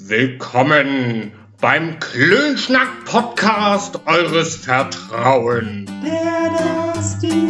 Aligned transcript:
Willkommen 0.00 1.32
beim 1.60 1.98
Klönschnack-Podcast 1.98 3.98
eures 4.06 4.54
Vertrauens. 4.54 5.90
Der 6.04 6.92
Dusty. 6.94 7.48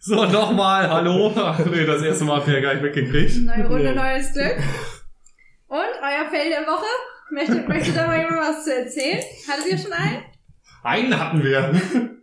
So, 0.00 0.24
nochmal, 0.24 0.88
hallo. 0.88 1.32
Nee, 1.70 1.84
das 1.84 2.02
erste 2.02 2.24
Mal 2.24 2.36
habt 2.36 2.48
ihr 2.48 2.54
ja 2.54 2.60
gar 2.60 2.74
nicht 2.74 2.82
mitgekriegt. 2.82 3.36
Neue 3.44 3.66
Runde, 3.66 3.90
Nee. 3.90 3.94
neues 3.94 4.32
Glück. 4.32 4.56
Und 5.68 5.78
euer 6.02 6.30
Fell 6.30 6.48
der 6.50 6.66
Woche? 6.66 6.86
Möchtet, 7.30 7.68
möchtet 7.68 7.96
da 7.96 8.06
mal 8.06 8.18
jemand 8.18 8.40
was 8.40 8.64
zu 8.64 8.74
erzählen? 8.74 9.22
Hattet 9.46 9.66
ihr 9.70 9.78
schon 9.78 9.92
einen? 9.92 10.22
Einen 10.82 11.18
hatten 11.18 11.42
wir. 11.44 11.72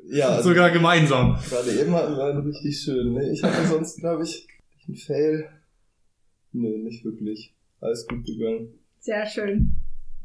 Ja, 0.07 0.29
also 0.29 0.49
Sogar 0.49 0.71
gemeinsam. 0.71 1.37
gerade 1.49 1.71
eben 1.71 1.93
hatten 1.93 2.15
wir 2.15 2.23
einen 2.25 2.41
richtig 2.47 2.79
schön. 2.79 3.13
Ne? 3.13 3.29
Ich 3.31 3.43
hatte 3.43 3.65
sonst, 3.67 3.99
glaube 3.99 4.23
ich, 4.23 4.47
einen 4.87 4.97
Fail. 4.97 5.49
Nö, 6.53 6.77
nicht 6.79 7.05
wirklich. 7.05 7.53
Alles 7.81 8.07
gut 8.07 8.25
gegangen. 8.25 8.79
Sehr 8.99 9.25
schön. 9.27 9.75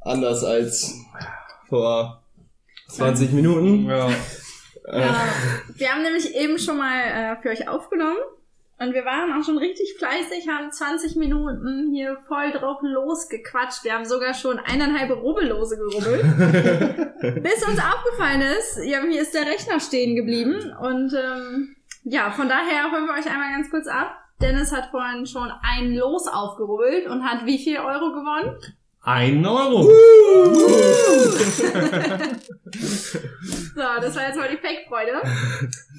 Anders 0.01 0.43
als 0.45 0.95
vor 1.69 2.25
20 2.89 3.33
Minuten. 3.33 3.85
Ja. 3.87 4.09
Ja, 4.93 5.25
wir 5.77 5.93
haben 5.93 6.03
nämlich 6.03 6.35
eben 6.35 6.59
schon 6.59 6.79
mal 6.79 7.01
äh, 7.03 7.43
für 7.43 7.51
euch 7.51 7.69
aufgenommen. 7.69 8.17
Und 8.81 8.95
wir 8.95 9.05
waren 9.05 9.31
auch 9.31 9.45
schon 9.45 9.59
richtig 9.59 9.95
fleißig, 9.99 10.49
haben 10.49 10.73
20 10.73 11.17
Minuten 11.17 11.91
hier 11.93 12.17
voll 12.27 12.51
drauf 12.51 12.79
losgequatscht. 12.81 13.85
Wir 13.85 13.93
haben 13.93 14.07
sogar 14.07 14.33
schon 14.33 14.59
eineinhalb 14.59 15.11
Rubbellose 15.11 15.77
gerubbelt. 15.77 16.23
bis 17.43 17.63
uns 17.69 17.79
aufgefallen 17.79 18.41
ist, 18.41 18.81
ja, 18.83 19.03
hier 19.03 19.21
ist 19.21 19.35
der 19.35 19.45
Rechner 19.47 19.81
stehen 19.81 20.17
geblieben. 20.17 20.73
Und 20.81 21.13
ähm, 21.13 21.77
ja, 22.05 22.31
von 22.31 22.49
daher 22.49 22.91
holen 22.91 23.05
wir 23.05 23.13
euch 23.13 23.31
einmal 23.31 23.53
ganz 23.53 23.71
kurz 23.71 23.87
ab. 23.87 24.17
Dennis 24.41 24.73
hat 24.73 24.91
vorhin 24.91 25.27
schon 25.27 25.53
ein 25.63 25.93
Los 25.93 26.27
aufgerubbelt 26.27 27.07
und 27.07 27.23
hat 27.23 27.45
wie 27.45 27.59
viel 27.59 27.77
Euro 27.77 28.13
gewonnen? 28.13 28.57
Ein 29.03 29.47
Euro. 29.47 29.91
So, 33.75 33.87
das 34.01 34.15
war 34.17 34.27
jetzt 34.27 34.37
mal 34.37 34.49
die 34.51 34.59
Fake-Freude. 34.59 35.23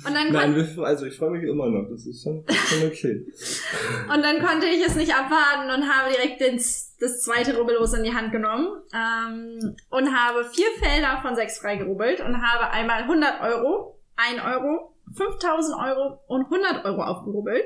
Und 0.06 0.14
dann, 0.14 0.32
Nein, 0.32 0.56
wir, 0.56 0.84
also 0.86 1.06
ich 1.06 1.18
freue 1.18 1.32
mich 1.32 1.44
immer 1.44 1.68
noch. 1.68 1.90
Das 1.90 2.06
ist 2.06 2.22
schon, 2.22 2.44
schon 2.48 2.88
okay. 2.88 3.26
und 4.14 4.22
dann 4.22 4.46
konnte 4.46 4.68
ich 4.68 4.86
es 4.86 4.96
nicht 4.96 5.14
abwarten 5.14 5.72
und 5.72 5.90
habe 5.90 6.12
direkt 6.12 6.42
den, 6.42 6.58
das 6.58 7.22
zweite 7.24 7.58
Rubbellos 7.58 7.94
in 7.94 8.04
die 8.04 8.14
Hand 8.14 8.32
genommen 8.32 8.68
ähm, 8.94 9.76
und 9.90 10.16
habe 10.16 10.44
vier 10.46 10.68
Felder 10.80 11.20
von 11.22 11.36
sechs 11.36 11.60
freigerubbelt 11.60 12.20
und 12.22 12.42
habe 12.42 12.70
einmal 12.72 13.04
100 13.04 13.42
Euro, 13.42 14.00
1 14.16 14.42
Euro, 14.44 14.96
5000 15.16 15.78
Euro 15.78 16.20
und 16.28 16.46
100 16.46 16.86
Euro 16.86 17.04
aufgerubbelt. 17.04 17.66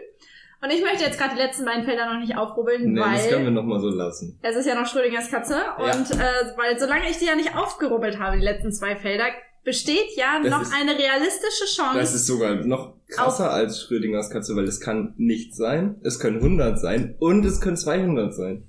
Und 0.66 0.72
ich 0.72 0.82
möchte 0.82 1.04
jetzt 1.04 1.20
gerade 1.20 1.36
die 1.36 1.42
letzten 1.42 1.64
beiden 1.66 1.84
Felder 1.86 2.12
noch 2.12 2.20
nicht 2.20 2.36
aufrubbeln, 2.36 2.94
Nee, 2.94 3.00
das 3.00 3.28
können 3.30 3.40
wir 3.42 3.46
weil 3.46 3.52
noch 3.52 3.64
mal 3.64 3.80
so 3.80 3.90
lassen. 3.90 4.40
es 4.42 4.56
ist 4.56 4.66
ja 4.66 4.74
noch 4.74 4.88
Schrödingers 4.88 5.30
Katze. 5.30 5.58
Und 5.78 6.12
äh, 6.12 6.58
weil 6.58 6.80
solange 6.80 7.08
ich 7.10 7.18
die 7.20 7.26
ja 7.26 7.36
nicht 7.36 7.56
aufgerubbelt 7.56 8.20
habe, 8.20 8.38
die 8.38 8.44
letzten 8.44 8.72
zwei 8.72 8.96
Felder, 8.96 9.26
besteht 9.64 10.16
ja 10.16 10.40
Das 10.42 10.52
noch 10.52 10.62
ist- 10.64 10.74
eine 10.74 10.92
realistische 10.98 11.66
Chance. 11.76 12.00
Das 12.00 12.14
ist 12.16 12.26
sogar 12.28 12.56
noch 12.56 12.94
krasser 13.10 13.52
als 13.52 13.82
Schrödingers 13.82 14.30
Katze, 14.32 14.56
weil 14.56 14.66
es 14.66 14.80
kann 14.82 15.14
nicht 15.18 15.56
sein, 15.56 16.00
es 16.04 16.20
können 16.20 16.38
100 16.38 16.80
sein 16.80 17.16
und 17.20 17.46
es 17.46 17.62
können 17.62 17.78
200 17.78 18.34
sein. 18.34 18.68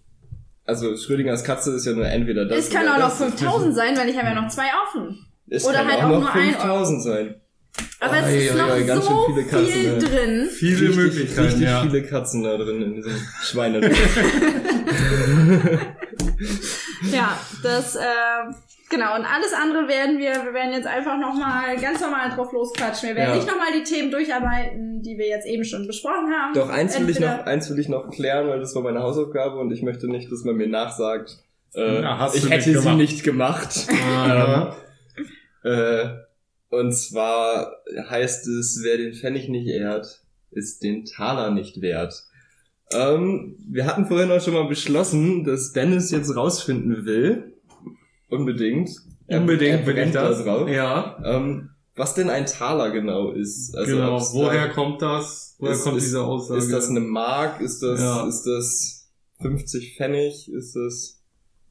Also 0.65 0.97
Schrödingers 0.97 1.45
Katze 1.45 1.73
ist 1.73 1.87
ja 1.87 1.93
nur 1.93 2.07
entweder 2.07 2.45
das 2.47 2.59
es 2.59 2.71
kann 2.71 2.89
auch 2.89 2.99
noch 2.99 3.09
das. 3.09 3.19
5000 3.19 3.75
sein, 3.75 3.97
weil 3.97 4.09
ich 4.09 4.17
habe 4.19 4.29
ja 4.29 4.35
noch 4.35 4.49
zwei 4.49 4.67
offen. 4.87 5.27
Es 5.49 5.65
oder 5.65 5.77
kann 5.79 5.87
halt 5.93 5.99
auch 6.01 6.05
auch 6.07 6.11
noch 6.11 6.21
nur 6.21 6.33
ein 6.33 6.51
5000 6.53 7.03
sein. 7.03 7.41
Aber 8.01 8.13
Oi, 8.13 8.19
es 8.19 8.45
ist 8.45 8.55
oi, 8.55 8.59
noch 8.59 8.77
schön 8.77 9.03
so 9.03 9.27
viele 9.27 9.45
Katzen, 9.47 9.67
viel 9.67 9.99
drin. 9.99 10.49
Viele 10.53 10.81
richtig, 10.81 10.97
Möglichkeiten, 10.97 11.47
richtig 11.47 11.63
ja. 11.63 11.81
viele 11.83 12.03
Katzen 12.03 12.43
da 12.43 12.57
drin 12.57 12.83
in 12.83 12.95
diesem 12.95 13.15
Schweine. 13.43 13.81
Ja, 17.13 17.39
das, 17.63 17.97
äh, 17.97 18.01
genau. 18.91 19.15
Und 19.17 19.25
alles 19.25 19.53
andere 19.53 19.89
werden 19.89 20.19
wir, 20.19 20.33
wir 20.45 20.55
werden 20.55 20.73
jetzt 20.73 20.87
einfach 20.87 21.19
nochmal 21.19 21.77
ganz 21.79 22.01
normal 22.01 22.31
drauf 22.31 22.53
losquatschen. 22.53 23.11
Wir 23.11 23.17
werden 23.17 23.31
Ja. 23.31 23.37
nicht 23.37 23.47
nochmal 23.49 23.69
die 23.77 23.85
Themen 23.85 24.11
durcharbeiten, 24.11 25.03
die 25.03 25.17
wir 25.19 25.29
jetzt 25.29 25.47
eben 25.47 25.65
schon 25.65 25.87
besprochen 25.87 26.31
haben. 26.33 26.55
Doch, 26.55 26.69
eins 26.69 26.99
will, 26.99 27.09
ich 27.11 27.21
noch, 27.21 27.45
eins 27.47 27.71
will 27.71 27.79
ich 27.79 27.89
noch 27.89 28.11
klären, 28.11 28.49
weil 28.49 28.61
das 28.61 28.75
war 28.75 28.83
meine 28.83 29.01
Hausaufgabe 29.01 29.57
und 29.59 29.71
ich 29.73 29.83
möchte 29.83 30.09
nicht, 30.09 30.31
dass 30.31 30.45
man 30.45 30.57
mir 30.57 30.69
nachsagt, 30.69 31.39
äh, 31.75 32.03
hast 32.03 32.37
ich 32.37 32.43
du 32.43 32.49
hätte 32.49 32.69
nicht 32.71 32.79
sie 32.79 32.85
gemacht. 32.85 32.97
nicht 32.99 33.25
gemacht. 33.25 33.87
Aha. 34.03 34.77
äh, 35.65 36.09
und 36.71 36.93
zwar 36.93 37.73
heißt 38.09 38.47
es, 38.49 38.81
wer 38.83 38.97
den 38.97 39.15
Pfennig 39.15 39.49
nicht 39.49 39.67
ehrt, 39.69 40.23
ist 40.51 40.83
den 40.83 41.05
Taler 41.05 41.51
nicht 41.51 41.81
wert. 41.81 42.25
Ähm, 42.93 43.57
wir 43.69 43.87
hatten 43.87 44.07
vorhin 44.07 44.31
auch 44.31 44.41
schon 44.41 44.55
mal 44.55 44.69
beschlossen, 44.69 45.45
dass 45.45 45.73
Dennis 45.73 46.11
jetzt 46.13 46.35
rausfinden 46.37 47.05
will. 47.05 47.53
Unbedingt. 48.29 48.91
Er- 49.27 49.41
Unbedingt 49.41 49.87
er 49.89 50.07
ich 50.07 50.13
da 50.13 50.29
das. 50.29 50.45
drauf. 50.45 50.69
Ja, 50.69 51.21
Ähm, 51.25 51.71
was 51.95 52.15
denn 52.15 52.31
ein 52.31 52.47
Taler 52.47 52.91
genau 52.91 53.33
ist. 53.33 53.75
Also 53.77 53.97
genau. 53.97 54.17
ob's 54.17 54.33
da- 54.33 54.39
Woher 54.39 54.69
kommt 54.69 55.03
das? 55.03 55.57
Woher 55.59 55.73
Ist- 55.75 55.83
kommt 55.85 56.01
diese 56.01 56.23
Aussage? 56.23 56.59
Ist 56.61 56.71
das 56.71 56.89
eine 56.91 57.01
Mark? 57.01 57.61
Ist 57.61 57.83
das, 57.83 58.01
Ja. 58.01 58.27
ist 58.29 58.43
das 58.45 59.11
50 59.41 59.97
Pfennig? 59.97 60.53
Ist 60.53 60.77
das 60.77 61.23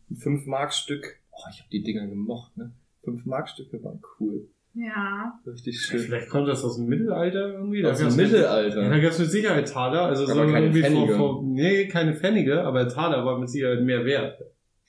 ein 0.09 0.17
5 0.17 0.45
Mark 0.47 0.73
Stück? 0.73 1.17
Oh, 1.31 1.43
ich 1.51 1.59
habe 1.59 1.69
die 1.71 1.83
Dinger 1.83 2.07
gemocht, 2.07 2.57
ne? 2.57 2.73
5 3.03 3.25
Mark 3.25 3.49
Stücke 3.49 3.81
waren 3.83 4.01
cool. 4.19 4.47
Ja. 4.77 5.39
Richtig 5.47 5.79
schön. 5.79 5.99
Vielleicht 6.01 6.29
kommt 6.29 6.47
das 6.49 6.63
aus 6.63 6.75
dem 6.75 6.87
Mittelalter 6.87 7.53
irgendwie. 7.53 7.85
Aus 7.85 7.97
dem 7.99 8.15
Mittelalter. 8.15 8.81
Ja, 8.83 8.89
da 8.89 8.99
gab 8.99 9.11
es 9.11 9.19
mit 9.19 9.31
Sicherheit 9.31 9.69
Taler. 9.69 10.01
Also 10.03 10.25
so 10.25 10.33
Aber 10.33 10.51
keine 10.51 10.65
irgendwie 10.65 10.81
vor, 10.81 10.89
Pfennige. 10.91 11.15
vor, 11.15 11.43
nee, 11.45 11.87
keine 11.87 12.13
Pfennige, 12.13 12.63
aber 12.63 12.87
Taler 12.89 13.25
war 13.25 13.39
mit 13.39 13.49
Sicherheit 13.49 13.81
mehr 13.81 14.03
wert 14.03 14.41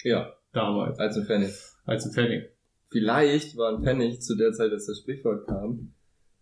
Ja, 0.03 0.33
damals 0.53 0.99
als 0.99 1.17
ein 1.17 1.25
Pfennig. 1.25 1.53
als 1.85 2.05
ein 2.05 2.13
Pfennig. 2.13 2.51
Vielleicht 2.89 3.57
war 3.57 3.77
ein 3.77 3.83
Pfennig 3.85 4.21
zu 4.23 4.37
der 4.37 4.53
Zeit, 4.53 4.73
als 4.73 4.87
das 4.87 4.99
Sprichwort 4.99 5.47
kam, 5.47 5.93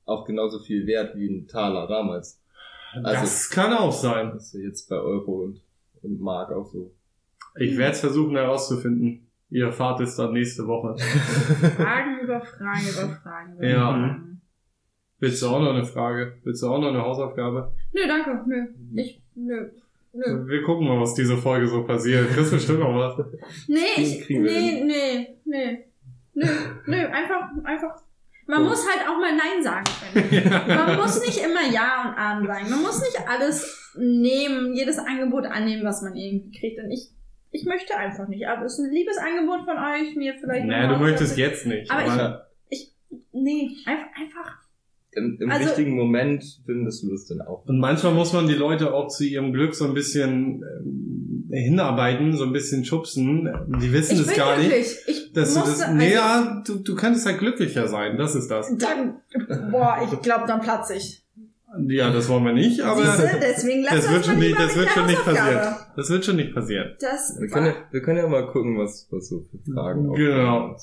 auch 0.07 0.25
genauso 0.27 0.59
viel 0.61 0.87
wert 0.87 1.15
wie 1.17 1.27
ein 1.29 1.47
Taler 1.47 1.87
damals. 1.87 2.41
Also- 2.95 3.21
das 3.21 3.51
kann 3.51 3.73
auch 3.75 3.93
sein. 3.93 4.31
Das 4.33 4.55
ist 4.55 4.63
jetzt 4.63 4.89
bei 4.89 4.97
Euro 4.97 5.43
und, 5.45 5.61
und 6.03 6.21
Mark 6.21 6.51
auch 6.53 6.67
so. 6.67 6.95
Ich 7.59 7.77
werde 7.77 7.93
es 7.93 8.01
versuchen 8.01 8.37
herauszufinden. 8.37 9.27
Ihr 9.55 9.67
erfahrt 9.67 10.01
es 10.01 10.17
dann 10.17 10.33
nächste 10.33 10.67
Woche. 10.67 10.97
Fragen 11.77 12.19
über 12.25 12.41
Fragen 12.41 12.89
über 12.91 13.15
Fragen. 13.23 13.57
Über 13.57 13.69
Ja. 13.69 13.91
Fragen. 13.93 14.41
Willst 15.21 15.41
du 15.43 15.47
auch 15.47 15.61
noch 15.61 15.71
eine 15.75 15.85
Frage? 15.85 16.39
Willst 16.43 16.61
du 16.65 16.67
auch 16.67 16.81
noch 16.81 16.89
eine 16.89 17.01
Hausaufgabe? 17.01 17.73
Nö, 17.93 18.01
danke. 18.09 18.43
Nö. 18.49 18.67
Ich, 19.01 19.23
nö. 19.37 19.71
Nö. 20.13 20.49
Wir 20.49 20.63
gucken 20.65 20.89
mal, 20.89 21.01
was 21.01 21.15
diese 21.15 21.37
Folge 21.37 21.69
so 21.69 21.85
passiert. 21.85 22.31
Kriegst 22.31 22.51
bestimmt 22.51 22.81
noch 22.81 22.97
was. 22.97 23.25
Nee, 23.69 23.79
ich, 23.97 24.29
nee, 24.29 24.83
nee, 24.85 25.39
nee. 25.45 25.85
Nö, 26.35 26.47
nö, 26.87 26.97
einfach, 27.07 27.51
einfach. 27.63 28.03
Man 28.49 28.59
Gut. 28.59 28.71
muss 28.71 28.85
halt 28.89 29.09
auch 29.09 29.21
mal 29.21 29.37
Nein 29.37 29.63
sagen 29.63 29.85
können. 30.13 30.67
Man 30.69 30.97
muss 30.97 31.25
nicht 31.25 31.39
immer 31.39 31.63
Ja 31.73 32.09
und 32.11 32.19
Amen 32.19 32.47
sagen. 32.49 32.71
Man 32.71 32.83
muss 32.83 33.01
nicht 33.01 33.19
alles 33.29 33.93
nehmen, 33.97 34.75
jedes 34.75 34.99
Angebot 34.99 35.47
annehmen, 35.47 35.85
was 35.85 36.03
man 36.03 36.15
irgendwie 36.17 36.51
kriegt. 36.59 36.79
Und 36.81 36.91
ich, 36.91 37.11
ich 37.55 37.65
möchte 37.65 37.97
einfach 37.97 38.29
nicht. 38.29 38.47
Aber 38.49 38.65
es 38.67 38.75
ist 38.79 38.85
ein 38.85 38.91
liebes 38.93 39.17
Angebot 39.17 39.65
von 39.65 39.79
euch, 39.79 40.17
mir 40.17 40.35
vielleicht. 40.41 40.67
Noch 40.67 40.99
du 40.99 41.03
möchtest 41.05 41.39
jetzt 41.39 41.67
nicht. 41.67 41.91
Aber 41.91 42.11
aber- 42.13 42.41
Nee, 43.33 43.71
einfach, 43.87 44.07
einfach. 44.21 44.57
Im, 45.13 45.39
im 45.41 45.51
Also- 45.51 45.67
richtigen 45.67 45.95
Moment 45.97 46.45
findest 46.67 47.05
du 47.05 47.15
es 47.15 47.27
dann 47.27 47.41
auch. 47.43 47.65
Und 47.67 47.79
manchmal 47.79 48.13
muss 48.13 48.33
man 48.33 48.49
die 48.49 48.55
Leute 48.55 48.93
auch 48.93 49.09
zu 49.09 49.25
ihrem 49.25 49.53
Glück 49.53 49.75
so 49.75 49.85
ein 49.85 49.95
bisschen 49.95 50.63
ähm, 50.65 51.49
hinarbeiten, 51.53 52.37
so 52.37 52.45
ein 52.45 52.53
bisschen 52.53 52.85
schubsen. 52.85 53.49
Die 53.81 53.93
wissen 53.93 54.15
Ich 54.17 54.27
es 54.27 54.35
gar 54.35 54.57
nicht. 54.57 54.69
glücklich. 54.71 54.97
Ich 55.07 55.33
Dass 55.33 55.55
du 55.55 55.61
musste, 55.61 55.73
das, 55.79 55.83
also, 55.83 55.95
nee, 55.97 56.13
ja, 56.13 56.63
du, 56.67 56.77
du 56.77 56.95
könntest 56.97 57.27
halt 57.27 57.39
glücklicher 57.39 57.87
sein, 57.87 58.17
das 58.19 58.35
ist 58.35 58.49
das. 58.51 58.77
Dann, 58.77 59.21
boah, 59.71 59.99
ich 60.13 60.21
glaube, 60.23 60.47
dann 60.49 60.61
platze 60.61 60.95
ich. 60.97 61.24
Ja, 61.89 62.11
das 62.13 62.29
wollen 62.29 62.45
wir 62.45 62.53
nicht, 62.53 62.81
aber 62.81 63.05
Siehste, 63.05 63.39
deswegen 63.41 63.83
lass 63.83 63.95
das 63.95 64.05
uns 64.07 64.15
wird 64.15 64.27
schon 64.27 64.35
mal 64.37 64.41
nicht, 64.45 64.59
das 64.59 64.67
mit 64.69 64.77
wird 64.77 64.87
der 64.87 64.93
schon 64.93 65.07
nicht 65.07 65.25
passieren. 65.25 65.75
Das 65.97 66.11
wird 66.11 66.25
schon 66.25 66.37
nicht 66.37 66.55
passieren. 66.55 66.97
Das 67.01 67.37
Wir 67.41 67.49
können, 67.49 67.67
ja, 67.67 67.75
wir 67.91 68.03
können 68.03 68.19
ja 68.19 68.27
mal 68.29 68.47
gucken, 68.47 68.79
was, 68.79 69.07
was 69.11 69.29
so 69.29 69.41
für 69.51 69.73
Fragen 69.73 70.13
Genau. 70.15 70.77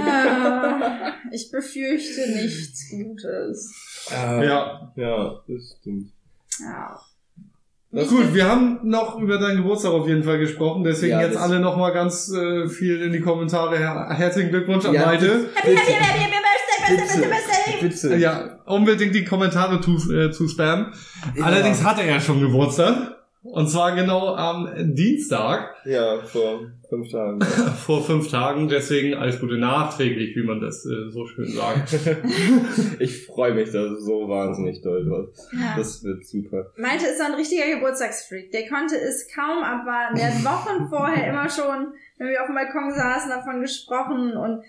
Ah, 0.00 1.12
ich 1.32 1.50
befürchte 1.50 2.30
nichts 2.32 2.90
Gutes. 2.90 3.74
Ah, 4.10 4.42
Ja. 4.42 4.92
Ja, 4.96 5.40
das 5.46 5.76
stimmt. 5.80 6.10
Ja. 6.60 6.98
Was 7.90 8.08
Gut, 8.08 8.34
wir 8.34 8.46
haben 8.46 8.80
noch 8.82 9.18
über 9.18 9.38
deinen 9.38 9.58
Geburtstag 9.58 9.92
auf 9.92 10.06
jeden 10.06 10.22
Fall 10.22 10.38
gesprochen, 10.38 10.84
deswegen 10.84 11.12
Ja, 11.12 11.22
jetzt 11.22 11.36
das- 11.36 11.42
alle 11.42 11.58
noch 11.58 11.76
mal 11.76 11.90
ganz 11.90 12.30
äh, 12.30 12.68
viel 12.68 13.00
in 13.00 13.12
die 13.12 13.20
Kommentare. 13.20 13.78
Her 13.78 14.08
herzlichen 14.10 14.50
Glückwunsch 14.50 14.84
an 14.84 14.92
Ja, 14.94 15.06
Malte. 15.06 15.48
Happy, 15.54 15.74
happy, 15.74 15.92
happy, 15.92 15.92
happy 15.92 16.30
birthday, 16.30 16.47
birthday, 16.96 17.28
birthday. 17.28 17.88
Bitte. 17.88 18.16
Ja, 18.16 18.58
unbedingt 18.66 19.14
die 19.14 19.24
Kommentare 19.24 19.80
zu, 19.80 20.12
äh, 20.12 20.30
zu 20.30 20.48
spammen. 20.48 20.92
Allerdings 21.40 21.84
hatte 21.84 22.02
er 22.02 22.20
schon 22.20 22.40
Geburtstag. 22.40 23.18
Und 23.42 23.68
zwar 23.68 23.94
genau 23.94 24.34
am 24.34 24.68
Dienstag 24.94 25.76
Ja, 25.84 26.20
vor 26.22 26.66
fünf 26.88 27.10
Tagen. 27.10 27.40
vor 27.86 28.02
fünf 28.02 28.30
Tagen. 28.30 28.68
Deswegen 28.68 29.14
alles 29.14 29.40
Gute 29.40 29.58
nachträglich, 29.58 30.34
wie 30.36 30.42
man 30.42 30.60
das 30.60 30.84
äh, 30.84 31.10
so 31.10 31.26
schön 31.26 31.46
sagt. 31.46 31.98
ich 32.98 33.26
freue 33.26 33.54
mich 33.54 33.70
da 33.70 33.94
so 33.96 34.28
wahnsinnig 34.28 34.82
doll 34.82 35.04
drauf. 35.04 35.28
Ja. 35.52 35.74
Das 35.76 36.02
wird 36.02 36.26
super. 36.26 36.72
Malte 36.76 37.06
ist 37.06 37.18
so 37.18 37.24
ein 37.24 37.34
richtiger 37.34 37.66
Geburtstagsfreak. 37.74 38.50
Der 38.50 38.68
konnte 38.68 38.96
es 38.96 39.28
kaum 39.32 39.62
abwarten. 39.62 40.16
Der 40.16 40.34
hat 40.34 40.44
Wochen 40.44 40.88
vorher 40.88 41.30
immer 41.30 41.48
schon, 41.48 41.94
wenn 42.18 42.28
wir 42.28 42.40
auf 42.40 42.48
dem 42.48 42.56
Balkon 42.56 42.92
saßen, 42.92 43.30
davon 43.30 43.60
gesprochen 43.60 44.36
und 44.36 44.62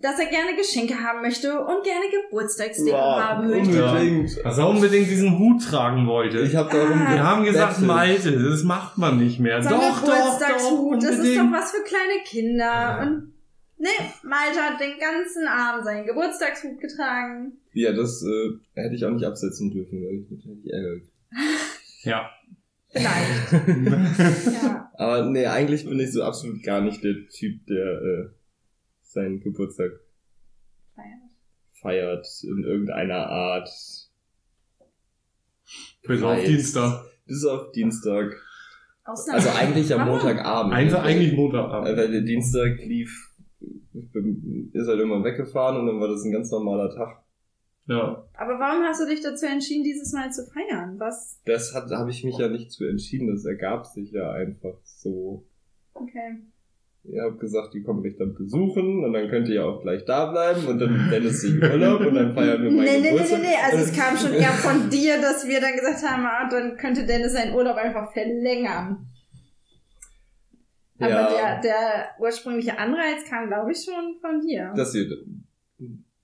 dass 0.00 0.18
er 0.18 0.26
gerne 0.26 0.54
Geschenke 0.56 0.94
haben 1.02 1.22
möchte 1.22 1.58
und 1.58 1.82
gerne 1.82 2.04
Geburtstagsdeko 2.10 2.96
haben 2.96 3.48
möchte. 3.48 3.84
unbedingt. 3.84 4.44
Dass 4.44 4.58
er 4.58 4.68
unbedingt 4.68 5.08
diesen 5.08 5.38
Hut 5.38 5.62
tragen 5.62 6.06
wollte. 6.06 6.40
Ich 6.40 6.54
habe 6.54 6.70
darum 6.70 7.00
Ah. 7.02 7.12
Wir 7.14 7.24
haben 7.24 7.44
gesagt. 7.44 7.80
Malte, 7.80 8.32
das 8.32 8.62
macht 8.62 8.98
man 8.98 9.18
nicht 9.18 9.40
mehr. 9.40 9.60
Doch, 9.60 9.70
doch, 9.70 10.00
doch, 10.00 10.06
Geburtstagshut, 10.06 11.02
das 11.02 11.18
ist 11.18 11.36
doch 11.38 11.52
was 11.52 11.70
für 11.72 11.82
kleine 11.82 12.22
Kinder. 12.24 12.64
Ja. 12.64 13.02
Und 13.02 13.32
nee, 13.78 13.88
Malte 14.22 14.60
hat 14.60 14.80
den 14.80 14.98
ganzen 14.98 15.46
Abend 15.48 15.84
seinen 15.84 16.06
Geburtstagshut 16.06 16.78
getragen. 16.80 17.52
Ja, 17.72 17.92
das 17.92 18.22
äh, 18.22 18.58
hätte 18.74 18.94
ich 18.94 19.04
auch 19.04 19.10
nicht 19.10 19.24
absetzen 19.24 19.70
dürfen, 19.70 20.02
weil 20.04 20.20
ich 20.22 20.30
mich 20.30 20.44
hätte 20.44 20.72
Ärger 20.72 20.94
gekriegt. 20.94 21.16
Ja. 22.02 22.30
Vielleicht. 22.88 23.52
ja. 24.62 24.90
Aber 24.94 25.26
nee, 25.26 25.46
eigentlich 25.46 25.84
bin 25.86 25.98
ich 26.00 26.12
so 26.12 26.22
absolut 26.22 26.62
gar 26.62 26.80
nicht 26.80 27.02
der 27.02 27.14
Typ, 27.28 27.66
der 27.66 28.00
äh, 28.00 28.28
seinen 29.16 29.40
Geburtstag 29.40 29.92
feiert 31.72 32.26
in 32.42 32.64
irgendeiner 32.64 33.26
Art. 33.28 33.68
Bis 36.06 36.22
auf. 36.22 36.44
Dienstag. 36.44 37.04
Bis 37.26 37.44
auf 37.44 37.72
Dienstag. 37.72 38.32
Ausnahme- 39.04 39.36
Also 39.38 39.48
eigentlich 39.50 39.92
am? 39.94 40.08
Montagabend. 40.08 40.72
Einfach 40.72 41.04
Weil- 41.04 41.12
eigentlich 41.14 41.32
Montagabend. 41.34 41.96
Weil 41.96 42.10
der 42.10 42.20
Dienstag 42.22 42.78
lief, 42.78 43.32
ist 44.72 44.88
halt 44.88 45.00
immer 45.00 45.22
weggefahren 45.24 45.76
und 45.80 45.86
dann 45.86 46.00
war 46.00 46.08
das 46.08 46.24
ein 46.24 46.32
ganz 46.32 46.50
normaler 46.50 46.90
Tag. 46.94 47.22
Ja. 47.88 48.26
Aber 48.34 48.58
warum 48.58 48.82
hast 48.84 49.00
du 49.00 49.06
dich 49.06 49.20
dazu 49.22 49.46
entschieden, 49.46 49.84
dieses 49.84 50.12
Mal 50.12 50.32
zu 50.32 50.44
feiern? 50.46 50.98
Was? 50.98 51.40
Das 51.44 51.72
hat 51.74 51.90
habe 51.90 52.10
ich 52.10 52.24
mich 52.24 52.36
ja 52.38 52.48
nicht 52.48 52.72
zu 52.72 52.84
entschieden, 52.84 53.28
das 53.28 53.44
ergab 53.44 53.86
sich 53.86 54.10
ja 54.10 54.32
einfach 54.32 54.78
so. 54.84 55.44
Okay. 55.94 56.38
Ihr 57.08 57.22
habt 57.22 57.38
gesagt, 57.40 57.72
die 57.74 57.82
kommen 57.82 58.02
mich 58.02 58.16
dann 58.16 58.34
besuchen 58.34 59.04
und 59.04 59.12
dann 59.12 59.28
könnt 59.28 59.48
ihr 59.48 59.56
ja 59.56 59.64
auch 59.64 59.80
gleich 59.82 60.04
da 60.04 60.26
bleiben 60.30 60.66
und 60.66 60.78
dann 60.80 61.08
Dennis 61.10 61.40
sich 61.40 61.54
Urlaub 61.62 62.00
und 62.00 62.14
dann 62.14 62.32
feiern 62.34 62.62
wir 62.62 62.70
meinen 62.70 62.84
Nee, 62.84 62.90
nee, 62.96 63.00
nee, 63.00 63.10
Geburtstag. 63.10 63.40
nee, 63.42 63.46
nee. 63.48 63.54
Also 63.64 63.78
es 63.84 63.96
kam 63.96 64.16
schon 64.16 64.32
eher 64.32 64.50
von 64.50 64.90
dir, 64.90 65.20
dass 65.20 65.46
wir 65.46 65.60
dann 65.60 65.74
gesagt 65.76 66.02
haben, 66.04 66.24
ah, 66.26 66.48
dann 66.50 66.76
könnte 66.76 67.06
Dennis 67.06 67.32
seinen 67.32 67.54
Urlaub 67.54 67.76
einfach 67.76 68.12
verlängern. 68.12 69.06
Aber 70.98 71.10
Ja. 71.10 71.28
der, 71.30 71.60
der 71.60 72.06
ursprüngliche 72.18 72.78
Anreiz 72.78 73.24
kam, 73.28 73.48
glaube 73.48 73.70
ich, 73.72 73.84
schon 73.84 74.16
von 74.20 74.40
dir. 74.40 74.72
dass 74.74 74.94
ihr 74.94 75.06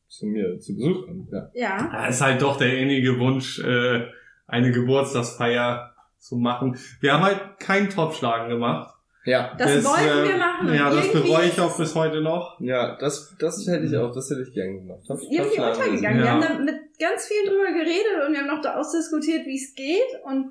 zu 0.09 0.27
mir 0.27 0.59
zu 0.59 0.75
Besuch 0.75 1.07
kommt, 1.07 1.31
ja. 1.33 1.49
ja. 1.55 1.91
Ja, 1.93 2.07
ist 2.07 2.21
halt 2.21 2.43
doch 2.43 2.57
der 2.59 2.77
innige 2.79 3.19
Wunsch, 3.19 3.59
äh, 3.61 4.07
eine 4.47 4.71
Geburtstagsfeier 4.73 5.95
zu 6.19 6.37
machen. 6.37 6.77
Wir 7.01 7.15
haben 7.15 7.23
halt 7.25 7.59
keinen 7.61 7.89
Topschlagen 7.89 8.49
gemacht. 8.51 8.92
Ja, 9.25 9.55
Das, 9.57 9.85
wollten 9.85 10.05
äh, 10.27 10.29
wir 10.31 10.37
machen. 10.37 10.69
und 10.69 10.75
Ja, 10.75 10.91
das 10.91 11.13
bereue 11.13 11.45
ich 11.47 11.53
ist 11.53 11.61
auch 11.61 11.77
bis 11.77 11.95
heute 11.95 12.21
noch. 12.21 12.59
ja, 12.61 12.97
das, 12.97 13.35
das 13.39 13.65
hätte 13.69 13.85
ich 13.87 13.97
auch, 13.97 14.13
das 14.13 14.29
hätte 14.31 14.43
ich 14.43 14.53
gern 14.53 14.79
gemacht. 14.79 14.99
es 15.09 15.23
irgendwie 15.31 15.61
untergegangen. 15.61 16.19
Ja. 16.19 16.25
Wir 16.25 16.31
haben 16.33 16.41
da 16.41 16.59
mit 16.59 16.99
ganz 16.99 17.27
viel 17.27 17.49
drüber 17.49 17.67
geredet 17.73 18.27
und 18.27 18.33
wir 18.33 18.41
haben 18.41 18.49
noch 18.49 18.61
da 18.63 18.75
ausdiskutiert, 18.81 19.47
wie 19.47 19.57
es 19.57 19.75
geht 19.77 20.21
und 20.25 20.51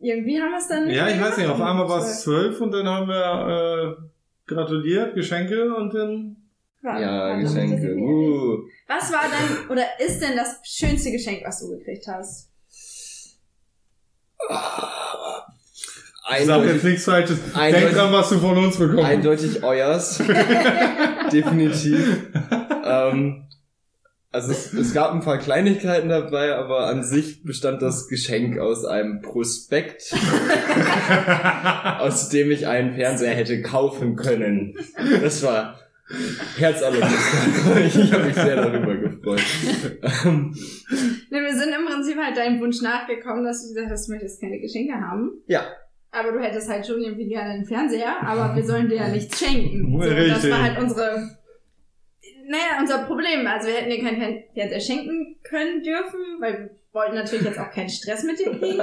irgendwie 0.00 0.40
haben 0.40 0.50
wir 0.50 0.58
es 0.58 0.68
dann 0.68 0.86
nicht 0.86 0.96
Ja, 0.96 1.08
ich 1.08 1.20
weiß 1.20 1.36
nicht, 1.38 1.48
auf 1.48 1.60
einmal 1.60 1.88
war 1.88 1.98
es 1.98 2.22
zwölf 2.22 2.60
und 2.60 2.70
dann 2.70 2.86
haben 2.86 3.08
wir 3.08 3.96
äh, 3.98 4.52
gratuliert, 4.52 5.14
Geschenke 5.14 5.74
und 5.74 5.92
dann 5.94 6.36
War- 6.82 7.00
Ja, 7.00 7.08
war 7.30 7.40
das 7.42 7.54
Geschenke. 7.54 7.96
Uh. 7.96 8.58
Was 8.86 9.12
war 9.12 9.22
dein, 9.22 9.68
oder 9.68 9.82
ist 9.98 10.20
denn 10.22 10.36
das 10.36 10.60
schönste 10.64 11.10
Geschenk, 11.10 11.42
was 11.44 11.58
du 11.60 11.70
gekriegt 11.76 12.06
hast? 12.06 12.50
Ich 16.30 16.44
sag 16.46 16.56
jetzt 16.58 16.64
Eindeutig, 16.64 16.82
nichts 16.84 17.04
Falsches. 17.04 17.38
Eindeutig- 17.54 17.84
Denk 17.86 17.96
dran, 17.96 18.12
was 18.12 18.28
du 18.30 18.38
von 18.38 18.56
uns 18.58 18.76
bekommst. 18.78 19.04
eindeutig 19.04 19.62
euers. 19.62 20.18
Definitiv. 21.32 22.28
ähm, 22.84 23.42
also 24.32 24.50
es, 24.52 24.72
es 24.74 24.92
gab 24.92 25.12
ein 25.12 25.20
paar 25.20 25.38
Kleinigkeiten 25.38 26.08
dabei, 26.10 26.54
aber 26.56 26.88
an 26.88 27.02
sich 27.04 27.42
bestand 27.42 27.80
das 27.80 28.06
Geschenk 28.08 28.58
aus 28.58 28.84
einem 28.84 29.22
Prospekt, 29.22 30.12
aus 31.98 32.28
dem 32.28 32.50
ich 32.50 32.66
einen 32.66 32.94
Fernseher 32.94 33.34
hätte 33.34 33.62
kaufen 33.62 34.16
können. 34.16 34.74
Das 35.22 35.42
war 35.42 35.78
herzallerliebst. 36.58 37.96
ich 38.02 38.12
habe 38.12 38.24
mich 38.24 38.34
sehr 38.34 38.56
darüber 38.56 38.94
gefreut. 38.96 39.42
Ähm, 40.24 40.54
wir 41.30 41.54
sind 41.56 41.72
im 41.74 41.86
Prinzip 41.86 42.16
halt 42.18 42.36
deinem 42.36 42.60
Wunsch 42.60 42.80
nachgekommen, 42.82 43.44
dass 43.44 43.62
du 43.62 43.68
gesagt 43.74 43.90
hast, 43.90 44.06
du 44.08 44.12
möchtest 44.12 44.40
keine 44.40 44.60
Geschenke 44.60 44.94
haben. 44.94 45.30
Ja. 45.46 45.62
Aber 46.18 46.32
du 46.32 46.40
hättest 46.40 46.70
halt 46.70 46.86
schon 46.86 47.02
irgendwie 47.02 47.28
gerne 47.28 47.50
einen 47.50 47.64
Fernseher, 47.66 48.16
aber 48.22 48.56
wir 48.56 48.64
sollen 48.64 48.88
dir 48.88 48.96
ja 48.96 49.08
nichts 49.08 49.38
schenken. 49.38 49.92
So, 49.92 50.08
das 50.34 50.50
war 50.50 50.62
halt 50.62 50.78
unsere, 50.78 51.36
naja, 52.48 52.78
unser 52.80 52.98
Problem. 53.04 53.46
Also 53.46 53.68
wir 53.68 53.74
hätten 53.74 53.90
dir 53.90 54.02
keinen 54.02 54.16
Fern- 54.20 54.42
Fernseher 54.54 54.80
schenken 54.80 55.36
können 55.42 55.82
dürfen, 55.82 56.20
weil 56.40 56.52
wir 56.58 56.70
wollten 56.92 57.16
natürlich 57.16 57.44
jetzt 57.44 57.58
auch 57.58 57.70
keinen 57.70 57.90
Stress 57.90 58.24
mit 58.24 58.38
dir 58.38 58.50
kriegen. 58.58 58.80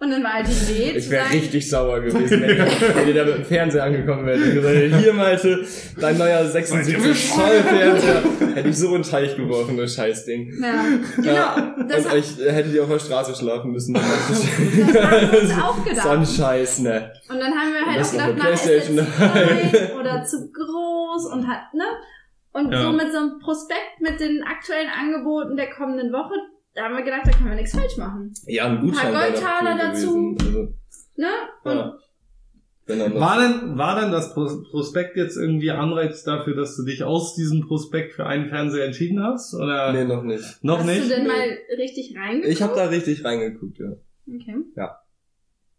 Und 0.00 0.10
dann 0.10 0.22
war 0.24 0.34
halt 0.34 0.46
die 0.48 0.72
Idee 0.72 0.98
Ich 0.98 1.08
wäre 1.08 1.30
richtig 1.30 1.70
sauer 1.70 2.00
gewesen, 2.00 2.40
wenn, 2.42 2.58
wenn 2.58 3.08
ihr 3.08 3.14
da 3.14 3.24
mit 3.24 3.36
dem 3.38 3.44
Fernseher 3.44 3.84
angekommen 3.84 4.26
wärt 4.26 4.38
und 4.38 4.54
gesagt 4.54 4.74
hättet, 4.74 4.96
hier 5.00 5.12
Malte, 5.12 5.64
dein 6.00 6.18
neuer 6.18 6.44
76 6.44 7.32
Zoll 7.32 7.62
Fernseher. 7.62 8.22
Hätte 8.54 8.68
ich 8.68 8.76
so 8.78 8.88
in 8.88 9.02
den 9.02 9.10
Teich 9.10 9.36
geworfen, 9.36 9.76
das 9.76 9.94
Scheißding. 9.94 10.52
ja, 10.60 10.84
Ja, 11.32 11.74
genau, 11.76 11.88
das, 11.88 12.06
und 12.06 12.16
ich 12.18 12.36
hättet 12.38 12.74
ihr 12.74 12.82
auf 12.82 12.90
der 12.90 12.98
Straße 12.98 13.34
schlafen 13.34 13.70
müssen. 13.72 13.94
das 13.94 14.02
haben 14.04 15.32
wir 15.32 15.40
uns 15.42 15.52
auch 15.62 15.84
gedacht. 15.84 16.02
so 16.02 16.08
ein 16.10 16.26
Scheiß, 16.26 16.78
ne? 16.80 17.12
Und 17.28 17.38
dann 17.38 17.52
haben 17.52 17.72
wir 17.72 17.86
halt 17.92 18.04
auch 18.04 18.10
gedacht, 18.10 18.30
eine 18.30 18.38
na, 18.42 18.48
ist 18.50 18.66
jetzt 18.66 18.90
oder 19.98 20.24
zu 20.24 20.50
groß 20.52 21.32
und 21.32 21.46
hat, 21.48 21.72
ne? 21.72 21.84
Und 22.52 22.70
Ja. 22.72 22.82
so 22.82 22.92
mit 22.92 23.10
so 23.12 23.18
einem 23.18 23.38
Prospekt 23.40 24.00
mit 24.00 24.20
den 24.20 24.42
aktuellen 24.44 24.88
Angeboten 24.88 25.56
der 25.56 25.70
kommenden 25.70 26.12
Woche, 26.12 26.34
da 26.74 26.84
haben 26.84 26.96
wir 26.96 27.04
gedacht, 27.04 27.22
da 27.26 27.30
können 27.30 27.50
wir 27.50 27.56
nichts 27.56 27.72
falsch 27.76 27.96
machen. 27.96 28.32
Ja, 28.46 28.66
ein 28.66 28.80
Gutschein 28.80 29.06
Ein 29.08 29.12
paar 29.12 29.30
Goldtaler 29.30 29.78
dazu. 29.78 30.34
gewesen. 30.34 30.74
Ne? 31.16 31.26
Und 31.64 31.70
Also, 31.70 31.90
ja. 31.90 31.98
War 33.18 33.40
denn, 33.40 33.78
war 33.78 33.98
denn 34.00 34.12
das 34.12 34.34
Pros- 34.34 34.62
Prospekt 34.70 35.16
jetzt 35.16 35.38
irgendwie 35.38 35.70
Anreiz 35.70 36.22
dafür, 36.22 36.54
dass 36.54 36.76
du 36.76 36.84
dich 36.84 37.02
aus 37.02 37.34
diesem 37.34 37.62
Prospekt 37.66 38.12
für 38.12 38.26
einen 38.26 38.50
Fernseher 38.50 38.84
entschieden 38.84 39.22
hast? 39.22 39.54
Oder 39.54 39.90
Nee, 39.94 40.04
noch 40.04 40.22
nicht. 40.22 40.62
noch 40.62 40.80
hast 40.80 40.86
nicht? 40.86 41.04
du 41.04 41.08
denn 41.08 41.22
Nee. 41.22 41.28
mal 41.28 41.58
richtig 41.78 42.14
reingeguckt? 42.14 42.52
Ich 42.52 42.60
habe 42.62 42.74
da 42.74 42.84
richtig 42.88 43.24
reingeguckt, 43.24 43.78
ja. 43.78 43.92
Okay. 44.28 44.56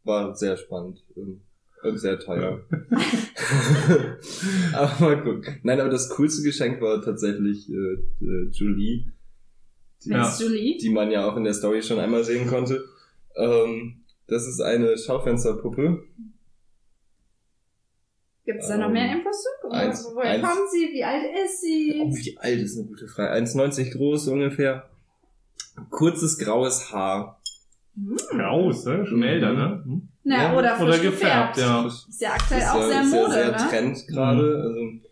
War 0.04 0.36
sehr 0.36 0.58
spannend. 0.58 1.04
Und 1.16 1.42
sehr 2.00 2.18
teuer. 2.18 2.62
aber 4.74 4.92
mal 5.00 5.24
gucken. 5.24 5.60
Nein, 5.64 5.80
aber 5.80 5.90
das 5.90 6.10
coolste 6.10 6.44
Geschenk 6.44 6.82
war 6.82 7.02
tatsächlich 7.04 7.70
äh, 7.70 8.26
äh, 8.26 8.50
Julie, 8.52 9.06
Julie? 10.40 10.78
die 10.78 10.90
man 10.90 11.12
ja 11.12 11.30
auch 11.30 11.36
in 11.38 11.44
der 11.44 11.54
Story 11.54 11.82
schon 11.84 12.00
einmal 12.00 12.24
sehen 12.24 12.48
konnte. 12.48 12.84
Ähm, 13.36 14.04
das 14.28 14.48
ist 14.48 14.62
eine 14.62 14.98
Schaufensterpuppe. 14.98 16.04
Gibt 18.46 18.62
es 18.62 18.68
da 18.68 18.78
noch 18.78 18.88
Ähm, 18.88 18.94
mehr 18.94 19.12
Infos 19.12 19.44
zu? 19.62 19.70
Eins- 19.72 20.12
Woher 20.14 20.32
eins- 20.32 20.48
kommt 20.48 20.70
sie? 20.72 20.90
Wie 20.94 21.04
alt 21.04 21.24
ist 21.46 21.62
sie? 21.62 22.00
Oh, 22.04 22.14
wie 22.16 22.38
alt 22.38 22.60
ist 22.60 22.78
eine 22.78 22.88
gute 22.88 23.08
Frage? 23.08 23.32
1,90 23.32 23.92
groß 23.92 24.28
ungefähr. 24.28 24.88
Kurzes 25.90 26.38
graues 26.38 26.92
Haar. 26.92 27.42
Raus, 28.34 28.86
ne? 28.86 29.06
Schon 29.06 29.18
Mhm. 29.20 29.24
älter, 29.24 29.54
ne? 29.54 29.82
Hm? 29.86 30.08
Na, 30.26 30.36
Ja, 30.54 30.58
oder 30.58 30.76
frisch 30.76 30.88
Oder 30.88 31.00
gefärbt, 31.00 31.58
ja. 31.58 31.86
Ist 31.88 32.22
ja 32.22 32.34
aktuell 32.34 32.60
ist 32.62 32.70
auch 32.70 32.80
ja, 32.82 32.88
sehr 32.88 33.02
ist 33.02 33.12
ja 33.14 33.20
Mode, 33.22 33.32
sehr 33.34 33.52
ne? 33.52 33.58
Trend 33.70 34.08
gerade. 34.08 34.62
Also, 34.62 35.05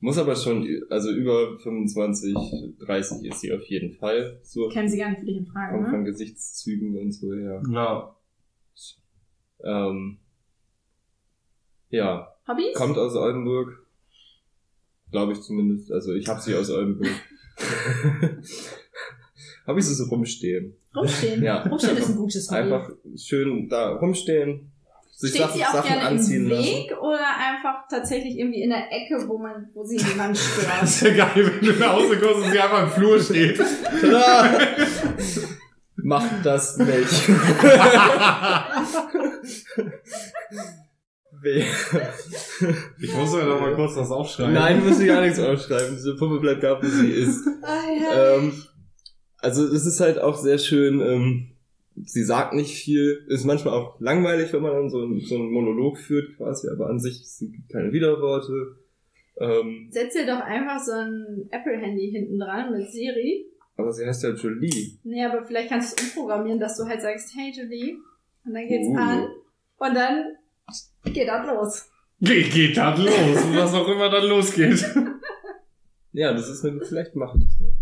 muss 0.00 0.18
aber 0.18 0.34
schon, 0.34 0.66
also 0.88 1.10
über 1.10 1.58
25, 1.58 2.34
30 2.80 3.30
ist 3.30 3.40
sie 3.40 3.52
auf 3.52 3.64
jeden 3.66 3.92
Fall. 3.92 4.40
So 4.42 4.68
Kennen 4.68 4.88
sie 4.88 4.98
gar 4.98 5.10
nicht 5.10 5.20
für 5.20 5.26
dich 5.26 5.36
in 5.36 5.46
Frage, 5.46 5.74
von, 5.74 5.82
ne? 5.82 5.90
von 5.90 6.04
Gesichtszügen 6.04 6.96
und 6.98 7.12
so 7.12 7.32
her. 7.34 7.62
Ja. 7.70 8.16
Ähm, 9.62 10.18
ja, 11.90 12.34
Hobbys? 12.48 12.74
kommt 12.74 12.96
aus 12.96 13.14
Oldenburg. 13.14 13.86
Glaube 15.10 15.32
ich 15.32 15.42
zumindest. 15.42 15.92
Also 15.92 16.14
ich 16.14 16.28
habe 16.28 16.40
sie 16.40 16.54
aus 16.54 16.70
Oldenburg. 16.70 17.10
habe 19.66 19.78
ich 19.78 19.84
sie 19.84 19.94
so 19.94 20.04
rumstehen. 20.04 20.76
Rumstehen. 20.94 21.42
Ja. 21.42 21.62
Rumstehen 21.62 21.96
ist 21.96 22.10
ein 22.10 22.16
gutes 22.16 22.48
Hobby. 22.48 22.58
Einfach 22.60 22.90
schön 23.16 23.68
da 23.68 23.96
rumstehen. 23.96 24.72
Sich 25.20 25.32
Steht 25.32 25.42
Sachen, 25.42 25.58
sie 25.58 25.64
auch 25.66 25.72
Sachen 25.74 25.88
gerne 25.88 26.06
anziehen 26.06 26.44
im 26.44 26.48
lassen. 26.50 26.64
Weg 26.64 26.92
oder 26.98 27.26
einfach 27.36 27.86
tatsächlich 27.90 28.38
irgendwie 28.38 28.62
in 28.62 28.70
der 28.70 28.90
Ecke, 28.90 29.28
wo 29.28 29.36
man, 29.36 29.68
wo 29.74 29.84
sie 29.84 29.96
niemand 29.96 30.34
Das 30.38 30.62
stört? 30.62 30.82
ist 30.82 31.02
ja 31.02 31.12
geil, 31.26 31.52
wenn 31.60 31.60
du 31.60 31.72
nach 31.78 31.92
Hause 31.92 32.18
kommst 32.18 32.46
und 32.46 32.50
sie 32.52 32.58
einfach 32.58 32.84
im 32.84 32.90
Flur 32.90 33.20
steht. 33.20 33.60
Macht 35.96 36.30
das 36.42 36.78
nicht. 36.78 37.28
Ich 43.00 43.14
muss 43.14 43.32
ja 43.32 43.44
noch 43.46 43.60
mal 43.60 43.74
kurz 43.74 43.96
was 43.96 44.10
aufschreiben. 44.10 44.52
Nein, 44.52 44.84
musst 44.84 45.00
dir 45.00 45.06
gar 45.06 45.22
nichts 45.22 45.38
aufschreiben. 45.38 45.94
Diese 45.96 46.14
Puppe 46.16 46.38
bleibt 46.38 46.62
da, 46.62 46.78
wo 46.82 46.86
sie 46.86 47.10
ist. 47.10 47.46
Ähm, 48.14 48.52
also 49.38 49.64
es 49.64 49.86
ist 49.86 50.00
halt 50.00 50.18
auch 50.18 50.36
sehr 50.36 50.58
schön, 50.58 51.00
ähm, 51.00 51.49
sie 52.04 52.24
sagt 52.24 52.54
nicht 52.54 52.74
viel, 52.74 53.24
ist 53.28 53.44
manchmal 53.44 53.74
auch 53.74 54.00
langweilig, 54.00 54.52
wenn 54.52 54.62
man 54.62 54.72
dann 54.72 54.90
so, 54.90 55.02
einen- 55.02 55.20
so 55.20 55.34
einen 55.36 55.50
Monolog 55.50 55.98
führt 55.98 56.36
quasi, 56.36 56.68
aber 56.68 56.88
an 56.88 56.98
sich, 57.00 57.28
sie 57.28 57.50
gibt 57.50 57.68
keine 57.70 57.92
Widerworte. 57.92 58.76
Ähm, 59.40 59.88
Setz 59.90 60.12
dir 60.14 60.26
doch 60.26 60.40
einfach 60.40 60.78
so 60.82 60.92
ein 60.92 61.48
Apple-Handy 61.50 62.10
hinten 62.10 62.38
dran 62.38 62.72
mit 62.72 62.90
Siri. 62.90 63.46
aber 63.76 63.92
sie 63.92 64.04
heißt 64.06 64.22
ja 64.24 64.30
Jolie. 64.30 64.98
Nee, 65.04 65.24
aber 65.24 65.42
vielleicht 65.44 65.70
kannst 65.70 65.98
du 65.98 66.02
es 66.04 66.08
umprogrammieren, 66.08 66.60
dass 66.60 66.76
du 66.76 66.84
halt 66.84 67.00
sagst, 67.00 67.34
hey 67.36 67.50
Julie. 67.50 67.96
Und 68.44 68.52
dann 68.54 68.68
geht's 68.68 68.86
Uh. 68.88 68.96
an. 68.96 69.28
Und 69.78 69.94
dann 69.94 70.24
geht 71.14 71.28
das 71.28 71.46
los. 71.46 71.86
Ge 72.20 72.42
geht 72.42 72.76
das 72.76 72.98
los, 72.98 73.56
was 73.56 73.72
auch 73.74 73.88
immer 73.88 74.10
dann 74.10 74.26
losgeht. 74.28 74.84
Ja, 76.12 76.32
das 76.32 76.48
ist 76.50 76.64
eine, 76.64 76.80
vielleicht 76.80 77.14
mache 77.14 77.38
ich 77.38 77.44
das 77.44 77.60
mal. 77.60 77.72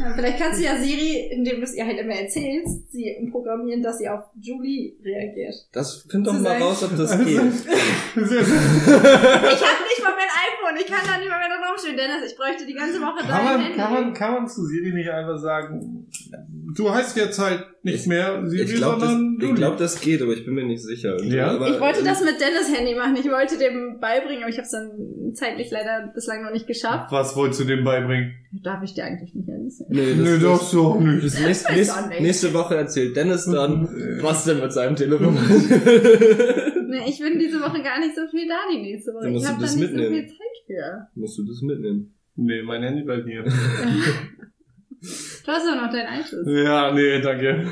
Ja, 0.00 0.12
vielleicht 0.14 0.38
kannst 0.38 0.60
du 0.60 0.64
ja 0.64 0.76
Siri, 0.76 1.28
indem 1.32 1.56
du 1.56 1.62
es 1.62 1.74
ihr 1.74 1.84
halt 1.84 1.98
immer 1.98 2.14
erzählst, 2.14 2.92
sie 2.92 3.16
umprogrammieren, 3.20 3.82
dass 3.82 3.98
sie 3.98 4.08
auf 4.08 4.24
Julie 4.40 4.94
reagiert. 5.04 5.54
Das 5.72 6.06
find 6.08 6.26
doch 6.26 6.34
Zu 6.34 6.40
mal 6.42 6.50
sagen- 6.50 6.62
raus, 6.62 6.82
ob 6.84 6.96
das 6.96 7.10
Also- 7.12 7.24
geht. 7.24 7.38
Ich 8.18 8.24
habe 9.64 9.82
nicht 9.88 10.02
mal 10.02 10.14
mein 10.14 10.30
iPhone, 10.48 10.76
ich 10.80 10.86
kann 10.86 11.00
da 11.06 11.18
nicht 11.18 11.28
mal 11.28 11.38
mehr 11.38 11.48
da 11.48 11.68
rumstehen. 11.68 11.96
Dennis, 11.96 12.30
ich 12.30 12.36
bräuchte 12.36 12.66
die 12.66 12.74
ganze 12.74 13.00
Woche 13.00 13.20
Kann 13.20 13.28
dein 13.28 13.44
man, 13.44 13.60
Handy. 13.62 13.78
kann, 13.78 13.92
man, 13.92 14.14
kann 14.14 14.32
man 14.34 14.48
zu 14.48 14.64
Siri 14.64 14.92
nicht 14.92 15.08
einfach 15.10 15.38
sagen, 15.38 16.06
du 16.76 16.90
heißt 16.90 17.16
jetzt 17.16 17.38
halt 17.38 17.64
nicht 17.82 18.00
Ich- 18.00 18.06
mehr 18.06 18.46
Siri, 18.46 18.62
Ich 18.64 18.74
glaube, 18.76 19.00
das, 19.00 19.08
sondern 19.10 19.34
ich 19.36 19.42
Julie. 19.42 19.54
glaub, 19.54 19.76
das 19.76 20.00
geht, 20.00 20.20
aber 20.22 20.32
ich 20.32 20.44
bin 20.44 20.54
mir 20.54 20.64
nicht 20.66 20.82
sicher. 20.82 21.16
Ja? 21.24 21.52
aber, 21.52 21.68
Ich 21.70 21.80
wollte 21.80 22.00
ähm, 22.00 22.04
das 22.06 22.20
mit 22.24 22.34
Dennis 22.40 22.72
Handy 22.76 22.94
machen. 22.94 23.16
Ich 23.16 23.26
wollte 23.30 23.56
dem 23.58 23.98
beibringen, 24.00 24.42
aber 24.42 24.50
ich 24.50 24.56
habe 24.56 24.64
es 24.66 24.70
dann 24.70 24.90
zeitlich 25.34 25.70
leider 25.70 26.10
bislang 26.14 26.42
noch 26.42 26.52
nicht 26.52 26.66
geschafft. 26.66 27.10
Was 27.12 27.36
wolltest 27.36 27.60
du 27.60 27.64
dem 27.64 27.84
beibringen? 27.84 28.32
Darf 28.62 28.82
ich 28.82 28.94
dir 28.94 29.04
eigentlich 29.04 29.34
nicht 29.34 29.48
erzählen. 29.48 29.88
Nee, 29.90 30.14
das, 30.16 30.24
Nö, 30.24 30.32
das, 30.34 30.42
doch 30.42 30.62
so 30.62 31.00
nicht. 31.00 31.24
das 31.24 31.40
nächste, 31.40 31.68
weiß 31.70 31.76
nächste, 31.76 31.94
auch 32.00 32.08
nicht. 32.08 32.20
nächste 32.20 32.54
Woche 32.54 32.74
erzählt 32.76 33.16
Dennis 33.16 33.44
dann, 33.46 33.84
Äh. 33.86 34.22
was 34.22 34.44
denn 34.44 34.60
mit 34.60 34.72
seinem 34.72 34.96
Telefon 34.96 35.34
macht. 35.34 35.48
Nee, 35.50 37.02
ich 37.06 37.18
bin 37.20 37.38
diese 37.38 37.60
Woche 37.60 37.82
gar 37.82 38.00
nicht 38.00 38.14
so 38.16 38.22
viel 38.30 38.48
da, 38.48 38.54
die 38.72 38.80
nächste 38.80 39.12
Woche. 39.12 39.24
Dann 39.24 39.32
musst 39.32 39.44
Ich 39.44 39.48
du 39.50 39.54
habe 39.54 39.60
da 39.62 39.66
das 39.66 39.76
nicht 39.76 39.92
mitnehmen. 39.92 40.14
so 40.14 40.20
viel 40.20 40.26
Zeit 40.28 40.36
für. 40.66 41.20
Musst 41.20 41.38
du 41.38 41.44
das 41.46 41.60
mitnehmen? 41.62 42.14
Nee, 42.36 42.62
mein 42.62 42.82
Handy 42.82 43.02
bei 43.02 43.20
dir. 43.20 43.44
Du 45.00 45.52
hast 45.52 45.66
doch 45.66 45.76
noch 45.80 45.90
deinen 45.92 46.06
Einschluss. 46.06 46.46
Ja, 46.46 46.92
nee, 46.92 47.20
danke. 47.20 47.66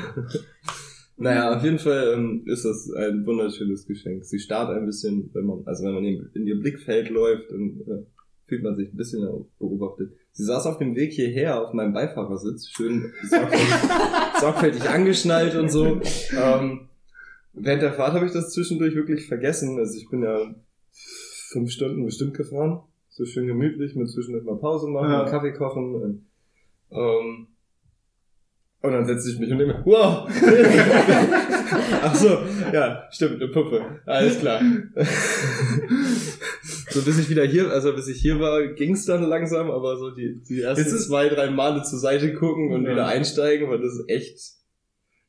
Naja, 1.17 1.55
auf 1.57 1.63
jeden 1.63 1.79
Fall 1.79 2.13
ähm, 2.13 2.43
ist 2.45 2.63
das 2.63 2.91
ein 2.91 3.25
wunderschönes 3.25 3.85
Geschenk. 3.87 4.23
Sie 4.23 4.39
starrt 4.39 4.69
ein 4.69 4.85
bisschen, 4.85 5.29
wenn 5.33 5.45
man, 5.45 5.63
also 5.65 5.83
wenn 5.83 5.95
man 5.95 6.03
in, 6.05 6.29
in 6.35 6.45
ihr 6.45 6.59
Blickfeld 6.59 7.09
läuft, 7.09 7.49
dann 7.51 7.81
äh, 7.87 8.03
fühlt 8.47 8.63
man 8.63 8.75
sich 8.75 8.93
ein 8.93 8.97
bisschen 8.97 9.27
beobachtet. 9.59 10.11
Sie 10.31 10.43
saß 10.43 10.67
auf 10.67 10.77
dem 10.77 10.95
Weg 10.95 11.11
hierher 11.13 11.59
auf 11.61 11.73
meinem 11.73 11.93
Beifahrersitz, 11.93 12.69
schön 12.69 13.11
sorgfältig, 13.27 13.67
sorgfältig 14.39 14.89
angeschnallt 14.89 15.55
und 15.55 15.69
so. 15.71 15.99
Ähm, 16.37 16.87
während 17.53 17.81
der 17.81 17.93
Fahrt 17.93 18.13
habe 18.13 18.27
ich 18.27 18.31
das 18.33 18.51
zwischendurch 18.53 18.93
wirklich 18.95 19.27
vergessen. 19.27 19.79
Also 19.79 19.97
ich 19.97 20.07
bin 20.09 20.21
ja 20.21 20.53
fünf 21.49 21.71
Stunden 21.71 22.05
bestimmt 22.05 22.35
gefahren. 22.35 22.81
So 23.09 23.25
schön 23.25 23.47
gemütlich, 23.47 23.95
mit 23.95 24.07
zwischendurch 24.11 24.45
mal 24.45 24.57
Pause 24.59 24.87
machen, 24.87 25.09
Ja. 25.09 25.21
einen 25.23 25.31
Kaffee 25.31 25.53
kochen. 25.53 26.26
Und, 26.89 26.99
ähm, 26.99 27.47
und 28.81 28.91
dann 28.93 29.05
setze 29.05 29.31
ich 29.31 29.39
mich 29.39 29.51
und 29.51 29.57
nehme, 29.57 29.81
wow! 29.85 30.29
Ach 32.03 32.15
so, 32.15 32.37
ja, 32.71 33.03
stimmt, 33.11 33.41
eine 33.41 33.51
Puppe. 33.51 33.81
Alles 34.05 34.39
klar. 34.39 34.61
so 36.89 37.01
bis 37.03 37.19
ich 37.19 37.29
wieder 37.29 37.43
hier, 37.43 37.69
also 37.71 37.93
bis 37.93 38.07
ich 38.07 38.21
hier 38.21 38.39
war, 38.39 38.65
ging's 38.67 39.05
dann 39.05 39.23
langsam, 39.23 39.69
aber 39.71 39.97
so 39.97 40.11
die, 40.11 40.41
die 40.47 40.61
ersten 40.61 40.85
ist- 40.85 41.07
zwei, 41.07 41.27
drei 41.29 41.49
Male 41.49 41.83
zur 41.83 41.99
Seite 41.99 42.33
gucken 42.33 42.71
und 42.71 42.85
Ja. 42.85 42.91
wieder 42.91 43.07
einsteigen, 43.07 43.69
war 43.69 43.77
das 43.79 44.03
echt, 44.07 44.39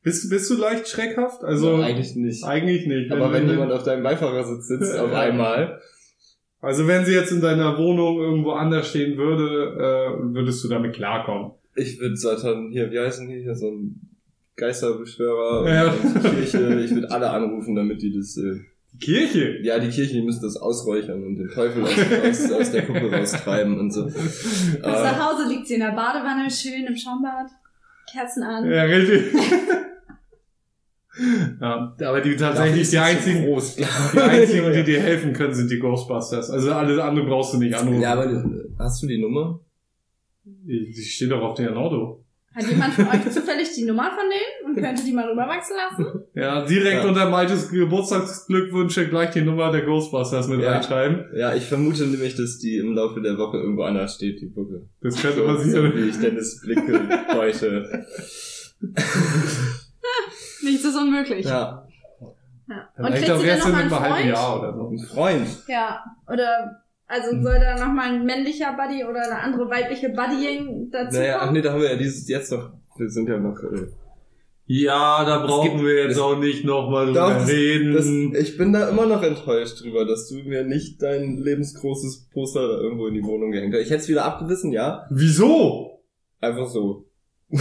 Bist, 0.03 0.29
bist 0.29 0.49
du 0.49 0.55
leicht 0.55 0.87
schreckhaft? 0.87 1.43
Also, 1.43 1.75
eigentlich 1.75 2.15
nicht. 2.15 2.43
eigentlich 2.45 2.87
nicht. 2.87 3.11
Aber 3.11 3.33
wenn 3.33 3.49
jemand 3.49 3.71
auf 3.73 3.83
deinem 3.83 4.03
Beifahrersitz 4.03 4.67
sitzt 4.67 4.95
auf 4.97 5.11
Ja. 5.11 5.19
einmal, 5.19 5.81
also 6.61 6.87
wenn 6.87 7.05
sie 7.05 7.13
jetzt 7.13 7.31
in 7.31 7.41
deiner 7.41 7.77
Wohnung 7.77 8.19
irgendwo 8.19 8.51
anders 8.51 8.89
stehen 8.89 9.17
würde, 9.17 9.75
äh, 10.19 10.33
würdest 10.33 10.63
du 10.63 10.67
damit 10.67 10.93
klarkommen. 10.95 11.51
ich 11.75 11.99
würde 11.99 12.15
Satan, 12.17 12.69
hier, 12.71 12.91
wie 12.91 12.99
heißen 12.99 13.27
die 13.29 13.41
hier, 13.41 13.55
so 13.55 13.67
ein 13.71 14.01
Geisterbeschwörer 14.57 15.69
Ja. 15.73 15.91
und 15.91 16.15
die 16.23 16.29
Kirche, 16.29 16.81
ich 16.81 16.91
würde 16.93 17.09
alle 17.11 17.29
anrufen, 17.29 17.75
damit 17.75 18.01
die 18.01 18.13
das, 18.15 18.35
äh, 18.37 18.59
Die 18.93 18.97
Kirche. 19.05 19.59
ja, 19.63 19.79
die 19.79 19.89
Kirche, 19.89 20.13
die 20.13 20.21
müssen 20.21 20.41
das 20.41 20.57
ausräuchern 20.57 21.23
und 21.23 21.37
den 21.37 21.47
Teufel 21.49 21.83
aus, 21.83 21.91
aus, 22.29 22.51
aus 22.51 22.71
der 22.71 22.81
Puppe 22.81 23.09
raustreiben 23.11 23.79
und 23.79 23.91
so. 23.91 24.05
Bis 24.05 24.75
Äh, 24.75 24.81
nach 24.81 25.31
Hause 25.31 25.47
liegt 25.47 25.67
sie 25.67 25.75
in 25.75 25.79
der 25.81 25.91
Badewanne, 25.93 26.49
schön 26.51 26.85
im 26.85 26.95
Schaumbad, 26.97 27.47
Kerzen 28.11 28.43
an. 28.43 28.69
Ja, 28.69 28.83
richtig. 28.83 29.33
ja, 31.61 31.95
aber 31.99 32.21
die 32.21 32.35
tatsächlich 32.35 32.89
die 32.89 32.97
einzigen, 32.97 33.45
groß, 33.45 33.75
die 33.75 33.85
einzigen, 34.19 34.71
die 34.73 34.83
dir 34.83 34.99
helfen 35.01 35.33
können, 35.33 35.53
sind 35.53 35.69
die 35.71 35.79
Ghostbusters. 35.79 36.49
Also 36.49 36.71
alles 36.71 36.99
andere 36.99 37.25
brauchst 37.25 37.53
du 37.53 37.57
nicht 37.57 37.75
anrufen. 37.75 38.01
Ja, 38.01 38.13
aber 38.13 38.25
äh, 38.25 38.43
hast 38.77 39.03
du 39.03 39.07
die 39.07 39.19
Nummer? 39.21 39.59
Die 40.43 40.91
die 40.95 41.01
steht 41.03 41.31
doch 41.31 41.41
auf 41.41 41.55
dem 41.55 41.73
Auto. 41.75 42.23
Hat 42.55 42.67
jemand 42.67 42.93
von 42.95 43.07
euch 43.07 43.29
zufällig 43.29 43.69
die 43.75 43.85
Nummer 43.85 44.09
von 44.09 44.23
denen 44.27 44.75
und 44.75 44.83
könnte 44.83 45.03
die 45.05 45.13
mal 45.13 45.29
rüberwachsen 45.29 45.75
lassen? 45.77 46.23
Ja, 46.33 46.65
direkt 46.65 47.03
Ja. 47.03 47.09
unter 47.09 47.29
Maltes 47.29 47.69
Geburtstagsglückwünsche 47.69 49.07
gleich 49.09 49.29
die 49.31 49.41
Nummer 49.41 49.71
der 49.71 49.81
Ghostbusters 49.83 50.47
mit 50.47 50.61
Ja. 50.61 50.71
reinschreiben. 50.71 51.25
Ja, 51.35 51.53
ich 51.53 51.65
vermute 51.65 52.05
nämlich, 52.07 52.35
dass 52.35 52.57
die 52.59 52.77
im 52.77 52.93
Laufe 52.93 53.21
der 53.21 53.37
Woche 53.37 53.57
irgendwo 53.57 53.83
anders 53.83 54.15
steht, 54.15 54.41
die 54.41 54.47
Puppe. 54.47 54.87
Das 55.01 55.21
könnte 55.21 55.39
So, 55.41 55.47
so 55.47 55.55
passieren. 55.57 55.93
wie 55.95 56.09
ich 56.09 56.17
Dennis 56.19 56.61
Blicke 56.61 57.07
deute. 57.33 58.05
Nichts 60.63 60.85
ist 60.85 60.95
unmöglich. 60.95 61.45
Ja, 61.45 61.87
Ja. 62.67 62.89
Und 62.97 63.05
auch 63.05 63.15
sie 63.15 63.25
dann 63.25 63.43
erst 63.43 63.67
noch 63.67 63.67
in 63.67 63.73
mal 63.73 63.81
einem 63.81 63.93
einen 63.93 64.01
halben 64.01 64.15
Freund? 64.15 64.25
Jahr 64.29 64.59
oder 64.59 64.73
so. 64.75 64.89
ein 64.89 64.99
Freund. 64.99 65.47
Ja, 65.67 66.03
oder 66.31 66.81
also 67.07 67.41
soll 67.41 67.59
da 67.59 67.75
noch 67.83 67.91
mal 67.93 68.11
ein 68.13 68.25
männlicher 68.25 68.73
Buddy 68.73 69.03
oder 69.03 69.23
eine 69.23 69.39
andere 69.39 69.69
weibliche 69.69 70.09
Buddying 70.09 70.89
dazu 70.91 71.17
Naja, 71.17 71.37
ach 71.37 71.41
kommen? 71.45 71.53
nee, 71.53 71.61
da 71.61 71.71
haben 71.73 71.81
wir 71.81 71.89
ja 71.91 71.97
dieses 71.97 72.27
jetzt 72.29 72.51
noch, 72.51 72.71
wir 72.97 73.09
sind 73.09 73.27
ja 73.27 73.39
noch, 73.39 73.57
äh, 73.63 73.87
Ja, 74.67 75.25
da 75.25 75.43
brauchen 75.47 75.71
gibt- 75.77 75.83
wir 75.83 76.03
jetzt 76.03 76.11
das- 76.17 76.19
auch 76.23 76.37
nicht 76.37 76.63
nochmal 76.63 77.07
drüber 77.07 77.33
das- 77.39 77.49
reden. 77.49 77.93
das, 77.93 78.05
ich 78.39 78.55
bin 78.59 78.71
da 78.71 78.87
immer 78.89 79.07
noch 79.07 79.23
enttäuscht 79.23 79.81
drüber, 79.83 80.05
dass 80.05 80.27
du 80.29 80.35
mir 80.43 80.63
nicht 80.63 81.01
dein 81.01 81.37
lebensgroßes 81.37 82.29
Poster 82.31 82.67
da 82.67 82.75
irgendwo 82.75 83.07
in 83.07 83.15
die 83.15 83.23
Wohnung 83.23 83.49
gehängt 83.51 83.73
hast. 83.73 83.81
Ich 83.81 83.89
hätte 83.89 84.01
es 84.03 84.09
wieder 84.09 84.25
abgerissen, 84.25 84.71
ja. 84.71 85.07
Wieso? 85.09 86.03
Einfach 86.39 86.67
so. 86.67 87.07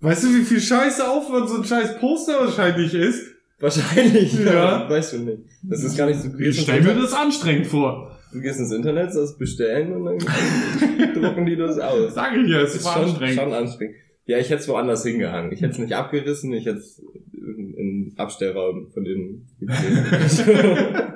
Weißt 0.00 0.24
du, 0.24 0.28
wie 0.34 0.42
viel 0.42 0.60
scheiße 0.60 1.06
Aufwand 1.08 1.48
so 1.48 1.56
ein 1.56 1.64
scheiß 1.64 1.98
Poster 1.98 2.40
wahrscheinlich 2.40 2.94
ist? 2.94 3.26
Wahrscheinlich, 3.58 4.32
Ja. 4.38 4.52
ja. 4.84 4.90
Weißt 4.90 5.12
du 5.12 5.18
nicht. 5.18 5.42
Das 5.62 5.84
ist 5.84 5.96
gar 5.96 6.06
nicht 6.06 6.20
so. 6.20 6.28
Du 6.30 6.38
Ich 6.38 6.60
stell 6.62 6.80
mir 6.82 6.94
das 6.94 7.12
anstrengend 7.12 7.66
vor. 7.66 8.18
du 8.32 8.40
gehst 8.40 8.58
ins 8.58 8.72
Internet, 8.72 9.14
das 9.14 9.36
bestellen 9.36 9.92
und 9.92 10.04
dann 10.06 10.18
drucken 11.14 11.44
die 11.44 11.56
das 11.56 11.78
aus. 11.78 12.14
Sag 12.14 12.34
ich 12.36 12.48
ja, 12.48 12.62
es 12.62 12.74
ist 12.74 12.86
ist 12.86 12.92
schon, 12.92 13.02
anstrengend. 13.04 13.38
schon 13.40 13.52
anstrengend. 13.52 13.96
Ja, 14.24 14.38
ich 14.38 14.48
hätte 14.48 14.62
es 14.62 14.68
woanders 14.68 15.04
hingehangen. 15.04 15.52
Ich 15.52 15.60
hätte 15.60 15.72
es 15.72 15.78
nicht 15.78 15.92
abgerissen, 15.94 16.52
ich 16.54 16.64
hätte 16.64 16.78
es 16.78 17.02
in, 17.34 17.74
in 17.74 18.14
Abstellraum 18.16 18.90
von 18.92 19.04
denen 19.04 19.48
gegeben. 19.58 20.06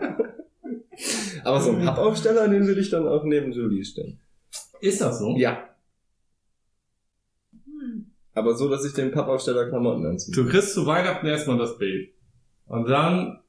Aber 1.45 1.61
so 1.61 1.73
einen 1.73 1.85
Pappaufsteller, 1.85 2.49
den 2.49 2.67
würde 2.67 2.81
ich 2.81 2.91
dann 2.91 3.07
auch 3.07 3.25
neben 3.25 3.53
Julie 3.53 3.85
stellen. 3.85 4.19
Ist 4.81 5.01
das 5.01 5.19
so? 5.19 5.37
Ja. 5.39 5.69
Aber 8.35 8.55
so, 8.55 8.69
dass 8.69 8.85
ich 8.85 8.93
den 8.93 9.11
Pappaufsteller 9.13 9.69
Klamotten 9.69 10.05
anziehe. 10.07 10.35
Du 10.35 10.49
kriegst 10.49 10.75
zu 10.75 10.87
Weihnachten 10.87 11.27
erstmal 11.27 11.59
das 11.59 11.79
Bild. 11.79 12.11
Und 12.67 12.89
dann 12.89 13.41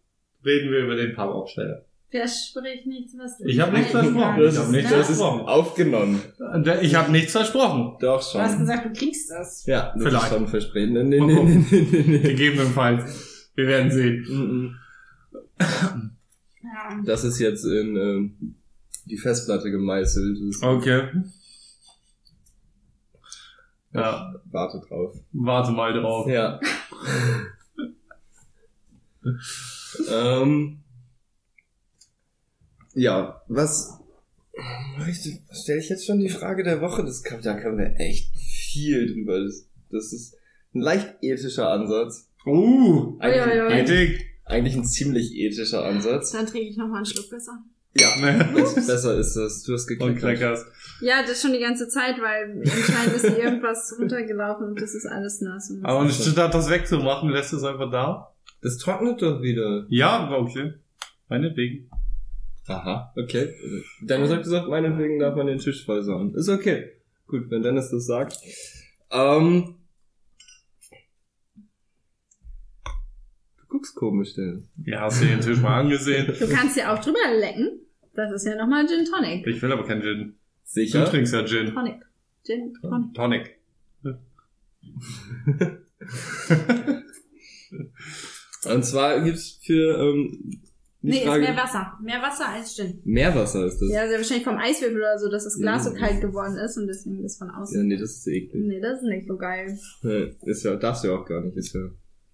reden 0.46 0.72
wir 0.72 0.80
über 0.80 0.96
den 0.96 1.14
Pappaufsteller. 1.16 1.84
Versprich 2.10 2.86
nichts, 2.86 3.14
was 3.18 3.38
du 3.40 3.46
Ich 3.46 3.60
hab 3.60 3.74
nichts 3.74 3.92
versprochen. 3.92 4.22
kannst, 4.22 4.54
Ich 4.58 4.64
hab 4.64 4.70
nichts 4.72 4.92
ne? 4.92 4.98
das 4.98 5.10
ist 5.10 5.18
versprochen. 5.18 5.48
aufgenommen. 5.48 6.22
Ich 6.82 6.96
habe 6.96 7.12
nichts 7.12 7.32
versprochen. 7.32 7.98
Doch 8.00 8.20
Du 8.32 8.40
hast 8.40 8.52
schon. 8.52 8.60
gesagt, 8.60 8.86
du 8.86 8.94
kriegst 8.94 9.32
das. 9.32 9.66
Ja, 9.66 9.92
das 9.96 10.04
Vielleicht. 10.04 10.24
ist 10.26 10.30
schon 10.34 10.48
versprechen. 10.48 10.94
Nee, 10.94 11.04
nee, 11.04 11.20
nee, 11.20 11.44
nee, 11.44 11.66
nee, 11.92 12.04
nee. 12.08 12.20
Gegebenenfalls. 12.20 13.50
Wir 13.56 13.68
werden 13.68 13.92
sehen. 13.92 14.26
Mhm. 14.30 14.76
Das 17.06 17.24
ist 17.24 17.40
jetzt 17.40 17.66
in 17.66 17.96
ähm, 17.96 18.56
die 19.06 19.18
Festplatte 19.18 19.72
gemeißelt. 19.72 20.38
Das 20.48 20.64
Okay. 20.64 21.04
Ja, 23.96 24.36
Warte 24.52 24.82
drauf. 24.88 25.16
warte 25.32 25.72
mal 25.72 25.94
drauf. 25.94 26.28
Ja. 26.28 26.60
ähm, 30.12 30.80
ja, 32.94 33.42
was 33.48 34.00
stelle 35.52 35.80
ich 35.80 35.90
jetzt 35.90 36.06
schon 36.06 36.20
die 36.20 36.30
Frage 36.30 36.64
der 36.64 36.82
Woche? 36.82 37.04
Das 37.04 37.24
kann, 37.24 37.42
da 37.42 37.56
können 37.60 37.78
wir 37.78 37.96
echt 38.00 38.36
viel 38.38 39.14
drüber. 39.14 39.44
Das, 39.44 39.68
das 39.92 40.14
ist 40.14 40.36
Ein 40.74 40.82
leicht 40.82 41.16
ethischer 41.22 41.70
Ansatz. 41.72 42.30
Uh, 42.46 43.18
Eigentlich, 43.20 43.42
Ui, 43.46 43.62
ui, 43.62 43.68
ui. 43.68 43.80
Ethik. 43.80 44.26
eigentlich 44.46 44.76
ein 44.76 44.86
ziemlich 44.86 45.34
ethischer 45.36 45.84
Ansatz. 45.84 46.32
Dann 46.32 46.46
trinke 46.46 46.68
ich 46.70 46.78
nochmal 46.78 46.98
einen 46.98 47.06
Schluck 47.06 47.30
besser. 47.30 47.64
Ja, 47.98 48.16
Ne? 48.18 48.50
besser 48.54 49.18
ist 49.18 49.36
das. 49.36 49.64
Du 49.64 49.74
hast. 49.74 49.88
Crackers. 49.88 50.66
Ja, 51.02 51.22
das 51.26 51.42
schon 51.42 51.54
die 51.54 51.60
ganze 51.60 51.88
Zeit, 51.88 52.16
weil 52.22 52.62
anscheinend 52.62 53.16
ist 53.16 53.26
hier 53.26 53.44
irgendwas 53.44 53.96
runtergelaufen 53.98 54.68
und 54.68 54.82
das 54.82 54.94
ist 54.96 55.06
alles 55.06 55.42
nass. 55.42 55.70
Und 55.70 55.86
Aber 55.86 56.10
statt 56.10 56.54
das 56.54 56.70
wegzumachen, 56.70 57.30
lässt 57.30 57.54
du 57.54 57.58
es 57.58 57.64
einfach 57.64 57.90
da? 57.92 58.34
Das 58.62 58.78
trocknet 58.78 59.22
doch 59.22 59.42
wieder. 59.42 59.86
Ja, 59.90 60.30
okay. 60.32 60.74
Meinetwegen. 61.30 61.90
Aha, 62.68 63.14
okay. 63.16 63.54
Dennis 64.02 64.32
hat 64.32 64.44
gesagt, 64.44 64.68
meinetwegen 64.68 65.20
darf 65.20 65.36
man 65.36 65.48
den 65.48 65.60
Tisch 65.60 65.86
voll 65.86 66.04
saugen. 66.04 66.34
Ist 66.34 66.50
okay. 66.50 66.92
Gut, 67.28 67.50
wenn 67.50 67.62
Dennis 67.62 67.92
das 67.92 68.06
sagt. 68.06 68.38
Ähm, 69.12 69.76
du 73.58 73.66
guckst 73.68 73.96
komisch, 73.96 74.34
Dennis. 74.34 74.64
Ja, 74.84 75.02
hast 75.02 75.22
du 75.22 75.26
den 75.28 75.42
Tisch 75.42 75.60
mal 75.60 75.80
angesehen? 75.82 76.34
Du 76.40 76.48
kannst 76.50 76.76
ja 76.76 76.94
auch 76.94 77.04
drüber 77.04 77.20
lecken. 77.40 77.85
Das 78.16 78.32
ist 78.32 78.46
ja 78.46 78.56
nochmal 78.56 78.88
Gin 78.88 79.06
Tonic. 79.06 79.46
Ich 79.48 79.62
will 79.62 79.72
aber 79.72 79.86
keinen 79.86 80.02
Gin. 80.02 80.20
Du 80.30 80.34
Sicher? 80.64 81.06
trinkst 81.06 81.34
ja 81.34 81.46
Gin. 81.46 81.74
Tonic. 81.74 82.02
Gin 82.46 82.74
Tonic. 82.82 83.14
Tonic. 83.14 83.60
Und 88.66 88.84
zwar 88.84 89.22
gibt's 89.22 89.60
für 89.64 89.98
ähm, 90.00 90.60
Nee, 91.02 91.18
ist 91.20 91.26
Frage, 91.28 91.42
mehr 91.44 91.56
Wasser. 91.56 91.94
Mehr 92.02 92.20
Wasser 92.22 92.50
als 92.50 92.76
Gin. 92.76 93.00
Meerwasser 93.04 93.66
ist 93.68 93.80
das. 93.80 93.92
Ja, 93.92 94.08
sehr 94.08 94.18
wahrscheinlich 94.18 94.44
vom 94.44 94.58
Eiswürfel 94.58 94.98
oder 94.98 95.20
so, 95.20 95.30
dass 95.30 95.44
das 95.44 95.60
Glas 95.60 95.86
Ja. 95.86 95.92
so 95.92 95.98
kalt 95.98 96.20
geworden 96.20 96.58
ist 96.58 96.78
und 96.78 96.88
deswegen 96.88 97.22
das 97.22 97.38
von 97.38 97.48
Ja, 97.50 97.58
außen. 97.58 97.88
nee, 97.88 97.96
das 97.98 98.12
ist 98.18 98.28
eklig. 98.28 98.64
Nee, 98.66 98.80
das 98.80 99.02
ist 99.04 99.08
nicht 99.08 99.28
so 99.28 99.38
geil. 99.38 99.78
Ja, 100.02 100.26
Ist 100.46 100.64
ja, 100.64 100.76
darfst 100.78 101.04
du 101.04 101.10
ja 101.10 101.16
auch 101.16 101.26
gar 101.26 101.42
nicht. 101.42 101.56
Ist 101.58 101.74
ja, 101.76 101.82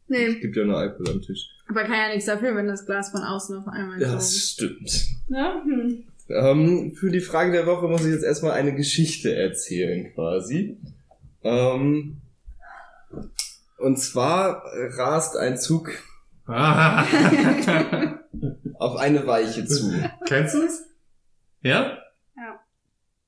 Nee, 0.08 0.36
gibt 0.36 0.56
ja 0.56 0.64
nur 0.64 0.78
Alkohol 0.78 1.10
am 1.16 1.22
Tisch. 1.22 1.50
Aber 1.72 1.84
kann 1.84 1.98
ja 1.98 2.10
nichts 2.10 2.26
dafür, 2.26 2.56
wenn 2.56 2.68
das 2.68 2.86
Glas 2.86 3.10
von 3.12 3.24
außen 3.24 3.58
auf 3.58 3.68
einmal 3.68 4.00
Das 4.00 4.32
so... 4.32 4.40
stimmt. 4.40 5.06
Ja, 5.30 5.62
hm. 5.64 6.04
Ähm, 6.30 6.94
für 6.96 7.10
die 7.10 7.20
Frage 7.20 7.52
der 7.52 7.66
Woche 7.66 7.88
muss 7.88 8.06
ich 8.06 8.14
jetzt 8.14 8.24
erstmal 8.24 8.52
eine 8.54 8.76
Geschichte 8.76 9.36
erzählen, 9.36 10.14
quasi. 10.14 10.78
Ähm, 11.44 12.22
und 13.78 13.98
zwar 13.98 14.64
rast 14.98 15.36
ein 15.38 15.58
Zug 15.58 15.90
auf 16.48 16.56
eine 18.98 19.26
Weiche 19.26 19.66
zu. 19.66 19.92
Kennst 20.26 20.56
du 20.56 20.64
es? 20.64 20.84
Ja? 21.62 21.98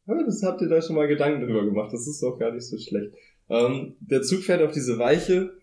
Ja, 0.05 0.21
das 0.25 0.43
habt 0.43 0.61
ihr 0.61 0.67
da 0.67 0.81
schon 0.81 0.95
mal 0.97 1.07
Gedanken 1.07 1.45
drüber 1.45 1.63
gemacht. 1.63 1.93
Das 1.93 2.07
ist 2.07 2.23
auch 2.23 2.37
gar 2.37 2.51
nicht 2.51 2.67
so 2.67 2.77
schlecht. 2.77 3.13
Ähm, 3.49 3.95
der 3.99 4.21
Zug 4.21 4.43
fährt 4.43 4.61
auf 4.61 4.71
diese 4.71 4.99
Weiche. 4.99 5.53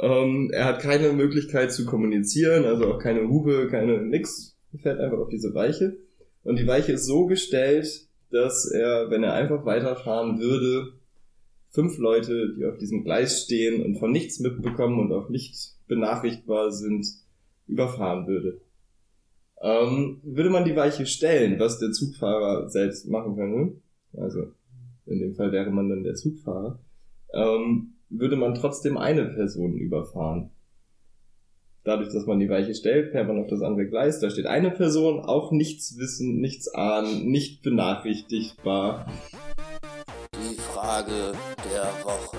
Ähm, 0.00 0.50
er 0.52 0.64
hat 0.64 0.80
keine 0.80 1.12
Möglichkeit 1.12 1.72
zu 1.72 1.84
kommunizieren, 1.84 2.64
also 2.64 2.92
auch 2.92 2.98
keine 2.98 3.28
Hupe, 3.28 3.68
keine 3.68 4.00
nix. 4.02 4.56
Er 4.72 4.78
fährt 4.78 5.00
einfach 5.00 5.18
auf 5.18 5.28
diese 5.28 5.54
Weiche. 5.54 5.96
Und 6.44 6.58
die 6.58 6.66
Weiche 6.66 6.92
ist 6.92 7.06
so 7.06 7.26
gestellt, 7.26 8.06
dass 8.30 8.70
er, 8.70 9.10
wenn 9.10 9.24
er 9.24 9.34
einfach 9.34 9.64
weiterfahren 9.64 10.38
würde, 10.38 10.92
fünf 11.70 11.98
Leute, 11.98 12.54
die 12.54 12.64
auf 12.64 12.78
diesem 12.78 13.04
Gleis 13.04 13.42
stehen 13.42 13.82
und 13.84 13.98
von 13.98 14.12
nichts 14.12 14.40
mitbekommen 14.40 15.00
und 15.00 15.12
auch 15.12 15.28
nicht 15.28 15.74
benachrichtbar 15.86 16.70
sind, 16.70 17.06
überfahren 17.66 18.26
würde. 18.26 18.60
Ähm, 19.60 20.20
würde 20.22 20.50
man 20.50 20.64
die 20.64 20.76
Weiche 20.76 21.06
stellen, 21.06 21.58
was 21.58 21.78
der 21.78 21.90
Zugfahrer 21.90 22.68
selbst 22.68 23.08
machen 23.08 23.36
könnte, 23.36 23.80
also 24.16 24.52
in 25.06 25.18
dem 25.20 25.34
Fall 25.34 25.52
wäre 25.52 25.70
man 25.70 25.88
dann 25.88 26.04
der 26.04 26.14
Zugfahrer, 26.14 26.78
ähm, 27.34 27.94
würde 28.10 28.36
man 28.36 28.54
trotzdem 28.54 28.96
eine 28.96 29.26
Person 29.26 29.74
überfahren. 29.76 30.50
Dadurch, 31.84 32.12
dass 32.12 32.26
man 32.26 32.38
die 32.38 32.48
Weiche 32.48 32.74
stellt, 32.74 33.12
fährt 33.12 33.28
man 33.28 33.38
auf 33.38 33.46
das 33.48 33.62
andere 33.62 33.86
Gleis, 33.86 34.20
da 34.20 34.28
steht 34.28 34.46
eine 34.46 34.70
Person, 34.70 35.20
auch 35.20 35.52
nichts 35.52 35.96
wissen, 35.98 36.40
nichts 36.40 36.68
ahnen, 36.74 37.30
nicht 37.30 37.62
benachrichtigbar. 37.62 39.10
Die 40.34 40.56
Frage 40.56 41.32
der 41.72 41.84
Woche. 42.04 42.36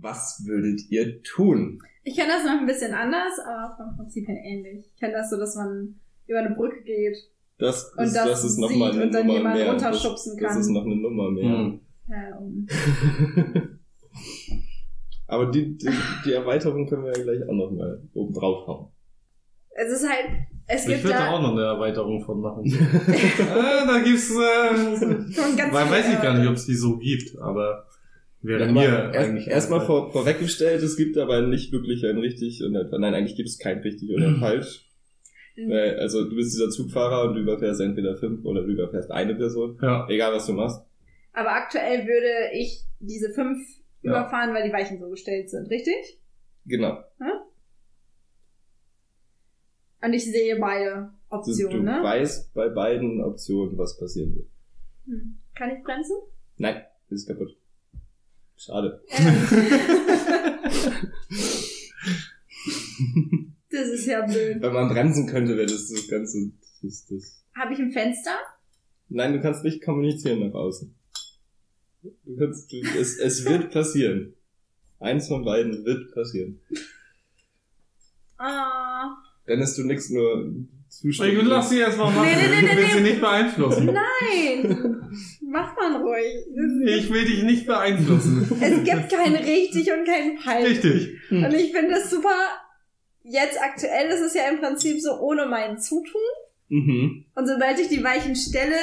Was 0.00 0.42
würdet 0.46 0.90
ihr 0.90 1.22
tun? 1.22 1.80
Ich 2.04 2.16
kenne 2.16 2.32
das 2.32 2.44
noch 2.44 2.58
ein 2.58 2.66
bisschen 2.66 2.94
anders, 2.94 3.38
aber 3.44 3.76
vom 3.76 3.96
Prinzip 3.96 4.26
her 4.26 4.38
ähnlich. 4.42 4.86
Ich 4.94 5.00
kenne 5.00 5.12
das 5.12 5.30
so, 5.30 5.36
dass 5.36 5.54
man 5.54 6.00
über 6.26 6.38
eine 6.40 6.54
Brücke 6.54 6.82
geht 6.82 7.16
Das 7.58 7.92
und 7.96 8.04
ist, 8.04 8.16
das, 8.16 8.28
das 8.28 8.44
ist 8.44 8.58
noch 8.58 8.68
sieht 8.68 8.78
mal 8.78 8.92
eine 8.92 9.02
und 9.04 9.14
dann 9.14 9.26
Nummer 9.26 9.38
jemand 9.38 9.56
mehr. 9.56 9.70
runterschubsen 9.70 10.36
das, 10.36 10.40
kann. 10.42 10.56
das 10.56 10.66
ist 10.66 10.72
noch 10.72 10.84
eine 10.84 10.96
Nummer 10.96 11.30
mehr. 11.30 11.58
Hm. 11.58 11.80
äh, 12.08 12.38
um. 12.38 12.66
Aber 15.32 15.46
die, 15.50 15.78
die, 15.78 15.88
die 16.26 16.32
Erweiterung 16.32 16.86
können 16.86 17.04
wir 17.04 17.12
ja 17.16 17.22
gleich 17.22 17.42
auch 17.48 17.54
noch 17.54 17.70
mal 17.70 18.02
oben 18.12 18.34
drauf 18.34 18.66
hauen. 18.66 18.88
Es 19.70 19.90
ist 19.90 20.06
halt, 20.06 20.26
es 20.66 20.82
Ich 20.82 20.88
gibt 20.92 21.04
würde 21.04 21.16
da 21.16 21.24
da 21.26 21.30
auch 21.32 21.40
noch 21.40 21.52
eine 21.52 21.62
Erweiterung 21.62 22.22
von 22.22 22.40
machen. 22.42 22.66
äh, 22.66 22.70
da 23.86 23.98
gibt's, 24.04 24.30
äh, 24.30 25.32
schon 25.32 25.56
ganz 25.56 25.72
weil 25.72 25.90
weiß 25.90 26.12
ich 26.12 26.20
gar 26.20 26.36
nicht, 26.38 26.46
ob 26.48 26.56
es 26.56 26.66
die 26.66 26.74
so 26.74 26.98
gibt, 26.98 27.38
aber 27.38 27.86
wäre 28.42 28.66
Ja, 28.66 28.72
mir 28.72 29.10
eigentlich 29.12 29.46
erst, 29.46 29.70
erstmal 29.70 29.86
vor, 29.86 30.12
vorweggestellt, 30.12 30.82
es 30.82 30.98
gibt 30.98 31.16
aber 31.16 31.40
nicht 31.40 31.72
wirklich 31.72 32.04
ein 32.04 32.18
richtig 32.18 32.62
und 32.62 32.76
ein, 32.76 32.90
nein, 33.00 33.14
eigentlich 33.14 33.36
gibt 33.36 33.48
es 33.48 33.58
kein 33.58 33.78
richtig 33.78 34.10
oder 34.14 34.34
falsch. 34.38 34.86
Mhm. 35.56 35.70
Weil, 35.70 35.98
also 35.98 36.28
du 36.28 36.36
bist 36.36 36.52
dieser 36.54 36.68
Zugfahrer 36.68 37.28
und 37.28 37.36
du 37.36 37.40
überfährst 37.40 37.80
entweder 37.80 38.16
fünf 38.16 38.44
oder 38.44 38.62
du 38.62 38.68
überfährst 38.72 39.10
eine 39.10 39.34
Person, 39.34 39.78
Ja. 39.80 40.06
egal 40.10 40.34
was 40.34 40.44
du 40.46 40.52
machst. 40.52 40.82
Aber 41.32 41.52
aktuell 41.52 42.06
würde 42.06 42.52
ich 42.54 42.84
diese 43.00 43.30
fünf 43.32 43.58
Ja. 44.02 44.10
überfahren, 44.10 44.54
weil 44.54 44.66
die 44.66 44.72
Weichen 44.72 44.98
so 44.98 45.08
gestellt 45.08 45.50
sind, 45.50 45.70
richtig? 45.70 46.20
Genau. 46.66 47.02
Und 50.04 50.12
ich 50.12 50.24
sehe 50.24 50.58
beide 50.58 51.12
Du, 51.30 51.36
Optionen, 51.36 51.86
du 51.86 51.92
ne? 51.92 52.02
weißt 52.02 52.52
bei 52.54 52.68
beiden 52.68 53.22
Optionen, 53.22 53.78
was 53.78 53.96
passieren 53.98 54.34
wird. 54.34 54.48
Hm. 55.06 55.38
Kann 55.54 55.70
ich 55.70 55.82
bremsen? 55.84 56.16
Nein, 56.56 56.82
ist 57.08 57.28
kaputt. 57.28 57.56
Schade. 58.56 59.02
das 63.70 63.88
ist 63.88 64.06
ja 64.06 64.26
blöd. 64.26 64.60
Wenn 64.60 64.72
man 64.72 64.88
bremsen 64.88 65.26
könnte, 65.28 65.56
wäre 65.56 65.66
das 65.66 65.88
das 65.88 66.08
Ganze. 66.08 66.50
Das 66.82 67.06
das. 67.06 67.44
Habe 67.54 67.72
ich 67.74 67.78
ein 67.78 67.92
Fenster? 67.92 68.36
Nein, 69.08 69.32
du 69.34 69.40
kannst 69.40 69.62
nicht 69.64 69.82
kommunizieren 69.84 70.40
nach 70.40 70.54
außen. 70.54 70.94
Du 72.02 72.36
kannst, 72.36 72.72
du, 72.72 72.76
es, 72.98 73.18
es 73.18 73.44
wird 73.44 73.70
passieren. 73.70 74.34
Eins 74.98 75.28
von 75.28 75.44
beiden 75.44 75.84
wird 75.84 76.12
passieren. 76.14 76.60
Ah. 78.38 79.16
Dennis, 79.46 79.76
du 79.76 79.84
nix 79.84 80.10
nur 80.10 80.52
Ich 80.88 81.16
zustimmen. 81.16 81.46
lass 81.46 81.70
sie 81.70 81.78
erst 81.78 81.98
mal 81.98 82.10
machen. 82.10 82.26
Nee, 82.28 82.36
nee, 82.36 82.62
nee, 82.62 82.70
ich 82.70 82.76
will 82.76 82.84
nee, 82.84 82.92
sie 82.94 83.00
nicht 83.00 83.20
beeinflussen. 83.20 83.86
Nein! 83.86 85.12
Macht 85.48 85.76
man 85.76 86.02
ruhig. 86.02 86.46
Ich 86.86 87.12
will 87.12 87.24
dich 87.24 87.42
nicht 87.42 87.66
beeinflussen. 87.66 88.46
Es 88.60 88.84
gibt 88.84 89.10
kein 89.12 89.34
richtig 89.34 89.90
und 89.92 90.04
kein 90.06 90.38
falsch. 90.38 90.68
Richtig. 90.70 91.18
Und 91.30 91.52
ich 91.54 91.72
finde 91.72 91.96
es 91.96 92.10
super. 92.10 92.34
Jetzt 93.24 93.60
aktuell 93.60 94.08
ist 94.10 94.20
es 94.20 94.34
ja 94.34 94.48
im 94.48 94.58
Prinzip 94.60 95.00
so 95.00 95.18
ohne 95.20 95.46
mein 95.46 95.78
Zutun. 95.78 96.20
Mhm. 96.68 97.26
Und 97.34 97.46
sobald 97.46 97.78
ich 97.78 97.88
die 97.88 98.02
Weichen 98.02 98.34
stelle, 98.34 98.76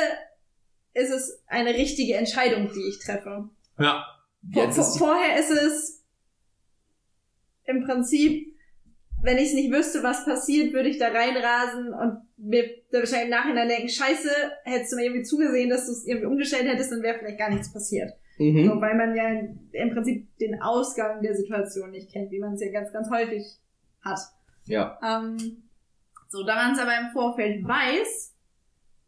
ist 0.93 1.11
es 1.11 1.43
eine 1.47 1.73
richtige 1.73 2.15
Entscheidung, 2.15 2.71
die 2.73 2.87
ich 2.87 2.99
treffe. 2.99 3.49
Ja. 3.77 4.05
Vor, 4.53 4.71
vor, 4.71 4.83
vorher 4.97 5.39
ist 5.39 5.51
es 5.51 6.03
im 7.65 7.85
Prinzip, 7.85 8.55
wenn 9.21 9.37
ich 9.37 9.49
es 9.49 9.53
nicht 9.53 9.71
wüsste, 9.71 10.01
was 10.01 10.25
passiert, 10.25 10.73
würde 10.73 10.89
ich 10.89 10.97
da 10.97 11.09
reinrasen 11.09 11.93
und 11.93 12.21
mir 12.37 12.63
da 12.91 12.99
wahrscheinlich 12.99 13.25
im 13.25 13.31
Nachhinein 13.31 13.67
denken, 13.67 13.89
scheiße, 13.89 14.29
hättest 14.63 14.93
du 14.93 14.95
mir 14.95 15.03
irgendwie 15.03 15.23
zugesehen, 15.23 15.69
dass 15.69 15.85
du 15.85 15.91
es 15.91 16.05
irgendwie 16.05 16.27
umgestellt 16.27 16.67
hättest, 16.67 16.91
dann 16.91 17.03
wäre 17.03 17.19
vielleicht 17.19 17.37
gar 17.37 17.49
nichts 17.49 17.71
passiert. 17.71 18.11
mhm. 18.37 18.65
So, 18.65 18.81
weil 18.81 18.95
man 18.95 19.15
ja 19.15 19.29
im 19.71 19.93
Prinzip 19.93 20.37
den 20.37 20.61
Ausgang 20.61 21.21
der 21.21 21.35
Situation 21.35 21.91
nicht 21.91 22.11
kennt, 22.11 22.31
wie 22.31 22.39
man 22.39 22.53
es 22.53 22.61
ja 22.61 22.71
ganz, 22.71 22.91
ganz 22.93 23.09
häufig 23.09 23.43
hat. 24.01 24.19
Ja. 24.65 24.97
Ähm, 25.03 25.63
so, 26.29 26.45
da 26.45 26.55
man 26.55 26.73
es 26.73 26.79
aber 26.79 26.97
im 26.97 27.11
Vorfeld 27.11 27.67
weiß, 27.67 28.35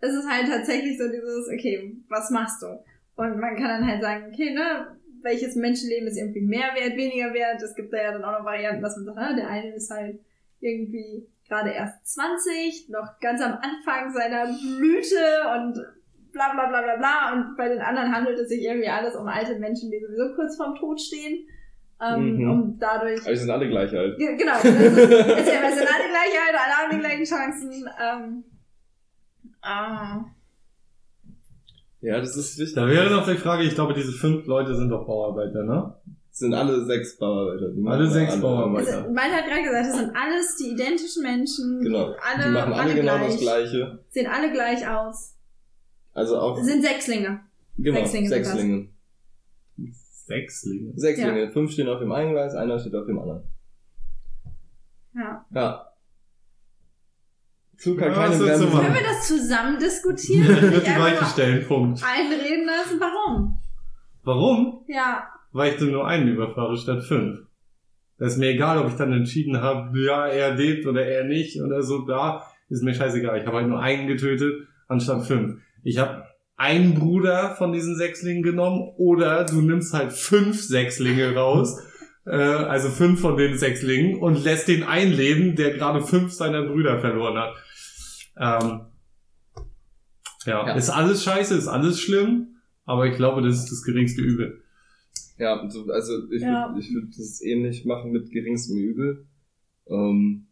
ist 0.02 0.14
es 0.16 0.28
halt 0.28 0.48
tatsächlich 0.48 0.98
so 0.98 1.08
dieses, 1.08 1.48
okay, 1.48 1.96
was 2.10 2.30
machst 2.32 2.62
du? 2.62 2.68
Und 3.16 3.40
man 3.40 3.56
kann 3.56 3.68
dann 3.68 3.88
halt 3.88 4.02
sagen, 4.02 4.26
okay, 4.34 4.52
ne, 4.54 4.98
welches 5.22 5.56
Menschenleben 5.56 6.08
ist 6.08 6.18
irgendwie 6.18 6.42
mehr 6.42 6.70
wert, 6.76 6.98
weniger 6.98 7.34
wert? 7.34 7.62
Es 7.62 7.76
gibt 7.76 7.94
da 7.94 7.98
ja 8.02 8.12
dann 8.12 8.24
auch 8.24 8.40
noch 8.40 8.46
Varianten, 8.46 8.82
dass 8.82 8.96
man 8.98 9.06
sagt, 9.06 9.18
ah, 9.20 9.34
der 9.36 9.48
eine 9.48 9.76
ist 9.76 9.92
halt 9.92 10.20
irgendwie 10.60 11.28
gerade 11.48 11.72
erst 11.72 12.08
20, 12.16 12.90
noch 12.90 13.20
ganz 13.20 13.42
am 13.42 13.54
Anfang 13.54 14.12
seiner 14.14 14.46
Blüte 14.46 15.16
und 15.56 15.74
bla 16.32 16.54
bla 16.54 16.68
bla 16.68 16.82
bla 16.82 16.96
bla. 16.98 17.34
Und 17.34 17.58
bei 17.58 17.68
den 17.70 17.80
anderen 17.80 18.16
handelt 18.16 18.40
es 18.40 18.50
sich 18.50 18.64
irgendwie 18.64 18.88
alles 18.88 19.16
um 19.16 19.28
alte 19.28 19.60
Menschen, 19.60 19.92
die 19.92 20.00
sowieso 20.00 20.34
kurz 20.36 20.56
vorm 20.58 20.76
Tod 20.76 21.00
stehen. 21.00 21.46
Ähm, 22.04 22.38
Mhm. 22.38 22.50
Um 22.52 22.78
dadurch 22.80 23.22
Aber 23.22 23.30
die 23.32 23.38
sind 23.38 23.50
alle 23.52 23.68
gleich 23.70 23.92
alt. 23.96 24.18
Ge- 24.18 24.36
Genau, 24.36 24.56
ist, 24.56 24.66
ist 24.66 24.74
ja, 24.74 25.62
wir 25.62 25.72
sind 25.72 25.88
alle 25.88 26.10
gleich 26.10 26.34
alt, 26.48 26.56
alle 26.58 26.74
haben 26.78 26.92
die 26.92 27.00
gleichen 27.00 27.26
Chancen. 27.26 27.70
Ähm, 28.02 28.44
ah, 29.62 30.26
Ja, 32.02 32.20
das 32.20 32.36
ist 32.36 32.58
wichtig. 32.58 32.76
Da 32.76 32.88
wäre 32.88 33.10
noch 33.10 33.28
die 33.28 33.38
Frage, 33.38 33.64
ich 33.64 33.76
glaube, 33.76 33.94
diese 33.94 34.12
fünf 34.12 34.46
Leute 34.46 34.76
sind 34.76 34.90
doch 34.90 35.06
Bauarbeiter, 35.06 35.64
ne? 35.64 35.96
sind 36.32 36.54
alle 36.54 36.86
sechs 36.86 37.18
Bauarbeiter. 37.18 37.70
Die 37.70 37.88
Alle 37.88 38.10
sechs 38.10 38.40
Bauarbeiter. 38.40 38.98
Also, 38.98 39.12
Malte 39.12 39.36
hat 39.36 39.46
gerade 39.46 39.64
gesagt, 39.64 39.88
das 39.88 39.98
sind 39.98 40.16
alles 40.16 40.56
die 40.58 40.72
identischen 40.72 41.24
Menschen. 41.24 41.82
Genau. 41.82 42.16
Alle, 42.20 42.46
die 42.46 42.50
machen 42.52 42.74
alle, 42.74 42.96
genau 42.96 43.18
gleich, 43.18 43.32
das 43.32 43.40
Gleiche. 43.40 44.00
Sehen 44.10 44.28
alle 44.28 44.52
gleich 44.52 44.88
aus. 44.88 45.36
Also 46.14 46.40
auch, 46.40 46.62
Sind 46.62 46.84
Sechslinge. 46.84 47.42
genau, 47.78 48.00
Sechslinge. 48.00 48.30
Sechslinge. 48.30 48.90
Sechslinge. 50.26 50.94
Sechslinge. 50.96 51.52
Fünf 51.52 51.72
stehen 51.72 51.90
auf 51.90 52.00
dem 52.00 52.12
einen 52.12 52.32
Gleis, 52.32 52.54
einer 52.56 52.80
steht 52.80 52.96
auf 52.96 53.06
dem 53.06 53.20
anderen. 53.20 53.44
Ja. 55.14 55.46
Ja. 55.54 55.91
Zug 57.82 58.00
hat 58.00 58.10
Ja, 58.10 58.14
keine 58.14 58.38
Bremse. 58.38 58.68
Können 58.68 58.94
wir 58.94 59.02
das 59.02 59.28
zusammen 59.28 59.80
diskutieren? 59.80 60.48
Wird 60.62 60.72
Nicht 60.72 60.88
die 60.88 61.00
Weiche 61.00 61.26
stellen, 61.26 61.68
Punkt. 61.68 62.02
Einreden 62.04 62.66
lassen, 62.66 63.00
warum? 63.00 63.58
Warum? 64.24 64.86
Ja. 64.88 65.24
Weil 65.52 65.74
ich 65.74 65.80
dann 65.80 65.92
nur 65.92 66.08
einen 66.08 66.28
überfahre 66.28 66.78
statt 66.78 67.04
fünf. 67.04 67.40
Das 68.20 68.34
ist 68.34 68.38
mir 68.38 68.50
egal, 68.50 68.78
ob 68.78 68.88
ich 68.88 68.94
dann 68.94 69.12
entschieden 69.12 69.62
habe, 69.62 70.00
ja, 70.00 70.28
er 70.28 70.54
lebt 70.54 70.86
oder 70.86 71.04
er 71.04 71.24
nicht 71.24 71.60
oder 71.60 71.82
so, 71.82 72.06
da 72.06 72.44
ist 72.70 72.84
mir 72.84 72.94
scheißegal. 72.94 73.40
Ich 73.40 73.48
habe 73.48 73.58
halt 73.58 73.68
nur 73.68 73.82
einen 73.82 74.08
getötet 74.08 74.68
anstatt 74.88 75.26
fünf. 75.26 75.60
Ich 75.84 75.98
habe 75.98 76.26
einen 76.56 76.94
Bruder 76.94 77.56
von 77.56 77.74
diesen 77.74 77.96
Sechslingen 77.96 78.44
genommen 78.44 78.94
oder 78.98 79.44
du 79.46 79.62
nimmst 79.62 79.96
halt 79.96 80.14
fünf 80.14 80.62
Sechslinge 80.62 81.34
raus, 81.34 81.80
äh, 82.28 82.36
also 82.36 82.90
fünf 82.90 83.22
von 83.22 83.38
den 83.38 83.58
Sechslingen 83.58 84.22
und 84.22 84.44
lässt 84.44 84.68
den 84.68 84.84
einleben, 84.84 85.56
der 85.56 85.72
gerade 85.72 86.02
fünf 86.02 86.32
seiner 86.32 86.62
Brüder 86.62 87.00
verloren 87.00 87.40
hat. 87.40 87.56
Ähm, 88.38 88.82
ja, 90.46 90.68
Ja. 90.68 90.74
ist 90.76 90.90
alles 90.90 91.24
scheiße, 91.24 91.56
ist 91.56 91.68
alles 91.68 92.00
schlimm, 92.00 92.56
aber 92.86 93.08
ich 93.08 93.16
glaube, 93.16 93.42
das 93.42 93.60
ist 93.60 93.72
das 93.72 93.84
geringste 93.84 94.22
Übel. 94.22 94.64
Ja, 95.38 95.68
so, 95.70 95.86
also 95.92 96.30
ich 96.32 96.42
Ja. 96.42 96.74
würde 96.74 96.88
würd 96.88 97.18
das 97.18 97.42
ähnlich 97.42 97.86
machen 97.86 98.12
mit 98.12 98.32
geringstem 98.32 98.78
Übel. 98.78 99.26
Ähm, 99.88 100.48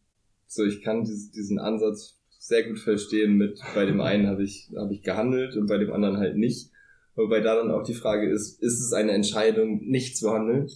so, 0.48 0.64
ich 0.66 0.82
kann 0.82 1.04
dies, 1.04 1.32
diesen 1.32 1.60
Ansatz 1.60 2.18
sehr 2.40 2.64
gut 2.68 2.80
verstehen 2.80 3.38
mit, 3.38 3.60
bei 3.76 3.86
dem 3.86 4.02
einen 4.02 4.28
habe 4.28 4.44
ich, 4.44 4.72
habe 4.76 4.94
ich 4.94 5.04
gehandelt 5.04 5.56
und 5.56 5.68
bei 5.68 5.78
dem 5.78 5.92
anderen 5.92 6.18
halt 6.18 6.38
nicht. 6.38 6.72
Wobei 7.16 7.42
da 7.42 7.56
dann 7.56 7.70
auch 7.70 7.84
die 7.84 7.94
Frage 7.94 8.30
ist, 8.30 8.62
ist 8.62 8.80
es 8.80 8.94
eine 8.94 9.12
Entscheidung, 9.12 9.84
nicht 9.86 10.18
zu 10.18 10.32
handeln? 10.32 10.68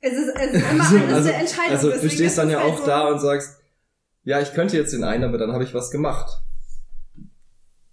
Es 0.00 0.12
ist, 0.14 0.28
es 0.34 0.52
ist 0.54 0.70
immer 0.70 0.80
Also, 0.82 0.96
alles 0.98 1.12
also, 1.14 1.28
eine 1.28 1.38
Entscheidung. 1.38 1.70
also 1.70 1.90
du 1.90 2.10
stehst 2.10 2.36
dann 2.38 2.50
ja 2.50 2.60
halt 2.60 2.72
auch 2.72 2.78
so, 2.78 2.86
da 2.86 3.08
und 3.12 3.20
sagst, 3.20 3.61
ja, 4.24 4.40
ich 4.40 4.52
könnte 4.52 4.76
jetzt 4.76 4.92
den 4.92 5.04
einen, 5.04 5.24
aber 5.24 5.38
dann 5.38 5.52
habe 5.52 5.64
ich 5.64 5.74
was 5.74 5.90
gemacht. 5.90 6.42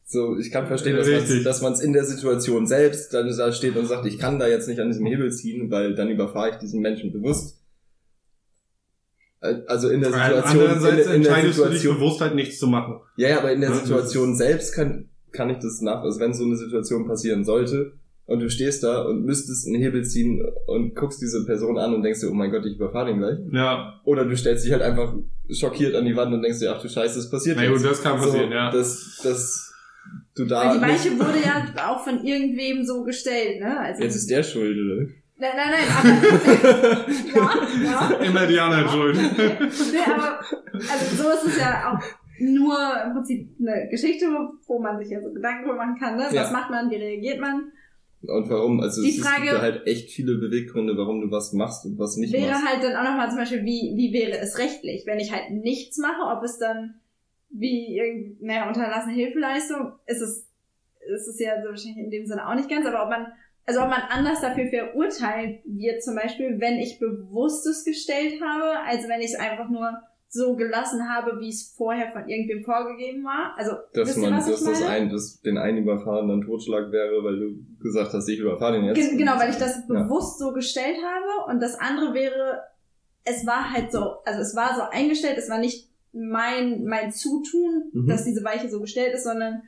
So, 0.05 0.37
ich 0.37 0.51
kann 0.51 0.67
verstehen, 0.67 0.95
dass 1.43 1.61
man 1.61 1.71
man's 1.71 1.81
in 1.81 1.93
der 1.93 2.03
Situation 2.03 2.65
selbst 2.65 3.13
dann 3.13 3.27
da 3.35 3.51
steht 3.51 3.75
und 3.75 3.85
sagt, 3.85 4.07
ich 4.07 4.17
kann 4.17 4.39
da 4.39 4.47
jetzt 4.47 4.67
nicht 4.67 4.79
an 4.79 4.87
diesem 4.87 5.05
Hebel 5.05 5.31
ziehen, 5.31 5.69
weil 5.69 5.93
dann 5.93 6.09
überfahre 6.09 6.49
ich 6.49 6.55
diesen 6.55 6.81
Menschen 6.81 7.11
bewusst. 7.11 7.61
Also 9.39 9.89
in 9.89 10.01
der 10.01 10.11
Situation, 10.11 10.63
in, 10.63 10.67
Andererseits 10.67 11.07
in 11.07 11.23
der 11.23 11.35
du 11.35 11.41
dich 11.43 11.55
Situation, 11.55 11.95
bewusst 11.95 12.21
halt 12.21 12.35
nichts 12.35 12.57
zu 12.57 12.67
machen. 12.67 12.99
ja, 13.17 13.29
ja, 13.29 13.37
aber 13.37 13.51
in 13.51 13.61
der 13.61 13.73
Situation 13.73 14.35
selbst 14.35 14.73
kann, 14.73 15.09
kann 15.31 15.49
ich 15.49 15.59
das 15.59 15.79
nach, 15.81 16.03
also 16.03 16.19
wenn 16.19 16.33
so 16.33 16.43
eine 16.43 16.57
Situation 16.57 17.07
passieren 17.07 17.45
sollte 17.45 17.98
und 18.29 18.39
du 18.39 18.49
stehst 18.49 18.83
da 18.83 19.01
und 19.03 19.25
müsstest 19.25 19.67
einen 19.67 19.81
Hebel 19.81 20.03
ziehen 20.03 20.41
und 20.67 20.95
guckst 20.95 21.21
diese 21.21 21.45
Person 21.45 21.77
an 21.77 21.93
und 21.93 22.03
denkst 22.03 22.21
dir, 22.21 22.29
oh 22.29 22.33
mein 22.33 22.51
Gott, 22.51 22.65
ich 22.65 22.75
überfahre 22.75 23.07
den 23.07 23.19
gleich. 23.19 23.37
Ja, 23.51 23.99
Oder 24.05 24.25
du 24.25 24.35
stellst 24.37 24.65
dich 24.65 24.71
halt 24.71 24.81
einfach 24.83 25.13
schockiert 25.49 25.95
an 25.95 26.05
die 26.05 26.15
Wand 26.15 26.33
und 26.33 26.41
denkst 26.41 26.59
dir, 26.59 26.71
ach 26.75 26.81
du 26.81 26.87
Scheiße, 26.87 27.15
das 27.15 27.29
passiert 27.29 27.57
na 27.57 27.63
jetzt. 27.63 27.81
gut, 27.81 27.91
das 27.91 28.01
kann 28.03 28.17
passieren, 28.17 28.49
so, 28.49 28.55
ja. 28.55 28.71
Dass, 28.71 29.19
dass 29.23 29.73
du 30.35 30.45
da 30.45 30.69
Weil 30.69 30.77
die 30.77 30.81
Weiche 30.81 31.09
nicht, 31.09 31.19
wurde 31.19 31.39
ja 31.43 31.87
auch 31.89 32.03
von 32.03 32.23
irgendwem 32.23 32.83
so 32.85 33.03
gestellt, 33.03 33.59
ne? 33.61 33.79
Also, 33.79 34.03
Jetzt 34.03 34.15
ist 34.15 34.29
der 34.29 34.43
schuld, 34.43 34.77
oder? 34.77 35.05
nein, 35.37 35.51
nein, 35.55 35.69
nein, 35.71 36.17
aber, 37.33 37.49
ja, 37.85 38.11
ja. 38.19 38.25
Immer 38.25 38.45
die 38.47 38.59
anderen 38.59 38.89
schuld. 38.89 39.15
Nee, 39.15 40.13
aber, 40.13 40.39
also 40.73 41.23
so 41.23 41.29
ist 41.29 41.45
es 41.53 41.57
ja 41.59 41.93
auch 41.93 42.03
nur 42.41 42.77
im 43.05 43.13
Prinzip 43.13 43.49
eine 43.59 43.87
Geschichte, 43.89 44.25
wo 44.67 44.79
man 44.79 44.97
sich 44.99 45.09
ja 45.09 45.21
so 45.21 45.31
Gedanken 45.33 45.75
machen 45.75 45.97
kann, 45.99 46.15
ne? 46.17 46.23
Was 46.27 46.33
Ja. 46.33 46.51
macht 46.51 46.69
man, 46.69 46.89
wie 46.89 46.95
reagiert 46.95 47.39
man? 47.39 47.71
Und 48.21 48.49
warum? 48.49 48.81
Also 48.81 49.01
Die 49.01 49.17
es, 49.17 49.19
Frage- 49.25 49.43
gibt 49.43 49.53
da 49.53 49.61
halt 49.61 49.87
echt 49.87 50.09
viele 50.11 50.35
Beweggründe, 50.35 50.97
warum 50.97 51.21
du 51.21 51.31
was 51.31 51.53
machst 51.53 51.85
und 51.85 51.97
was 51.97 52.17
nicht 52.17 52.33
wäre 52.33 52.51
machst. 52.51 52.65
halt 52.67 52.83
dann 52.83 52.95
auch 52.97 53.03
nochmal 53.09 53.29
zum 53.29 53.37
Beispiel, 53.39 53.63
wie, 53.63 53.93
wie 53.95 54.11
wäre 54.13 54.37
es 54.39 54.57
rechtlich, 54.57 55.05
wenn 55.05 55.19
ich 55.19 55.31
halt 55.31 55.51
nichts 55.51 55.97
mache, 55.97 56.35
ob 56.37 56.43
es 56.43 56.57
dann 56.57 56.95
wie 57.49 57.97
irgendeine 57.97 58.67
unterlassene 58.67 59.13
Hilfeleistung, 59.15 59.93
ist 60.05 60.21
es, 60.21 60.47
ist 61.15 61.27
es 61.27 61.39
ja 61.39 61.61
so 61.63 61.69
wahrscheinlich 61.69 61.97
in 62.03 62.11
dem 62.11 62.25
Sinne 62.25 62.47
auch 62.47 62.55
nicht 62.55 62.69
ganz, 62.69 62.85
aber 62.85 63.03
ob 63.03 63.09
man, 63.09 63.27
also 63.65 63.81
ob 63.81 63.87
man 63.89 64.01
anders 64.09 64.41
dafür 64.41 64.67
verurteilt 64.67 65.61
wird, 65.65 66.03
zum 66.03 66.15
Beispiel, 66.15 66.59
wenn 66.59 66.77
ich 66.77 66.99
bewusstes 66.99 67.85
gestellt 67.85 68.41
habe, 68.41 68.79
als 68.85 69.07
wenn 69.07 69.21
ich 69.21 69.27
es 69.31 69.35
einfach 69.39 69.69
nur 69.69 69.93
so 70.31 70.55
gelassen 70.55 71.09
habe, 71.09 71.39
wie 71.39 71.49
es 71.49 71.73
vorher 71.75 72.11
von 72.11 72.29
irgendwem 72.29 72.63
vorgegeben 72.63 73.23
war. 73.23 73.55
Also, 73.57 73.71
dass 73.93 74.15
ihr, 74.15 74.21
man, 74.29 74.37
was 74.37 74.45
dass 74.47 74.63
das 74.63 74.83
ein, 74.83 75.09
dass 75.09 75.41
den 75.41 75.57
einen 75.57 75.79
überfahren 75.79 76.27
dann 76.29 76.41
Totschlag 76.41 76.91
wäre, 76.91 77.23
weil 77.23 77.39
du 77.39 77.55
gesagt 77.81 78.13
hast, 78.13 78.27
ich 78.29 78.39
überfahre 78.39 78.73
den 78.73 78.85
jetzt. 78.85 78.95
Gen 78.95 79.17
genau, 79.17 79.39
weil 79.39 79.49
ich 79.49 79.57
das 79.57 79.77
Ja. 79.89 80.03
bewusst 80.03 80.37
so 80.37 80.53
gestellt 80.53 80.97
habe. 81.03 81.51
Und 81.51 81.59
das 81.61 81.79
andere 81.79 82.13
wäre, 82.13 82.61
es 83.25 83.45
war 83.47 83.71
halt 83.73 83.91
so, 83.91 84.17
also 84.23 84.39
es 84.41 84.55
war 84.55 84.75
so 84.75 84.81
eingestellt, 84.91 85.37
es 85.39 85.49
war 85.49 85.57
nicht 85.57 85.89
mein, 86.13 86.83
mein 86.85 87.11
Zutun, 87.11 87.89
Mhm. 87.91 88.07
dass 88.07 88.23
diese 88.23 88.43
Weiche 88.43 88.69
so 88.69 88.79
gestellt 88.81 89.13
ist, 89.15 89.23
sondern 89.23 89.63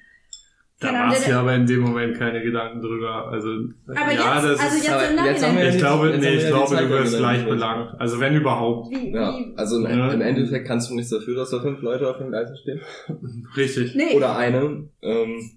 Da 0.81 0.89
Ahnung, 0.89 1.07
machst 1.09 1.27
du 1.27 1.37
aber 1.37 1.55
in 1.55 1.65
dem 1.67 1.79
Moment 1.81 2.17
keine 2.17 2.41
Gedanken 2.41 2.81
drüber. 2.81 3.27
Also, 3.27 3.49
Aber 3.87 4.11
ja, 4.11 4.35
jetzt, 4.35 4.43
das 4.51 4.59
also 4.59 4.75
ist, 4.77 4.83
jetzt 4.83 4.91
aber 4.91 5.09
im 5.09 5.25
jetzt 5.25 5.45
haben 5.45 5.57
wir 5.57 5.63
Nachhinein, 5.63 5.69
ich 5.73 5.77
glaube, 5.77 6.07
jetzt 6.07 6.13
haben 6.15 6.21
nee, 6.21 6.27
wir 6.31 6.37
ich 6.37 6.43
ja 6.43 6.49
glaube, 6.49 6.75
du 6.75 6.89
wirst 6.89 7.17
gleich 7.17 7.45
belangt. 7.45 7.99
Also 8.01 8.19
wenn 8.19 8.35
überhaupt. 8.35 8.89
wie, 8.91 9.11
Ja, 9.13 9.37
wie, 9.37 9.53
also 9.57 9.77
im, 9.77 9.83
Ja. 9.97 10.11
im 10.11 10.21
Endeffekt 10.21 10.67
kannst 10.67 10.89
du 10.89 10.95
nichts 10.95 11.11
dafür, 11.11 11.35
dass 11.35 11.51
da 11.51 11.61
fünf 11.61 11.81
Leute 11.81 12.09
auf 12.09 12.17
den 12.17 12.29
Gleisen 12.29 12.57
stehen. 12.57 12.81
Richtig. 13.55 13.95
nee, 13.95 14.15
Oder 14.15 14.35
eine. 14.35 14.89
Ähm, 15.01 15.51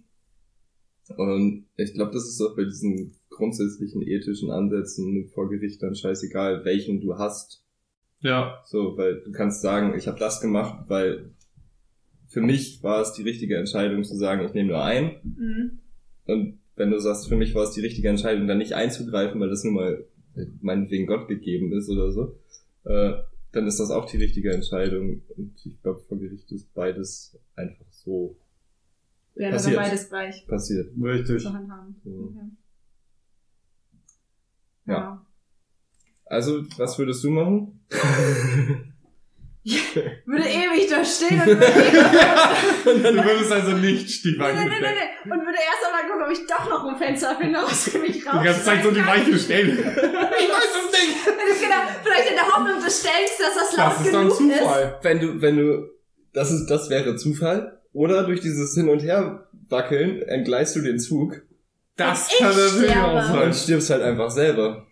und 1.17 1.67
ich 1.77 1.95
glaube, 1.95 2.13
das 2.13 2.25
ist 2.29 2.41
auch 2.41 2.57
bei 2.57 2.65
diesen 2.65 3.15
grundsätzlichen 3.31 4.03
ethischen 4.03 4.51
Ansätzen 4.51 5.29
vor 5.35 5.49
Gericht 5.51 5.83
dann 5.83 5.95
scheißegal, 5.95 6.65
welchen 6.65 7.01
du 7.01 7.19
hast. 7.19 7.63
Ja, 8.21 8.63
So, 8.65 8.97
weil 8.97 9.21
du 9.23 9.33
kannst 9.33 9.61
sagen, 9.61 9.95
ich 9.99 10.07
habe 10.07 10.19
das 10.19 10.41
gemacht, 10.41 10.85
weil 10.89 11.31
für 12.35 12.41
mich 12.41 12.83
war 12.83 13.01
es 13.01 13.13
die 13.13 13.23
richtige 13.23 13.57
Entscheidung 13.57 14.03
zu 14.03 14.17
sagen, 14.17 14.45
ich 14.45 14.53
nehme 14.55 14.71
nur 14.71 14.83
einen. 14.83 15.13
Mhm. 15.23 15.79
Und 16.27 16.59
wenn 16.75 16.91
du 16.91 16.99
sagst, 16.99 17.29
für 17.29 17.37
mich 17.37 17.55
war 17.55 17.63
es 17.63 17.71
die 17.71 17.81
richtige 17.81 18.09
Entscheidung, 18.09 18.49
dann 18.49 18.59
nicht 18.59 18.75
einzugreifen, 18.75 19.41
weil 19.41 19.51
das 19.51 19.63
nun 19.63 19.75
mal 19.75 20.05
meinetwegen 20.61 21.07
Gott 21.07 21.29
gegeben 21.29 21.73
ist 21.73 21.89
oder 21.89 22.11
so, 22.11 22.37
äh, 22.87 23.13
dann 23.53 23.69
ist 23.69 23.79
das 23.79 23.93
auch 23.93 24.07
die 24.07 24.17
richtige 24.17 24.53
Entscheidung. 24.53 25.23
Und 25.37 25.55
ich 25.65 25.81
glaube, 25.81 26.01
vor 26.01 26.19
Gericht 26.19 26.51
ist 26.51 26.75
beides 26.75 27.39
einfach 27.55 27.87
so 27.93 28.37
dann 29.37 29.53
passiert. 29.53 29.77
beides 29.77 30.09
gleich 30.09 30.47
passiert. 30.49 30.91
richtig. 31.01 31.41
zu 31.41 31.53
handhaben. 31.53 31.95
Ja. 32.05 32.13
Okay. 32.13 32.51
Ja. 34.87 35.27
Also, 36.25 36.65
was 36.79 36.99
würdest 36.99 37.23
du 37.23 37.31
machen? 37.31 37.81
Würde 39.65 40.45
ewig 40.47 40.91
da 40.91 41.03
stehen 41.05 41.41
und 41.41 41.47
würde, 42.85 43.13
Du 43.13 43.25
würdest 43.25 43.51
also 43.53 43.73
nicht 43.73 44.25
die 44.25 44.33
nee, 44.33 44.39
Weiche 44.39 44.59
nee, 44.59 44.69
nee, 44.69 44.81
nee, 44.81 45.33
und 45.33 45.41
würde 45.41 45.59
erst 45.59 45.87
einmal 45.87 46.03
gucken, 46.11 46.23
ob 46.23 46.31
ich 46.31 46.47
doch 46.47 46.69
noch 46.69 46.85
ein 46.93 46.99
Fenster 46.99 47.37
finde, 47.41 47.63
aus 47.63 47.85
dem 47.87 48.05
ich 48.05 48.27
raus 48.27 48.35
Die 48.41 48.45
ganze 48.45 48.65
Zeit 48.65 48.83
so 48.83 48.91
die 48.91 49.07
Weiche 49.07 49.39
stellen. 49.39 49.79
Ich 49.79 50.51
weiß 50.51 50.75
es 50.85 50.93
nicht. 50.93 51.25
Genau, 51.61 51.77
vielleicht 52.03 52.29
in 52.31 52.35
der 52.37 52.47
Hoffnung 52.47 52.83
des 52.85 53.01
Stellens, 53.01 53.39
dass 53.39 53.55
das 53.55 53.77
laut 53.77 53.93
Das 53.93 54.01
ist 54.07 54.13
dann 54.15 54.29
genug 54.29 54.37
Zufall. 54.59 54.99
Wenn 55.03 55.21
du, 55.21 55.41
wenn 55.41 55.57
du, 55.57 55.89
das 56.35 56.51
ist, 56.51 56.67
das 56.67 56.91
wäre 56.91 57.17
Zufall. 57.17 57.81
Oder 57.93 58.25
durch 58.25 58.41
dieses 58.41 58.75
Hin 58.75 58.89
und 58.91 59.01
Her 59.03 59.47
wackeln 59.71 60.21
entgleist 60.23 60.77
du 60.77 60.81
den 60.81 60.99
Zug 60.99 61.41
Das 61.97 62.29
ich 62.33 62.39
kann 62.39 62.49
natürlich 62.55 62.97
auch 62.97 63.23
sein. 63.23 63.43
und 63.45 63.55
stirbst 63.55 63.91
halt 63.91 64.03
einfach 64.03 64.31
selber. 64.31 64.87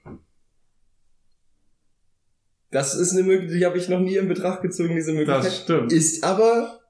Das 2.73 2.95
ist 2.95 3.13
eine 3.13 3.23
Möglichkeit, 3.23 3.61
die 3.61 3.67
habe 3.67 3.79
ich 3.79 3.89
noch 3.89 4.01
nie 4.01 4.17
in 4.17 4.27
Betracht 4.29 4.63
gezogen, 4.63 4.95
diese 4.97 5.13
Möglichkeit. 5.13 5.45
Das 5.45 5.59
stimmt. 5.63 5.93
ist 5.93 6.25
aber 6.25 6.81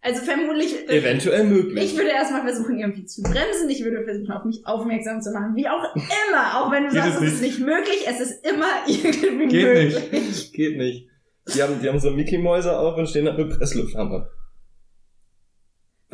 Also 0.00 0.22
vermutlich, 0.22 0.88
eventuell 0.88 1.44
möglich. 1.44 1.84
ich 1.84 1.96
würde 1.98 2.10
erstmal 2.10 2.42
versuchen, 2.42 2.78
irgendwie 2.78 3.04
zu 3.04 3.22
bremsen. 3.22 3.68
Ich 3.68 3.84
würde 3.84 4.04
versuchen, 4.04 4.30
auf 4.30 4.44
mich 4.44 4.64
aufmerksam 4.64 5.20
zu 5.20 5.32
machen. 5.32 5.54
Wie 5.56 5.68
auch 5.68 5.94
immer. 5.96 6.60
Auch 6.60 6.70
wenn 6.72 6.84
du 6.84 6.90
Geht 6.90 7.02
sagst, 7.02 7.20
es 7.22 7.32
ist 7.34 7.42
nicht 7.42 7.58
möglich, 7.60 8.06
es 8.08 8.20
ist 8.20 8.46
immer 8.46 8.68
irgendwie 8.86 9.48
Geht 9.48 9.64
möglich. 10.12 10.52
Geht 10.52 10.76
nicht. 10.78 11.08
Die 11.54 11.62
haben, 11.62 11.80
die 11.82 11.88
haben 11.88 11.98
so 12.00 12.10
Mickey-Mäuse 12.10 12.76
auf 12.76 12.96
und 12.96 13.08
stehen 13.08 13.24
da 13.26 13.32
mit 13.32 13.50
Presslufthammer. 13.50 14.28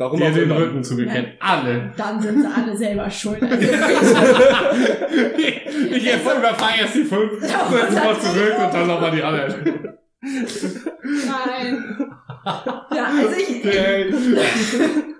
Warum 0.03 0.19
Dir 0.19 0.27
auch 0.27 0.33
den 0.33 0.43
immer. 0.43 0.57
Rücken 0.57 0.83
zugekennt. 0.83 1.29
Alle. 1.39 1.93
Dann 1.95 2.21
sind 2.21 2.41
sie 2.41 2.47
alle 2.47 2.75
selber 2.75 3.09
schuld. 3.09 3.41
Also, 5.95 5.95
ich 5.95 6.13
überfahre 6.39 6.79
erst 6.81 6.95
die 6.95 7.05
fünf, 7.05 7.39
dann 7.39 7.93
mal 7.93 8.19
zurück 8.19 8.53
und 8.57 8.73
dann 8.73 8.87
nochmal 8.87 9.11
die 9.11 9.23
anderen. 9.23 9.97
Nein. 10.21 11.95
Ja, 12.45 13.05
also 13.17 13.35
ich, 13.37 13.65
Okay. 13.65 14.13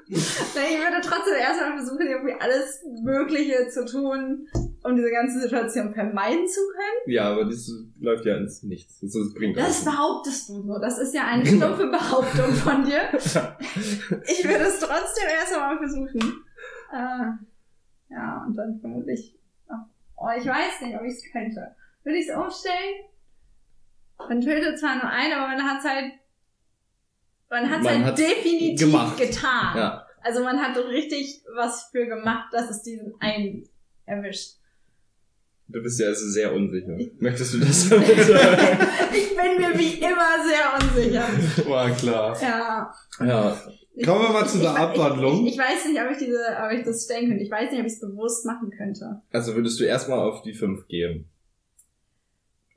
Ich 0.07 0.39
würde 0.39 1.01
trotzdem 1.01 1.35
erstmal 1.39 1.77
versuchen, 1.77 2.07
irgendwie 2.07 2.35
alles 2.39 2.83
Mögliche 3.03 3.67
zu 3.69 3.85
tun, 3.85 4.47
um 4.83 4.95
diese 4.95 5.11
ganze 5.11 5.39
Situation 5.39 5.93
vermeiden 5.93 6.47
zu 6.47 6.59
können. 6.71 7.13
Ja, 7.13 7.31
aber 7.31 7.45
das 7.45 7.71
läuft 7.99 8.25
ja 8.25 8.37
ins 8.37 8.63
Nichts. 8.63 8.99
Das, 9.01 9.13
bringt 9.33 9.57
Das 9.57 9.85
behauptest 9.85 10.49
du 10.49 10.61
so. 10.61 10.79
Das 10.79 10.99
ist 10.99 11.13
ja 11.13 11.25
eine 11.25 11.45
stumpfe 11.45 11.87
Behauptung 11.87 12.51
von 12.53 12.83
dir. 12.85 13.01
Ich 13.13 14.43
würde 14.43 14.65
es 14.65 14.79
trotzdem 14.79 15.27
erst 15.39 15.53
einmal 15.53 15.77
versuchen. 15.77 16.43
Äh, 16.91 18.13
ja, 18.13 18.43
und 18.45 18.55
dann 18.55 18.79
vermutlich. 18.79 19.37
Oh, 20.17 20.29
ich 20.37 20.45
weiß 20.45 20.81
nicht, 20.81 20.95
ob 20.95 21.03
ich 21.03 21.13
es 21.13 21.31
könnte. 21.31 21.75
Würde 22.03 22.17
ich 22.17 22.29
es 22.29 22.35
umstellen? 22.35 23.05
Man 24.29 24.41
tötet 24.41 24.79
zwar 24.79 24.95
nur 24.95 25.09
einen, 25.09 25.33
aber 25.33 25.47
man 25.47 25.63
hat 25.63 25.79
es 25.79 25.89
halt. 25.89 26.13
Man 27.53 27.69
hat 27.69 27.81
es 27.81 27.87
halt 27.87 28.03
hat's 28.05 28.19
definitiv 28.19 28.79
gemacht. 28.79 29.17
getan. 29.17 29.77
Ja. 29.77 30.07
Also 30.21 30.43
man 30.43 30.57
hat 30.59 30.75
richtig 30.89 31.43
was 31.55 31.89
für 31.91 32.07
gemacht, 32.07 32.51
dass 32.51 32.67
es 32.71 32.81
diesen 32.81 33.13
einen 33.19 33.69
erwischt. 34.07 34.55
Du 35.67 35.81
bist 35.83 35.99
ja 35.99 36.07
also 36.07 36.27
sehr 36.29 36.51
unsicher. 36.51 36.97
Möchtest 37.19 37.53
du 37.53 37.59
das? 37.59 37.85
ich 37.91 37.91
bin 37.91 39.57
mir 39.61 39.77
wie 39.77 39.99
immer 39.99 40.33
sehr 40.43 40.73
unsicher. 40.79 41.69
War 41.69 41.91
klar. 41.91 42.41
Ja. 42.41 42.93
ja. 43.19 43.57
Ich- 43.95 44.05
Kommen 44.07 44.23
wir 44.23 44.29
mal 44.29 44.47
zu 44.47 44.57
der 44.57 44.71
ich- 44.71 44.77
Abwandlung. 44.79 45.45
Ich, 45.45 45.53
ich, 45.53 45.53
ich 45.53 45.59
weiß 45.59 45.85
nicht, 45.85 46.01
ob 46.01 46.09
ich 46.09 46.17
diese, 46.17 46.39
ob 46.65 46.71
ich 46.71 46.83
das 46.83 47.03
stellen 47.05 47.27
könnte. 47.29 47.43
Ich 47.43 47.51
weiß 47.51 47.69
nicht, 47.69 47.79
ob 47.79 47.85
ich 47.85 47.93
es 47.93 47.99
bewusst 47.99 48.45
machen 48.47 48.71
könnte. 48.75 49.21
Also 49.31 49.53
würdest 49.55 49.79
du 49.79 49.83
erstmal 49.83 50.17
auf 50.19 50.41
die 50.41 50.53
5 50.55 50.87
gehen. 50.87 51.29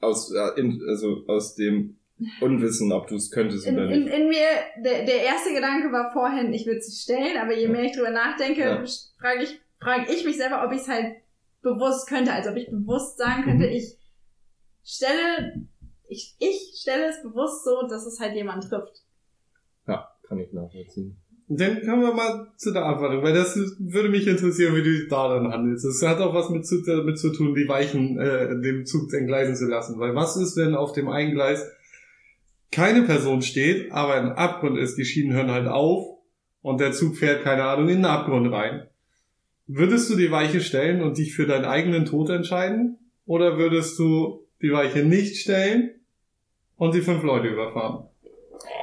Aus, 0.00 0.30
äh, 0.34 0.60
in, 0.60 0.78
also 0.86 1.24
aus 1.28 1.54
dem 1.54 1.96
Unwissen, 2.40 2.92
ob 2.92 3.08
du 3.08 3.16
es 3.16 3.30
könntest 3.30 3.66
In, 3.66 3.74
oder 3.74 3.90
in, 3.90 4.04
nicht. 4.04 4.14
in 4.14 4.28
mir, 4.28 4.46
der, 4.82 5.04
der 5.04 5.22
erste 5.24 5.52
Gedanke 5.52 5.92
war 5.92 6.12
vorhin, 6.12 6.52
ich 6.54 6.66
würde 6.66 6.80
sie 6.80 6.96
stellen, 6.96 7.36
aber 7.36 7.54
je 7.54 7.64
Ja. 7.64 7.68
mehr 7.68 7.84
ich 7.84 7.92
drüber 7.92 8.10
nachdenke, 8.10 8.60
Ja. 8.62 8.84
frage 9.20 9.42
ich, 9.42 9.60
frage 9.80 10.12
ich 10.12 10.24
mich 10.24 10.36
selber, 10.38 10.64
ob 10.64 10.72
ich 10.72 10.80
es 10.80 10.88
halt 10.88 11.16
bewusst 11.62 12.08
könnte. 12.08 12.32
Also 12.32 12.50
ob 12.50 12.56
ich 12.56 12.70
bewusst 12.70 13.18
sagen 13.18 13.42
könnte, 13.44 13.66
Mhm. 13.66 13.72
ich 13.72 13.96
stelle, 14.84 15.66
ich, 16.08 16.34
ich 16.38 16.78
stelle 16.80 17.06
es 17.10 17.22
bewusst 17.22 17.64
so, 17.64 17.86
dass 17.88 18.06
es 18.06 18.18
halt 18.20 18.34
jemand 18.34 18.64
trifft. 18.64 19.02
Ja, 19.86 20.08
kann 20.26 20.38
ich 20.38 20.52
nachvollziehen. 20.52 21.16
Dann 21.48 21.80
kommen 21.82 22.02
wir 22.02 22.12
mal 22.12 22.48
zu 22.56 22.72
der 22.72 22.84
Abwandlung, 22.84 23.22
weil 23.22 23.34
das 23.34 23.54
würde 23.78 24.08
mich 24.08 24.26
interessieren, 24.26 24.74
wie 24.74 24.82
du 24.82 24.90
dich 24.90 25.08
da 25.08 25.28
dann 25.32 25.52
handelst. 25.52 25.84
Es 25.84 26.02
hat 26.02 26.18
auch 26.18 26.34
was 26.34 26.50
mit 26.50 26.66
zu, 26.66 26.82
damit 26.82 27.18
zu 27.20 27.30
tun, 27.32 27.54
die 27.54 27.68
Weichen 27.68 28.18
äh, 28.18 28.60
dem 28.60 28.84
Zug 28.84 29.12
entgleisen 29.14 29.54
zu 29.54 29.66
lassen. 29.66 30.00
Weil 30.00 30.16
was 30.16 30.36
ist, 30.36 30.56
wenn 30.56 30.74
auf 30.74 30.92
dem 30.92 31.08
einen 31.08 31.34
Gleis 31.34 31.64
keine 32.70 33.02
Person 33.02 33.42
steht, 33.42 33.92
aber 33.92 34.14
ein 34.14 34.32
Abgrund 34.32 34.78
ist, 34.78 34.96
die 34.96 35.04
Schienen 35.04 35.32
hören 35.34 35.50
halt 35.50 35.66
auf 35.66 36.18
und 36.62 36.80
der 36.80 36.92
Zug 36.92 37.16
fährt, 37.16 37.42
keine 37.44 37.64
Ahnung, 37.64 37.88
in 37.88 37.98
den 37.98 38.04
Abgrund 38.04 38.52
rein. 38.52 38.86
Würdest 39.66 40.10
du 40.10 40.16
die 40.16 40.30
Weiche 40.30 40.60
stellen 40.60 41.02
und 41.02 41.18
dich 41.18 41.34
für 41.34 41.46
deinen 41.46 41.64
eigenen 41.64 42.04
Tod 42.04 42.30
entscheiden? 42.30 42.98
Oder 43.24 43.58
würdest 43.58 43.98
du 43.98 44.46
die 44.62 44.72
Weiche 44.72 45.00
nicht 45.04 45.36
stellen 45.36 45.90
und 46.76 46.94
die 46.94 47.00
fünf 47.00 47.22
Leute 47.24 47.48
überfahren? 47.48 48.08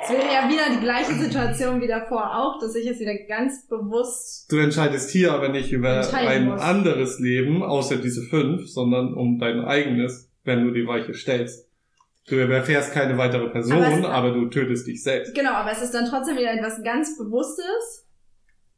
Es 0.04 0.10
wäre 0.10 0.26
ja 0.26 0.50
wieder 0.50 0.64
die 0.72 0.84
gleiche 0.84 1.14
Situation 1.14 1.82
wie 1.82 1.88
davor 1.88 2.36
auch, 2.38 2.60
dass 2.60 2.76
ich 2.76 2.88
es 2.88 3.00
wieder 3.00 3.16
ganz 3.28 3.68
bewusst 3.68 4.52
Du 4.52 4.58
entscheidest 4.58 5.10
hier 5.10 5.34
aber 5.34 5.50
nicht 5.50 5.72
über 5.72 6.06
ein 6.14 6.50
muss. 6.50 6.62
anderes 6.62 7.20
Leben, 7.20 7.64
außer 7.64 7.98
diese 7.98 8.24
fünf, 8.24 8.68
sondern 8.68 9.14
um 9.14 9.40
dein 9.40 9.62
eigenes, 9.62 10.30
wenn 10.44 10.66
du 10.66 10.72
die 10.74 10.86
Weiche 10.86 11.14
stellst. 11.14 11.68
Du 12.28 12.42
überfährst 12.42 12.94
keine 12.94 13.18
weitere 13.18 13.50
Person, 13.50 13.84
Aber 13.84 14.10
aber, 14.10 14.32
du 14.32 14.46
tötest 14.48 14.88
dich 14.88 15.04
selbst. 15.04 15.36
Genau, 15.36 15.52
aber 15.52 15.72
es 15.72 15.82
ist 15.82 15.92
dann 15.92 16.06
trotzdem 16.10 16.38
wieder 16.38 16.54
etwas 16.54 16.82
ganz 16.84 17.18
Bewusstes, 17.18 18.08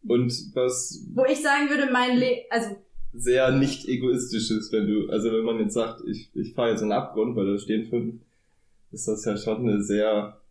Und 0.07 0.33
was 0.55 1.05
wo 1.13 1.25
ich 1.25 1.41
sagen 1.41 1.69
würde, 1.69 1.91
mein 1.91 2.17
Leben, 2.17 2.41
also 2.49 2.75
sehr 3.13 3.51
nicht 3.51 3.87
egoistisches, 3.87 4.71
wenn 4.71 4.87
du, 4.87 5.09
also 5.09 5.31
wenn 5.31 5.43
man 5.43 5.59
jetzt 5.59 5.73
sagt, 5.73 6.01
ich, 6.07 6.29
ich 6.33 6.53
fahre 6.53 6.71
jetzt 6.71 6.81
in 6.81 6.89
den 6.89 6.97
Abgrund, 6.97 7.35
weil 7.35 7.45
da 7.45 7.57
stehen 7.57 7.87
fünf, 7.87 8.15
ist 8.91 9.07
das 9.07 9.23
ja 9.25 9.37
schon 9.37 9.67
eine 9.69 9.81
sehr 9.81 10.41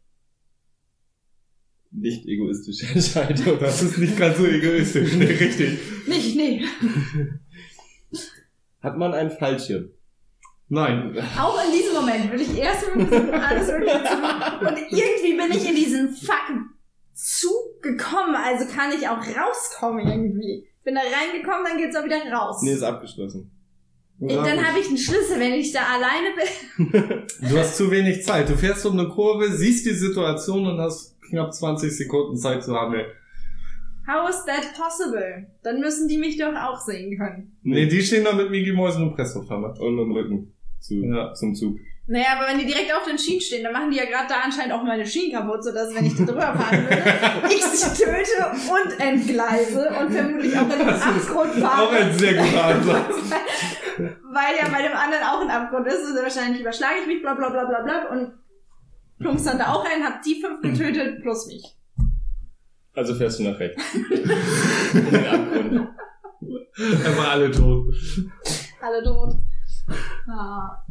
nicht 1.90 2.26
egoistische 2.26 2.86
Entscheidung. 2.94 3.58
Das 3.60 3.82
ist 3.82 3.98
nicht 3.98 4.16
ganz 4.16 4.38
so 4.38 4.46
egoistisch, 4.46 5.14
nee, 5.14 5.24
richtig. 5.24 5.78
nicht, 6.06 6.36
nee. 6.36 6.64
Hat 8.80 8.96
man 8.98 9.14
einen 9.14 9.30
Fallschirm? 9.30 9.90
Nein. 10.74 11.16
Auch 11.38 11.64
in 11.64 11.72
diesem 11.72 11.94
Moment 11.94 12.30
würde 12.30 12.42
ich 12.42 12.58
erst 12.58 12.84
alles. 12.88 13.68
Und 13.68 14.78
irgendwie 14.90 15.36
bin 15.36 15.52
ich 15.52 15.68
in 15.68 15.76
diesen 15.76 16.08
fucking 16.10 16.64
Zug 17.14 17.80
gekommen, 17.80 18.34
also 18.34 18.66
kann 18.74 18.90
ich 18.90 19.08
auch 19.08 19.18
rauskommen 19.18 20.04
irgendwie. 20.04 20.66
Bin 20.82 20.96
da 20.96 21.00
reingekommen, 21.00 21.64
dann 21.64 21.78
geht's 21.78 21.96
auch 21.96 22.04
wieder 22.04 22.18
raus. 22.32 22.60
Nee, 22.62 22.72
ist 22.72 22.82
abgeschlossen. 22.82 23.52
Äh, 24.20 24.34
dann 24.34 24.66
habe 24.66 24.80
ich 24.80 24.88
einen 24.88 24.98
Schlüssel, 24.98 25.38
wenn 25.38 25.52
ich 25.54 25.70
da 25.72 25.80
alleine 25.80 26.34
bin. 26.34 27.26
Du 27.48 27.58
hast 27.58 27.76
zu 27.76 27.90
wenig 27.90 28.24
Zeit. 28.24 28.48
Du 28.48 28.56
fährst 28.56 28.84
um 28.86 28.98
eine 28.98 29.08
Kurve, 29.08 29.52
siehst 29.52 29.86
die 29.86 29.94
Situation 29.94 30.66
und 30.66 30.80
hast 30.80 31.20
knapp 31.22 31.54
20 31.54 31.96
Sekunden 31.96 32.36
Zeit 32.36 32.64
zu 32.64 32.74
handeln. 32.74 33.06
How 34.08 34.28
is 34.28 34.44
that 34.44 34.74
possible? 34.76 35.46
Dann 35.62 35.80
müssen 35.80 36.08
die 36.08 36.18
mich 36.18 36.36
doch 36.36 36.54
auch 36.54 36.80
sehen 36.80 37.16
können. 37.16 37.56
Nee, 37.62 37.86
die 37.86 38.02
stehen 38.02 38.24
da 38.24 38.32
mit 38.32 38.50
Mickey 38.50 38.72
Mäusen 38.72 39.04
und 39.04 39.14
Presslufthammer. 39.14 39.80
Und 39.80 39.98
im 39.98 40.12
Rücken 40.12 40.53
zu, 40.84 40.94
Ja. 41.02 41.32
zum 41.34 41.54
Zug. 41.54 41.78
Naja, 42.06 42.26
aber 42.36 42.48
wenn 42.48 42.58
die 42.58 42.66
direkt 42.66 42.92
auf 42.94 43.04
den 43.04 43.16
Schienen 43.18 43.40
stehen, 43.40 43.64
dann 43.64 43.72
machen 43.72 43.90
die 43.90 43.96
ja 43.96 44.04
gerade 44.04 44.28
da 44.28 44.34
anscheinend 44.44 44.74
auch 44.74 44.82
meine 44.82 45.06
Schienen 45.06 45.32
kaputt, 45.32 45.64
sodass 45.64 45.94
wenn 45.94 46.04
ich 46.04 46.14
da 46.14 46.24
drüber 46.24 46.52
fahren 46.54 46.84
würde, 46.84 47.02
ich 47.54 47.62
sie 47.64 48.04
töte 48.04 48.52
und 48.70 49.00
entgleise 49.00 49.88
und 49.98 50.12
vermutlich 50.12 50.54
auch 50.58 50.64
in 50.70 50.78
den 50.80 50.88
Abgrund 50.88 51.50
Auch 51.64 51.68
fahre. 51.70 51.96
ein 51.96 52.18
sehr 52.18 52.34
guter 52.34 52.64
Ansatz. 52.64 53.14
weil 53.96 54.54
ja 54.60 54.68
bei 54.70 54.82
dem 54.82 54.92
anderen 54.92 55.24
auch 55.24 55.40
ein 55.40 55.48
Abgrund 55.50 55.86
ist 55.86 56.04
und 56.10 56.16
wahrscheinlich 56.22 56.60
überschlage 56.60 56.96
ich 57.00 57.06
mich, 57.06 57.22
bla 57.22 57.32
bla 57.34 57.48
bla 57.48 57.64
bla 57.64 57.80
bla 57.82 58.08
und 58.10 58.32
plumpst 59.18 59.46
dann 59.46 59.58
da 59.58 59.72
auch 59.72 59.82
rein, 59.86 60.04
hab 60.04 60.20
die 60.22 60.42
fünf 60.42 60.60
getötet 60.60 61.22
plus 61.22 61.46
mich. 61.46 61.64
Also 62.92 63.14
fährst 63.14 63.38
du 63.38 63.44
nach 63.44 63.58
rechts. 63.58 63.82
in 64.92 65.10
den 65.10 65.26
Abgrund. 65.26 65.88
Einfach 67.06 67.30
alle 67.30 67.50
tot. 67.50 67.94
Alle 68.82 69.02
tot. 69.02 69.36
Ah. 70.28 70.84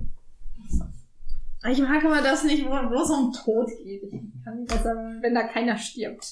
Ich 1.71 1.79
mag 1.79 2.03
aber 2.03 2.21
das 2.21 2.43
nicht, 2.43 2.65
wo, 2.65 2.69
wo 2.71 3.01
es 3.01 3.10
um 3.10 3.32
Tod 3.34 3.67
geht. 3.84 4.03
Ich 4.03 4.43
kann 4.43 4.58
nicht 4.60 4.67
besser, 4.67 4.93
wenn 5.21 5.34
da 5.34 5.43
keiner 5.43 5.77
stirbt. 5.77 6.25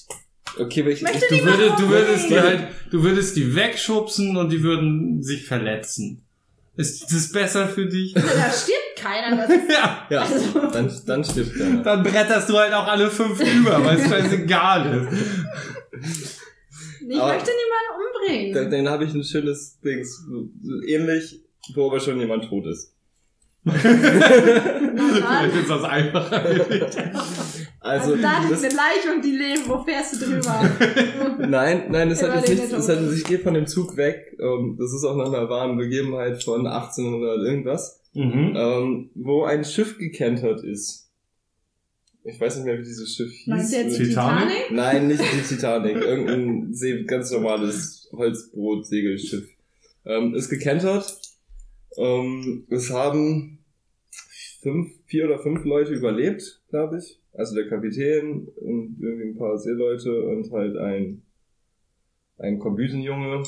Okay, 0.58 0.82
aber 0.82 0.90
ich, 0.90 1.00
Du, 1.00 1.06
würdest, 1.06 1.78
du, 1.80 1.88
würdest 1.88 2.28
die 2.28 2.34
umbringen. 2.34 2.58
halt, 2.60 2.68
du 2.90 3.02
würdest 3.02 3.36
die 3.36 3.54
wegschubsen 3.54 4.36
und 4.36 4.50
die 4.52 4.62
würden 4.62 5.22
sich 5.22 5.46
verletzen. 5.46 6.22
Ist 6.76 7.10
das 7.12 7.32
besser 7.32 7.68
für 7.68 7.86
dich? 7.86 8.12
Da 8.14 8.20
stirbt 8.50 8.96
keiner. 8.96 9.36
Das 9.36 9.50
ist, 9.56 9.70
ja. 9.70 10.06
ja, 10.10 10.20
also, 10.22 10.60
dann, 10.70 10.92
dann 11.06 11.24
stirbt 11.24 11.56
keiner. 11.58 11.82
Dann 11.82 12.02
bretterst 12.02 12.48
du 12.50 12.58
halt 12.58 12.74
auch 12.74 12.86
alle 12.86 13.10
fünf 13.10 13.40
über, 13.40 13.82
weil 13.84 13.98
es 13.98 14.08
scheißegal 14.08 15.06
ist. 15.10 16.38
ich 17.08 17.18
Aber- 17.20 17.32
möchte 17.32 17.50
niemanden 17.50 17.92
umbringen. 18.28 18.54
Dann, 18.54 18.70
dann 18.70 18.88
habe 18.92 19.04
ich 19.04 19.14
ein 19.14 19.24
schönes 19.24 19.78
Ding, 19.80 20.04
ähnlich, 20.86 21.41
wo 21.74 21.86
aber 21.88 22.00
schon 22.00 22.18
jemand 22.20 22.44
tot 22.48 22.66
ist. 22.66 22.92
Vielleicht 23.64 25.54
ist 25.56 25.70
das 25.70 25.84
einfacher. 25.84 26.42
Also, 27.80 28.12
Also 28.12 28.16
da 28.22 28.38
liegt 28.40 28.52
das, 28.52 28.64
eine 28.64 28.74
Leiche 28.74 29.12
und 29.14 29.24
die 29.24 29.36
leben. 29.36 29.62
Wo 29.66 29.82
fährst 29.82 30.14
du 30.20 30.24
drüber? 30.26 30.70
nein, 31.48 31.84
nein, 31.90 32.08
das 32.10 32.22
hat 32.22 32.48
jetzt 32.48 32.70
Tod. 32.70 32.78
das 32.78 32.88
hat, 32.88 32.98
ich 33.16 33.24
gehe 33.24 33.38
von 33.40 33.54
dem 33.54 33.66
Zug 33.66 33.96
weg, 33.96 34.36
ähm, 34.40 34.76
das 34.78 34.92
ist 34.92 35.04
auch 35.04 35.16
nach 35.16 35.26
einer 35.26 35.48
wahren 35.48 35.76
Begebenheit 35.76 36.42
von 36.42 36.66
1800 36.66 37.38
irgendwas, 37.46 38.00
Mhm. 38.14 38.54
ähm, 38.56 39.10
wo 39.14 39.44
ein 39.44 39.64
Schiff 39.64 39.96
gekentert 39.98 40.62
ist. 40.62 41.08
Ich 42.24 42.38
weiß 42.40 42.56
nicht 42.56 42.66
mehr, 42.66 42.78
wie 42.78 42.84
dieses 42.84 43.16
Schiff 43.16 43.32
hieß. 43.32 43.46
Meinst 43.48 43.72
du 43.72 43.76
jetzt 43.78 43.98
die 43.98 44.04
Titanic? 44.08 44.48
Titanic? 44.48 44.70
Nein, 44.70 45.08
nicht 45.08 45.22
die 45.22 45.54
Titanic. 45.54 45.96
Irgendein 45.96 46.72
See, 46.74 47.02
ganz 47.04 47.30
normales 47.32 48.08
Holzboot-Segelschiff. 48.12 49.48
Ähm, 50.04 50.34
ist 50.34 50.48
gekentert. 50.50 51.16
Ähm, 51.96 52.66
es 52.70 52.90
haben 52.90 53.58
fünf, 54.62 54.92
vier 55.06 55.26
oder 55.26 55.38
fünf 55.38 55.64
Leute 55.64 55.92
überlebt, 55.92 56.62
glaube 56.68 56.98
ich. 56.98 57.20
Also 57.32 57.54
der 57.54 57.68
Kapitän 57.68 58.48
und 58.56 58.96
irgendwie 59.00 59.30
ein 59.30 59.36
paar 59.36 59.58
Seeleute 59.58 60.26
und 60.26 60.50
halt 60.52 60.76
ein, 60.76 61.22
ein 62.38 62.58
Kombüsenjunge. 62.58 63.42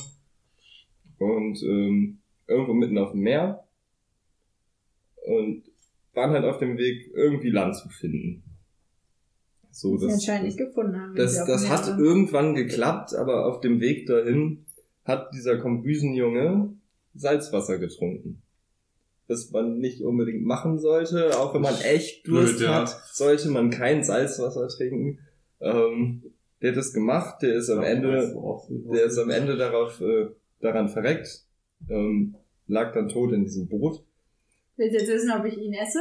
Und 1.17 1.63
ähm, 1.63 2.19
irgendwo 2.47 2.73
mitten 2.73 2.97
auf 2.97 3.11
dem 3.11 3.21
Meer. 3.21 3.63
Und 5.25 5.63
waren 6.13 6.31
halt 6.31 6.45
auf 6.45 6.59
dem 6.59 6.77
Weg, 6.77 7.11
irgendwie 7.13 7.49
Land 7.49 7.75
zu 7.75 7.89
finden. 7.89 8.43
So, 9.71 9.97
Die 9.97 10.05
anscheinend 10.05 10.45
nicht 10.45 10.57
gefunden 10.57 10.97
haben. 10.99 11.15
das, 11.15 11.45
das 11.45 11.69
hat 11.69 11.99
irgendwann 11.99 12.55
geklappt, 12.55 13.13
aber 13.13 13.45
auf 13.45 13.59
dem 13.59 13.81
Weg 13.81 14.07
dahin 14.07 14.65
hat 15.03 15.33
dieser 15.33 15.57
Kombüsenjunge 15.57 16.73
Salzwasser 17.15 17.79
getrunken. 17.79 18.41
was 19.27 19.49
man 19.51 19.79
nicht 19.79 20.01
unbedingt 20.01 20.45
machen 20.45 20.77
sollte. 20.77 21.39
Auch 21.39 21.53
wenn 21.53 21.61
man 21.61 21.79
echt 21.81 22.27
Durst 22.27 22.57
Blöd, 22.57 22.67
ja. 22.67 22.81
hat, 22.81 22.89
sollte 23.11 23.49
man 23.49 23.71
kein 23.71 24.03
Salzwasser 24.03 24.67
trinken. 24.67 25.19
Ähm, 25.59 26.23
der 26.61 26.71
hat 26.71 26.77
das 26.77 26.93
gemacht, 26.93 27.41
der 27.41 27.55
ist 27.55 27.69
am 27.69 27.83
Ende, 27.83 28.35
der 28.93 29.05
ist 29.05 29.17
am 29.17 29.29
Ende 29.29 29.57
darauf, 29.57 29.99
äh, 30.01 30.27
daran 30.61 30.89
verreckt, 30.89 31.43
ähm, 31.89 32.35
lag 32.67 32.93
dann 32.93 33.09
tot 33.09 33.33
in 33.33 33.43
diesem 33.43 33.67
Boot. 33.67 34.03
Willst 34.77 34.95
du 34.95 34.99
jetzt 34.99 35.09
wissen, 35.09 35.31
ob 35.31 35.45
ich 35.45 35.57
ihn 35.57 35.73
esse? 35.73 35.99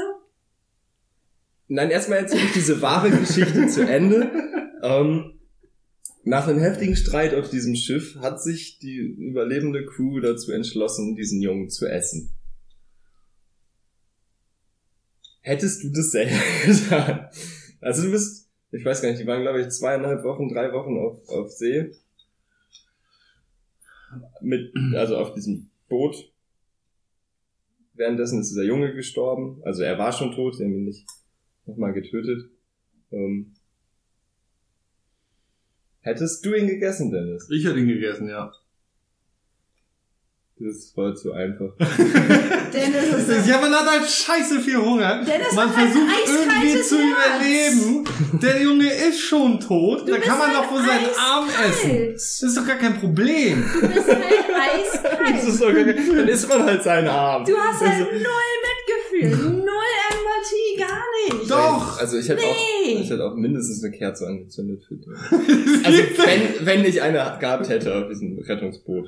Nein, 1.68 1.90
erstmal 1.90 2.18
erzähle 2.18 2.44
ich 2.44 2.52
diese 2.52 2.80
wahre 2.82 3.10
Geschichte 3.10 3.66
zu 3.68 3.86
Ende. 3.86 4.30
Ähm, 4.84 5.33
nach 6.24 6.48
einem 6.48 6.60
heftigen 6.60 6.96
Streit 6.96 7.34
auf 7.34 7.50
diesem 7.50 7.74
Schiff 7.74 8.16
hat 8.16 8.42
sich 8.42 8.78
die 8.78 8.96
überlebende 8.96 9.84
Crew 9.84 10.20
dazu 10.20 10.52
entschlossen, 10.52 11.14
diesen 11.16 11.42
Jungen 11.42 11.68
zu 11.68 11.86
essen. 11.86 12.30
Hättest 15.40 15.84
du 15.84 15.90
das 15.90 16.10
selber 16.10 16.40
getan? 16.66 17.28
Also 17.82 18.02
du 18.04 18.10
bist, 18.12 18.48
ich 18.72 18.84
weiß 18.84 19.02
gar 19.02 19.10
nicht, 19.10 19.20
die 19.20 19.26
waren 19.26 19.42
glaube 19.42 19.60
ich 19.60 19.68
zweieinhalb 19.68 20.24
Wochen, 20.24 20.48
drei 20.48 20.72
Wochen 20.72 20.96
auf, 20.96 21.28
auf 21.28 21.50
See. 21.50 21.92
Mit, 24.40 24.72
also 24.94 25.18
auf 25.18 25.34
diesem 25.34 25.70
Boot. 25.88 26.32
Währenddessen 27.92 28.40
ist 28.40 28.48
dieser 28.50 28.64
Junge 28.64 28.94
gestorben. 28.94 29.60
Also 29.64 29.82
er 29.82 29.98
war 29.98 30.12
schon 30.12 30.32
tot, 30.32 30.56
sie 30.56 30.64
haben 30.64 30.74
ihn 30.74 30.84
nicht 30.84 31.06
nochmal 31.66 31.92
getötet. 31.92 32.50
Ähm, 33.12 33.54
hättest 36.04 36.44
du 36.46 36.54
ihn 36.54 36.66
gegessen, 36.68 37.10
Dennis? 37.10 37.48
Ich 37.50 37.64
hätte 37.64 37.78
ihn 37.78 37.88
gegessen, 37.88 38.28
ja. 38.28 38.52
Das 40.56 40.92
war 40.96 41.12
zu 41.16 41.32
einfach. 41.32 41.72
Dennis 41.78 43.04
ist 43.12 43.26
so, 43.26 43.50
Ja, 43.50 43.60
man 43.60 43.72
hat 43.74 43.90
halt 43.90 44.08
scheiße 44.08 44.60
viel 44.60 44.76
Hunger. 44.76 45.24
Dennis 45.24 45.52
man 45.52 45.68
hat 45.68 45.76
halt 45.76 45.90
versucht 45.90 46.12
ein 46.12 46.62
irgendwie 46.62 46.82
zu 46.82 46.96
Herz. 46.96 47.42
überleben. 47.42 48.04
Der 48.40 48.62
Junge 48.62 48.92
ist 48.92 49.18
schon 49.20 49.58
tot. 49.58 50.06
Du 50.06 50.12
da 50.12 50.18
kann 50.18 50.38
man 50.38 50.54
halt 50.56 50.64
doch 50.64 50.70
wohl 50.72 50.78
seinen 50.84 51.08
Arm 51.18 51.48
essen. 51.68 52.12
Das 52.12 52.40
ist 52.42 52.56
doch 52.56 52.66
gar 52.66 52.76
kein 52.76 53.00
Problem. 53.00 53.64
Du 53.80 53.88
bist 53.88 54.06
halt 54.08 54.22
Das 54.94 55.02
eiskalt. 55.02 55.48
ist 55.48 55.60
doch 55.60 55.74
gar 55.74 55.84
kein- 55.84 56.16
dann 56.16 56.28
isst 56.28 56.48
man 56.48 56.62
halt 56.62 56.82
seinen 56.84 57.08
Arm. 57.08 57.44
Du 57.44 57.56
hast 57.56 57.80
halt 57.80 57.90
Also- 57.90 58.04
null 58.12 58.52
Mitgefühl, 59.20 59.63
null 60.52 60.78
Empathie, 60.78 60.78
gar 60.78 61.38
nicht. 61.38 61.50
Doch. 61.50 62.00
Also 62.00 62.18
ich 62.18 62.28
hätte 62.28 62.42
auch, 62.42 62.56
Nee. 62.86 63.00
ich 63.02 63.10
hätte 63.10 63.24
auch 63.24 63.34
mindestens 63.34 63.82
eine 63.84 63.96
Kerze 63.96 64.26
angezündet 64.26 64.84
für 64.86 64.96
dich. 64.96 65.06
Also 65.84 65.98
wenn, 65.98 66.66
wenn 66.66 66.84
ich 66.84 67.02
eine 67.02 67.18
gehabt 67.40 67.68
hätte 67.68 67.94
auf 67.94 68.08
diesem 68.08 68.38
Rettungsboot. 68.38 69.06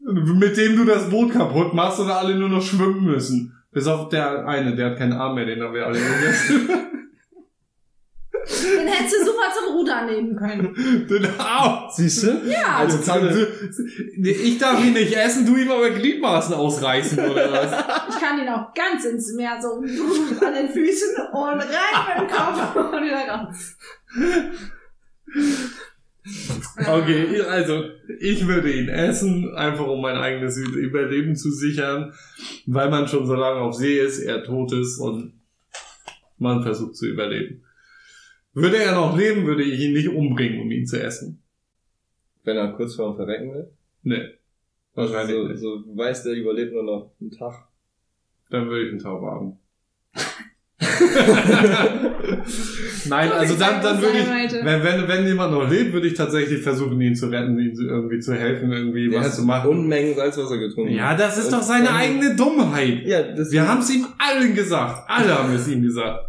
Mit 0.00 0.56
dem 0.56 0.76
du 0.76 0.84
das 0.84 1.10
Boot 1.10 1.32
kaputt 1.32 1.74
machst 1.74 2.00
und 2.00 2.08
alle 2.10 2.34
nur 2.34 2.48
noch 2.48 2.62
schwimmen 2.62 3.04
müssen. 3.04 3.54
Bis 3.72 3.86
auf 3.86 4.08
der 4.08 4.46
eine, 4.48 4.74
der 4.74 4.90
hat 4.90 4.98
keinen 4.98 5.12
Arm 5.12 5.34
mehr, 5.34 5.44
den 5.44 5.62
haben 5.62 5.74
wir 5.74 5.86
alle 5.86 5.98
gegessen. 6.20 6.68
Den 8.62 8.86
hättest 8.86 9.16
du 9.16 9.24
super 9.26 9.52
zum 9.54 9.74
Ruder 9.74 10.06
nehmen 10.06 10.36
können. 10.36 11.06
den 11.08 11.26
Arm. 11.38 11.88
Siehst 11.94 12.24
du? 12.24 12.42
Ja. 12.46 12.78
Also 12.78 12.98
kann, 12.98 13.28
ich 14.22 14.58
darf 14.58 14.84
ihn 14.84 14.92
nicht 14.92 15.14
essen, 15.14 15.46
du 15.46 15.56
ihm 15.56 15.70
aber 15.70 15.90
Gliedmaßen 15.90 16.54
ausreißen, 16.54 17.18
oder 17.18 17.52
was? 17.52 18.14
Ich 18.14 18.20
kann 18.20 18.38
ihn 18.38 18.48
auch 18.48 18.72
ganz 18.74 19.04
ins 19.04 19.32
Meer 19.34 19.58
so 19.60 19.74
an 19.74 20.54
den 20.54 20.68
Füßen 20.68 21.16
und 21.32 21.60
rein 21.60 22.20
mit 22.20 22.30
dem 22.30 22.36
Kopf 22.36 22.76
und 22.76 23.04
wieder 23.04 23.28
raus. 23.28 23.76
Okay, 26.86 27.40
also 27.42 27.84
ich 28.20 28.46
würde 28.46 28.70
ihn 28.70 28.88
essen, 28.88 29.54
einfach 29.54 29.86
um 29.86 30.00
mein 30.00 30.16
eigenes 30.16 30.58
Überleben 30.58 31.36
zu 31.36 31.50
sichern, 31.50 32.12
weil 32.66 32.90
man 32.90 33.08
schon 33.08 33.26
so 33.26 33.34
lange 33.34 33.60
auf 33.60 33.74
See 33.74 33.98
ist, 33.98 34.18
er 34.18 34.44
tot 34.44 34.72
ist 34.72 34.98
und 34.98 35.32
man 36.38 36.62
versucht 36.62 36.96
zu 36.96 37.06
überleben. 37.06 37.64
Würde 38.54 38.78
er 38.78 38.94
noch 38.94 39.16
leben, 39.16 39.46
würde 39.46 39.62
ich 39.62 39.78
ihn 39.80 39.92
nicht 39.92 40.08
umbringen, 40.08 40.60
um 40.62 40.70
ihn 40.70 40.86
zu 40.86 41.00
essen. 41.02 41.42
wenn 42.44 42.56
er 42.56 42.72
kurz 42.72 42.94
vorm 42.96 43.14
Verrecken 43.16 43.52
will. 43.54 43.70
Nee, 44.02 44.22
wahrscheinlich 44.94 45.36
so, 45.36 45.48
nicht. 45.48 45.60
so 45.60 45.84
weiß 45.96 46.22
der 46.24 46.34
überlebt 46.34 46.72
nur 46.72 46.82
noch 46.82 47.12
einen 47.20 47.30
Tag. 47.30 47.68
Dann 48.50 48.68
würde 48.68 48.86
ich 48.86 48.90
einen 48.92 49.00
Taub 49.00 49.22
haben. 49.22 49.58
Nein, 53.08 53.28
So 53.28 53.34
also 53.34 53.54
dann, 53.56 53.82
dann 53.82 54.00
würde 54.00 54.18
ich, 54.18 54.26
wenn, 54.64 54.82
wenn, 54.84 55.08
wenn 55.08 55.26
jemand 55.26 55.52
noch 55.52 55.68
lebt, 55.68 55.92
würde 55.92 56.06
ich 56.06 56.14
tatsächlich 56.14 56.62
versuchen, 56.62 57.00
ihn 57.00 57.14
zu 57.14 57.26
retten, 57.26 57.58
ihm 57.58 57.74
irgendwie 57.78 58.20
zu 58.20 58.34
helfen, 58.34 58.72
irgendwie 58.72 59.08
Der 59.10 59.20
was 59.20 59.26
hat 59.28 59.34
zu 59.34 59.42
machen. 59.42 59.70
Unmengen 59.70 60.14
Salzwasser 60.14 60.58
getrunken. 60.58 60.92
Ja, 60.94 61.14
das 61.16 61.38
ist 61.38 61.46
Und 61.46 61.54
doch 61.54 61.62
seine 61.62 61.90
eigene 61.92 62.36
Dummheit. 62.36 63.02
Ja, 63.06 63.22
das 63.22 63.50
Wir 63.50 63.66
haben 63.68 63.80
es 63.80 63.90
ihm 63.94 64.06
allen 64.18 64.54
gesagt. 64.54 65.08
Alle 65.08 65.38
haben 65.38 65.52
es 65.54 65.68
ihm 65.68 65.82
gesagt. 65.82 66.24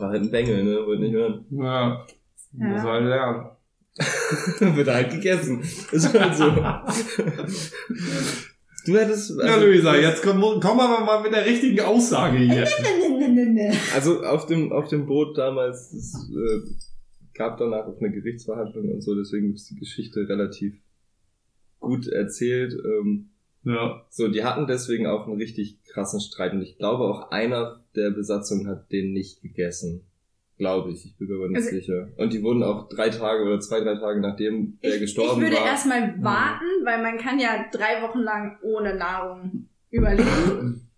War 0.00 0.10
halt 0.10 0.22
ein 0.22 0.30
Bengel, 0.30 0.64
ne? 0.64 0.86
Wollte 0.86 1.02
nicht 1.02 1.14
hören. 1.14 1.44
Ja. 1.50 2.06
Ja. 2.58 2.66
Muss 2.66 2.82
halt 2.82 3.04
lernen. 3.04 3.50
Wird 4.76 4.88
halt 4.88 5.10
gegessen. 5.10 5.60
Ist 5.60 6.18
halt 6.18 6.34
so. 6.36 6.44
du 8.86 8.98
hättest. 8.98 9.32
Ja, 9.38 9.56
Luisa, 9.56 9.96
jetzt 9.96 10.22
komm, 10.22 10.40
komm 10.40 10.80
aber 10.80 11.04
mal 11.04 11.22
mit 11.22 11.32
der 11.32 11.44
richtigen 11.44 11.80
Aussage 11.80 12.38
hier. 12.38 12.68
Also 13.94 14.22
auf 14.22 14.46
dem, 14.46 14.72
auf 14.72 14.88
dem 14.88 15.06
Boot 15.06 15.36
damals, 15.36 15.92
es 15.92 16.14
äh, 16.30 16.60
gab 17.34 17.58
danach 17.58 17.86
auch 17.86 18.00
eine 18.00 18.10
Gerichtsverhandlung 18.10 18.92
und 18.92 19.02
so, 19.02 19.14
deswegen 19.14 19.54
ist 19.54 19.70
die 19.70 19.76
Geschichte 19.76 20.28
relativ 20.28 20.74
gut 21.78 22.06
erzählt. 22.06 22.74
Ähm, 22.74 23.29
Ja. 23.64 24.06
so, 24.08 24.28
die 24.28 24.42
hatten 24.44 24.66
deswegen 24.66 25.06
auch 25.06 25.26
einen 25.26 25.36
richtig 25.36 25.82
krassen 25.84 26.20
Streit 26.20 26.52
und 26.52 26.62
ich 26.62 26.78
glaube 26.78 27.04
auch 27.04 27.30
einer 27.30 27.80
der 27.94 28.10
Besatzung 28.10 28.66
hat 28.66 28.90
den 28.90 29.12
nicht 29.12 29.42
gegessen. 29.42 30.06
Glaube 30.56 30.90
ich, 30.92 31.04
ich 31.06 31.16
bin 31.16 31.28
mir 31.28 31.36
aber 31.36 31.48
nicht 31.48 31.56
Also- 31.56 31.70
sicher. 31.70 32.08
Und 32.16 32.32
die 32.32 32.42
wurden 32.42 32.62
auch 32.62 32.88
drei 32.88 33.08
Tage 33.10 33.44
oder 33.44 33.60
zwei, 33.60 33.80
drei 33.80 33.94
Tage 33.96 34.20
nachdem 34.20 34.78
der 34.82 34.90
Ich, 34.90 34.94
ich 34.96 35.00
gestorben 35.02 35.40
würde 35.42 35.56
war. 35.56 35.66
erstmal 35.66 36.22
warten, 36.22 36.64
weil 36.84 37.02
man 37.02 37.16
kann 37.18 37.38
ja 37.38 37.64
drei 37.72 38.02
Wochen 38.02 38.20
lang 38.20 38.58
ohne 38.62 38.94
Nahrung 38.96 39.68
überleben. 39.90 40.88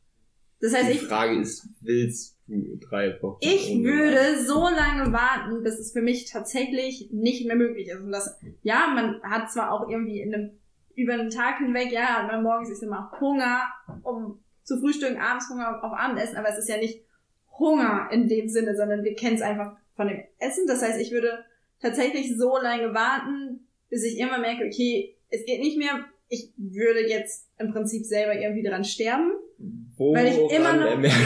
Das 0.61 0.75
heißt, 0.75 0.88
die 0.90 0.92
ich, 0.94 1.03
Frage 1.03 1.40
ist, 1.40 1.68
willst 1.81 2.38
du 2.46 2.79
drei 2.79 3.18
Wochen? 3.22 3.38
ich 3.40 3.83
würde 3.83 4.44
so 4.46 4.61
lange 4.62 5.12
warten, 5.12 5.62
bis 5.64 5.79
es 5.79 5.92
für 5.92 6.03
mich 6.03 6.31
tatsächlich 6.31 7.09
nicht 7.12 7.46
mehr 7.46 7.57
möglich 7.57 7.88
ist. 7.88 8.01
Und 8.01 8.12
das, 8.12 8.38
ja, 8.62 8.92
man 8.94 9.20
hat 9.22 9.51
zwar 9.51 9.72
auch 9.72 9.88
irgendwie 9.88 10.20
in 10.20 10.33
einem, 10.35 10.51
über 10.95 11.15
einen 11.15 11.31
Tag 11.31 11.59
hinweg, 11.59 11.91
ja, 11.93 12.25
man 12.31 12.43
morgens 12.43 12.71
ist 12.71 12.83
immer 12.83 13.11
Hunger, 13.21 13.63
um 14.03 14.39
zu 14.65 14.79
frühstücken, 14.79 15.19
abends 15.21 15.49
Hunger 15.51 15.83
auf 15.83 15.93
Abendessen, 15.93 16.37
aber 16.37 16.49
es 16.51 16.59
ist 16.59 16.69
ja 16.69 16.77
nicht 16.77 17.03
Hunger 17.59 18.09
in 18.13 18.29
dem 18.29 18.49
Sinne, 18.49 18.77
sondern 18.77 19.05
wir 19.05 19.15
kennen 19.15 19.37
es 19.37 19.43
einfach 19.43 19.73
von 19.97 20.09
dem 20.09 20.21
Essen. 20.39 20.67
Das 20.67 20.83
heißt, 20.83 21.01
ich 21.01 21.11
würde 21.13 21.45
tatsächlich 21.81 22.37
so 22.37 22.57
lange 22.61 22.95
warten, 22.95 23.67
bis 23.91 24.05
ich 24.05 24.19
immer 24.19 24.39
merke, 24.39 24.65
okay, 24.67 25.17
es 25.29 25.45
geht 25.45 25.61
nicht 25.61 25.77
mehr. 25.79 26.05
Ich 26.29 26.51
würde 26.57 27.01
jetzt 27.07 27.49
im 27.59 27.73
Prinzip 27.73 28.05
selber 28.07 28.35
irgendwie 28.35 28.63
dran 28.67 28.85
sterben. 28.85 29.33
Woran 29.97 30.25
weil 30.25 30.33
ich 30.33 30.39
immer 30.57 30.73
noch- 30.77 30.87
er 30.87 30.97
merkt. 30.97 31.17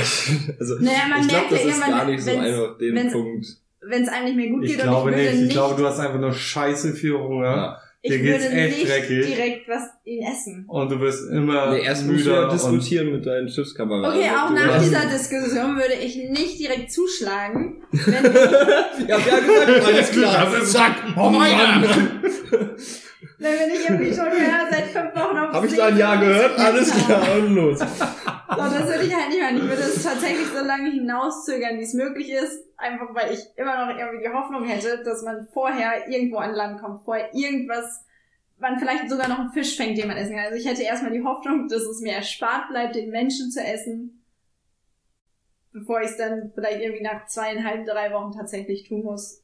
Also, 0.59 0.75
Naja, 0.81 1.03
man 1.09 1.21
ich 1.21 1.29
glaube, 1.29 1.47
merkt 1.49 1.51
ja 1.53 1.69
das 1.69 1.79
ist 1.79 1.87
gar 1.87 2.05
nicht 2.07 2.23
so 2.23 2.31
einfach 2.31 2.79
den 2.79 2.95
wenn's- 2.95 3.13
Punkt. 3.13 3.47
Wenn 3.89 4.03
es 4.03 4.09
einem 4.09 4.25
nicht 4.25 4.37
mehr 4.37 4.49
gut 4.49 4.65
Ich 4.65 4.71
geht 4.73 4.81
glaube 4.83 5.03
und 5.03 5.13
ich 5.13 5.19
würde 5.19 5.31
nicht. 5.31 5.41
nicht, 5.43 5.49
Ich 5.49 5.55
glaube, 5.55 5.81
du 5.81 5.87
hast 5.87 6.01
einfach 6.01 6.19
nur 6.19 6.33
scheiße 6.33 6.93
viel 6.95 7.15
Hunger. 7.17 7.45
Ja. 7.45 7.79
Ich 8.15 8.23
würde 8.23 8.49
echt 8.49 8.79
nicht 8.79 8.89
dreckig. 8.91 9.27
direkt 9.27 9.69
was 9.69 9.83
ihn 10.05 10.23
essen. 10.25 10.65
Und 10.69 10.91
du 10.91 11.01
wirst 11.01 11.31
immer 11.31 11.73
Nee, 11.73 11.83
erst 11.83 12.07
musst 12.07 12.25
du 12.25 12.29
müder 12.31 12.41
ja 12.41 12.45
und 12.45 12.53
diskutieren 12.53 13.13
mit 13.13 13.27
deinen 13.27 13.49
Schiffskameraden. 13.49 14.19
Okay, 14.19 14.31
auch 14.31 14.51
nach 14.51 14.81
dieser 14.83 15.07
Diskussion 15.13 15.77
würde 15.77 15.95
ich 16.03 16.17
nicht 16.31 16.59
direkt 16.59 16.93
zuschlagen, 16.93 17.83
wenn 17.91 18.25
ich, 18.25 19.09
Ja, 19.09 19.19
wer 19.25 19.41
gesagt, 19.41 19.87
alles 19.87 20.11
klar. 20.13 20.49
Das 20.53 20.63
ist- 20.63 20.73
Zack, 20.73 20.95
Oh 21.17 21.31
Mann. 21.31 21.85
Wenn 23.39 23.59
wir 23.59 23.67
nicht 23.67 23.89
irgendwie 23.89 24.15
schon 24.15 24.27
ja, 24.27 24.67
seit 24.71 24.85
fünf 24.85 25.15
Wochen 25.15 25.39
auf 25.39 25.53
Hab 25.53 25.65
ich 25.65 25.75
da 25.75 25.87
ein 25.87 25.97
Ja 25.97 26.13
sind. 26.13 26.21
gehört? 26.21 26.59
Alles 26.59 26.91
klar, 26.93 27.23
und 27.39 27.55
los. 27.55 27.79
So, 27.79 27.87
das 28.57 28.87
würde 28.87 29.05
ich 29.05 29.15
halt 29.15 29.29
nicht 29.29 29.43
machen. 29.43 29.57
Ich 29.57 29.63
würde 29.63 29.83
es 29.83 30.03
tatsächlich 30.03 30.47
so 30.47 30.65
lange 30.65 30.91
hinauszögern, 30.91 31.79
wie 31.79 31.83
es 31.83 31.95
möglich 31.95 32.31
ist. 32.31 32.65
Einfach 32.77 33.15
weil 33.15 33.33
ich 33.33 33.41
immer 33.57 33.87
noch 33.87 33.99
irgendwie 33.99 34.25
die 34.25 34.33
Hoffnung 34.33 34.65
hätte, 34.65 35.03
dass 35.03 35.23
man 35.23 35.49
vorher 35.53 36.09
irgendwo 36.09 36.37
an 36.37 36.55
Land 36.55 36.81
kommt, 36.81 37.05
vorher 37.05 37.35
irgendwas, 37.35 38.05
man 38.59 38.79
vielleicht 38.79 39.09
sogar 39.11 39.29
noch 39.29 39.39
einen 39.39 39.53
Fisch 39.53 39.77
fängt, 39.77 39.99
den 39.99 40.09
man 40.09 40.17
essen 40.17 40.35
kann. 40.37 40.45
Also 40.47 40.57
ich 40.57 40.67
hätte 40.67 40.83
erstmal 40.83 41.13
die 41.13 41.25
Hoffnung, 41.25 41.69
dass 41.69 41.83
es 41.83 42.01
mir 42.01 42.13
erspart 42.13 42.69
bleibt, 42.69 42.95
den 42.95 43.11
Menschen 43.11 43.51
zu 43.51 43.61
essen, 43.61 44.23
bevor 45.73 46.01
ich 46.01 46.11
es 46.11 46.17
dann 46.17 46.53
vielleicht 46.55 46.81
irgendwie 46.81 47.03
nach 47.03 47.27
zweieinhalb, 47.27 47.87
drei 47.87 48.13
Wochen 48.13 48.33
tatsächlich 48.33 48.89
tun 48.89 49.03
muss, 49.03 49.43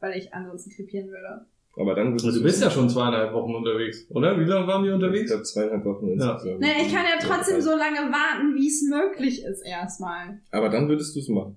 weil 0.00 0.16
ich 0.16 0.34
ansonsten 0.34 0.70
krepieren 0.70 1.08
würde. 1.08 1.46
Aber 1.74 1.94
dann 1.94 2.12
würdest 2.12 2.36
Du 2.36 2.42
bist 2.42 2.60
ja 2.62 2.70
schon 2.70 2.88
zweieinhalb 2.90 3.32
Wochen 3.32 3.54
unterwegs, 3.54 4.04
oder? 4.10 4.38
Wie 4.38 4.44
lange 4.44 4.66
waren 4.66 4.82
die 4.82 4.88
Ich 4.90 4.94
unterwegs? 4.94 5.30
glaube, 5.30 5.42
zweieinhalb 5.44 5.84
Wochen 5.86 6.06
Ja. 6.18 6.32
insgesamt. 6.32 6.60
Naja, 6.60 6.74
ich 6.86 6.92
kann 6.92 7.04
ja 7.06 7.18
trotzdem 7.20 7.60
so 7.62 7.70
lange 7.70 8.12
warten, 8.12 8.54
wie 8.54 8.68
es 8.68 8.82
möglich 8.82 9.42
ist 9.42 9.62
erstmal. 9.62 10.40
Aber 10.50 10.68
dann 10.68 10.88
würdest 10.88 11.16
du 11.16 11.20
es 11.20 11.28
machen. 11.28 11.56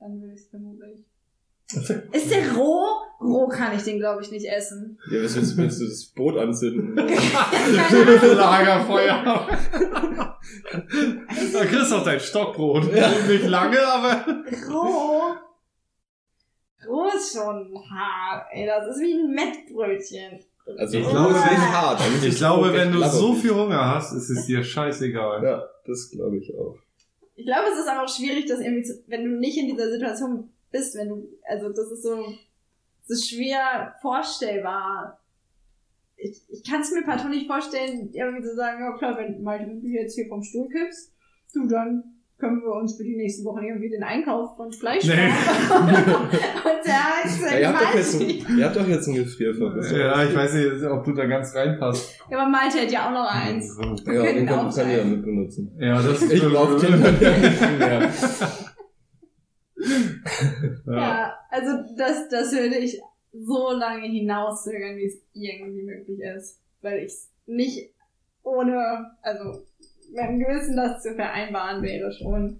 Dann 0.00 0.20
würde 0.20 0.34
ich 0.34 0.40
es 0.40 0.48
vermutlich. 0.48 1.04
Ist 2.12 2.30
der 2.32 2.52
roh? 2.56 2.84
Roh 3.20 3.46
kann 3.46 3.76
ich 3.76 3.82
den, 3.84 3.98
glaube 4.00 4.22
ich, 4.22 4.30
nicht 4.32 4.46
essen. 4.46 4.98
Ja, 5.12 5.22
was 5.22 5.36
willst 5.36 5.52
du, 5.52 5.62
willst 5.62 5.80
du 5.80 5.84
das 5.84 6.06
Boot 6.06 6.36
anzünden? 6.36 6.96
Lagerfeuer. 8.36 9.46
da 11.52 11.64
kriegst 11.64 11.92
du 11.92 11.96
auch 11.96 12.04
dein 12.04 12.18
Stockbrot. 12.18 12.92
Nicht 13.28 13.46
lange, 13.46 13.78
aber. 13.86 14.24
Roh? 14.68 15.34
Ist 17.16 17.32
schon 17.34 17.74
hart, 17.90 18.46
ey. 18.52 18.66
Das 18.66 18.86
ist 18.96 19.00
wie 19.02 19.12
ein 19.14 19.30
Mettbrötchen. 19.30 20.40
Also, 20.78 20.98
Ich 20.98 21.08
glaube, 21.08 21.30
es 21.34 21.38
ist 21.44 21.50
wenn- 21.50 21.72
hart. 21.72 22.00
Eigentlich 22.00 22.32
Ich 22.32 22.38
glaube, 22.38 22.72
wenn 22.72 22.92
du 22.92 23.02
so 23.08 23.34
viel 23.34 23.54
Hunger 23.54 23.94
hast, 23.94 24.12
ist 24.12 24.30
es 24.30 24.46
dir 24.46 24.62
scheißegal. 24.62 25.42
Ja, 25.44 25.64
das 25.86 26.10
glaube 26.10 26.38
ich 26.38 26.54
auch. 26.56 26.76
Ich 27.34 27.44
glaube, 27.46 27.68
es 27.72 27.78
ist 27.80 27.88
aber 27.88 28.04
auch 28.04 28.08
schwierig, 28.08 28.46
das 28.46 28.60
irgendwie 28.60 28.82
zu, 28.82 29.02
wenn 29.06 29.24
du 29.24 29.30
nicht 29.38 29.58
in 29.58 29.66
dieser 29.66 29.90
Situation 29.90 30.50
bist, 30.70 30.94
wenn 30.96 31.08
du, 31.08 31.28
also 31.48 31.68
das 31.70 31.90
ist 31.90 32.02
so, 32.02 32.24
so 33.06 33.14
schwer 33.16 33.94
vorstellbar. 34.02 35.18
Ich, 36.16 36.42
ich 36.50 36.62
kann 36.68 36.82
es 36.82 36.92
mir 36.92 37.02
partout 37.02 37.28
nicht 37.30 37.46
vorstellen, 37.46 38.10
irgendwie 38.12 38.42
zu 38.42 38.54
sagen, 38.54 38.80
ja 38.82 38.96
klar, 38.98 39.16
wenn 39.16 39.44
wenn 39.44 39.80
du 39.80 39.86
jetzt 39.88 40.14
hier 40.14 40.28
vom 40.28 40.42
Stuhl 40.42 40.68
kippst, 40.68 41.12
du, 41.54 41.66
dann 41.66 42.19
können 42.40 42.62
wir 42.62 42.72
uns 42.72 42.96
für 42.96 43.04
die 43.04 43.16
nächsten 43.16 43.44
Wochen 43.44 43.62
irgendwie 43.62 43.90
den 43.90 44.02
Einkauf 44.02 44.56
von 44.56 44.72
Fleisch 44.72 45.04
Nee. 45.04 45.28
machen. 45.28 45.88
Und 46.28 46.86
der 46.86 46.94
hat 47.04 47.52
Ja, 47.52 47.58
ihr, 47.58 47.68
habt 47.68 47.82
doch 47.82 47.94
jetzt 47.94 48.20
ein, 48.20 48.58
ihr 48.58 48.64
habt 48.64 48.76
doch 48.76 48.88
jetzt 48.88 49.06
ein 49.08 49.14
Gefrierfach. 49.14 49.76
Ja, 49.92 50.24
ich 50.24 50.34
weiß 50.34 50.54
nicht, 50.54 50.82
ob 50.84 51.04
du 51.04 51.12
da 51.12 51.26
ganz 51.26 51.54
reinpasst. 51.54 52.18
ja, 52.30 52.38
aber 52.38 52.50
Malte 52.50 52.80
hat 52.80 52.90
ja 52.90 53.06
auch 53.08 53.12
noch 53.12 53.30
eins. 53.30 53.78
Ja, 53.80 54.12
Wir 54.12 54.22
den 54.22 54.46
können 54.46 54.46
kann, 54.46 54.70
kann 54.74 54.90
ihr 54.90 54.96
ja 54.98 55.04
mit 55.04 55.22
benutzen. 55.24 55.72
Ja, 55.78 56.02
das 56.02 56.22
ist 56.22 56.32
Ich 56.32 56.40
den 56.40 56.52
dann 57.02 57.20
ja 57.20 57.30
nicht 57.38 57.78
mehr. 57.78 58.10
Ja. 60.86 60.92
Ja, 60.92 61.34
also 61.50 61.70
das, 61.96 62.28
das 62.28 62.52
würde 62.52 62.76
ich 62.76 63.00
so 63.32 63.70
lange 63.72 64.06
hinauszögern, 64.06 64.96
wie 64.96 65.06
es 65.06 65.22
irgendwie 65.32 65.82
möglich 65.82 66.20
ist. 66.36 66.60
Weil 66.82 67.04
ich 67.04 67.14
nicht 67.46 67.94
ohne, 68.42 69.10
also 69.22 69.64
mit 70.10 70.18
einem 70.18 70.38
Gewissen 70.40 70.76
das 70.76 71.02
zu 71.02 71.14
vereinbaren 71.14 71.82
wäre 71.82 72.12
schon. 72.12 72.58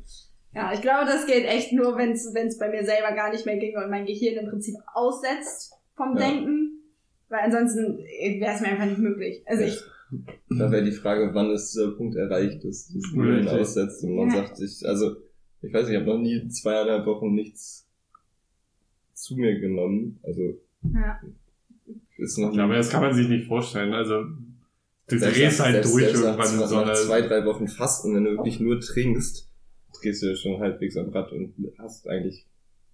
Ja, 0.54 0.72
ich 0.72 0.80
glaube, 0.82 1.06
das 1.06 1.26
geht 1.26 1.44
echt 1.44 1.72
nur, 1.72 1.96
wenn 1.96 2.12
es 2.12 2.58
bei 2.58 2.68
mir 2.68 2.84
selber 2.84 3.12
gar 3.14 3.30
nicht 3.30 3.46
mehr 3.46 3.56
ginge 3.58 3.84
und 3.84 3.90
mein 3.90 4.06
Gehirn 4.06 4.44
im 4.44 4.50
Prinzip 4.50 4.74
aussetzt 4.94 5.72
vom 5.94 6.16
Ja. 6.16 6.28
Denken. 6.28 6.66
Weil 7.28 7.40
ansonsten 7.44 7.98
wäre 7.98 8.54
es 8.54 8.60
mir 8.60 8.68
einfach 8.68 8.86
nicht 8.86 8.98
möglich. 8.98 9.42
Also 9.46 9.62
ich, 9.62 9.80
Da 10.48 10.68
wäre 10.72 10.82
die 10.84 10.90
Frage, 10.90 11.30
wann 11.32 11.52
ist 11.52 11.72
dieser 11.72 11.92
Punkt 11.92 12.16
erreicht, 12.16 12.64
dass 12.64 12.92
das 12.92 13.12
Gehirn 13.14 13.46
aussetzt 13.46 14.02
und 14.02 14.16
man 14.16 14.30
Ja. 14.30 14.36
sagt 14.38 14.56
sich, 14.56 14.84
also 14.84 15.14
ich 15.62 15.72
weiß 15.72 15.86
nicht, 15.86 15.94
ich 15.94 16.00
habe 16.00 16.10
noch 16.10 16.18
nie 16.18 16.48
zweieinhalb 16.48 17.06
Wochen 17.06 17.32
nichts 17.34 17.86
zu 19.14 19.36
mir 19.36 19.60
genommen. 19.60 20.18
Also 20.24 20.42
ja. 20.92 21.20
ist 22.16 22.38
noch 22.38 22.52
Ja, 22.54 22.64
aber 22.64 22.74
das 22.76 22.90
kann 22.90 23.02
man 23.02 23.14
sich 23.14 23.28
nicht 23.28 23.46
vorstellen. 23.46 23.92
Also, 23.92 24.24
du 25.10 25.18
Selbst 25.18 25.38
drehst 25.38 25.58
nach- 25.58 25.64
halt 25.66 25.74
selbst- 25.74 25.92
durch 25.94 26.04
selbst 26.04 26.20
nach 26.22 26.26
irgendwann 26.30 26.52
in 26.52 26.58
zwei- 26.58 26.66
so 26.66 26.74
nach 26.76 26.86
eine. 26.86 26.94
zwei, 26.94 27.20
drei 27.22 27.44
Wochen 27.46 27.68
Fasten, 27.68 28.14
wenn 28.14 28.24
du 28.24 28.30
wirklich 28.32 28.60
nur 28.60 28.80
trinkst, 28.80 29.48
drehst 30.00 30.22
du 30.22 30.26
ja 30.28 30.36
schon 30.36 30.60
halbwegs 30.60 30.96
am 30.96 31.08
Rad 31.10 31.32
und 31.32 31.54
hast 31.78 32.08
eigentlich 32.08 32.46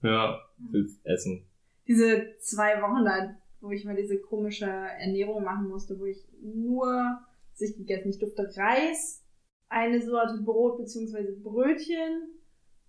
Ja. 0.02 0.38
willst 0.58 1.04
essen. 1.04 1.46
diese 1.88 2.36
zwei 2.40 2.80
Wochen 2.82 3.04
da, 3.04 3.36
wo 3.60 3.70
ich 3.70 3.84
mal 3.84 3.94
diese 3.96 4.18
komische 4.18 4.66
Ernährung 4.66 5.44
machen 5.44 5.68
musste, 5.68 5.98
wo 6.00 6.04
ich 6.04 6.26
nur 6.42 7.18
sich 7.54 7.76
gegessen. 7.76 8.10
Ich 8.10 8.18
durfte 8.18 8.50
Reis, 8.56 9.22
eine 9.68 10.04
Sorte 10.04 10.38
Brot 10.44 10.78
beziehungsweise 10.78 11.32
Brötchen, 11.32 12.28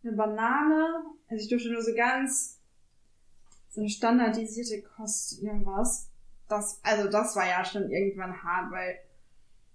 eine 0.04 0.14
Banane. 0.16 1.04
Also 1.28 1.44
ich 1.44 1.50
durfte 1.50 1.72
nur 1.72 1.82
so 1.82 1.94
ganz 1.96 2.60
so 3.70 3.82
eine 3.82 3.90
standardisierte 3.90 4.82
Kost, 4.82 5.42
irgendwas. 5.44 6.10
Das, 6.50 6.80
also 6.84 7.10
das 7.10 7.36
war 7.36 7.46
ja 7.48 7.64
schon 7.66 7.92
irgendwann 7.92 8.42
hart, 8.42 8.72
weil 8.72 8.96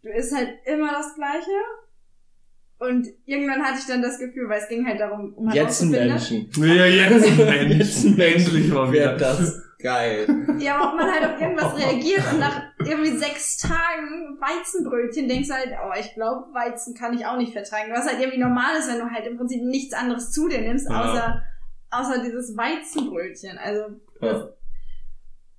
du 0.02 0.08
isst 0.10 0.34
halt 0.34 0.50
immer 0.66 0.92
das 0.92 1.14
Gleiche. 1.14 1.50
Und 2.78 3.06
irgendwann 3.26 3.62
hatte 3.62 3.78
ich 3.78 3.86
dann 3.86 4.02
das 4.02 4.18
Gefühl, 4.18 4.48
weil 4.48 4.60
es 4.60 4.68
ging 4.68 4.84
halt 4.84 4.98
darum, 4.98 5.32
um 5.34 5.48
Jetzt 5.50 5.82
ein 5.82 5.92
herauszufinden, 5.94 6.48
Menschen. 6.48 6.76
Ja, 6.76 6.84
jetzt 6.86 7.26
ein 7.28 7.36
Mensch. 7.46 7.78
Jetzt 7.78 8.04
ein 8.04 8.16
Mensch. 8.16 8.44
Endlich 8.46 8.68
mal 8.72 8.90
Wäre 8.92 9.14
wieder. 9.14 9.18
das 9.18 9.62
geil. 9.78 10.26
Ja, 10.58 10.76
aber 10.76 10.90
ob 10.90 10.96
man 10.96 11.10
halt 11.12 11.24
auf 11.24 11.40
irgendwas 11.40 11.76
reagiert 11.76 12.22
und 12.32 12.40
nach 12.40 12.62
irgendwie 12.84 13.16
sechs 13.16 13.56
Tagen 13.58 14.36
Weizenbrötchen 14.40 15.28
denkst 15.28 15.48
du 15.48 15.54
halt, 15.54 15.70
oh, 15.84 15.92
ich 15.98 16.12
glaube, 16.14 16.52
Weizen 16.54 16.94
kann 16.94 17.14
ich 17.14 17.24
auch 17.26 17.36
nicht 17.36 17.52
vertragen. 17.52 17.92
Was 17.92 18.06
halt 18.08 18.18
irgendwie 18.20 18.38
normal 18.40 18.76
ist, 18.78 18.88
wenn 18.90 18.98
du 18.98 19.10
halt 19.12 19.26
im 19.26 19.36
Prinzip 19.36 19.62
nichts 19.62 19.94
anderes 19.94 20.30
zu 20.32 20.48
dir 20.48 20.60
nimmst, 20.60 20.88
Ja. 20.90 21.00
außer, 21.02 21.42
außer 21.90 22.22
dieses 22.24 22.56
Weizenbrötchen. 22.56 23.58
Also, 23.58 24.00
das, 24.20 24.42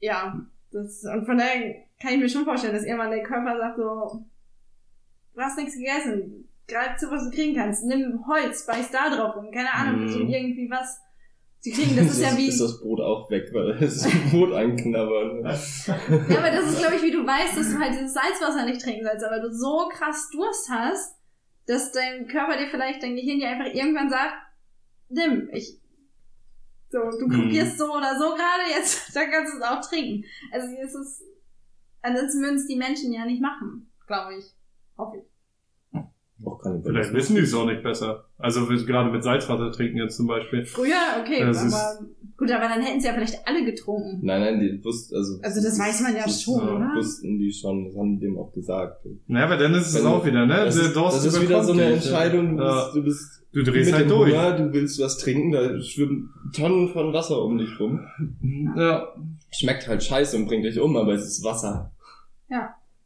Ja. 0.01 0.13
ja, 0.13 0.41
das, 0.71 1.03
und 1.03 1.25
von 1.25 1.37
daher 1.37 1.75
kann 2.01 2.13
ich 2.13 2.19
mir 2.19 2.29
schon 2.29 2.43
vorstellen, 2.45 2.73
dass 2.73 2.83
irgendwann 2.85 3.11
der 3.11 3.23
Körper 3.23 3.57
sagt 3.57 3.77
so, 3.77 4.25
du 5.36 5.41
hast 5.41 5.57
nichts 5.57 5.75
gegessen, 5.75 6.47
greif 6.67 6.97
zu, 6.97 7.09
was 7.11 7.23
du 7.25 7.31
kriegen 7.31 7.55
kannst, 7.55 7.84
nimm 7.86 8.25
Holz, 8.27 8.65
beiß 8.65 8.91
da 8.91 9.09
drauf 9.09 9.36
rum, 9.36 9.51
keine 9.51 9.71
Ahnung, 9.73 10.03
Mhm. 10.03 10.09
so 10.09 10.19
irgendwie 10.19 10.69
was 10.69 10.99
zu 11.59 11.71
kriegen. 11.71 11.95
Das 11.95 12.07
ist 12.07 12.21
ja 12.21 12.29
wie... 12.38 12.47
ist 12.47 12.59
das 12.61 12.79
Brot 12.81 12.99
auch 13.01 13.29
weg, 13.29 13.49
weil 13.53 13.77
das 13.79 14.07
Brot 14.31 14.53
einknabbern. 14.53 15.43
Ja, 15.43 16.38
aber 16.39 16.51
das 16.51 16.71
ist, 16.71 16.79
glaube 16.79 16.95
ich, 16.95 17.01
wie 17.03 17.11
du 17.11 17.25
weißt, 17.25 17.57
dass 17.57 17.71
du 17.71 17.79
halt 17.79 17.93
dieses 17.93 18.13
Salzwasser 18.13 18.65
nicht 18.65 18.81
trinken 18.81 19.05
sollst, 19.05 19.23
aber 19.25 19.39
du 19.39 19.51
so 19.53 19.89
krass 19.91 20.29
Durst 20.31 20.69
hast, 20.69 21.15
dass 21.67 21.91
dein 21.91 22.27
Körper 22.27 22.57
dir 22.57 22.67
vielleicht, 22.67 23.01
dein 23.03 23.15
Gehirn 23.15 23.39
dir 23.39 23.49
einfach 23.49 23.73
irgendwann 23.73 24.09
sagt, 24.09 24.34
nimm, 25.09 25.49
ich, 25.53 25.79
so, 26.89 26.99
du 26.99 27.27
Mhm. 27.27 27.43
kopierst 27.43 27.77
so 27.77 27.86
oder 27.91 28.17
so 28.19 28.36
gerade, 28.36 28.69
jetzt, 28.77 29.09
dann 29.15 29.31
kannst 29.31 29.53
du 29.53 29.57
es 29.57 29.63
auch 29.63 29.81
trinken. 29.81 30.25
Also, 30.51 30.67
es 30.81 30.93
ist, 30.93 31.23
ansonsten 32.01 32.41
würden 32.41 32.55
es 32.57 32.67
die 32.67 32.75
Menschen 32.75 33.13
ja 33.13 33.25
nicht 33.25 33.41
machen, 33.41 33.89
glaube 34.07 34.36
ich. 34.38 34.45
Hoffe 34.97 35.17
ich. 35.17 35.23
Auch 36.45 36.59
keine 36.61 36.81
Vielleicht 36.83 37.13
wissen 37.13 37.35
die 37.35 37.41
es 37.41 37.53
auch 37.53 37.65
nicht 37.65 37.83
besser. 37.83 38.25
Also 38.37 38.69
wir- 38.69 38.85
gerade 38.85 39.09
mit 39.11 39.23
Salzwasser 39.23 39.71
trinken 39.71 39.97
jetzt 39.97 40.17
zum 40.17 40.27
Beispiel. 40.27 40.65
Früher, 40.65 40.97
okay, 41.21 41.39
Das 41.45 41.63
ist- 41.63 41.73
aber, 41.73 42.05
gut, 42.35 42.51
aber 42.51 42.67
dann 42.67 42.81
hätten 42.81 42.99
sie 42.99 43.07
ja 43.07 43.13
vielleicht 43.13 43.47
alle 43.47 43.63
getrunken. 43.63 44.19
Nein, 44.23 44.41
nein, 44.41 44.59
die 44.59 44.83
wussten, 44.83 45.15
also. 45.15 45.39
Also 45.41 45.61
das 45.63 45.79
weiß 45.79 46.01
man 46.01 46.13
ja 46.15 46.27
schon, 46.27 46.61
oder? 46.67 46.91
wussten 46.95 47.39
die 47.39 47.51
schon, 47.53 47.85
das 47.85 47.95
haben 47.95 48.19
die 48.19 48.25
dem 48.25 48.37
auch 48.37 48.51
gesagt. 48.51 49.05
Na, 49.27 49.45
aber 49.45 49.55
dann 49.55 49.73
ist 49.73 49.87
es 49.87 49.95
Wenn 49.95 50.05
auch 50.07 50.25
wieder, 50.25 50.45
ne? 50.45 50.65
Das 50.65 50.75
ist, 50.75 50.93
das 50.95 51.25
ist 51.25 51.41
wieder 51.41 51.63
so 51.63 51.71
eine 51.71 51.85
dich. 51.85 51.93
Entscheidung, 51.95 52.57
du 52.57 52.63
Ja. 52.63 52.83
bist, 52.85 52.95
du 52.97 53.03
bist 53.03 53.39
Du 53.53 53.63
drehst 53.63 53.93
halt 53.93 54.09
durch. 54.09 54.33
Hunger, 54.33 54.57
du 54.57 54.73
willst 54.73 54.99
was 54.99 55.17
trinken, 55.19 55.51
da 55.53 55.79
schwimmen 55.79 56.33
Tonnen 56.53 56.89
von 56.89 57.13
Wasser 57.13 57.41
um 57.41 57.57
dich 57.57 57.79
rum. 57.79 58.01
Ja. 58.75 59.07
Schmeckt 59.51 59.87
halt 59.87 60.03
scheiße 60.03 60.35
und 60.35 60.47
bringt 60.47 60.65
dich 60.65 60.79
um, 60.79 60.97
aber 60.97 61.13
es 61.13 61.23
ist 61.25 61.43
Wasser. 61.45 61.91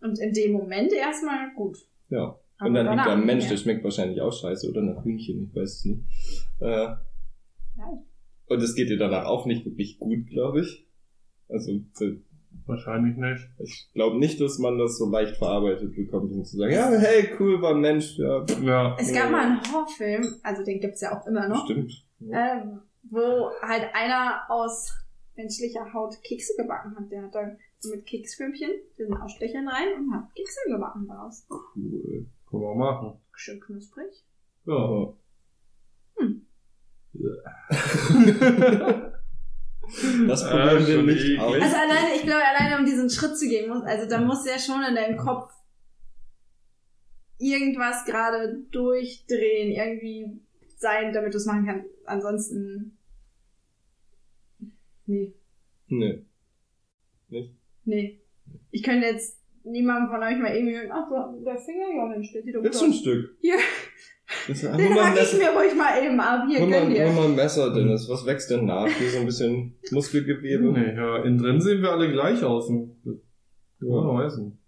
Und 0.08 0.20
in 0.20 0.34
dem 0.34 0.52
Moment 0.54 0.92
erstmal 0.94 1.54
gut. 1.56 1.78
Ja. 2.10 2.38
Aber 2.60 2.70
Und 2.70 2.74
dann 2.76 2.86
liegt 2.86 2.92
danach 2.92 3.06
da 3.06 3.12
ein 3.14 3.18
nicht 3.20 3.26
Mensch, 3.28 3.48
der 3.50 3.58
schmeckt 3.58 3.84
wahrscheinlich 3.84 4.20
auch 4.22 4.32
scheiße 4.34 4.70
oder 4.70 4.82
nach 4.82 5.04
Hühnchen, 5.04 5.44
ich 5.50 5.56
weiß 5.56 5.70
es 5.76 5.86
nicht. 5.86 6.02
Äh, 6.60 6.88
und 8.48 8.62
es 8.64 8.76
geht 8.76 8.90
dir 8.90 8.98
danach 8.98 9.26
auch 9.26 9.46
nicht 9.46 9.66
wirklich 9.66 10.00
gut, 10.00 10.28
glaube 10.28 10.62
ich. 10.62 10.88
Also 11.50 11.72
so- 11.94 12.16
Wahrscheinlich 12.66 13.16
nicht. 13.16 13.48
ich 13.60 13.90
glaube 13.94 14.18
nicht, 14.18 14.42
dass 14.42 14.58
man 14.58 14.78
das 14.78 14.98
so 14.98 15.10
leicht 15.10 15.38
verarbeitet 15.38 15.96
bekommt, 15.96 16.32
um 16.34 16.44
zu 16.44 16.58
sagen, 16.58 16.74
ja, 16.74 16.90
hey, 16.90 17.30
cool, 17.40 17.62
war 17.62 17.76
ein 17.76 17.82
Mensch, 17.82 18.18
ja, 18.18 18.44
Ja. 18.62 18.96
Es 19.00 19.14
gab 19.14 19.32
mal 19.32 19.46
einen 19.46 19.62
Horrorfilm, 19.72 20.26
also 20.44 20.64
den 20.64 20.80
gibt's 20.82 21.02
ja 21.02 21.18
auch 21.18 21.26
immer 21.28 21.48
noch, 21.48 21.64
stimmt. 21.66 21.94
ähm, 22.22 22.82
wo 23.10 23.52
halt 23.62 23.84
einer 23.94 24.42
aus 24.50 24.92
menschlicher 25.36 25.94
Haut 25.94 26.16
Kekse 26.24 26.54
gebacken 26.58 26.96
hat. 26.98 27.10
Der 27.12 27.24
hat 27.24 27.36
da 27.36 27.42
so 27.46 27.56
mit 27.84 28.06
Keksfilmchen 28.06 28.70
diesen 28.98 29.16
Ausstechern 29.16 29.68
rein 29.68 29.88
und 29.98 30.14
hat 30.14 30.34
Kekse 30.36 30.60
gebacken 30.68 31.08
daraus. 31.08 31.46
Cool. 31.50 32.26
Können 32.50 32.64
wir 32.64 32.76
machen. 32.76 33.20
Schön 33.34 33.60
knusprig. 33.60 34.26
Ja. 34.66 35.14
Hm. 36.18 36.46
Das 40.28 40.44
Äh, 40.44 40.50
probieren 40.50 40.86
wir 40.86 40.96
schon 40.96 41.06
nicht 41.06 41.40
aus. 41.40 41.54
Also 41.56 41.76
alleine, 41.78 42.16
ich 42.16 42.24
glaube, 42.24 42.44
alleine 42.46 42.78
um 42.78 42.86
diesen 42.86 43.10
Schritt 43.10 43.38
zu 43.38 43.48
gehen, 43.48 43.70
muss, 43.70 43.84
also 43.84 44.08
da 44.10 44.20
muss 44.20 44.46
ja 44.46 44.60
schon 44.60 44.84
in 44.84 44.96
deinem 44.96 45.18
Kopf 45.18 45.54
irgendwas 47.38 48.04
gerade 48.06 48.64
durchdrehen, 48.72 49.72
irgendwie 49.72 50.42
sein, 50.76 51.14
damit 51.14 51.34
du 51.34 51.38
es 51.38 51.46
machen 51.46 51.66
kannst. 51.66 51.88
Ansonsten. 52.06 52.98
Nee. 55.06 55.34
Nee. 55.88 56.26
Nicht? 57.30 57.57
Nee. 57.88 58.22
Ich 58.72 58.84
könnte 58.84 59.08
jetzt 59.08 59.40
niemandem 59.64 60.10
von 60.10 60.22
euch 60.22 60.38
mal 60.38 60.56
irgendwie, 60.56 60.78
ach, 60.92 61.08
so, 61.10 61.44
der 61.44 61.58
Finger, 61.58 61.88
ja 61.96 62.06
Mensch, 62.06 62.32
der 62.34 62.44
sieht 62.44 62.56
doch 62.56 62.62
gut 62.62 62.74
du 62.74 62.84
ein 62.86 62.90
aus. 62.92 62.98
Stück? 63.00 63.38
Hier, 63.42 63.56
hol 64.48 64.78
den 64.78 64.94
mal 64.94 65.00
ein 65.00 65.06
hack 65.06 65.14
ich 65.16 65.20
Messer, 65.34 65.38
mir 65.38 65.50
ruhig 65.60 65.76
mal 65.76 66.04
eben 66.04 66.20
ab. 66.20 66.44
Hier, 66.50 66.60
hol 66.60 66.68
mal, 66.68 66.80
gönn 66.80 66.88
hol 66.90 66.94
dir. 66.96 67.12
mal 67.12 67.26
ein 67.26 67.36
Messer, 67.36 67.74
Dennis. 67.74 68.10
Was 68.10 68.26
wächst 68.26 68.50
denn 68.52 68.66
nach? 68.66 68.88
Hier 68.88 69.10
so 69.10 69.20
ein 69.20 69.26
bisschen 69.26 69.78
Muskelgewebe. 69.92 70.66
Nee, 70.72 70.96
ja, 70.96 71.24
innen 71.24 71.38
drin 71.38 71.62
sehen 71.62 71.82
wir 71.82 71.92
alle 71.92 72.12
gleich 72.12 72.44
aus. 72.44 72.68
Und 72.70 72.98
kann 73.80 73.88
man 73.90 74.04
noch 74.06 74.22
essen. 74.24 74.60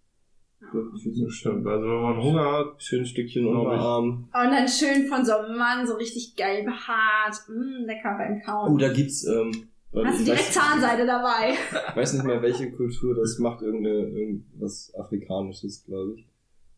Das 0.71 1.33
stimmt. 1.33 1.65
Also 1.65 1.83
wenn 1.87 2.01
man 2.01 2.21
Hunger 2.23 2.51
hat, 2.51 2.83
Schön 2.83 3.05
Stückchen 3.05 3.43
Glaub 3.43 3.65
ich. 3.67 3.71
Unterarm. 3.73 4.29
Und 4.31 4.51
dann 4.51 4.67
schön 4.67 5.07
von 5.07 5.25
so 5.25 5.33
einem 5.37 5.57
Mann, 5.57 5.87
so 5.87 5.95
richtig 5.95 6.35
geil 6.37 6.63
behaart. 6.63 7.35
Mm, 7.49 7.85
lecker 7.85 8.15
beim 8.17 8.41
Oh, 8.41 8.45
Kauen. 8.45 8.77
da 8.77 8.93
gibt's, 8.93 9.25
ähm, 9.25 9.51
Hast 9.93 10.17
du 10.17 10.19
ich 10.19 10.25
direkt 10.25 10.43
weiß- 10.43 10.51
Zahnseide 10.53 11.05
dabei. 11.05 11.53
Ich 11.89 11.95
weiß 11.95 12.13
nicht 12.13 12.25
mehr, 12.25 12.41
welche 12.41 12.71
Kultur 12.71 13.15
das 13.15 13.39
macht, 13.39 13.61
irgendeine, 13.61 14.07
irgendwas 14.07 14.93
Afrikanisches, 14.97 15.83
glaube 15.85 16.15
ich. 16.15 16.27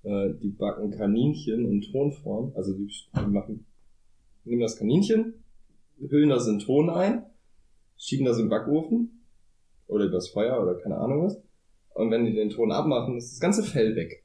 Äh, 0.04 0.34
die 0.42 0.50
backen 0.50 0.92
Kaninchen 0.92 1.66
in 1.70 1.82
Tonform, 1.82 2.54
also 2.56 2.74
die, 2.74 2.88
die 2.88 3.30
machen, 3.30 3.66
nehmen 4.46 4.62
das 4.62 4.78
Kaninchen, 4.78 5.44
hüllen 6.00 6.30
das 6.30 6.48
in 6.48 6.60
Ton 6.60 6.90
ein, 6.90 7.26
schieben 7.98 8.26
das 8.26 8.40
im 8.40 8.50
Backofen 8.50 9.26
oder 9.88 10.06
übers 10.06 10.30
Feuer 10.30 10.62
oder 10.62 10.76
keine 10.76 10.98
Ahnung 10.98 11.26
was. 11.26 11.40
Und 11.94 12.10
wenn 12.10 12.26
die 12.26 12.34
den 12.34 12.50
Ton 12.50 12.72
abmachen, 12.72 13.18
ist 13.18 13.34
das 13.34 13.40
ganze 13.40 13.64
Fell 13.64 13.96
weg, 13.96 14.24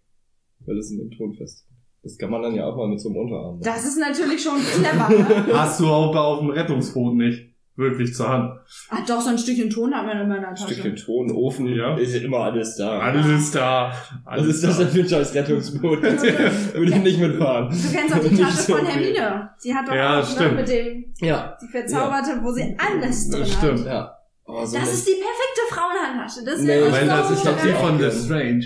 weil 0.61 0.79
es 0.79 0.91
in 0.91 0.99
dem 0.99 1.11
Ton 1.11 1.35
fest. 1.35 1.67
Das 2.03 2.17
kann 2.17 2.31
man 2.31 2.41
dann 2.41 2.55
ja 2.55 2.65
auch 2.67 2.77
mal 2.77 2.89
mit 2.89 3.01
so 3.01 3.09
einem 3.09 3.19
Unterarm 3.19 3.59
machen. 3.59 3.63
Das 3.65 3.85
ist 3.85 3.99
natürlich 3.99 4.41
schon 4.43 4.59
clever, 4.61 5.09
ne? 5.11 5.53
Hast 5.59 5.81
du 5.81 5.87
auch 5.87 6.15
auf 6.15 6.39
dem 6.39 6.51
Rettungsboot 6.51 7.17
nicht 7.17 7.53
wirklich 7.77 8.15
zur 8.15 8.29
Hand. 8.29 8.59
Ah, 8.91 8.99
doch, 9.07 9.21
so 9.21 9.31
ein 9.31 9.39
Stückchen 9.39 9.71
Ton 9.71 9.95
hat 9.95 10.07
man 10.07 10.19
in 10.21 10.29
meiner 10.29 10.49
Ein 10.49 10.55
Tasche. 10.55 10.73
Stückchen 10.75 10.97
Ton, 10.97 11.31
Ofen, 11.33 11.67
Ja. 11.67 11.97
ist 11.97 12.15
ja 12.15 12.21
immer 12.23 12.39
alles 12.39 12.77
da. 12.77 12.99
Alles 13.01 13.27
ist 13.27 13.55
da. 13.55 13.93
Was 14.25 14.33
Alles 14.33 14.47
ist 14.57 14.65
das 14.65 14.79
denn 14.79 14.89
für 15.07 15.17
ein 15.17 15.23
Rettungsboot? 15.25 16.03
Würde 16.03 16.91
ich 16.91 17.03
nicht 17.03 17.21
mitfahren. 17.21 17.69
Du 17.71 17.93
kennst 17.97 18.15
doch 18.15 18.21
die 18.29 18.37
Tasche 18.37 18.57
so 18.57 18.77
von 18.77 18.87
viel. 18.87 18.95
Hermine. 19.15 19.51
Sie 19.59 19.75
hat 19.75 19.89
doch 19.89 19.95
Ja, 19.95 20.21
auch, 20.21 20.27
stimmt. 20.27 20.51
ne, 20.53 20.57
mit 20.57 20.69
dem, 20.69 21.15
Ja. 21.21 21.57
die 21.63 21.69
verzauberte, 21.69 22.41
wo 22.43 22.51
sie 22.53 22.77
alles 22.79 23.31
drin 23.31 23.47
Stimmt. 23.47 23.81
hat. 23.81 23.87
Ja. 23.87 24.13
Oh, 24.49 24.65
so 24.65 24.79
Das 24.79 24.93
ist 24.93 25.07
die 25.07 25.13
perfekte 25.21 25.61
Frauenhandtasche. 25.75 26.45
Das 26.45 26.63
Nee, 26.63 26.79
ich 26.87 26.93
Weil 26.93 27.07
das 27.07 27.31
ist 27.33 27.45
doch 27.47 27.61
die 27.61 27.69
von 27.73 27.99
The 27.99 28.05
Ja. 28.05 28.11
Strange. 28.11 28.65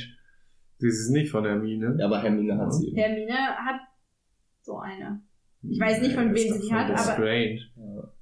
Die 0.82 0.86
ist 0.86 1.10
nicht 1.10 1.30
von 1.30 1.44
Hermine. 1.44 1.96
Ja, 1.98 2.06
aber 2.06 2.22
Hermine 2.22 2.56
hat 2.58 2.72
sie. 2.72 2.92
Hermine 2.94 3.32
hat 3.34 3.80
so 4.62 4.78
eine. 4.78 5.22
Ich 5.62 5.78
weiß 5.80 6.00
nicht, 6.00 6.14
von 6.14 6.26
wem 6.34 6.34
ist 6.34 6.62
sie 6.62 6.68
die 6.68 6.74
hat, 6.74 6.90
aber- 6.90 6.98
Strange. 7.14 7.58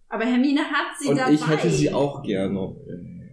Aber 0.08 0.24
Hermine 0.24 0.60
hat 0.60 0.98
sie 0.98 1.08
Und 1.08 1.18
dabei. 1.18 1.32
ich 1.32 1.46
hätte 1.46 1.70
sie 1.70 1.92
auch 1.92 2.22
gerne. 2.22 2.58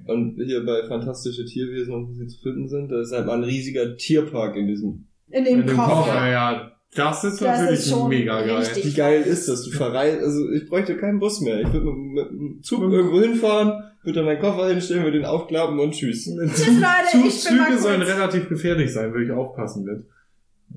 Und 0.08 0.36
hier 0.46 0.66
bei 0.66 0.84
Fantastische 0.88 1.46
Tierwesen, 1.46 2.08
wo 2.08 2.14
sie 2.14 2.28
zu 2.28 2.40
finden 2.42 2.68
sind, 2.68 2.90
da 2.92 3.02
ist 3.02 3.12
halt 3.12 3.26
mal 3.26 3.38
ein 3.38 3.44
riesiger 3.44 3.96
Tierpark 3.98 4.56
in 4.56 4.68
diesem. 4.68 5.08
in 5.30 5.44
dem 5.46 5.62
In 5.62 5.68
dem 5.68 5.76
Koffer. 5.76 5.92
Koffer, 6.12 6.30
ja. 6.32 6.72
Das 6.96 7.24
ist 7.26 7.42
Das 7.42 7.60
natürlich 7.60 7.80
ist 7.80 7.90
schon 7.90 8.08
mega 8.10 8.42
geil. 8.42 8.56
richtig. 8.58 8.86
Wie 8.86 8.94
geil 8.94 9.22
ist 9.24 9.50
das? 9.50 9.64
Du 9.64 9.72
verreist, 9.72 10.22
also 10.22 10.50
ich 10.52 10.66
bräuchte 10.70 10.96
keinen 10.96 11.20
Bus 11.20 11.42
mehr. 11.42 11.60
Ich 11.60 11.74
würde 11.74 11.88
mit, 11.92 12.30
dem 12.30 12.60
Zug 12.62 12.84
irgendwo 12.90 13.20
hinfahren, 13.20 13.84
würde 14.04 14.20
dann 14.20 14.26
meinen 14.26 14.40
Koffer 14.40 14.70
hinstellen, 14.70 15.04
würde 15.04 15.18
den 15.18 15.26
aufklappen 15.26 15.78
und 15.80 15.92
tschüss. 15.94 16.24
Tschüss, 16.26 16.68
Leute, 16.68 17.28
ich 17.28 17.44
bin 17.44 17.58
mal 17.58 17.68
Züge 17.68 17.80
sollen 17.80 18.02
relativ 18.02 18.48
gefährlich 18.48 18.94
sein, 18.94 19.12
würde 19.12 19.26
ich 19.26 19.32
aufpassen 19.32 19.84
mit. 19.84 20.06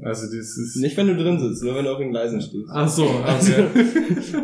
Also 0.03 0.27
das 0.27 0.57
ist... 0.57 0.77
Nicht 0.77 0.97
wenn 0.97 1.09
du 1.09 1.17
drin 1.17 1.41
sitzt, 1.41 1.63
nur 1.65 1.75
wenn 1.75 1.85
du 1.85 1.91
auf 1.93 1.99
den 1.99 2.11
Gleisen 2.11 2.41
stehst. 2.41 2.69
Ach 2.73 2.89
so, 2.89 3.09
Also, 3.09 3.53
okay. 3.53 3.85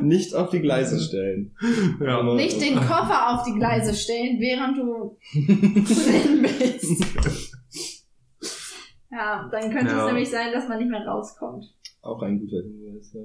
nicht 0.02 0.34
auf 0.34 0.50
die 0.50 0.60
Gleise 0.60 0.98
stellen. 1.00 1.54
ja. 2.00 2.18
Aber- 2.18 2.34
Nicht 2.34 2.60
den 2.60 2.74
Koffer 2.76 3.34
auf 3.34 3.44
die 3.46 3.54
Gleise 3.58 3.94
stellen, 3.94 4.40
während 4.40 4.78
du 4.78 5.16
drin 5.32 6.42
bist. 6.42 7.04
Ja, 9.10 9.48
dann 9.50 9.70
könnte 9.70 9.92
Ja. 9.92 10.00
es 10.00 10.06
nämlich 10.06 10.28
sein, 10.28 10.52
dass 10.52 10.68
man 10.68 10.78
nicht 10.78 10.90
mehr 10.90 11.06
rauskommt. 11.06 11.64
Auch 12.02 12.20
ein 12.22 12.40
guter 12.40 12.62
Hinweis, 12.62 13.12
ja. 13.12 13.20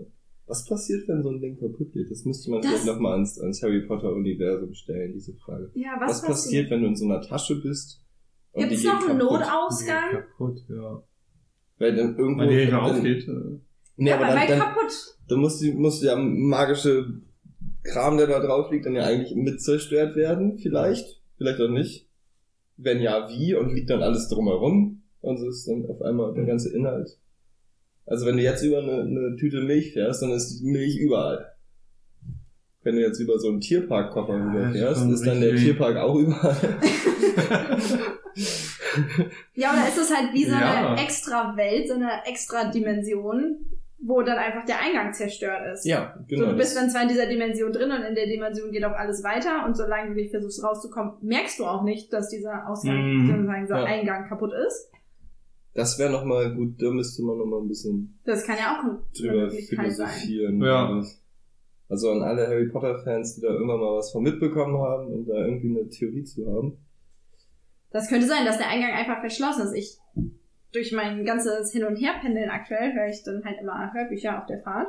Was 0.46 0.64
passiert, 0.66 1.08
wenn 1.08 1.24
so 1.24 1.30
ein 1.32 1.42
Ding 1.42 1.60
kaputt 1.60 1.92
geht? 1.92 2.12
Das 2.12 2.26
müsste 2.26 2.52
man 2.52 2.62
Das- 2.62 2.70
vielleicht 2.72 2.86
nochmal 2.86 3.14
ans, 3.14 3.40
ans 3.40 3.62
Harry 3.64 3.82
Potter 3.88 4.12
Universum 4.14 4.72
stellen, 4.76 5.14
diese 5.14 5.34
Frage. 5.38 5.72
Ja, 5.74 5.98
Was, 6.00 6.22
passiert, 6.22 6.70
wenn 6.70 6.82
du 6.82 6.88
in 6.90 6.96
so 6.96 7.06
einer 7.06 7.22
Tasche 7.22 7.56
bist? 7.60 8.04
und 8.52 8.62
Gibt 8.62 8.74
es 8.74 8.84
noch 8.84 9.08
einen? 9.10 9.18
Notausgang? 9.18 10.12
Kaputt, 10.12 10.60
ja. 10.70 11.04
Weil 11.80 11.96
dann 11.96 12.18
irgendwo. 12.18 12.42
Weil 12.44 12.50
die 12.50 12.56
nicht 12.56 12.72
mehr 12.72 12.84
aufgeht. 12.84 13.28
äh. 13.28 13.60
Nee, 13.96 14.12
aber 14.12 14.28
weil 14.28 14.36
dann, 14.36 14.48
dann, 14.48 14.60
kaputt. 14.60 15.16
dann 15.28 15.40
muss, 15.40 15.60
die, 15.60 15.72
muss 15.74 16.02
der 16.02 16.16
magische 16.18 17.22
Kram, 17.84 18.18
der 18.18 18.28
da 18.28 18.40
drauf 18.40 18.72
liegt, 18.72 18.86
dann 18.86 18.96
ja 18.96 19.04
eigentlich 19.04 19.36
mit 19.36 19.62
zerstört 19.62 20.16
werden, 20.16 20.58
vielleicht. 20.60 21.22
Vielleicht 21.38 21.60
auch 21.62 21.70
nicht. 21.70 22.08
Wenn 22.78 23.02
ja, 23.02 23.30
wie? 23.30 23.56
Und 23.56 23.74
liegt 23.74 23.90
dann 23.90 24.04
alles 24.04 24.28
drumherum? 24.30 25.02
Und 25.22 25.38
so 25.38 25.50
ist 25.50 25.68
dann 25.68 25.86
auf 25.86 26.02
einmal 26.02 26.34
der 26.34 26.46
ganze 26.46 26.74
Inhalt. 26.74 27.18
Also 28.06 28.26
wenn 28.26 28.38
du 28.38 28.44
jetzt 28.44 28.64
über 28.64 28.80
eine, 28.80 29.02
eine 29.02 29.36
Tüte 29.36 29.62
Milch 29.62 29.94
fährst, 29.94 30.22
dann 30.22 30.32
ist 30.32 30.60
die 30.60 30.66
Milch 30.66 30.98
überall. 30.98 31.54
Wenn 32.84 32.96
du 32.96 33.02
jetzt 33.02 33.20
über 33.20 33.38
so 33.38 33.50
einen 33.50 33.60
Tierparkkoffer 33.60 34.38
Ja, 34.38 34.46
rüberfährst, 34.46 35.10
ist 35.10 35.28
dann 35.28 35.42
der. 35.42 35.56
Tierpark 35.56 35.98
auch 35.98 36.16
überall. 36.16 36.56
Ja, 39.56 39.72
oder 39.74 39.88
ist 39.88 39.98
es 39.98 40.16
halt 40.16 40.34
wie 40.34 40.46
so 40.46 40.52
Ja. 40.56 40.90
eine 40.94 41.02
extra 41.02 41.56
Welt, 41.58 41.88
so 41.88 41.96
eine 41.96 42.26
extra 42.26 42.70
Dimension, 42.72 43.58
wo 44.02 44.22
dann 44.22 44.38
einfach 44.38 44.66
der 44.66 44.80
Eingang 44.82 45.14
zerstört 45.14 45.62
ist. 45.74 45.86
ja, 45.86 46.14
So, 46.18 46.26
genau. 46.36 46.52
du 46.52 46.58
bist 46.58 46.76
dann 46.78 46.90
zwar 46.90 47.02
in 47.04 47.10
dieser 47.10 47.26
Dimension 47.28 47.72
drin 47.74 47.92
und 47.92 48.02
in 48.04 48.16
der 48.16 48.28
Dimension 48.28 48.72
geht 48.72 48.86
auch 48.86 48.94
alles 48.94 49.24
weiter 49.24 49.66
und 49.66 49.76
solange 49.76 50.10
du 50.10 50.16
nicht 50.16 50.32
versuchst 50.32 50.64
rauszukommen, 50.64 51.14
merkst 51.22 51.60
du 51.60 51.66
auch 51.66 51.84
nicht, 51.84 52.14
dass 52.14 52.30
dieser 52.30 52.68
Ausgang, 52.70 52.96
Mhm. 53.24 53.28
sozusagen 53.28 53.62
dieser 53.64 53.80
Ja. 53.80 53.86
Eingang 53.86 54.28
kaputt 54.30 54.54
ist. 54.68 54.90
das 55.76 55.98
wäre 56.00 56.12
nochmal 56.12 56.54
gut, 56.56 56.82
da 56.82 56.90
müsste 56.92 57.24
man 57.24 57.38
nochmal 57.38 57.62
ein 57.62 57.68
bisschen 57.68 58.20
Das 58.26 58.46
kann 58.46 58.58
ja 58.58 58.80
auch 58.82 59.18
drüber 59.18 59.50
philosophieren. 59.50 60.62
Ja. 60.62 61.02
Also 61.88 62.12
an 62.12 62.22
alle 62.22 62.48
Harry 62.48 62.68
Potter 62.68 63.00
Fans, 63.04 63.36
die 63.36 63.42
da 63.42 63.48
irgendwann 63.50 63.80
mal 63.80 63.96
was 63.98 64.12
von 64.12 64.24
mitbekommen 64.24 64.78
haben 64.82 65.08
und 65.08 65.28
da 65.28 65.34
irgendwie 65.46 65.70
eine 65.80 65.88
Theorie 65.90 66.24
zu 66.24 66.46
haben. 66.46 66.78
Das 67.92 68.08
könnte 68.10 68.28
sein, 68.28 68.46
dass 68.46 68.58
der 68.58 68.70
Eingang 68.70 68.92
einfach 68.92 69.20
verschlossen 69.20 69.64
ist. 69.64 69.74
Ich, 69.74 69.98
durch 70.72 70.92
mein 70.92 71.26
ganzes 71.26 71.72
Hin- 71.72 71.86
und 71.86 71.96
Herpendeln 71.96 72.50
aktuell, 72.50 72.94
höre 72.94 73.08
ich 73.08 73.24
dann 73.24 73.44
halt 73.44 73.60
immer 73.60 73.92
Hörbücher 73.94 74.38
auf 74.40 74.46
der 74.46 74.62
Fahrt. 74.62 74.88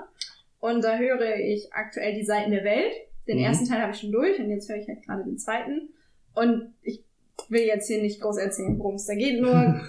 Und 0.59 0.85
da 0.85 0.99
höre 0.99 1.37
ich 1.37 1.73
aktuell 1.73 2.15
die 2.15 2.25
Seiten 2.25 2.51
der 2.51 2.65
Welt. 2.65 2.93
Den 3.27 3.39
Mhm. 3.39 3.45
ersten 3.45 3.67
Teil 3.69 3.81
habe 3.81 3.93
ich 3.93 4.01
schon 4.01 4.13
durch 4.13 4.39
und 4.39 4.51
jetzt 4.51 4.69
höre 4.69 4.77
ich 4.77 4.89
halt 4.89 5.03
gerade 5.07 5.25
den 5.25 5.39
zweiten. 5.39 5.89
Und 6.35 6.75
ich 6.83 7.03
will 7.49 7.63
jetzt 7.63 7.87
hier 7.89 8.03
nicht 8.03 8.21
groß 8.21 8.37
erzählen, 8.37 8.79
worum 8.79 8.97
es 8.97 9.07
da 9.07 9.15
geht, 9.15 9.41
nur 9.41 9.53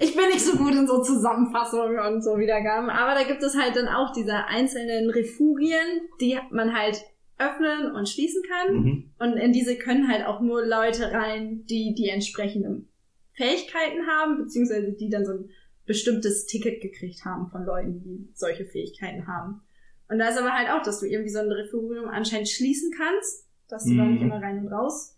ich 0.00 0.16
bin 0.16 0.28
nicht 0.32 0.40
so 0.40 0.56
gut 0.56 0.72
in 0.74 0.86
so 0.86 1.02
Zusammenfassungen 1.02 1.98
und 1.98 2.22
so 2.22 2.38
Wiedergaben, 2.38 2.88
aber 2.88 3.14
da 3.14 3.24
gibt 3.24 3.42
es 3.42 3.56
halt 3.56 3.76
dann 3.76 3.88
auch 3.88 4.12
diese 4.12 4.46
einzelnen 4.46 5.10
Refugien, 5.10 5.86
die 6.20 6.38
man 6.50 6.74
halt 6.74 6.98
öffnen 7.38 7.92
und 7.94 8.08
schließen 8.08 8.42
kann. 8.42 8.74
Mhm. 8.76 9.10
Und 9.18 9.32
in 9.34 9.52
diese 9.52 9.76
können 9.76 10.08
halt 10.08 10.26
auch 10.26 10.40
nur 10.40 10.64
Leute 10.64 11.12
rein, 11.12 11.64
die 11.66 11.94
die 11.94 12.08
entsprechenden 12.08 12.88
Fähigkeiten 13.34 14.06
haben, 14.06 14.38
beziehungsweise 14.38 14.92
die 14.92 15.10
dann 15.10 15.24
so 15.26 15.32
ein 15.32 15.50
bestimmtes 15.84 16.46
Ticket 16.46 16.80
gekriegt 16.80 17.24
haben 17.24 17.48
von 17.50 17.64
Leuten, 17.64 18.02
die 18.02 18.28
solche 18.34 18.64
Fähigkeiten 18.64 19.26
haben. 19.26 19.60
Und 20.08 20.18
da 20.18 20.28
ist 20.28 20.38
aber 20.38 20.52
halt 20.52 20.70
auch, 20.70 20.82
dass 20.82 21.00
du 21.00 21.06
irgendwie 21.06 21.30
so 21.30 21.40
ein 21.40 21.50
Refugium 21.52 22.08
anscheinend 22.08 22.48
schließen 22.48 22.92
kannst, 22.96 23.46
dass 23.68 23.84
du 23.84 23.96
da 23.96 24.04
Mhm. 24.04 24.12
nicht 24.12 24.22
immer 24.22 24.40
rein 24.40 24.58
und 24.58 24.68
raus 24.72 25.16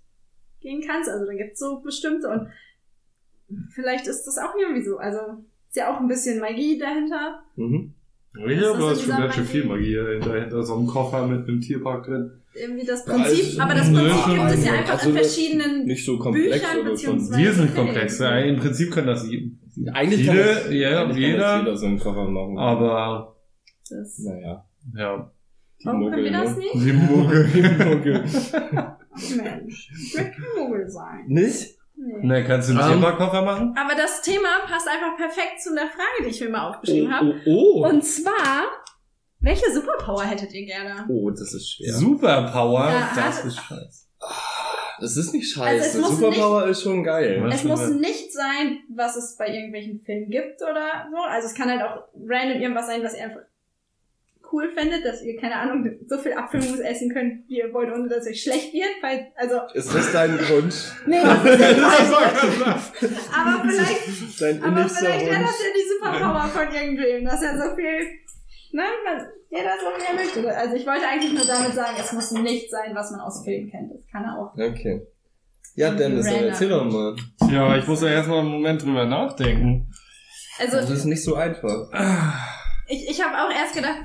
gehen 0.61 0.83
kannst. 0.87 1.09
Also 1.09 1.27
da 1.27 1.35
gibt's 1.35 1.61
so 1.61 1.81
bestimmte 1.81 2.29
und 2.29 2.49
vielleicht 3.71 4.07
ist 4.07 4.25
das 4.25 4.39
auch 4.39 4.55
irgendwie 4.59 4.83
so. 4.83 4.97
Also 4.99 5.19
ist 5.69 5.77
ja 5.77 5.95
auch 5.95 6.01
ein 6.01 6.09
bisschen 6.09 6.41
Magie 6.41 6.79
dahinter. 6.79 7.43
Mhm. 7.57 7.95
Ja, 8.35 8.73
aber 8.75 8.93
ist 8.93 9.03
schon 9.03 9.17
ganz 9.17 9.35
schön 9.35 9.45
viel 9.45 9.65
Magie 9.65 9.99
hinter 10.21 10.63
so 10.63 10.77
einem 10.77 10.87
Koffer 10.87 11.27
mit 11.27 11.49
einem 11.49 11.61
Tierpark 11.61 12.05
drin. 12.07 12.31
Irgendwie 12.55 12.87
das 12.87 13.05
Ja, 13.07 13.15
Prinzip, 13.15 13.45
also, 13.45 13.61
aber 13.61 13.75
das 13.75 13.93
Prinzip 13.93 14.17
schon 14.25 14.35
gibt 14.37 14.51
es 14.51 14.65
ja 14.65 14.73
ein- 14.73 14.79
einfach 14.81 14.93
also 14.95 15.09
in 15.11 15.15
verschiedenen 15.17 15.85
Nicht 15.87 16.05
so 16.05 16.19
komplex, 16.19 16.61
Büchern 16.61 16.85
beziehungsweise- 16.85 17.41
Die 17.43 17.49
sind 17.49 17.75
komplex. 17.75 18.19
Ja, 18.19 18.39
Im 18.39 18.57
Prinzip 18.57 18.91
können 18.93 19.07
das 19.07 19.25
Eigentlich 19.25 20.27
kann 20.27 20.37
das, 20.37 20.71
ja, 20.73 21.03
eigentlich 21.03 21.19
jeder, 21.19 21.39
Kann 21.57 21.65
das 21.65 21.65
jeder 21.65 21.77
so 21.77 21.87
einen 21.87 21.99
Koffer 21.99 22.29
machen. 22.29 22.59
aber 22.59 23.37
Das 23.89 24.19
Naja. 24.19 24.65
ja. 24.97 25.31
Die 25.81 25.87
Warum 25.87 26.11
können 26.11 26.25
wir 26.25 26.33
Muggel, 26.33 26.33
das 26.33 26.57
ne? 26.57 26.63
nicht? 26.63 26.75
Die 26.75 26.93
Muggel. 26.93 27.49
Die 27.55 27.85
Muggel. 27.85 28.25
Mensch, 29.37 29.91
ich 29.93 30.15
will 30.17 30.25
kein 30.25 30.65
Muggel 30.65 30.89
sein. 30.89 31.25
Nicht? 31.29 31.78
Nee. 32.01 32.27
Ne, 32.27 32.45
kannst 32.45 32.69
du 32.69 32.73
einen 32.79 32.83
Ähm. 32.93 33.01
Tierparkkoffer 33.01 33.43
machen? 33.43 33.75
Aber 33.77 33.95
das 33.97 34.23
Thema 34.23 34.49
passt 34.67 34.87
einfach 34.89 35.17
perfekt 35.17 35.61
zu 35.61 35.75
der 35.75 35.87
Frage, 35.89 36.23
die 36.25 36.29
ich 36.31 36.41
mir 36.41 36.49
mal 36.51 36.69
aufgeschrieben 36.71 37.13
habe. 37.13 37.35
oh, 37.47 37.83
oh. 37.83 37.89
Und 37.89 38.03
zwar, 38.05 38.67
welche 39.41 39.71
Superpower 39.73 40.23
hättet 40.25 40.53
ihr 40.53 40.65
gerne? 40.67 41.07
oh, 41.09 41.31
das 41.31 41.53
ist 41.55 41.71
schwer. 41.73 41.93
Superpower, 41.95 42.89
Ja, 42.91 43.11
das 43.15 43.45
ist 43.45 43.57
scheiße. 43.61 44.07
Das 45.01 45.17
ist 45.17 45.33
nicht 45.33 45.57
Also 45.59 45.79
scheiße. 45.83 46.01
muss 46.01 46.11
Superpower 46.19 46.67
ist 46.67 46.83
schon 46.83 47.05
geil. 47.05 47.41
Was 47.45 47.55
Es 47.57 47.65
muss 47.65 47.81
eine- 47.83 47.95
nicht 47.97 48.33
sein, 48.33 48.81
was 48.95 49.17
es 49.17 49.37
bei 49.37 49.49
irgendwelchen 49.49 50.01
Filmen 50.01 50.29
gibt 50.31 50.61
oder 50.63 51.07
so. 51.11 51.19
Also 51.23 51.47
es 51.49 51.55
kann 51.55 51.69
halt 51.71 51.83
auch 51.83 52.05
random 52.29 52.61
irgendwas 52.61 52.87
sein, 52.89 53.03
was 53.05 53.15
ihr 53.17 53.25
einfach 53.25 53.43
cool 54.53 54.69
findet, 54.71 55.05
dass 55.05 55.23
ihr, 55.23 55.39
keine 55.41 55.57
Ahnung, 55.57 55.89
so 56.07 56.19
viel 56.19 56.33
Apfelmus 56.33 56.79
essen 56.81 57.13
könnt, 57.13 57.49
wie 57.49 57.59
ihr 57.59 57.73
wollt, 57.73 57.93
ohne 57.93 58.09
dass 58.09 58.27
euch 58.27 58.43
schlecht 58.43 58.73
wird. 58.73 59.03
Weil, 59.03 59.33
also, 59.37 59.61
Ist 59.75 59.95
das 59.95 60.13
dein 60.13 60.39
Wunsch? 60.49 60.93
nee, 61.07 61.21
das 61.23 61.45
ist 61.45 61.59
nicht 61.61 63.29
Aber 63.35 63.69
vielleicht 63.69 64.41
Dein 64.41 64.63
Aber 64.63 64.89
vielleicht 64.89 65.27
das 65.27 65.61
ja 65.61 65.71
die 65.77 65.89
Superpower 65.89 66.49
von 66.49 66.75
irgendwem, 66.75 67.25
dass 67.25 67.43
er 67.43 67.57
so 67.57 67.75
viel, 67.75 68.01
ne, 68.73 68.83
man, 69.05 69.27
jeder 69.51 69.75
so 69.81 69.87
viel 69.97 70.15
möchte. 70.15 70.57
Also 70.57 70.77
ich 70.77 70.87
wollte 70.87 71.07
eigentlich 71.07 71.33
nur 71.33 71.47
damit 71.47 71.75
sagen, 71.75 71.97
es 71.99 72.13
muss 72.13 72.31
nicht 72.33 72.71
sein, 72.71 72.95
was 72.95 73.11
man 73.11 73.21
aus 73.21 73.43
Filmen 73.45 73.71
kennt. 73.71 73.91
Das 73.93 74.07
kann 74.11 74.25
auch. 74.27 74.53
Okay. 74.55 75.03
Ja, 75.75 75.93
Dennis, 75.93 76.27
dann 76.27 76.45
erzähl 76.45 76.71
doch 76.71 76.85
mal. 76.85 77.15
Ja, 77.51 77.77
ich 77.77 77.87
muss 77.87 78.03
ja 78.03 78.09
erstmal 78.09 78.41
einen 78.41 78.51
Moment 78.51 78.83
drüber 78.83 79.07
nachdenken. 79.07 79.93
Das 80.59 80.75
Also 80.75 80.93
ist 80.93 81.05
nicht 81.05 81.23
so 81.23 81.37
einfach. 81.37 81.89
ich, 82.89 83.09
ich 83.11 83.23
habe 83.25 83.35
auch 83.37 83.51
erst 83.55 83.75
gedacht, 83.75 83.99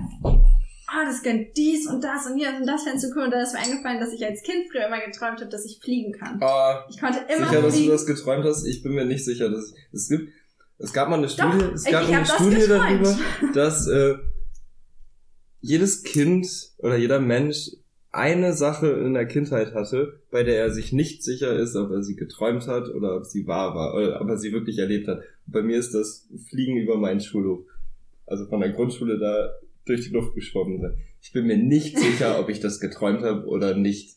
ah, 0.88 1.06
das 1.06 1.24
könnte 1.24 1.52
dies 1.56 1.88
und 1.88 2.04
das 2.04 2.26
und 2.28 2.38
hier 2.38 2.50
und 2.60 2.66
das 2.68 2.84
fändest 2.84 3.06
du 3.06 3.16
cool. 3.18 3.24
Und 3.26 3.32
da 3.32 3.42
ist 3.42 3.54
mir 3.54 3.60
eingefallen, 3.60 4.00
dass 4.00 4.14
ich 4.14 4.24
als 4.26 4.44
Kind 4.44 4.66
früher 4.72 4.88
immer 4.88 5.00
geträumt 5.00 5.40
habe, 5.40 5.50
dass 5.50 5.66
ich 5.66 5.80
fliegen 5.82 6.12
kann. 6.14 6.40
Ah, 6.42 6.86
Ich 6.90 7.00
konnte 7.00 7.20
immer 7.36 7.48
sicher, 7.48 7.62
dass 7.62 7.72
du 7.72 7.78
fliegen. 7.78 7.92
das 7.92 8.06
geträumt 8.06 8.46
hast? 8.46 8.66
Ich 8.66 8.84
bin 8.84 8.94
mir 8.94 9.06
nicht 9.06 9.26
sicher. 9.26 9.50
Dass, 9.50 9.74
es 9.92 10.10
gibt, 10.10 10.30
es 10.80 10.94
gab 10.94 11.10
mal 11.10 11.18
eine 11.18 11.28
Doch, 11.28 11.34
Studie, 11.34 11.66
es 11.74 11.86
ich- 11.86 11.92
gab 11.92 12.08
eine 12.10 12.26
Studie 12.26 12.56
geträumt. 12.58 12.80
darüber, 13.06 13.18
dass 13.54 13.88
äh, 13.88 14.16
jedes 15.62 16.04
Kind 16.04 16.48
oder 16.78 16.98
jeder 16.98 17.20
Mensch 17.20 17.72
eine 18.12 18.54
Sache 18.54 18.88
in 18.90 19.16
der 19.16 19.26
Kindheit 19.26 19.74
hatte, 19.74 20.22
bei 20.30 20.44
der 20.44 20.58
er 20.60 20.72
sich 20.72 20.92
nicht 20.94 21.24
sicher 21.24 21.54
ist, 21.58 21.76
ob 21.76 21.90
er 21.90 22.04
sie 22.04 22.16
geträumt 22.16 22.68
hat 22.68 22.90
oder 22.90 23.16
ob 23.18 23.26
sie 23.26 23.48
wahr 23.48 23.74
war, 23.74 23.96
oder 23.96 24.22
ob 24.22 24.28
er 24.30 24.38
sie 24.38 24.52
wirklich 24.52 24.78
erlebt 24.78 25.08
hat. 25.08 25.22
Bei 25.48 25.64
mir 25.64 25.80
ist 25.80 25.96
das 25.96 26.28
Fliegen 26.50 26.78
über 26.78 26.98
meinen 26.98 27.22
Schulhof. 27.22 27.62
Also 28.26 28.46
von 28.48 28.62
der 28.62 28.70
Grundschule 28.72 29.18
da 29.20 29.54
durch 29.86 30.02
die 30.08 30.14
Luft 30.14 30.34
geschwommen 30.36 30.80
sein. 30.82 30.98
Ich 31.22 31.32
bin 31.34 31.46
mir 31.46 31.58
nicht 31.58 31.98
sicher, 31.98 32.40
ob 32.40 32.50
ich 32.50 32.60
das 32.60 32.80
geträumt 32.80 33.22
habe 33.24 33.46
oder 33.48 33.76
nicht. 33.76 34.16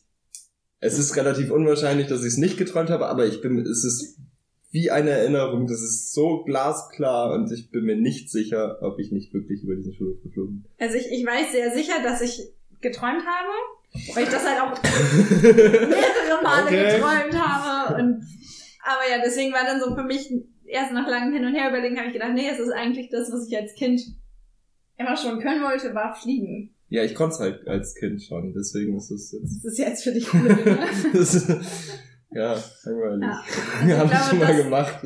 Es 0.79 0.97
ist 0.99 1.15
relativ 1.15 1.51
unwahrscheinlich, 1.51 2.07
dass 2.07 2.21
ich 2.21 2.27
es 2.33 2.37
nicht 2.37 2.57
geträumt 2.57 2.89
habe, 2.89 3.07
aber 3.07 3.25
ich 3.25 3.41
bin, 3.41 3.59
es 3.59 3.83
ist 3.83 4.17
wie 4.71 4.91
eine 4.91 5.09
Erinnerung, 5.11 5.65
das 5.67 5.81
ist 5.81 6.13
so 6.13 6.43
glasklar 6.43 7.33
und 7.33 7.51
ich 7.51 7.71
bin 7.71 7.85
mir 7.85 7.95
nicht 7.95 8.29
sicher, 8.29 8.77
ob 8.81 8.99
ich 8.99 9.11
nicht 9.11 9.33
wirklich 9.33 9.63
über 9.63 9.75
diesen 9.75 9.93
Schulhof 9.93 10.21
geflogen 10.23 10.65
Also 10.77 10.95
ich, 10.97 11.07
ich 11.11 11.25
weiß 11.25 11.51
sehr 11.51 11.73
sicher, 11.73 11.95
dass 12.03 12.21
ich 12.21 12.49
geträumt 12.81 13.23
habe, 13.25 14.13
weil 14.13 14.23
ich 14.23 14.29
das 14.29 14.45
halt 14.45 14.61
auch 14.61 14.79
bin. 14.79 14.91
mehrere 15.89 16.43
Male 16.43 16.65
Okay. 16.67 16.95
geträumt 16.95 17.33
habe. 17.41 17.95
Und, 17.95 18.23
aber 18.83 19.09
ja, 19.09 19.21
deswegen 19.23 19.51
war 19.53 19.63
dann 19.65 19.81
so 19.81 19.95
für 19.95 20.03
mich 20.03 20.31
erst 20.67 20.91
nach 20.93 21.07
langem 21.07 21.33
Hin 21.33 21.45
und 21.45 21.53
Her 21.55 21.69
überlegen, 21.69 21.97
habe 21.97 22.07
ich 22.07 22.13
gedacht, 22.13 22.33
nee, 22.33 22.49
es 22.49 22.59
ist 22.59 22.71
eigentlich 22.71 23.09
das, 23.09 23.31
was 23.31 23.47
ich 23.47 23.57
als 23.57 23.73
Kind 23.75 24.01
immer 24.97 25.15
schon 25.17 25.39
können 25.39 25.63
wollte, 25.63 25.93
war 25.93 26.13
fliegen. 26.15 26.75
ja, 26.89 27.03
ich 27.03 27.13
konnte 27.15 27.35
es 27.35 27.39
halt 27.39 27.67
als 27.67 27.95
Kind 27.95 28.21
schon, 28.23 28.53
deswegen 28.53 28.95
ist 28.97 29.11
es 29.11 29.31
jetzt. 29.31 29.63
Das 29.63 29.73
ist 29.73 29.77
jetzt 29.79 30.03
für 30.03 30.11
dich 30.11 30.31
ne? 30.33 30.79
Ist, 31.13 31.47
ja, 32.31 32.55
langweilig. 32.83 33.23
Ja. 33.23 33.43
Ja, 33.87 33.97
Also 34.01 34.13
ich 34.13 34.13
Habe 34.13 34.13
ich 34.13 34.29
schon 34.29 34.39
mal 34.39 34.47
das- 34.47 34.57
gemacht. 34.63 34.99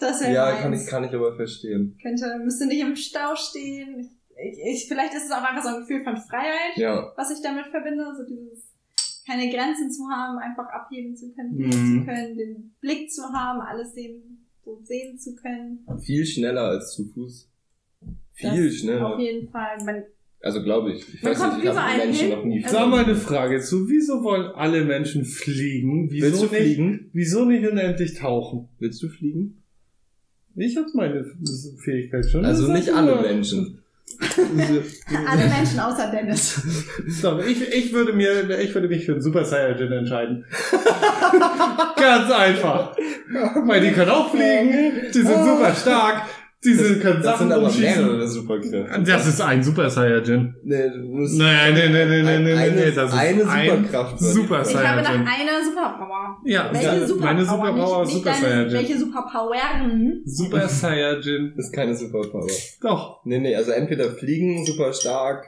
Das 0.00 0.20
wäre 0.20 0.32
Ja, 0.34 0.44
meins. 0.50 0.60
kann 0.62 0.72
ich, 0.74 0.86
kann 0.86 1.04
ich 1.04 1.12
aber 1.14 1.36
verstehen. 1.36 1.96
Könnte, 2.02 2.38
müsste 2.44 2.66
nicht 2.66 2.80
im 2.80 2.96
Stau 2.96 3.34
stehen. 3.36 4.10
Ich, 4.36 4.58
ich, 4.82 4.88
vielleicht 4.88 5.14
ist 5.14 5.26
es 5.26 5.30
auch 5.30 5.42
einfach 5.42 5.62
so 5.62 5.68
ein 5.68 5.80
Gefühl 5.80 6.02
von 6.02 6.16
Freiheit, 6.16 6.76
Ja, 6.76 7.12
was 7.16 7.30
ich 7.30 7.40
damit 7.42 7.66
verbinde. 7.68 8.04
So 8.16 8.24
dieses, 8.26 8.74
keine 9.26 9.48
Grenzen 9.50 9.90
zu 9.90 10.02
haben, 10.10 10.38
einfach 10.38 10.66
abheben 10.66 11.16
zu 11.16 11.32
können, 11.34 11.54
Mhm. 11.56 11.70
zu 12.00 12.04
können, 12.04 12.36
den 12.36 12.74
Blick 12.80 13.10
zu 13.10 13.22
haben, 13.32 13.60
alles 13.60 13.94
sehen, 13.94 14.33
so 14.64 14.80
sehen 14.82 15.18
zu 15.18 15.34
können. 15.34 15.80
viel 16.00 16.24
schneller 16.26 16.62
als 16.62 16.92
zu 16.94 17.04
Fuß. 17.06 17.48
Das 18.00 18.10
Viel 18.52 18.66
Auf 18.68 18.72
schneller. 18.74 19.18
jeden 19.20 19.48
Fall. 19.48 19.76
Man, 19.84 20.02
Also 20.40 20.62
glaube 20.62 20.92
ich. 20.92 21.14
Ich 21.14 21.22
Man 21.22 21.32
weiß 21.32 21.38
kommt 21.38 21.54
nicht, 21.58 21.64
ich 21.64 21.70
habe 21.78 21.98
Menschen 21.98 22.26
hin. 22.28 22.30
noch 22.38 22.44
nie 22.44 22.64
Also- 22.64 22.76
Sag 22.76 22.88
mal 22.90 23.04
eine 23.04 23.14
Frage 23.16 23.60
zu, 23.60 23.88
wieso 23.88 24.22
wollen 24.24 24.46
alle 24.54 24.84
Menschen 24.84 25.24
fliegen? 25.24 26.10
Wieso 26.10 26.26
Willst 26.26 26.42
du 26.42 26.46
nicht, 26.46 26.56
fliegen? 26.56 27.10
Wieso 27.12 27.44
nicht 27.44 27.66
unendlich 27.66 28.14
tauchen? 28.14 28.68
Willst 28.78 29.02
du 29.02 29.08
fliegen? 29.08 29.62
Ich 30.56 30.76
habe 30.76 30.86
meine 30.94 31.24
Fähigkeit 31.78 32.28
schon. 32.30 32.44
Also 32.44 32.66
Das 32.68 32.76
nicht 32.78 32.92
alle 32.94 33.20
Menschen. 33.22 33.80
Alle 35.26 35.48
Menschen 35.48 35.80
außer 35.80 36.10
Dennis. 36.10 36.62
Doch, 37.22 37.44
ich, 37.44 37.72
ich 37.72 37.92
würde 37.92 38.12
mir, 38.12 38.58
ich 38.60 38.74
würde 38.74 38.88
mich 38.88 39.06
für 39.06 39.12
einen 39.12 39.22
Super 39.22 39.44
Saiyajin 39.44 39.92
entscheiden. 39.92 40.44
Ganz 41.96 42.30
einfach. 42.30 42.96
Weil 43.66 43.80
die 43.80 43.92
können 43.92 44.10
auch 44.10 44.30
fliegen, 44.30 45.10
die 45.12 45.20
sind 45.20 45.44
super 45.44 45.74
stark, 45.74 46.22
die 46.64 46.72
sind, 46.74 47.00
können 47.02 47.22
Das 47.22 47.38
Sachen 47.38 47.48
sind 47.50 47.52
aber 47.52 47.70
mehrere 47.72 48.26
Superkräfte. 48.28 49.02
Das 49.04 49.26
ist 49.26 49.40
ein 49.40 49.62
Super 49.62 49.90
Saiyajin. 49.90 50.54
Nee, 50.62 50.88
du 50.90 50.98
musst 51.00 51.36
Nein, 51.38 51.74
nee, 51.74 51.88
nee, 51.88 52.04
nee, 52.06 52.22
nee, 52.22 52.38
nee, 52.38 52.52
eine, 52.54 52.74
nee, 52.74 52.90
das 52.90 53.12
ist 53.12 53.18
eine 53.18 53.46
ein 53.48 53.70
Superkraft. 53.70 54.20
die 54.20 54.24
Super 54.24 54.64
Frage. 54.64 54.70
Ich 54.70 54.76
habe 54.88 55.02
nach 55.02 55.08
Saiyajin. 55.10 55.28
einer 55.28 55.64
Superpower. 55.64 56.38
Ja, 56.44 56.70
Welche 56.72 56.86
ja, 56.86 57.06
Superpower? 57.06 57.32
meine 57.32 57.44
Superpower 57.44 58.02
ist 58.02 58.08
nicht, 58.08 58.16
Super 58.18 58.30
nicht 58.30 58.40
Saiyajin. 58.42 58.72
welche 58.72 58.98
Superpowern? 58.98 60.22
Super 60.24 60.68
Saiyajin. 60.68 61.52
Das 61.56 61.66
ist 61.66 61.72
keine 61.72 61.94
Superpower. 61.96 62.46
Doch. 62.80 63.20
Nee, 63.24 63.38
nee, 63.38 63.54
also 63.54 63.70
entweder 63.72 64.10
fliegen, 64.10 64.64
super 64.64 64.92
stark. 64.92 65.46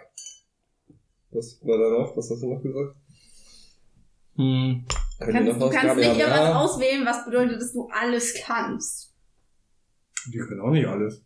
Was 1.32 1.58
war 1.62 1.78
da 1.78 1.90
noch? 1.98 2.16
Was 2.16 2.30
hast 2.30 2.42
du 2.42 2.52
noch 2.54 2.62
gesagt? 2.62 2.94
Hm. 4.36 4.84
Kannst, 5.18 5.60
du 5.62 5.70
kannst 5.70 5.96
nicht 5.96 6.08
irgendwas 6.08 6.38
Ja. 6.40 6.60
auswählen, 6.60 7.06
was 7.06 7.24
bedeutet, 7.24 7.60
dass 7.60 7.72
du 7.72 7.88
alles 7.90 8.34
kannst. 8.44 9.12
Die 10.32 10.38
können 10.38 10.60
auch 10.60 10.70
nicht 10.70 10.86
alles. 10.86 11.22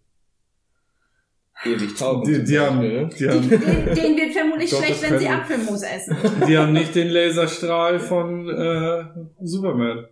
Ewig 1.64 1.94
tauchen. 1.94 2.24
Die, 2.26 2.36
zum 2.36 2.44
die, 2.46 2.58
haben, 2.58 2.78
ne? 2.80 3.10
die, 3.18 3.28
haben, 3.28 3.48
Den, 3.50 3.60
denen 3.60 4.16
wird 4.16 4.32
vermutlich 4.32 4.70
Doch, 4.70 4.82
schlecht, 4.82 5.02
wenn 5.02 5.18
sie 5.18 5.28
Apfelmus 5.28 5.82
essen. 5.82 6.16
die 6.48 6.56
haben 6.56 6.72
nicht 6.72 6.94
den 6.94 7.08
Laserstrahl 7.10 8.00
von 8.00 8.48
äh, 8.48 9.04
Superman 9.42 10.06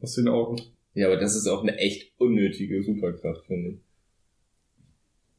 aus 0.00 0.14
den 0.14 0.28
Augen. 0.28 0.60
Ja, 0.94 1.08
aber 1.08 1.16
das 1.16 1.34
ist 1.34 1.48
auch 1.48 1.62
eine 1.62 1.76
echt 1.76 2.12
unnötige 2.20 2.82
Superkraft, 2.82 3.46
finde 3.46 3.70
ich. 3.70 3.76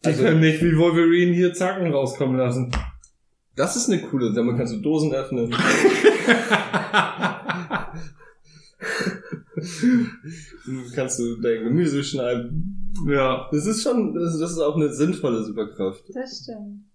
Die 0.04 0.08
Also- 0.08 0.24
können 0.24 0.42
nicht 0.42 0.62
wie 0.62 0.78
Wolverine 0.78 1.32
hier 1.34 1.54
Zacken 1.54 1.94
rauskommen 1.94 2.38
lassen. 2.38 2.72
Das 3.56 3.76
ist 3.76 3.90
eine 3.90 4.02
coole, 4.02 4.34
damit 4.34 4.58
kannst 4.58 4.74
du 4.74 4.82
Dosen 4.82 5.14
öffnen. 5.14 5.54
kannst 10.96 11.20
du 11.20 11.36
dein 11.42 11.64
Gemüse 11.64 12.04
schneiden. 12.04 12.94
ja. 13.08 13.48
Das 13.52 13.66
ist 13.66 13.84
schon, 13.84 14.14
das, 14.14 14.38
das 14.40 14.52
ist 14.52 14.60
auch 14.60 14.76
eine 14.76 14.94
sinnvolle 14.94 15.44
Superkraft. 15.44 16.04
Das 16.14 16.42
stimmt. 16.44 16.86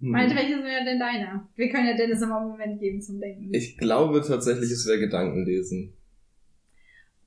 Hm. 0.00 0.10
Meinte, 0.10 0.34
welche 0.34 0.54
sind 0.56 0.66
ja 0.66 0.84
denn 0.84 0.98
deine? 0.98 1.46
Wir 1.56 1.68
können 1.70 1.86
ja 1.86 1.96
Dennis 1.96 2.22
immer 2.22 2.38
einen 2.40 2.48
Moment 2.50 2.80
geben 2.80 3.02
zum 3.02 3.20
Denken. 3.20 3.52
Ich 3.52 3.76
glaube 3.76 4.22
tatsächlich, 4.22 4.70
es 4.70 4.86
wäre 4.86 4.98
Gedankenlesen. 4.98 5.92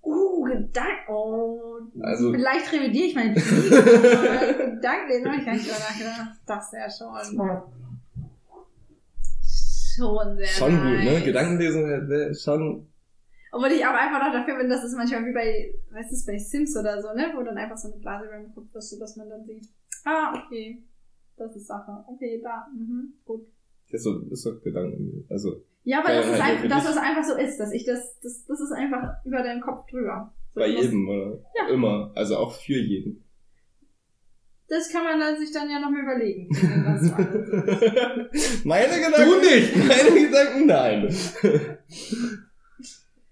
Uh, 0.02 0.44
Gedanken. 0.44 0.92
Oh, 1.10 1.60
Also- 2.02 2.32
vielleicht 2.34 2.72
revidiere 2.74 3.06
ich 3.08 3.16
meinen 3.16 3.36
Fliegen. 3.36 3.74
aber 3.76 4.54
Gedanken, 4.76 5.10
den 5.12 5.26
habe 5.28 5.38
ich 5.40 5.46
gar 5.46 5.54
nicht 5.54 5.66
drüber 5.66 5.80
nachgedacht. 5.80 6.38
Das 6.48 6.74
wäre 6.74 6.90
schon. 6.90 7.62
Schon 9.96 10.38
sehr 10.38 10.48
Schon 10.48 10.72
gut, 10.76 10.84
nice. 10.84 11.06
ne? 11.06 11.22
Gedankenlesen 11.24 12.10
wäre 12.10 12.34
schon. 12.34 12.88
Obwohl 13.56 13.72
ich 13.72 13.86
auch 13.86 13.94
einfach 13.94 14.20
noch 14.20 14.34
dafür 14.34 14.58
bin, 14.58 14.68
dass 14.68 14.84
es 14.84 14.96
manchmal 14.96 15.28
wie 15.28 15.32
bei, 15.32 15.76
weißt 15.92 16.12
du, 16.12 16.32
bei 16.32 16.40
Sims 16.40 16.76
oder 16.76 17.00
so, 17.00 17.14
ne? 17.14 17.32
Wo 17.36 17.44
dann 17.44 17.56
einfach 17.56 17.78
so 17.78 17.88
eine 17.88 18.02
Blase 18.02 18.26
über 18.26 18.38
den 18.38 18.52
Kopf 18.52 18.74
ist, 18.74 18.90
sodass 18.90 19.16
man 19.16 19.30
dann 19.30 19.46
sieht, 19.46 19.68
ah, 20.06 20.34
okay, 20.44 20.82
das 21.38 21.56
ist 21.56 21.68
Sache. 21.68 22.04
Okay, 22.08 22.42
da, 22.44 22.66
mhm, 22.76 23.14
gut. 23.24 23.46
Ist 23.90 24.06
so, 24.06 24.22
ist 24.32 24.42
so 24.42 24.60
Gedanken. 24.60 25.28
Also, 25.30 25.64
Ja, 25.84 26.00
aber 26.00 26.16
das 26.16 26.26
ist 26.26 26.44
halt 26.44 26.64
einfach, 26.64 26.78
dass 26.78 26.90
es 26.90 26.98
einfach 26.98 27.24
so 27.24 27.36
ist, 27.38 27.60
dass 27.60 27.72
ich 27.72 27.86
das, 27.86 28.20
das, 28.22 28.44
das 28.48 28.60
ist 28.60 28.72
einfach 28.72 29.24
über 29.24 29.44
deinen 29.44 29.62
Kopf 29.62 29.86
drüber. 29.86 30.34
So, 30.56 30.60
bei 30.60 30.68
jedem, 30.70 31.08
oder? 31.08 31.46
Ja. 31.56 31.68
Immer. 31.72 32.12
Also 32.16 32.38
auch 32.38 32.54
für 32.54 32.80
jeden. 32.80 33.24
Das 34.68 34.92
kann 34.92 35.04
man 35.04 35.20
dann 35.20 35.38
sich 35.38 35.52
dann 35.52 35.70
ja 35.70 35.80
noch 35.80 35.92
mal 35.92 36.02
überlegen. 36.02 36.50
das. 36.52 37.04
Meine 38.66 38.96
Gedanken. 38.96 39.30
Du 39.30 39.40
nicht! 39.42 39.76
Meine 39.76 40.26
Gedanken, 40.26 40.66
nein. 40.66 41.16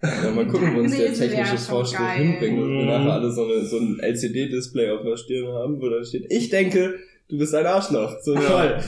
Ja, 0.03 0.31
mal 0.31 0.47
gucken, 0.47 0.75
wo 0.75 0.79
uns 0.79 0.97
der 0.97 1.13
technische 1.13 1.57
Fortschritt 1.57 2.09
hinbringt 2.17 2.59
und 2.59 2.69
wir 2.77 2.85
nachher 2.85 3.13
alle 3.13 3.31
so, 3.31 3.45
eine, 3.45 3.63
so 3.65 3.77
ein 3.77 3.99
LCD-Display 3.99 4.89
auf 4.89 5.03
der 5.03 5.15
Stirn 5.17 5.47
haben, 5.53 5.79
wo 5.79 5.89
da 5.89 6.03
steht, 6.03 6.25
ich 6.29 6.49
denke, 6.49 6.95
du 7.29 7.37
bist 7.37 7.53
ein 7.53 7.65
Arschloch. 7.65 8.15
So 8.21 8.33
Ja. 8.33 8.41
toll. 8.41 8.79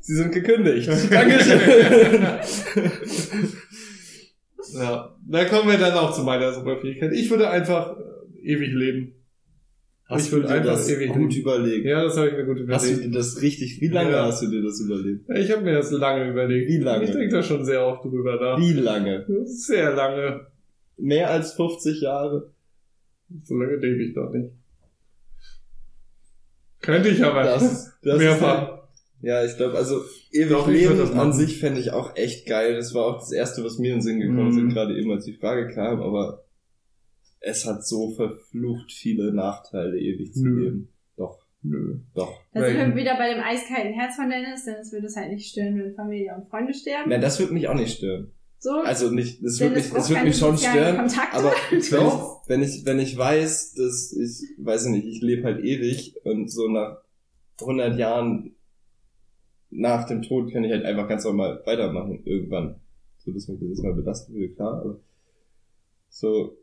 Sie 0.00 0.14
sind 0.14 0.32
gekündigt. 0.32 0.88
Dankeschön. 1.10 1.60
Ja. 4.74 5.14
Da 5.28 5.44
kommen 5.46 5.68
wir 5.70 5.78
dann 5.78 5.92
auch 5.94 6.14
zu 6.14 6.22
meiner 6.22 6.52
Superfähigkeit. 6.52 7.12
Ich 7.12 7.28
würde 7.30 7.50
einfach 7.50 7.96
äh, 7.98 8.52
ewig 8.52 8.72
leben. 8.72 9.12
Hast 10.08 10.24
Ich 10.26 10.30
du 10.30 10.36
würde 10.36 10.48
dir 10.48 10.54
einfach 10.54 10.72
das 10.72 10.88
ewig 10.88 11.08
gut 11.12 11.32
leben. 11.32 11.42
überlegt? 11.42 11.84
Ja, 11.86 12.04
das 12.04 12.16
habe 12.16 12.28
ich 12.28 12.34
mir 12.36 12.44
gut 12.44 12.58
Hast 12.68 12.86
du 12.86 12.90
überlegt. 12.92 13.14
dir 13.14 13.18
das 13.18 13.42
richtig, 13.42 13.80
wie 13.80 13.88
lange 13.88 14.12
Ja. 14.12 14.26
hast 14.26 14.42
du 14.42 14.46
dir 14.48 14.62
das 14.62 14.80
überlegt? 14.80 15.28
Ich 15.34 15.50
habe 15.50 15.62
mir 15.62 15.74
das 15.74 15.90
lange 15.90 16.30
überlegt. 16.30 16.68
Wie 16.68 16.78
lange? 16.78 17.04
Ich 17.04 17.10
denke 17.10 17.28
da 17.28 17.42
schon 17.42 17.64
sehr 17.64 17.84
oft 17.84 18.04
drüber 18.04 18.36
nach. 18.40 18.58
Wie 18.60 18.72
lange? 18.72 19.26
Sehr 19.46 19.94
lange. 19.94 20.46
Mehr 20.96 21.30
als 21.30 21.54
50 21.54 22.00
Jahre? 22.02 22.52
So 23.44 23.54
lange 23.56 23.76
lebe 23.76 24.02
ich 24.04 24.14
doch 24.14 24.30
nicht. 24.30 24.50
Könnte 26.80 27.08
ich 27.10 27.24
aber. 27.24 27.42
Das, 27.44 27.98
das 28.02 28.18
Mehrfach. 28.18 28.74
Ist, 28.74 28.82
ja, 29.22 29.44
ich 29.44 29.56
glaube, 29.56 29.76
also 29.76 30.00
ewig 30.32 30.48
Doch, 30.50 30.68
Leben 30.68 31.00
an 31.18 31.32
sich 31.32 31.60
fände 31.60 31.80
ich 31.80 31.92
auch 31.92 32.16
echt 32.16 32.46
geil. 32.46 32.74
Das 32.74 32.92
war 32.92 33.04
auch 33.06 33.18
das 33.20 33.30
Erste, 33.32 33.64
was 33.64 33.78
mir 33.78 33.90
in 33.92 33.98
den 33.98 34.02
Sinn 34.02 34.20
gekommen 34.20 34.48
Mhm. 34.48 34.52
sind, 34.54 34.68
gerade 34.70 34.98
eben, 34.98 35.12
als 35.12 35.24
die 35.24 35.34
Frage 35.36 35.72
kam. 35.72 36.02
Aber 36.02 36.44
es 37.40 37.64
hat 37.64 37.86
so 37.86 38.10
verflucht 38.10 38.90
viele 38.92 39.32
Nachteile, 39.32 39.98
ewig 39.98 40.34
zu 40.34 40.42
Nö. 40.44 40.60
leben. 40.64 40.88
Doch, 41.16 41.38
Nö. 41.62 42.00
doch. 42.14 42.40
Da 42.52 42.64
sind 42.64 42.76
wir 42.76 42.96
wieder 42.96 43.16
bei 43.16 43.32
dem 43.32 43.42
eiskalten 43.42 43.92
Herz 43.92 44.16
von 44.16 44.28
Dennis, 44.28 44.64
denn 44.64 44.74
es 44.80 44.92
würde 44.92 45.06
es 45.06 45.16
halt 45.16 45.30
nicht 45.30 45.48
stören, 45.48 45.78
wenn 45.78 45.94
Familie 45.94 46.34
und 46.34 46.48
Freunde 46.48 46.74
sterben. 46.74 47.08
Nein, 47.10 47.20
das 47.20 47.38
wird 47.38 47.52
mich 47.52 47.68
auch 47.68 47.74
nicht 47.74 47.96
stören. 47.98 48.32
So, 48.62 48.74
Also 48.82 49.10
nicht, 49.10 49.44
das 49.44 49.58
Dennis 49.58 49.90
mich, 49.90 49.98
es 49.98 50.08
wird 50.08 50.18
keine 50.18 50.28
mich 50.28 50.38
schon 50.38 50.56
stören. 50.56 50.96
Kontakte. 50.98 51.36
Aber 51.36 51.52
wenn 51.70 51.80
Doch. 51.90 52.42
ich, 52.44 52.48
wenn 52.48 52.62
ich, 52.62 52.86
wenn 52.86 52.98
ich 53.00 53.18
weiß, 53.18 53.74
dass 53.74 54.12
ich, 54.12 54.54
weiß 54.56 54.86
ich 54.86 54.92
nicht, 54.92 55.06
ich 55.08 55.20
lebe 55.20 55.42
halt 55.42 55.64
ewig 55.64 56.14
und 56.22 56.48
so 56.48 56.68
nach 56.68 56.98
100 57.60 57.98
Jahren 57.98 58.54
nach 59.70 60.06
dem 60.06 60.22
Tod 60.22 60.52
kann 60.52 60.62
ich 60.62 60.70
halt 60.70 60.84
einfach 60.84 61.08
ganz 61.08 61.24
normal 61.24 61.60
weitermachen, 61.66 62.22
irgendwann. 62.24 62.76
So, 63.18 63.32
dass 63.32 63.48
mich 63.48 63.58
das 63.68 63.82
mal 63.82 63.94
belasten 63.94 64.32
würde, 64.32 64.54
klar, 64.54 64.80
aber 64.80 65.00
so, 66.08 66.56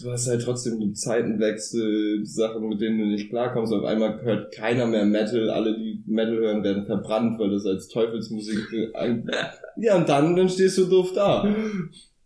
du 0.00 0.10
hast 0.10 0.28
halt 0.28 0.42
trotzdem 0.42 0.80
den 0.80 0.94
Zeitenwechsel, 0.94 2.24
Sachen, 2.24 2.68
mit 2.68 2.80
denen 2.80 2.98
du 2.98 3.06
nicht 3.06 3.30
klarkommst. 3.30 3.72
Auf 3.72 3.84
einmal 3.84 4.20
hört 4.22 4.52
keiner 4.54 4.86
mehr 4.86 5.04
Metal, 5.04 5.50
alle, 5.50 5.76
die 5.78 6.02
Metal 6.06 6.36
hören, 6.36 6.62
werden 6.64 6.84
verbrannt, 6.84 7.38
weil 7.38 7.50
das 7.50 7.66
als 7.66 7.88
Teufelsmusik 7.88 8.94
ein... 8.94 9.30
Ja, 9.76 9.96
und 9.96 10.08
dann, 10.08 10.36
dann 10.36 10.48
stehst 10.48 10.78
du 10.78 10.84
doof 10.84 11.12
da. 11.16 11.52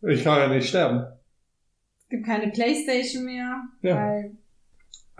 Ich 0.02 0.22
kann 0.22 0.38
ja 0.38 0.54
nicht 0.54 0.68
sterben. 0.68 1.04
Es 2.02 2.08
gibt 2.10 2.26
keine 2.26 2.52
Playstation 2.52 3.24
mehr, 3.24 3.62
Ja. 3.80 3.96
weil 3.96 4.32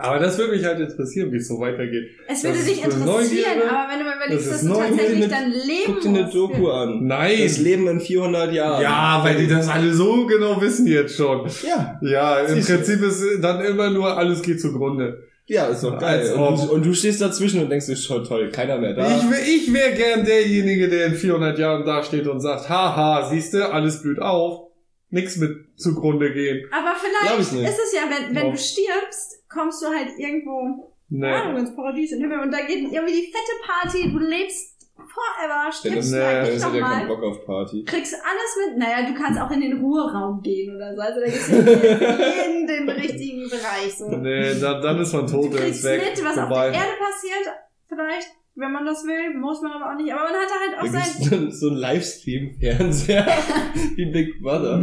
Aber 0.01 0.17
das 0.17 0.37
würde 0.37 0.53
mich 0.53 0.63
halt 0.63 0.79
interessieren, 0.79 1.29
wie 1.33 1.37
es 1.37 1.47
so 1.49 1.59
weitergeht. 1.59 2.11
es 2.25 2.41
Das 2.41 2.43
würde 2.45 2.59
ist 2.59 2.69
dich 2.69 2.77
interessieren, 2.83 3.05
Neugierde. 3.05 3.69
aber 3.69 3.91
wenn 3.91 3.99
du 3.99 4.05
mal 4.05 4.15
überlegst, 4.15 4.47
Das 4.49 4.61
dass 4.61 4.69
du 4.69 4.73
tatsächlich 4.73 5.19
dir 5.19 5.27
dann 5.27 5.51
leben 5.51 5.83
Guck 5.87 5.99
dir 6.01 6.07
eine. 6.09 6.29
Doku 6.29 6.69
an. 6.69 7.05
Nein! 7.05 7.37
Das 7.43 7.57
Leben 7.57 7.87
in 7.89 7.99
400 7.99 8.53
Jahren. 8.53 8.81
Ja, 8.81 9.19
weil 9.23 9.35
die 9.35 9.47
das 9.47 9.67
alle 9.67 9.93
so 9.93 10.25
genau 10.25 10.61
wissen 10.61 10.87
jetzt 10.87 11.17
schon. 11.17 11.49
Ja, 11.67 11.99
Ja, 12.01 12.39
im 12.39 12.55
Siehst 12.55 12.69
du. 12.69 12.75
Prinzip 12.75 13.01
ist 13.03 13.23
dann 13.41 13.59
immer 13.65 13.89
nur, 13.89 14.17
alles 14.17 14.41
geht 14.41 14.61
zugrunde. 14.61 15.27
ja, 15.47 15.65
ist 15.67 15.83
doch 15.83 15.99
geil. 15.99 16.19
Als 16.19 16.31
Und 16.31 16.69
du, 16.69 16.73
und 16.75 16.85
du 16.85 16.93
stehst 16.93 17.19
dazwischen 17.21 17.61
und 17.61 17.69
denkst, 17.69 17.89
ist 17.89 18.05
schon 18.05 18.23
toll, 18.23 18.49
keiner 18.51 18.77
mehr 18.77 18.93
da. 18.93 19.05
Ich, 19.17 19.29
wär- 19.29 19.45
ich 19.45 19.73
wäre 19.73 19.91
gern 19.95 20.23
derjenige, 20.23 20.87
der 20.87 21.07
in 21.07 21.15
400 21.15 21.59
Jahren 21.59 21.83
dasteht 21.85 22.25
und 22.27 22.39
sagt, 22.39 22.69
haha, 22.69 23.27
siehste, 23.29 23.73
alles 23.73 24.01
blüht 24.01 24.19
auf, 24.21 24.69
nix 25.09 25.35
mit 25.35 25.57
zugrunde 25.75 26.31
gehen. 26.31 26.65
Aber 26.71 26.93
vielleicht 26.95 27.41
ist 27.51 27.79
es 27.83 27.93
ja, 27.93 28.03
wenn, 28.09 28.33
wenn 28.35 28.43
Doch. 28.45 28.51
du 28.53 28.57
stirbst, 28.59 29.38
kommst 29.49 29.81
du 29.83 29.87
halt 29.87 30.09
irgendwo 30.17 30.93
Nee. 31.11 31.25
Ahnung, 31.27 31.57
ins 31.57 31.75
Paradies, 31.75 32.11
in 32.11 32.19
den 32.19 32.29
Himmel 32.29 32.45
und 32.45 32.51
da 32.53 32.59
geht 32.61 32.91
irgendwie 32.91 33.13
die 33.13 33.31
fette 33.33 33.57
Party, 33.65 34.11
du 34.11 34.19
lebst 34.19 34.77
forever, 34.95 35.71
stirbst 35.71 36.11
Nee, 36.11 36.17
nee, 36.19 36.23
Dann 36.23 36.43
nicht 36.43 36.53
ist 36.53 36.61
ja 36.61 36.69
keinen 36.69 36.81
nochmal, 36.81 37.07
Bock 37.07 37.23
auf 37.23 37.45
Party. 37.47 37.83
kriegst 37.83 38.13
alles 38.13 38.67
mit, 38.69 38.77
naja, 38.77 39.07
du 39.09 39.15
kannst 39.15 39.41
auch 39.41 39.49
in 39.49 39.61
den 39.61 39.79
Ruheraum 39.79 40.39
gehen 40.43 40.75
oder 40.75 40.93
so, 40.95 41.01
also 41.01 41.19
da 41.19 41.25
gibt's 41.25 41.47
ja 41.49 41.57
in 41.57 42.67
den 42.67 42.89
richtigen 42.89 43.49
Bereich 43.49 43.97
so. 43.97 44.07
Nee, 44.17 44.59
dann, 44.59 44.81
dann 44.83 44.99
ist 44.99 45.13
man 45.13 45.25
tot, 45.25 45.51
ist 45.51 45.59
kriegst 45.59 45.83
weg. 45.83 46.01
mit, 46.15 46.23
was 46.23 46.37
auf 46.37 46.47
vorbei. 46.47 46.69
der 46.69 46.79
Erde 46.79 46.91
passiert, 46.99 47.55
vielleicht, 47.87 48.27
wenn 48.53 48.71
man 48.71 48.85
das 48.85 49.03
will, 49.03 49.35
muss 49.39 49.61
man 49.63 49.71
aber 49.71 49.91
auch 49.91 49.97
nicht, 49.97 50.13
aber 50.13 50.25
man 50.25 50.33
hat 50.33 50.49
halt 50.51 50.73
Da 50.73 50.79
auch 50.79 50.83
gibt's 50.83 51.27
sein, 51.27 51.49
so, 51.51 51.69
so 51.69 51.73
ein 51.73 51.77
Livestream-Fernseher 51.77 53.25
wie 53.95 54.11
Big 54.11 54.39
Brother. 54.43 54.79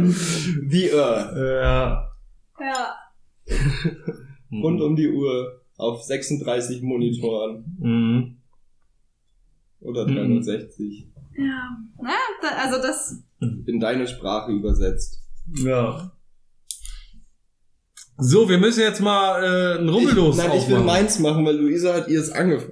The 0.67 0.91
Earth. 0.93 1.37
Ja. 1.37 2.09
ja, 2.59 2.95
Rund 4.51 4.81
um 4.81 4.95
die 4.95 5.09
Uhr 5.09 5.61
auf 5.77 6.03
36 6.03 6.81
Monitoren. 6.81 7.77
Mhm. 7.79 8.37
Oder 9.79 10.07
Mhm. 10.07 10.15
360. 10.15 11.07
ja, 11.37 11.77
ja, 12.03 12.15
da, 12.41 12.47
also 12.63 12.81
das, 12.81 13.23
In 13.39 13.79
deine 13.79 14.07
Sprache 14.07 14.51
übersetzt. 14.51 15.21
Ja. 15.63 16.11
So, 18.17 18.49
wir 18.49 18.57
müssen 18.57 18.79
jetzt 18.79 18.99
mal 18.99 19.43
äh, 19.43 19.79
ein 19.79 19.87
Rubbellos 19.89 20.37
ich, 20.39 20.43
nein, 20.43 20.57
ich 20.57 20.67
will 20.67 20.79
meins 20.79 21.19
machen, 21.19 21.45
weil 21.45 21.55
Luisa 21.57 21.93
hat 21.93 22.07
ihr 22.07 22.19
es 22.19 22.31
angef 22.31 22.71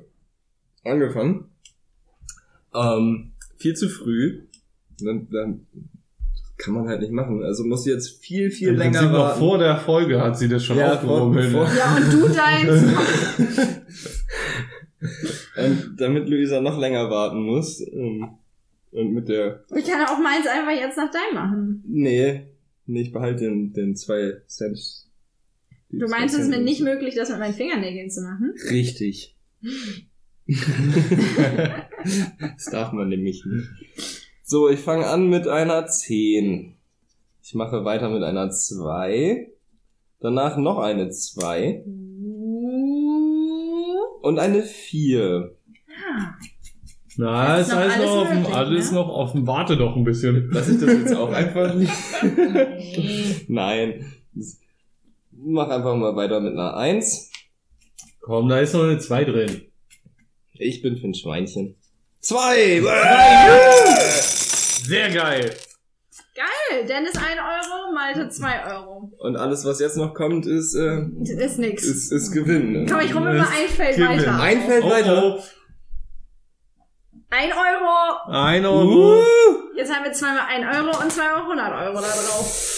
angefangen. 0.84 1.46
Ähm, 2.74 3.34
viel 3.58 3.76
zu 3.76 3.88
früh. 3.90 4.48
Dann, 5.00 5.30
dann 5.30 5.68
kann 6.58 6.74
man 6.74 6.88
halt 6.88 7.02
nicht 7.02 7.12
machen. 7.12 7.44
Also 7.44 7.66
muss 7.66 7.84
sie 7.84 7.92
jetzt 7.92 8.24
viel, 8.24 8.50
viel 8.52 8.70
Im 8.70 8.78
länger 8.78 9.00
Prinzip 9.00 9.12
noch 9.12 9.20
warten. 9.20 9.40
vor 9.40 9.58
der 9.58 9.78
Folge 9.78 10.22
hat 10.22 10.38
sie 10.38 10.48
das 10.48 10.64
schon 10.64 10.78
Ja, 10.78 10.96
vor- 10.98 11.34
ja, 11.34 11.98
und 11.98 12.14
du 12.14 12.28
deins, 12.30 12.84
ähm, 15.58 15.96
damit 15.98 16.30
Luisa 16.30 16.62
noch 16.62 16.80
länger 16.80 17.10
warten 17.10 17.42
muss. 17.42 17.82
Ähm, 17.82 18.30
und 18.92 19.12
mit 19.12 19.28
der 19.28 19.66
ich 19.76 19.86
kann 19.86 20.06
auch 20.06 20.20
meins 20.20 20.48
einfach 20.48 20.72
jetzt 20.72 20.96
nach 20.98 21.12
deinem 21.12 21.34
machen. 21.36 21.84
Nee, 21.86 22.48
nee, 22.86 23.02
ich 23.02 23.12
behalte 23.12 23.44
den, 23.44 23.74
den 23.74 23.96
2 23.98 24.44
Cent. 24.48 24.80
Du 25.90 26.06
zwei 26.08 26.20
meinst, 26.20 26.36
es 26.36 26.44
ist 26.44 26.50
mir 26.50 26.62
nicht 26.62 26.80
möglich, 26.82 27.16
das 27.16 27.30
mit 27.30 27.40
meinen 27.40 27.54
Fingernägeln 27.54 28.10
zu 28.10 28.22
machen? 28.22 28.54
Richtig. 28.70 29.36
das 30.48 30.58
darf 32.72 32.94
man 32.94 33.10
nämlich 33.10 33.44
nicht. 33.46 33.68
So, 34.48 34.70
ich 34.70 34.80
fange 34.82 35.08
an 35.08 35.28
mit 35.28 35.48
einer 35.48 35.88
10. 35.88 36.76
Ich 37.42 37.56
mache 37.56 37.84
weiter 37.84 38.10
mit 38.10 38.22
einer 38.22 38.52
2. 38.52 39.50
Danach 40.20 40.58
noch 40.58 40.78
eine 40.78 41.10
2. 41.10 41.84
Und 44.22 44.38
eine 44.38 44.62
4. 44.62 45.52
Na, 47.18 47.58
Ist 47.58 47.70
ist 47.70 47.74
noch 47.74 47.80
alles, 47.80 47.94
alles 47.96 48.06
noch 48.06 48.22
offen, 48.22 48.38
möglich, 48.38 48.56
alles 48.56 48.92
ne? 48.92 48.98
noch 48.98 49.10
offen. 49.10 49.48
Warte 49.48 49.78
doch 49.78 49.96
ein 49.96 50.04
bisschen. 50.04 50.50
Lass 50.52 50.70
ich 50.70 50.80
das 50.80 50.92
jetzt 50.92 51.16
auch 51.16 51.32
einfach 51.32 51.74
nicht? 51.74 51.92
Nein. 53.48 54.14
Mach 55.32 55.70
einfach 55.70 55.96
mal 55.96 56.16
weiter 56.16 56.40
mit 56.40 56.54
einer 56.54 56.78
1. 56.78 57.32
Komm, 58.22 58.48
da 58.48 58.60
ist 58.60 58.74
noch 58.76 58.84
eine 58.84 59.00
2 59.00 59.24
drin. 59.26 59.62
Ich 60.54 60.84
bin 60.84 60.98
für 60.98 61.08
ein 61.08 61.16
Schweinchen. 61.16 61.78
2! 62.26 62.82
Sehr 64.88 65.10
geil. 65.12 65.56
Geil, 66.36 66.86
Dennis 66.88 67.16
1 67.16 67.26
Euro, 67.38 67.94
Malte 67.94 68.30
2 68.30 68.66
Euro. 68.74 69.12
Und 69.20 69.36
alles, 69.36 69.64
was 69.64 69.80
jetzt 69.80 69.96
noch 69.96 70.16
kommt, 70.16 70.48
ist, 70.48 70.74
äh, 70.74 71.04
ist 71.22 71.60
nix. 71.60 71.84
ist, 71.84 72.12
ist 72.12 72.32
Gewinn. 72.32 72.72
Ne? 72.72 72.86
Komm, 72.90 73.02
ich 73.02 73.14
rubbel 73.16 73.38
mal 73.38 73.48
ein 73.48 73.70
Feld 73.70 73.96
Gewinn. 73.96 74.10
weiter. 74.18 74.40
Ein 74.42 74.62
Feld 74.64 74.84
Oh, 74.84 74.90
weiter. 74.90 75.36
oh. 75.38 75.44
1 77.30 77.54
Euro. 77.54 78.32
Ein 78.32 78.66
Euro. 78.66 79.20
Uh. 79.20 79.24
Jetzt 79.78 79.94
haben 79.94 80.04
wir 80.06 80.14
zweimal 80.14 80.46
1 80.50 80.66
Euro 80.78 81.04
und 81.04 81.12
zweimal 81.12 81.42
100 81.42 81.74
Euro 81.74 82.02
da 82.02 82.08
drauf. 82.08 82.72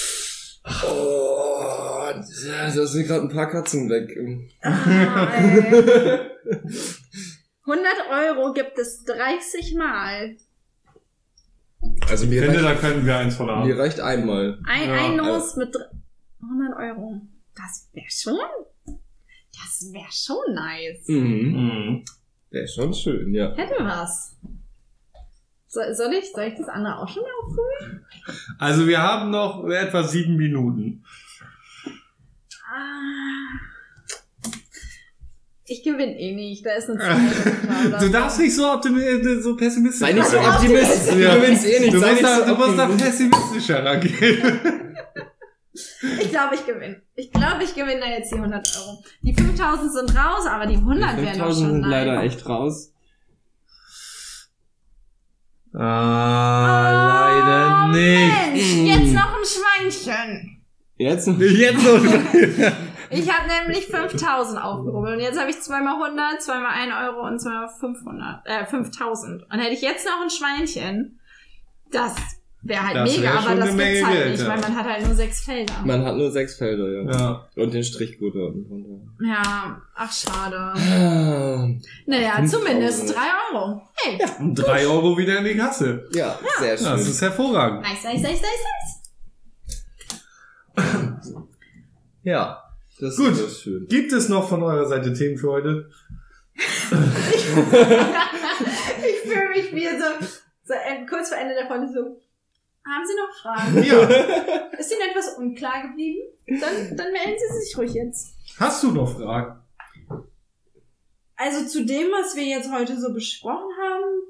Oh, 0.85 2.11
da 2.13 2.85
sind 2.85 3.07
gerade 3.07 3.21
ein 3.21 3.29
paar 3.29 3.49
Katzen 3.49 3.89
weg. 3.89 4.09
Ah. 4.61 5.29
100 7.67 7.85
Euro 8.09 8.53
gibt 8.53 8.77
es 8.79 9.03
30 9.03 9.75
Mal. 9.75 10.37
Also 12.09 12.23
Ich 12.23 12.29
mir, 12.29 12.43
finde, 12.43 12.61
da 12.61 12.69
reicht, 12.69 12.81
können 12.81 13.05
wir 13.05 13.17
eins 13.17 13.35
von 13.35 13.49
haben. 13.49 13.67
mir 13.67 13.77
reicht 13.77 13.99
einmal. 13.99 14.59
Ein, 14.65 14.89
Ja, 14.89 14.95
ein 15.05 15.17
Los 15.17 15.55
mit 15.57 15.75
dr- 15.75 15.91
100 16.41 16.77
Euro. 16.77 17.21
Das 17.55 17.89
wäre 17.93 18.07
schon. 18.09 18.39
Das 18.85 19.91
wäre 19.91 20.11
schon 20.11 20.53
nice. 20.53 21.07
Mhm. 21.07 21.51
Mhm. 21.55 22.05
Ist 22.51 22.75
schon 22.75 22.93
schön, 22.93 23.33
ja. 23.33 23.53
Hätte 23.55 23.75
was. 23.83 24.35
So, 25.67 25.81
soll 25.93 26.13
ich, 26.13 26.31
soll 26.31 26.45
ich 26.45 26.55
das 26.57 26.69
andere 26.69 26.97
auch 26.99 27.09
schon 27.09 27.23
aufholen? 27.43 28.05
Also 28.57 28.87
wir 28.87 29.01
haben 29.01 29.29
noch 29.31 29.65
etwa 29.67 30.03
sieben 30.03 30.37
Minuten. 30.37 31.03
Ah. 32.69 33.49
Ich 35.69 35.83
gewinne 35.83 36.17
eh 36.17 36.33
nicht. 36.33 36.65
Da 36.65 36.71
ist 36.75 36.89
eine 36.89 36.97
2 37.83 37.87
oder 37.89 37.97
Du 37.99 38.09
darfst 38.09 38.39
nicht 38.39 38.55
so, 38.55 38.63
optimi- 38.67 39.41
so 39.41 39.55
pessimistisch 39.57 39.99
Sei 39.99 40.13
nicht 40.13 40.25
so 40.25 40.37
sein. 40.37 40.45
optimistisch. 40.45 41.13
Du 41.13 41.19
Ja. 41.19 41.35
gewinnst 41.35 41.65
eh 41.65 41.79
nicht. 41.81 41.93
Du 41.93 41.97
musst, 41.99 42.11
nicht 42.11 42.23
da, 42.23 42.39
so 42.39 42.45
du 42.45 42.55
musst 42.55 42.77
da 42.79 42.87
pessimistischer 42.87 43.85
rangehen. 43.85 44.59
Ich 46.19 46.31
glaube, 46.31 46.55
ich 46.55 46.65
gewinne. 46.65 47.03
Ich 47.15 47.31
glaube, 47.31 47.63
ich 47.63 47.75
gewinne 47.75 47.99
da 47.99 48.07
jetzt 48.09 48.31
die 48.31 48.35
100 48.37 48.67
Euro. 48.79 49.03
Die 49.21 49.31
5000 49.31 49.93
sind 49.93 50.15
raus, 50.17 50.47
aber 50.49 50.65
die 50.65 50.73
100 50.77 51.17
wären 51.17 51.37
doch 51.37 51.45
5000 51.45 51.53
schon 51.53 51.53
sind 51.53 51.81
nice. 51.81 51.89
leider 51.91 52.23
echt 52.23 52.49
raus. 52.49 52.91
Ah, 55.73 57.29
leider 57.29 57.87
nicht. 57.89 58.53
Mensch, 58.53 58.89
jetzt 59.03 59.13
noch 59.13 59.33
ein 59.37 59.45
Schweinchen. 59.45 60.63
Jetzt? 60.97 61.27
Jetzt 61.27 61.83
noch. 61.83 62.01
Ich 63.09 63.31
habe 63.31 63.47
nämlich 63.47 63.87
5000 63.87 64.61
aufgerubbelt 64.61 65.15
und 65.15 65.19
jetzt 65.21 65.39
habe 65.39 65.49
ich 65.49 65.59
zweimal 65.61 65.93
100, 66.03 66.41
zweimal 66.41 66.71
1 66.73 66.93
Euro 66.93 67.27
und 67.27 67.39
zweimal 67.39 67.69
500, 67.79 68.45
äh, 68.45 68.65
5000. 68.65 69.43
Und 69.43 69.59
hätte 69.59 69.73
ich 69.73 69.81
jetzt 69.81 70.05
noch 70.05 70.21
ein 70.21 70.29
Schweinchen, 70.29 71.19
das 71.91 72.15
wäre 72.63 72.85
halt 72.85 72.95
Das 72.97 73.15
mega, 73.15 73.21
wär 73.31 73.39
aber 73.39 73.55
das 73.55 73.69
gibt's 73.77 74.03
halt 74.03 74.13
Geld, 74.17 74.31
nicht, 74.31 74.41
ja. 74.43 74.49
weil 74.49 74.59
man 74.59 74.75
hat 74.75 74.85
halt 74.85 75.05
nur 75.05 75.15
sechs 75.15 75.41
Felder. 75.45 75.73
Man 75.85 76.05
hat 76.05 76.15
nur 76.17 76.31
sechs 76.31 76.55
Felder, 76.55 76.89
ja. 76.89 77.11
Ja. 77.11 77.47
Und 77.55 77.73
den 77.73 77.83
Strichcode 77.83 78.35
unten 78.35 78.67
drunter. 78.67 79.13
Ja, 79.25 79.81
ach 79.95 80.11
schade. 80.11 80.57
Ah, 80.57 81.67
Naja, 82.07 82.35
5000. 82.37 82.49
zumindest 82.51 83.15
3 83.15 83.21
Euro. 83.53 83.81
Hey, 83.95 84.19
Und 84.39 84.55
drei 84.55 84.85
Euro 84.85 85.17
wieder 85.17 85.37
in 85.39 85.45
die 85.45 85.55
Kasse. 85.55 86.07
Ja, 86.11 86.37
sehr 86.59 86.77
schön. 86.77 86.87
Das 86.87 87.07
ist 87.07 87.21
hervorragend. 87.21 87.81
nice, 87.83 88.03
nice, 88.03 88.21
nice, 88.21 88.41
nice, 88.41 89.03
nice. 90.75 91.33
ja, 92.23 92.63
das 92.99 93.17
Gut. 93.17 93.33
ist 93.33 93.61
schön. 93.61 93.87
Gibt 93.87 94.11
es 94.11 94.29
noch 94.29 94.47
von 94.49 94.63
eurer 94.63 94.87
Seite 94.87 95.13
Themen 95.13 95.37
für 95.37 95.51
heute? 95.51 95.89
ich 96.55 97.45
fühle 99.21 99.49
mich 99.49 99.73
wie 99.73 99.87
so, 99.87 100.05
so 100.63 100.73
äh, 100.73 101.05
kurz 101.07 101.29
vor 101.29 101.37
Ende 101.37 101.53
der 101.53 101.67
Folge 101.67 101.87
so. 101.93 102.19
Haben 102.87 103.05
Sie 103.05 103.15
noch 103.15 103.33
Fragen? 103.41 103.83
Ja. 103.83 104.01
Ist 104.79 104.91
Ihnen 104.91 105.09
etwas 105.09 105.37
unklar 105.37 105.87
geblieben? 105.87 106.29
Dann, 106.47 106.95
dann 106.95 107.11
melden 107.11 107.37
Sie 107.37 107.59
sich 107.65 107.77
ruhig 107.77 107.93
jetzt. 107.93 108.35
Hast 108.57 108.81
du 108.83 108.91
noch 108.91 109.13
Fragen? 109.17 109.61
Also 111.35 111.67
zu 111.67 111.85
dem, 111.85 112.07
was 112.11 112.35
wir 112.35 112.45
jetzt 112.45 112.71
heute 112.71 112.99
so 112.99 113.13
besprochen 113.13 113.69
haben, 113.79 114.23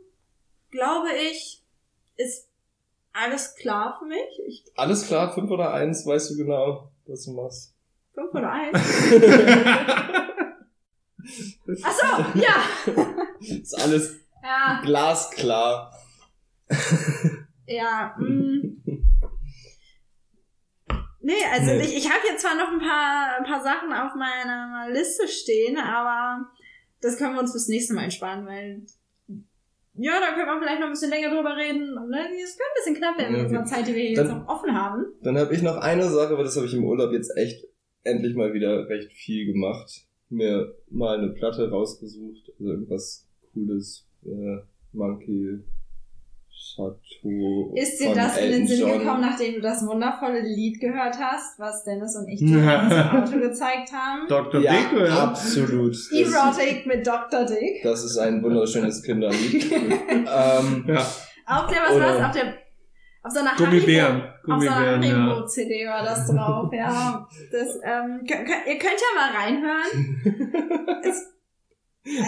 glaube 0.72 1.10
ich, 1.32 1.64
ist 2.18 2.50
alles 3.14 3.56
klar 3.56 3.98
für 4.00 4.06
mich. 4.06 4.42
Ich, 4.48 4.64
Alles 4.76 5.08
klar, 5.08 5.34
5 5.34 5.50
oder 5.50 5.74
1, 5.74 6.06
weißt 6.06 6.32
du 6.32 6.38
genau, 6.38 6.92
was 7.06 7.24
du 7.26 7.32
machst. 7.32 7.74
Fünf 8.18 8.34
oder 8.34 8.52
eins. 8.52 8.78
Ach 11.84 11.92
so, 11.92 12.06
ja. 12.40 12.56
Ist 13.40 13.74
alles 13.82 14.20
Ja, 14.44 14.82
glasklar. 14.84 15.92
ja. 17.68 18.16
Mm. 18.18 18.82
Nee, 21.20 21.34
also 21.52 21.72
Nee. 21.74 21.82
ich, 21.82 21.98
ich 21.98 22.10
habe 22.10 22.26
jetzt 22.30 22.42
zwar 22.42 22.56
noch 22.56 22.72
ein 22.72 22.80
paar, 22.80 23.36
ein 23.38 23.44
paar 23.44 23.62
Sachen 23.62 23.92
auf 23.92 24.16
meiner 24.16 24.88
Liste 24.92 25.28
stehen, 25.28 25.78
aber 25.78 26.46
das 27.02 27.18
können 27.18 27.34
wir 27.34 27.42
uns 27.42 27.52
fürs 27.52 27.68
nächste 27.68 27.94
Mal 27.94 28.06
entsparen, 28.06 28.46
weil 28.46 28.84
ja, 30.00 30.20
da 30.20 30.34
können 30.36 30.46
wir 30.48 30.60
vielleicht 30.62 30.80
noch 30.80 30.88
ein 30.88 30.94
bisschen 30.94 31.10
länger 31.10 31.32
drüber 31.36 31.58
reden. 31.58 31.98
Und, 31.98 32.10
ne, 32.10 32.30
es 32.42 32.56
könnte 32.56 32.70
ein 32.70 32.76
bisschen 32.78 32.96
knapp 32.96 33.18
werden 33.18 33.34
mit 33.34 33.42
okay. 33.48 33.58
unserer 33.58 33.66
Zeit, 33.66 33.88
die 33.88 33.96
wir 33.96 34.04
hier 34.04 34.16
Dann- 34.16 34.28
jetzt 34.28 34.36
noch 34.38 34.48
offen 34.48 34.74
haben. 34.80 35.06
Dann 35.24 35.38
habe 35.38 35.54
ich 35.54 35.62
noch 35.64 35.76
eine 35.78 36.08
Sache, 36.08 36.34
aber 36.34 36.44
das 36.44 36.56
habe 36.56 36.68
ich 36.68 36.74
im 36.76 36.86
Urlaub 36.86 37.12
jetzt 37.12 37.36
echt 37.36 37.67
endlich 38.08 38.36
mal 38.36 38.54
wieder 38.54 38.88
recht 38.90 39.12
viel 39.14 39.46
gemacht. 39.54 40.06
Mir 40.30 40.76
mal 40.90 41.18
eine 41.20 41.30
Platte 41.30 41.70
rausgesucht, 41.70 42.52
also 42.60 42.72
irgendwas 42.72 43.28
cooles, 43.54 44.06
äh, 44.26 44.58
Monkey 44.94 45.60
Chateau. 46.76 47.74
Ist 47.76 48.00
dir 48.02 48.14
das 48.14 48.38
in 48.38 48.52
den 48.52 48.68
Sinn 48.68 48.80
John. 48.82 49.00
gekommen, 49.00 49.22
nachdem 49.22 49.56
du 49.56 49.62
das 49.62 49.86
wundervolle 49.86 50.42
Lied 50.42 50.80
gehört 50.80 51.18
hast, 51.20 51.60
was 51.60 51.84
Dennis 51.84 52.16
und 52.16 52.28
ich 52.28 52.40
dir 52.46 52.58
im 52.58 53.22
Auto 53.22 53.40
gezeigt 53.40 53.92
haben? 53.94 54.28
Dr. 54.28 54.62
Ja, 54.62 54.72
Dick, 54.74 54.94
oder? 55.00 55.12
absolut. 55.30 55.92
Das, 55.94 56.12
Erotic 56.12 56.86
mit 56.88 57.06
Dr. 57.06 57.46
Dick. 57.46 57.82
das 57.84 58.04
ist 58.04 58.18
ein 58.18 58.42
wunderschönes 58.44 59.02
Kinderlied. 59.04 59.72
ähm, 59.72 60.86
Ja, 60.88 60.98
Auf 61.46 61.68
der, 61.68 61.82
was 61.88 61.96
Oder- 61.96 62.06
war's? 62.06 62.26
Auf 62.26 62.32
der, 62.32 62.54
auf 63.24 63.32
so 63.32 63.40
einer 63.40 63.56
Gummibären. 63.58 64.22
Haribo, 64.22 64.37
auf 64.50 64.64
so 64.64 64.70
einer 64.70 64.92
Gummibären, 64.94 65.04
ja. 65.04 65.26
Haribo-CD 65.34 65.88
war 65.88 66.04
das 66.04 66.28
drauf, 66.28 66.74
ja. 66.74 67.28
Das, 67.52 67.76
ähm, 67.84 68.26
könnt, 68.28 68.50
ihr 68.68 68.78
könnt 68.78 69.00
ja 69.00 69.12
mal 69.16 69.32
reinhören. 69.36 70.98
Es, 71.04 71.34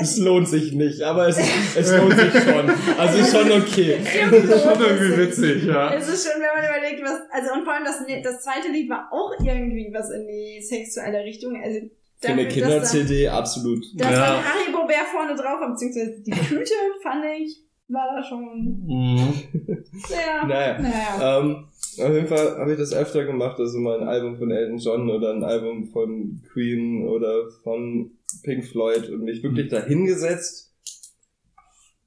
es 0.02 0.18
lohnt 0.18 0.46
sich 0.50 0.74
nicht, 0.74 1.02
aber 1.04 1.30
es, 1.30 1.38
es 1.76 1.92
lohnt 1.96 2.14
sich 2.14 2.34
schon. 2.44 2.70
Also 2.98 3.18
ist 3.20 3.32
schon 3.34 3.50
okay. 3.50 3.98
Das 4.30 4.44
ist 4.44 4.64
schon 4.64 4.82
irgendwie 4.82 5.18
witzig, 5.18 5.64
ja. 5.64 5.94
Es 5.94 6.10
ist 6.10 6.28
schon, 6.30 6.42
wenn 6.42 6.50
man 6.54 6.70
überlegt, 6.70 7.02
was, 7.02 7.22
also 7.32 7.54
und 7.54 7.64
vor 7.64 7.74
allem 7.76 7.86
das, 7.86 8.00
das 8.24 8.44
zweite 8.44 8.68
Lied 8.74 8.90
war 8.90 9.08
auch 9.12 9.32
irgendwie 9.42 9.90
was 9.94 10.10
in 10.12 10.28
die 10.28 10.62
sexuelle 10.62 11.24
Richtung. 11.24 11.62
Also 11.64 11.80
Für 12.20 12.28
eine 12.34 12.48
Kinder-CD 12.50 13.30
absolut. 13.30 13.86
Da 13.96 14.12
Ja. 14.12 14.20
war 14.20 14.38
ein 14.40 14.44
Haribo-Bär 14.44 15.06
vorne 15.14 15.36
drauf, 15.36 15.60
beziehungsweise 15.72 16.22
die 16.26 16.32
Tüte, 16.32 16.74
fand 17.02 17.24
ich, 17.40 17.64
war 17.88 18.08
da 18.18 18.22
schon 18.22 18.84
Mhm. 18.86 19.34
sehr, 20.10 20.46
Naja. 20.46 20.78
naja. 20.80 21.40
Ähm, 21.40 21.68
auf 22.02 22.14
jeden 22.14 22.28
Fall 22.28 22.58
habe 22.58 22.72
ich 22.74 22.78
das 22.78 22.94
öfter 22.94 23.26
gemacht, 23.26 23.60
also 23.60 23.78
mal 23.80 24.00
ein 24.02 24.08
Album 24.08 24.38
von 24.38 24.52
Elton 24.52 24.78
John 24.78 25.10
oder 25.10 25.34
ein 25.34 25.44
Album 25.44 25.88
von 25.88 26.42
Queen 26.54 27.08
oder 27.08 27.50
von 27.64 28.12
Pink 28.44 28.66
Floyd 28.66 29.10
und 29.10 29.24
mich 29.24 29.42
wirklich 29.44 29.70
da 29.70 29.84
hingesetzt, 29.84 30.74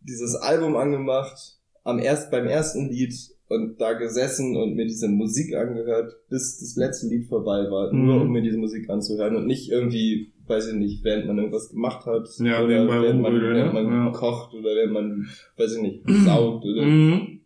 dieses 0.01 0.35
Album 0.35 0.77
angemacht, 0.77 1.59
am 1.85 1.99
erst 1.99 2.31
beim 2.31 2.47
ersten 2.47 2.89
Lied 2.91 3.15
und 3.49 3.81
da 3.81 3.93
gesessen 3.93 4.57
und 4.57 4.75
mir 4.75 4.87
diese 4.87 5.09
Musik 5.09 5.55
angehört, 5.55 6.15
bis 6.31 6.59
das 6.61 6.77
letzte 6.77 7.09
Lied 7.09 7.29
vorbei 7.29 7.71
war, 7.71 7.93
nur 7.93 8.17
Mhm. 8.17 8.23
um 8.23 8.33
mir 8.33 8.43
diese 8.43 8.57
Musik 8.57 8.89
anzuhören 8.89 9.37
und 9.37 9.47
nicht 9.47 9.71
irgendwie, 9.71 10.33
weiß 10.47 10.69
ich 10.69 10.75
nicht, 10.75 11.05
während 11.05 11.27
man 11.27 11.39
irgendwas 11.39 11.69
gemacht 11.71 12.07
hat 12.07 12.29
Ja, 12.39 12.63
oder 12.65 12.89
während 13.03 13.21
man, 13.21 13.35
während 13.35 13.75
ne? 13.75 13.83
man 13.83 13.93
Ja. 14.07 14.11
kocht 14.13 14.55
oder 14.55 14.75
während 14.75 14.93
man, 14.93 15.29
weiß 15.57 15.77
ich 15.77 15.83
nicht, 15.83 16.03
saugt 16.25 16.65
oder 16.65 16.83
Mhm. 16.87 17.41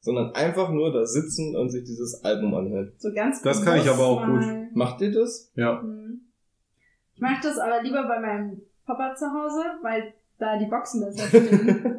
Sondern 0.00 0.34
einfach 0.34 0.70
nur 0.70 0.92
da 0.92 1.04
sitzen 1.04 1.56
und 1.56 1.70
sich 1.70 1.84
dieses 1.84 2.24
Album 2.24 2.54
anhören. 2.54 2.92
So 2.98 3.12
ganz 3.12 3.42
Das 3.42 3.64
kann 3.64 3.78
ich 3.78 3.88
aber 3.88 4.06
auch 4.06 4.24
gut. 4.24 4.44
Macht 4.74 5.00
ihr 5.00 5.12
das? 5.12 5.50
Ja. 5.54 5.80
Hm. 5.80 6.20
Ich 7.14 7.20
mache 7.20 7.40
das 7.42 7.58
aber 7.58 7.82
lieber 7.82 8.06
bei 8.06 8.20
meinem 8.20 8.60
Papa 8.86 9.14
zu 9.14 9.26
Hause, 9.26 9.62
weil 9.82 10.12
da 10.38 10.58
die 10.58 10.66
Boxen 10.66 11.00
besser 11.00 11.26
stehen. 11.28 11.96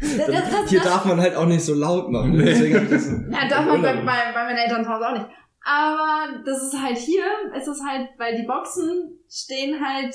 das, 0.00 0.26
das, 0.26 0.50
das, 0.50 0.70
Hier 0.70 0.80
das, 0.80 0.88
darf 0.88 1.04
man 1.04 1.20
halt 1.20 1.34
auch 1.34 1.46
nicht 1.46 1.64
so 1.64 1.74
laut 1.74 2.10
machen. 2.10 2.36
Nee. 2.36 2.44
Deswegen 2.44 3.30
ja, 3.32 3.48
darf 3.50 3.66
man 3.66 3.82
bei, 3.82 3.94
bei, 3.94 4.32
bei 4.32 4.44
meinen 4.44 4.58
Eltern 4.58 4.84
zu 4.84 4.90
Hause 4.90 5.08
auch 5.08 5.12
nicht. 5.14 5.26
Aber 5.64 6.42
das 6.44 6.62
ist 6.62 6.80
halt 6.80 6.96
hier, 6.98 7.24
es 7.56 7.68
ist 7.68 7.82
halt, 7.86 8.08
weil 8.18 8.36
die 8.36 8.46
Boxen 8.46 9.18
stehen 9.28 9.80
halt 9.84 10.14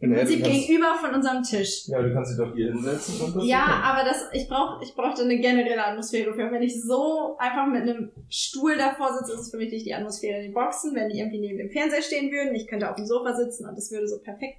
im 0.00 0.14
Prinzip 0.14 0.42
kannst- 0.42 0.66
gegenüber 0.66 0.94
von 1.00 1.14
unserem 1.14 1.42
Tisch. 1.42 1.86
Ja, 1.88 2.00
du 2.00 2.12
kannst 2.14 2.32
dich 2.32 2.38
doch 2.38 2.54
hier 2.54 2.72
hinsetzen 2.72 3.20
und 3.20 3.36
das 3.36 3.44
Ja, 3.46 3.58
machen. 3.58 3.82
aber 3.84 4.04
das, 4.08 4.28
ich 4.32 4.48
brauch, 4.48 4.80
ich 4.82 4.94
brauchte 4.94 5.22
eine 5.22 5.38
generelle 5.38 5.84
Atmosphäre 5.84 6.32
für. 6.32 6.50
Wenn 6.50 6.62
ich 6.62 6.82
so 6.82 7.36
einfach 7.38 7.66
mit 7.66 7.82
einem 7.82 8.10
Stuhl 8.30 8.76
davor 8.78 9.12
sitze, 9.18 9.34
ist 9.34 9.40
es 9.40 9.50
für 9.50 9.58
mich 9.58 9.70
nicht 9.70 9.84
die 9.86 9.94
Atmosphäre. 9.94 10.42
Die 10.42 10.48
Boxen, 10.52 10.94
wenn 10.94 11.08
die 11.10 11.18
irgendwie 11.18 11.40
neben 11.40 11.58
dem 11.58 11.70
Fernseher 11.70 12.02
stehen 12.02 12.30
würden, 12.32 12.54
ich 12.54 12.66
könnte 12.66 12.88
auf 12.88 12.96
dem 12.96 13.04
Sofa 13.06 13.34
sitzen 13.34 13.68
und 13.68 13.76
das 13.76 13.90
würde 13.90 14.08
so 14.08 14.18
perfekt, 14.20 14.56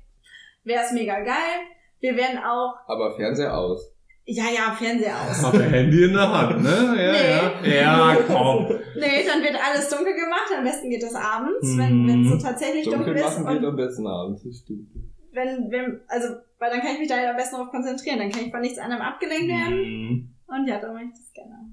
wäre 0.64 0.84
es 0.86 0.92
mega 0.92 1.20
geil. 1.22 1.58
Wir 2.00 2.16
werden 2.16 2.38
auch, 2.39 2.76
Aber 2.88 3.16
Fernseher 3.16 3.58
aus. 3.58 3.92
ja, 4.26 4.46
ja, 4.56 4.74
Fernseher 4.78 5.16
aus. 5.28 5.44
Hab 5.44 5.54
ein 5.56 5.62
Handy 5.70 6.04
in 6.04 6.14
der 6.14 6.32
Hand, 6.32 6.62
ne? 6.64 6.70
Ja, 6.70 7.52
Nee. 7.64 7.76
ja. 7.76 8.12
Ja, 8.14 8.18
komm. 8.28 8.68
Nee, 8.96 9.26
dann 9.28 9.42
wird 9.44 9.56
alles 9.56 9.89
dunkel 9.89 10.14
gemacht. 10.14 10.52
Am 10.56 10.64
besten 10.64 10.89
geht 10.92 11.02
das 11.02 11.16
abends, 11.16 11.64
Mhm. 11.68 11.78
wenn 11.80 12.08
wenn 12.08 12.26
es 12.26 12.32
so 12.32 12.48
tatsächlich 12.48 12.84
Dunkel 12.86 13.06
dunkel 13.14 13.16
ist. 13.24 13.39
machen 13.39 13.54
geht 13.58 13.66
am 13.68 13.76
besten 13.76 14.06
abends, 14.08 14.44
das 14.44 14.58
stimmt. 14.60 14.88
Wenn, 15.34 15.71
wenn, 15.71 16.01
also, 16.07 16.36
weil 16.59 16.69
dann 16.71 16.82
kann 16.82 16.93
ich 16.93 16.99
mich 16.99 17.07
da 17.09 17.15
halt 17.17 17.29
am 17.29 17.36
besten 17.38 17.55
darauf 17.55 17.71
konzentrieren. 17.71 18.19
Dann 18.19 18.32
kann 18.32 18.45
ich 18.45 18.51
von 18.51 18.61
nichts 18.61 18.77
anderem 18.79 19.01
abgelenkt 19.01 19.47
werden. 19.47 19.75
Mhm. 19.77 20.34
Und 20.47 20.67
ja, 20.67 20.79
da 20.79 20.91
mache 20.91 21.03
ich 21.05 21.11
das 21.11 21.32
gerne. 21.34 21.71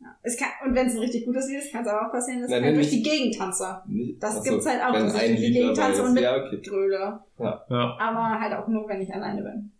Ja. 0.00 0.16
Es 0.22 0.36
kann, 0.36 0.48
und 0.64 0.74
wenn 0.74 0.86
es 0.88 0.94
ein 0.94 0.98
richtig 1.00 1.24
gutes 1.26 1.48
Lied 1.48 1.58
ist, 1.60 1.72
kann 1.72 1.82
es 1.82 1.88
aber 1.88 2.08
auch 2.08 2.12
passieren, 2.12 2.40
dass 2.42 2.50
Nein, 2.50 2.60
ich 2.60 2.66
halt 2.66 2.76
durch 2.76 2.90
die 2.90 3.02
Gegend 3.02 3.36
tanze. 3.36 3.82
Das 4.18 4.36
Ach 4.38 4.42
so, 4.44 4.50
gibt's 4.50 4.66
halt 4.66 4.82
auch, 4.82 4.92
dass 4.92 5.14
ich 5.14 5.20
durch 5.28 5.40
die 5.40 5.52
Gegend 5.52 5.76
tanze 5.76 6.02
und 6.02 6.14
mit- 6.14 6.22
Ja, 6.24 6.36
okay. 6.44 6.60
Gröle. 6.60 7.20
Ja. 7.38 7.96
Aber 8.00 8.40
halt 8.40 8.52
auch 8.54 8.66
nur, 8.68 8.88
wenn 8.88 9.00
ich 9.00 9.14
alleine 9.14 9.42
bin. 9.42 9.72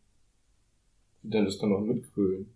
Denn 1.22 1.44
das 1.44 1.58
kann 1.58 1.72
auch 1.72 1.80
mitgrölen. 1.80 2.52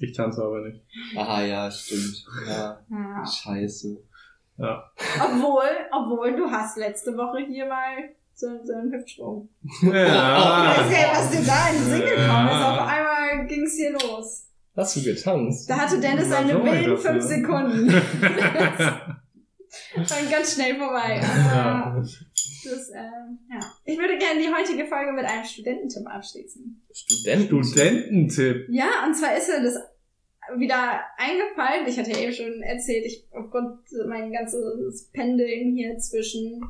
Ich 0.00 0.12
tanze 0.12 0.42
aber 0.42 0.60
nicht. 0.68 0.80
Ah 1.16 1.42
ja, 1.42 1.70
stimmt. 1.70 2.24
Ja, 2.46 2.80
Ja. 2.90 3.26
scheiße. 3.26 3.98
Obwohl, 4.58 5.64
obwohl, 5.92 6.36
du 6.36 6.50
hast 6.50 6.76
letzte 6.76 7.16
Woche 7.16 7.38
hier 7.46 7.66
mal 7.66 7.96
so, 8.34 8.48
so 8.64 8.72
einen 8.72 8.92
Hüftsprung. 8.92 9.48
Ich 9.64 9.82
Ja. 9.82 9.92
weiß 9.92 10.76
gar 10.76 10.88
nicht, 10.88 11.12
was 11.12 11.30
dir 11.30 11.42
da 11.46 11.68
in 11.70 11.76
den 11.76 11.84
Sinn 11.84 12.00
gekommen 12.00 12.48
ist. 12.48 12.54
Ja. 12.54 12.72
Auf 12.72 12.88
einmal 12.88 13.46
ging's 13.46 13.74
hier 13.76 13.92
los. 13.92 14.48
Hast 14.76 14.96
du 14.96 15.02
getanzt? 15.02 15.68
Da 15.68 15.76
hatte 15.80 16.00
Dennis 16.00 16.28
soll 16.28 16.46
ich 16.46 16.54
wilden 16.54 16.90
dafür? 16.90 16.98
fünf 16.98 17.22
Sekunden. 17.24 17.92
War 19.94 20.22
ganz 20.30 20.54
schnell 20.54 20.76
vorbei. 20.76 21.20
Ja. 21.22 21.84
Aber 21.86 22.00
das, 22.00 22.90
ähm, 22.94 23.38
ja. 23.50 23.60
Ich 23.84 23.98
würde 23.98 24.18
gerne 24.18 24.40
die 24.40 24.52
heutige 24.52 24.86
Folge 24.86 25.12
mit 25.12 25.24
einem 25.24 25.44
Studententipp 25.44 26.06
abschließen. 26.06 26.82
Studenten. 26.92 27.64
Studententipp. 27.64 28.66
Ja, 28.70 29.04
und 29.06 29.14
zwar 29.14 29.36
ist 29.36 29.48
mir 29.48 29.62
das 29.62 29.76
wieder 30.58 31.00
eingefallen. 31.16 31.86
Ich 31.86 31.98
hatte 31.98 32.10
ja 32.10 32.18
eben 32.18 32.32
schon 32.32 32.62
erzählt, 32.62 33.06
ich 33.06 33.26
aufgrund 33.32 33.78
mein 34.06 34.32
ganzes 34.32 35.08
Pendeln 35.12 35.74
hier 35.74 35.96
zwischen 35.98 36.60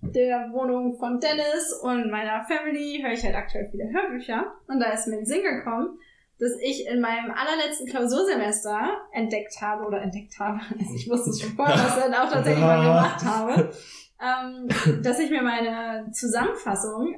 der 0.00 0.50
Wohnung 0.52 0.96
von 0.98 1.20
Dennis 1.20 1.72
und 1.82 2.10
meiner 2.10 2.44
Family 2.44 3.00
höre 3.02 3.12
ich 3.12 3.24
halt 3.24 3.34
aktuell 3.34 3.68
viele 3.70 3.90
Hörbücher. 3.92 4.52
Und 4.68 4.80
da 4.80 4.92
ist 4.92 5.06
mir 5.08 5.14
in 5.14 5.20
den 5.20 5.26
Sinn 5.26 5.42
gekommen, 5.42 5.98
dass 6.38 6.52
ich 6.62 6.86
in 6.86 7.00
meinem 7.00 7.32
allerletzten 7.32 7.86
Klausursemester 7.88 8.96
entdeckt 9.12 9.60
habe 9.60 9.84
oder 9.84 10.00
entdeckt 10.00 10.38
habe, 10.38 10.60
also 10.78 10.94
ich 10.94 11.08
wusste 11.10 11.30
es 11.30 11.40
schon 11.40 11.52
vorher, 11.52 11.74
was 11.74 11.96
ich 11.96 12.04
dann 12.04 12.14
auch 12.14 12.30
tatsächlich 12.30 12.64
mal 12.64 12.80
gemacht 12.86 13.24
habe, 13.24 13.72
ähm, 14.20 15.02
dass 15.02 15.18
ich 15.18 15.30
mir 15.30 15.42
meine 15.42 16.10
Zusammenfassung 16.12 17.16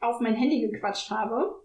auf 0.00 0.20
mein 0.20 0.34
Handy 0.34 0.68
gequatscht 0.68 1.10
habe 1.10 1.63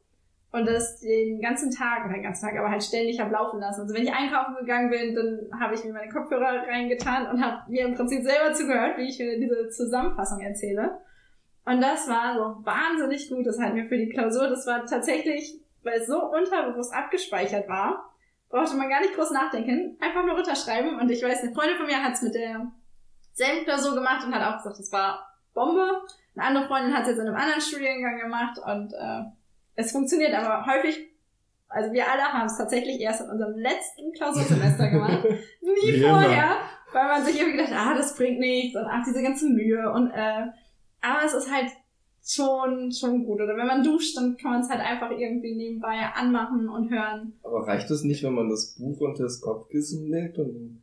und 0.52 0.66
das 0.66 1.00
den 1.00 1.42
ganzen 1.42 1.72
Tag, 1.72 2.06
oder 2.06 2.14
den 2.14 2.24
ganzen 2.24 2.46
Tag, 2.48 2.58
aber 2.58 2.72
halt 2.72 2.84
ständig 2.84 3.20
habe 3.20 3.32
laufen 3.32 3.60
lassen. 3.60 3.82
Also 3.82 3.94
wenn 3.94 4.04
ich 4.04 4.14
einkaufen 4.14 4.56
gegangen 4.56 4.90
bin, 4.90 5.14
dann 5.14 5.62
habe 5.62 5.76
ich 5.76 5.84
mir 5.84 5.94
meine 5.94 6.12
Kopfhörer 6.12 6.68
reingetan 6.68 7.28
und 7.28 7.44
habe 7.44 7.70
mir 7.70 7.86
im 7.86 7.96
Prinzip 7.96 8.24
selber 8.24 8.54
zugehört, 8.54 8.98
wie 8.98 9.08
ich 9.08 9.20
mir 9.20 9.40
diese 9.40 9.70
Zusammenfassung 9.70 10.42
erzähle. 10.42 11.00
Und 11.66 11.82
das 11.82 12.08
war 12.10 12.34
so 12.34 12.66
wahnsinnig 12.66 13.30
gut. 13.30 13.46
Das 13.46 13.60
hat 13.60 13.74
mir 13.74 13.86
für 13.86 13.98
die 13.98 14.10
Klausur, 14.10 14.48
das 14.48 14.66
war 14.66 14.86
tatsächlich, 14.86 15.62
weil 15.84 16.00
es 16.00 16.08
so 16.08 16.20
unterbewusst 16.20 16.94
abgespeichert 16.94 17.70
war, 17.70 18.12
brauchte 18.50 18.76
man 18.76 18.90
gar 18.90 19.02
nicht 19.02 19.16
groß 19.16 19.30
nachdenken, 19.30 19.98
einfach 20.00 20.26
nur 20.26 20.36
runterschreiben. 20.36 21.00
Und 21.00 21.12
ich 21.12 21.24
weiß, 21.24 21.44
eine 21.44 21.54
Freundin 21.54 21.78
von 21.78 21.86
mir 21.86 22.04
hat 22.04 22.14
es 22.14 22.24
mit 22.24 22.34
der 22.34 22.72
selben 23.34 23.66
Klausur 23.66 23.94
gemacht 23.94 24.26
und 24.26 24.34
hat 24.34 24.52
auch 24.52 24.58
gesagt, 24.58 24.80
das 24.80 24.92
war 24.92 25.28
Bombe. 25.54 26.02
Eine 26.36 26.46
andere 26.46 26.66
Freundin 26.66 26.94
hat 26.94 27.04
es 27.04 27.10
jetzt 27.10 27.20
in 27.20 27.28
einem 27.28 27.36
anderen 27.36 27.62
Studiengang 27.62 28.20
gemacht 28.20 28.58
und 28.66 28.94
äh, 28.94 29.26
es 29.80 29.92
funktioniert 29.92 30.34
aber 30.34 30.66
häufig, 30.66 31.00
also 31.70 31.92
wir 31.94 32.12
alle 32.12 32.24
haben 32.24 32.48
es 32.48 32.58
tatsächlich 32.58 33.00
erst 33.00 33.22
in 33.22 33.30
unserem 33.30 33.58
letzten 33.58 34.12
Klausursemester 34.14 34.90
gemacht, 34.90 35.24
nie 35.62 35.94
Wie 35.94 35.96
immer. 35.96 36.22
vorher, 36.22 36.58
weil 36.92 37.08
man 37.08 37.24
sich 37.24 37.40
irgendwie 37.40 37.58
gedacht, 37.58 37.74
ah, 37.76 37.94
das 37.96 38.16
bringt 38.16 38.40
nichts 38.40 38.76
und 38.76 38.86
ach, 38.86 39.04
diese 39.06 39.22
ganze 39.22 39.48
Mühe 39.48 39.92
und 39.92 40.12
äh, 40.12 40.48
aber 41.02 41.26
es 41.26 41.34
ist 41.34 41.50
halt 41.50 41.72
schon, 42.26 42.92
schon 42.92 43.24
gut. 43.24 43.40
Oder 43.40 43.56
wenn 43.56 43.68
man 43.68 43.84
duscht, 43.84 44.18
dann 44.18 44.36
kann 44.36 44.52
man 44.52 44.62
es 44.62 44.70
halt 44.70 44.82
einfach 44.82 45.12
irgendwie 45.12 45.56
nebenbei 45.56 45.96
anmachen 46.14 46.68
und 46.68 46.90
hören. 46.90 47.34
Aber 47.42 47.66
reicht 47.66 47.90
das 47.90 48.04
nicht, 48.04 48.22
wenn 48.24 48.34
man 48.34 48.50
das 48.50 48.76
Buch 48.78 49.00
unter 49.00 49.24
das 49.24 49.40
Kopfkissen 49.40 50.12
legt? 50.12 50.38
Und, 50.38 50.82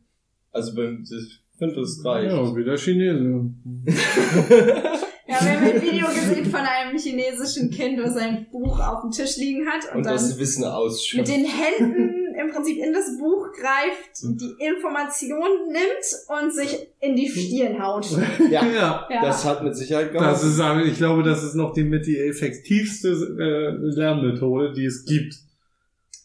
also 0.51 0.75
beim, 0.75 1.03
ich 1.03 1.39
finde, 1.59 1.75
das 1.75 2.03
reicht. 2.03 2.31
Ja, 2.31 2.55
wieder 2.55 2.77
Chinese. 2.77 3.51
Ja, 5.27 5.35
wir 5.41 5.51
haben 5.59 5.65
ein 5.65 5.81
Video 5.81 6.07
gesehen 6.07 6.45
von 6.45 6.61
einem 6.61 6.97
chinesischen 6.97 7.69
Kind, 7.69 7.99
das 7.99 8.13
sein 8.13 8.47
Buch 8.51 8.79
auf 8.79 9.01
dem 9.01 9.11
Tisch 9.11 9.37
liegen 9.37 9.67
hat 9.67 9.83
und, 9.91 9.97
Und 9.97 10.03
dann 10.05 10.13
das 10.13 10.37
Wissen 10.39 10.61
mit 10.61 10.69
ausschöpft. 10.69 11.27
den 11.27 11.45
Händen 11.45 12.35
im 12.39 12.49
Prinzip 12.51 12.77
in 12.77 12.93
das 12.93 13.17
Buch 13.17 13.47
greift, 13.51 14.21
die 14.23 14.55
Information 14.63 15.67
nimmt 15.67 16.43
und 16.43 16.53
sich 16.53 16.87
in 17.01 17.15
die 17.15 17.27
Stirn 17.27 17.81
haut. 17.83 18.07
Ja, 18.49 18.65
Ja. 18.65 19.07
Ja. 19.09 19.21
das 19.21 19.43
hat 19.43 19.63
mit 19.63 19.75
Sicherheit 19.75 20.13
Das 20.13 20.41
geholfen. 20.41 20.81
ist, 20.85 20.91
ich 20.91 20.97
glaube, 20.97 21.23
das 21.23 21.43
ist 21.43 21.55
noch 21.55 21.73
die 21.73 21.83
mit 21.83 22.05
die 22.05 22.17
effektivste 22.19 23.09
äh, 23.09 23.71
Lernmethode, 23.95 24.73
die 24.73 24.85
es 24.85 25.03
gibt. 25.05 25.35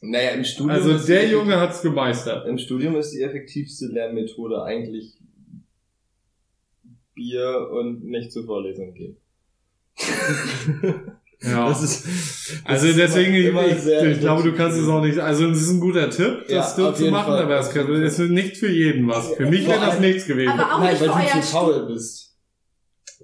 Naja, 0.02 0.30
im 0.30 0.44
Studium 0.44 0.70
Also 0.70 0.98
der 1.06 1.28
Junge 1.28 1.58
hat's 1.60 1.80
gemeistert. 1.82 2.46
Im 2.46 2.58
Studium 2.58 2.96
ist 2.96 3.10
die 3.12 3.22
effektivste 3.22 3.86
Lernmethode 3.86 4.62
eigentlich 4.62 5.14
Bier 7.14 7.68
und 7.72 8.04
nicht 8.04 8.32
zur 8.32 8.44
Vorlesung 8.44 8.94
gehen. 8.94 9.16
Ja. 11.44 11.68
Das 11.68 11.82
ist, 11.82 12.06
das 12.06 12.62
also 12.64 12.92
deswegen, 12.92 13.34
ich, 13.34 13.80
sehr 13.80 14.04
ich 14.12 14.20
glaube, 14.20 14.44
du 14.44 14.54
kannst 14.54 14.78
es 14.78 14.88
auch 14.88 15.02
nicht, 15.02 15.18
also 15.18 15.48
es 15.50 15.60
ist 15.62 15.70
ein 15.70 15.80
guter 15.80 16.08
Tipp, 16.08 16.44
Ja, 16.48 16.58
das 16.58 16.76
so 16.76 16.88
auf 16.90 16.94
zu 16.96 17.10
machen, 17.10 17.32
Fall. 17.32 17.42
aber 17.42 17.58
es 17.58 17.74
ist 17.74 18.30
nicht 18.30 18.56
für 18.56 18.68
jeden 18.70 19.08
was. 19.08 19.34
Für 19.34 19.46
mich 19.46 19.66
wäre 19.66 19.80
das 19.80 19.98
nichts 19.98 20.26
gewesen. 20.26 20.52
Aber 20.52 20.74
auch 20.76 20.78
Nein, 20.78 20.92
nicht 20.92 21.00
weil 21.00 21.24
du 21.34 21.40
zu 21.40 21.52
faul 21.52 21.86
bist. 21.86 22.36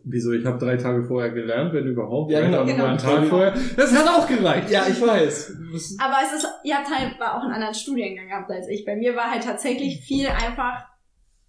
Wieso? 0.04 0.32
Ich 0.32 0.44
habe 0.44 0.58
drei 0.58 0.76
Tage 0.76 1.04
vorher 1.04 1.30
gelernt, 1.30 1.72
wenn 1.74 1.86
überhaupt. 1.86 2.32
Ja, 2.32 2.40
genau. 2.40 2.62
auch 2.62 2.64
nur 2.64 2.74
Genau. 2.74 2.86
einen 2.86 2.98
Tag 2.98 3.26
vorher. 3.26 3.54
Das 3.76 3.92
hat 3.94 4.08
auch 4.08 4.26
gereicht. 4.26 4.70
Ja, 4.70 4.86
ich 4.88 5.00
weiß. 5.00 5.56
Aber 6.00 6.16
es 6.26 6.42
ist, 6.42 6.48
ihr 6.64 6.74
habt 6.76 6.88
halt 6.90 7.20
auch 7.20 7.42
einen 7.42 7.52
anderen 7.52 7.74
Studiengang 7.74 8.26
gehabt 8.28 8.50
als 8.50 8.68
ich. 8.68 8.84
Bei 8.84 8.96
mir 8.96 9.14
war 9.14 9.30
halt 9.30 9.44
tatsächlich 9.44 10.00
viel 10.00 10.26
einfach 10.26 10.84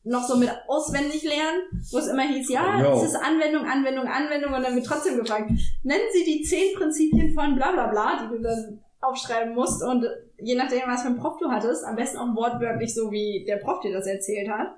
noch 0.04 0.24
so 0.24 0.38
mit 0.38 0.50
auswendig 0.68 1.24
lernen, 1.24 1.62
wo 1.92 1.98
es 1.98 2.08
immer 2.08 2.24
hieß, 2.24 2.50
ja, 2.50 2.80
es 2.94 3.04
ist 3.04 3.16
Anwendung, 3.16 3.66
Anwendung, 3.66 4.08
Anwendung 4.08 4.54
und 4.54 4.64
dann 4.64 4.76
wird 4.76 4.86
trotzdem 4.86 5.18
gefragt, 5.18 5.52
nennen 5.84 6.04
Sie 6.14 6.24
die 6.24 6.42
zehn 6.44 6.76
Prinzipien 6.76 7.34
von 7.34 7.56
bla 7.56 7.72
bla 7.72 7.88
bla, 7.88 8.24
die 8.24 8.38
du 8.38 8.42
dann 8.42 8.80
aufschreiben 9.02 9.54
musst 9.54 9.84
und 9.84 10.06
je 10.38 10.56
nachdem, 10.56 10.82
was 10.88 11.04
für 11.04 11.10
ein 11.10 11.18
Prof 11.18 11.38
du 11.38 11.50
hattest, 11.50 11.86
am 11.86 11.96
besten 11.96 12.18
auch 12.18 12.36
wortwörtlich 12.36 12.94
so, 12.94 13.12
wie 13.12 13.46
der 13.46 13.58
Prof 13.58 13.82
dir 13.82 13.94
das 13.94 14.08
erzählt 14.08 14.50
hat. 14.50 14.76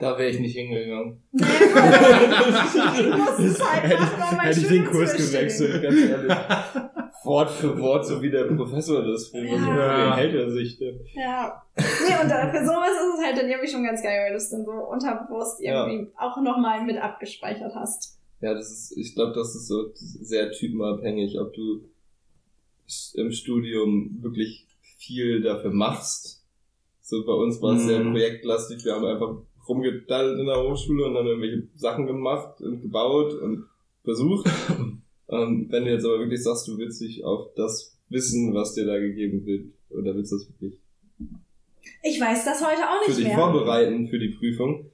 Da 0.00 0.16
wäre 0.18 0.30
ich 0.30 0.40
nicht 0.40 0.56
hingegangen. 0.56 1.22
ich 1.32 1.40
muss 1.42 3.38
es 3.38 3.62
halt 3.62 4.00
machen, 4.00 4.36
mein 4.36 4.46
hätte 4.46 4.60
ich 4.60 4.68
den 4.68 4.86
Kurs 4.86 5.14
gewechselt, 5.14 5.82
ganz 5.82 6.00
ehrlich. 6.00 6.36
Wort 7.22 7.50
für 7.50 7.78
Wort, 7.78 8.06
so 8.06 8.22
wie 8.22 8.30
der 8.30 8.44
Professor 8.44 9.02
das 9.04 9.30
will. 9.34 9.44
Ja. 9.46 9.76
Ja. 10.08 10.16
hält 10.16 10.34
er 10.34 10.50
sich 10.50 10.78
denn? 10.78 11.00
Ja. 11.14 11.62
Nee, 11.76 12.14
und 12.22 12.30
für 12.30 12.64
sowas 12.64 12.90
ist 12.92 13.18
es 13.18 13.24
halt 13.26 13.36
dann 13.38 13.50
irgendwie 13.50 13.70
schon 13.70 13.84
ganz 13.84 14.02
geil, 14.02 14.22
weil 14.24 14.30
du 14.30 14.36
es 14.38 14.48
dann 14.50 14.64
so 14.64 14.72
unterbewusst 14.72 15.60
Ja. 15.60 15.86
irgendwie 15.86 16.10
auch 16.16 16.40
nochmal 16.40 16.82
mit 16.84 16.96
abgespeichert 16.96 17.74
hast. 17.74 18.18
Ja, 18.40 18.54
das 18.54 18.70
ist, 18.70 18.96
ich 18.96 19.14
glaube, 19.14 19.34
das 19.34 19.54
ist 19.54 19.68
so 19.68 19.90
sehr 19.94 20.50
typenabhängig, 20.50 21.38
ob 21.38 21.52
du 21.52 21.82
im 23.14 23.30
Studium 23.32 24.18
wirklich 24.22 24.66
viel 24.96 25.42
dafür 25.42 25.72
machst. 25.72 26.42
So 27.02 27.24
bei 27.26 27.32
uns 27.34 27.60
war 27.60 27.74
es 27.76 27.84
sehr 27.84 28.00
Mhm. 28.00 28.12
projektlastig. 28.12 28.82
Wir 28.84 28.94
haben 28.94 29.04
einfach 29.04 29.36
rumgedallt 29.70 30.38
in 30.38 30.46
der 30.46 30.62
Hochschule 30.62 31.06
und 31.06 31.14
dann 31.14 31.26
irgendwelche 31.26 31.62
Sachen 31.74 32.06
gemacht 32.06 32.60
und 32.60 32.82
gebaut 32.82 33.34
und 33.34 33.64
versucht. 34.04 34.46
ähm, 35.28 35.66
wenn 35.70 35.84
du 35.84 35.90
jetzt 35.92 36.04
aber 36.04 36.18
wirklich 36.18 36.42
sagst, 36.42 36.66
du 36.68 36.76
willst 36.76 37.00
dich 37.00 37.24
auf 37.24 37.54
das 37.54 37.96
Wissen, 38.08 38.52
was 38.54 38.74
dir 38.74 38.84
da 38.84 38.98
gegeben 38.98 39.46
wird, 39.46 39.66
oder 39.90 40.14
willst 40.14 40.32
du 40.32 40.36
das 40.36 40.48
wirklich 40.48 40.78
Ich 42.02 42.20
weiß 42.20 42.44
das 42.44 42.60
heute 42.66 42.82
auch 42.82 43.02
für 43.04 43.10
nicht 43.10 43.20
dich 43.20 43.26
mehr. 43.28 43.36
vorbereiten 43.36 44.08
für 44.08 44.18
die 44.18 44.30
Prüfung, 44.30 44.90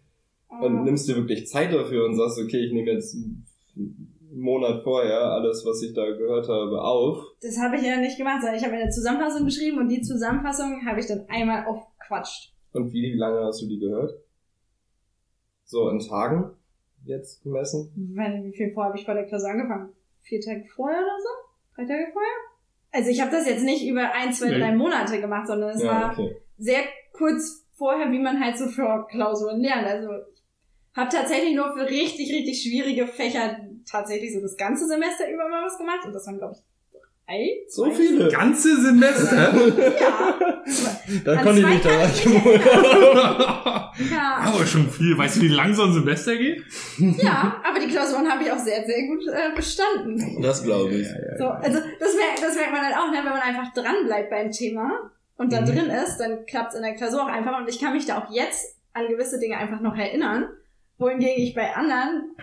und 0.49 0.77
Ähm, 0.77 0.85
nimmst 0.85 1.09
dir 1.09 1.17
wirklich 1.17 1.47
Zeit 1.47 1.73
dafür 1.73 2.07
und 2.07 2.15
sagst, 2.17 2.39
okay, 2.39 2.65
ich 2.65 2.73
nehme 2.73 2.93
jetzt 2.93 3.15
einen 3.15 4.15
Monat 4.33 4.83
vorher 4.85 5.21
alles, 5.21 5.65
was 5.67 5.83
ich 5.83 5.93
da 5.95 6.05
gehört 6.11 6.49
habe, 6.49 6.83
auf. 6.83 7.25
das 7.43 7.59
habe 7.59 7.77
ich 7.77 7.83
ja 7.83 7.99
nicht 8.01 8.17
gemacht, 8.17 8.41
sondern 8.43 8.59
ich 8.59 8.65
habe 8.65 8.75
eine 8.75 8.91
Zusammenfassung 8.91 9.45
geschrieben 9.45 9.79
und 9.79 9.89
die 9.89 10.03
Zusammenfassung 10.03 10.85
habe 10.87 11.01
ich 11.01 11.07
dann 11.07 11.25
einmal 11.29 11.67
aufquatscht. 11.67 12.53
Und 12.73 12.93
wie 12.93 13.15
lange 13.15 13.41
hast 13.45 13.63
du 13.63 13.67
die 13.69 13.79
gehört? 13.79 14.13
So 15.67 15.89
in 15.91 15.99
Tagen 15.99 16.53
jetzt 17.05 17.43
gemessen? 17.43 17.93
Wenn, 18.15 18.45
wie 18.45 18.57
viel 18.57 18.73
vorher 18.73 18.91
habe 18.91 18.99
ich 18.99 19.05
vor 19.05 19.15
der 19.15 19.27
Klausur 19.27 19.51
angefangen? 19.51 19.91
Vier 20.23 20.41
Tage 20.41 20.65
vorher 20.75 20.99
oder 20.99 21.19
so? 21.21 21.29
Drei 21.75 21.85
Tage 21.85 22.13
vorher? 22.13 22.31
Also 22.93 23.11
ich 23.11 23.21
habe 23.21 23.31
das 23.31 23.47
jetzt 23.47 23.65
nicht 23.65 23.87
über 23.87 24.13
ein, 24.13 24.33
zwei, 24.33 24.49
Nee. 24.51 24.59
drei 24.59 24.75
Monate 24.75 25.21
gemacht, 25.21 25.47
sondern 25.47 25.71
es 25.71 25.85
war 25.85 26.13
okay. 26.13 26.37
sehr 26.57 26.81
kurz 27.13 27.67
vorher, 27.75 28.11
wie 28.11 28.19
man 28.19 28.43
halt 28.43 28.57
so 28.57 28.67
für 28.69 29.07
Klausuren 29.11 29.61
lernt. 29.61 29.87
Also 29.87 30.09
ich 30.13 30.97
habe 30.97 31.11
tatsächlich 31.11 31.55
nur 31.55 31.75
für 31.77 31.89
richtig, 31.89 32.33
richtig 32.33 32.63
schwierige 32.63 33.07
Fächer 33.07 33.59
tatsächlich 33.89 34.33
so 34.33 34.41
das 34.41 34.57
ganze 34.57 34.87
Semester 34.87 35.31
über 35.31 35.49
mal 35.49 35.65
was 35.65 35.77
gemacht. 35.77 36.07
Und 36.07 36.13
das 36.15 36.27
waren, 36.27 36.39
glaube 36.39 36.55
ich, 36.57 36.63
drei. 37.27 37.49
So 37.69 37.85
zwei. 37.85 37.95
viele. 37.95 38.29
Ganze 38.31 38.81
Semester? 38.81 39.55
Ja. 40.01 40.35
Da 41.25 41.37
konnte 41.37 41.61
ich 41.61 41.67
mich 41.67 41.85
nicht 41.85 42.25
gewundert. 42.25 42.63
Ja. 44.11 44.41
aber 44.45 44.67
schon 44.67 44.91
viel. 44.91 45.17
Weißt 45.17 45.37
du, 45.37 45.43
wie 45.43 45.49
lang 45.49 45.73
so 45.73 45.85
ein 45.85 45.93
Semester 45.93 46.37
geht? 46.37 46.63
ja, 46.99 47.63
aber 47.65 47.79
die 47.81 47.87
Klausuren 47.87 48.29
habe 48.31 48.43
ich 48.45 48.51
auch 48.53 48.59
sehr, 48.59 48.85
sehr 48.85 49.07
gut 49.07 49.21
äh, 49.29 49.55
bestanden. 49.55 50.43
Das 50.43 50.63
glaube 50.65 50.93
ich. 50.97 51.07
So, 51.39 51.47
also 51.47 51.79
das, 52.01 52.15
merkt, 52.15 52.43
das 52.43 52.55
merkt 52.57 52.73
man 52.73 52.83
halt 52.83 52.95
auch, 52.97 53.11
ne, 53.11 53.19
wenn 53.19 53.33
man 53.33 53.41
einfach 53.41 53.73
dran 53.73 53.95
bleibt 54.05 54.29
beim 54.31 54.51
Thema 54.51 54.91
und 55.39 55.53
da 55.53 55.61
Mhm. 55.63 55.67
drin 55.67 55.91
ist, 55.91 56.19
dann 56.19 56.45
klappt 56.47 56.73
es 56.73 56.77
in 56.77 56.83
der 56.83 56.95
Klausur 56.95 57.23
auch 57.23 57.29
einfach. 57.29 57.59
Und 57.59 57.69
ich 57.69 57.81
kann 57.81 57.93
mich 57.95 58.05
da 58.07 58.19
auch 58.19 58.31
jetzt 58.31 58.77
an 58.93 59.07
gewisse 59.09 59.39
Dinge 59.39 59.57
einfach 59.57 59.81
noch 59.81 59.97
erinnern, 59.97 60.47
wohingegen 60.99 61.43
ich 61.43 61.55
bei 61.55 61.75
anderen, 61.75 62.35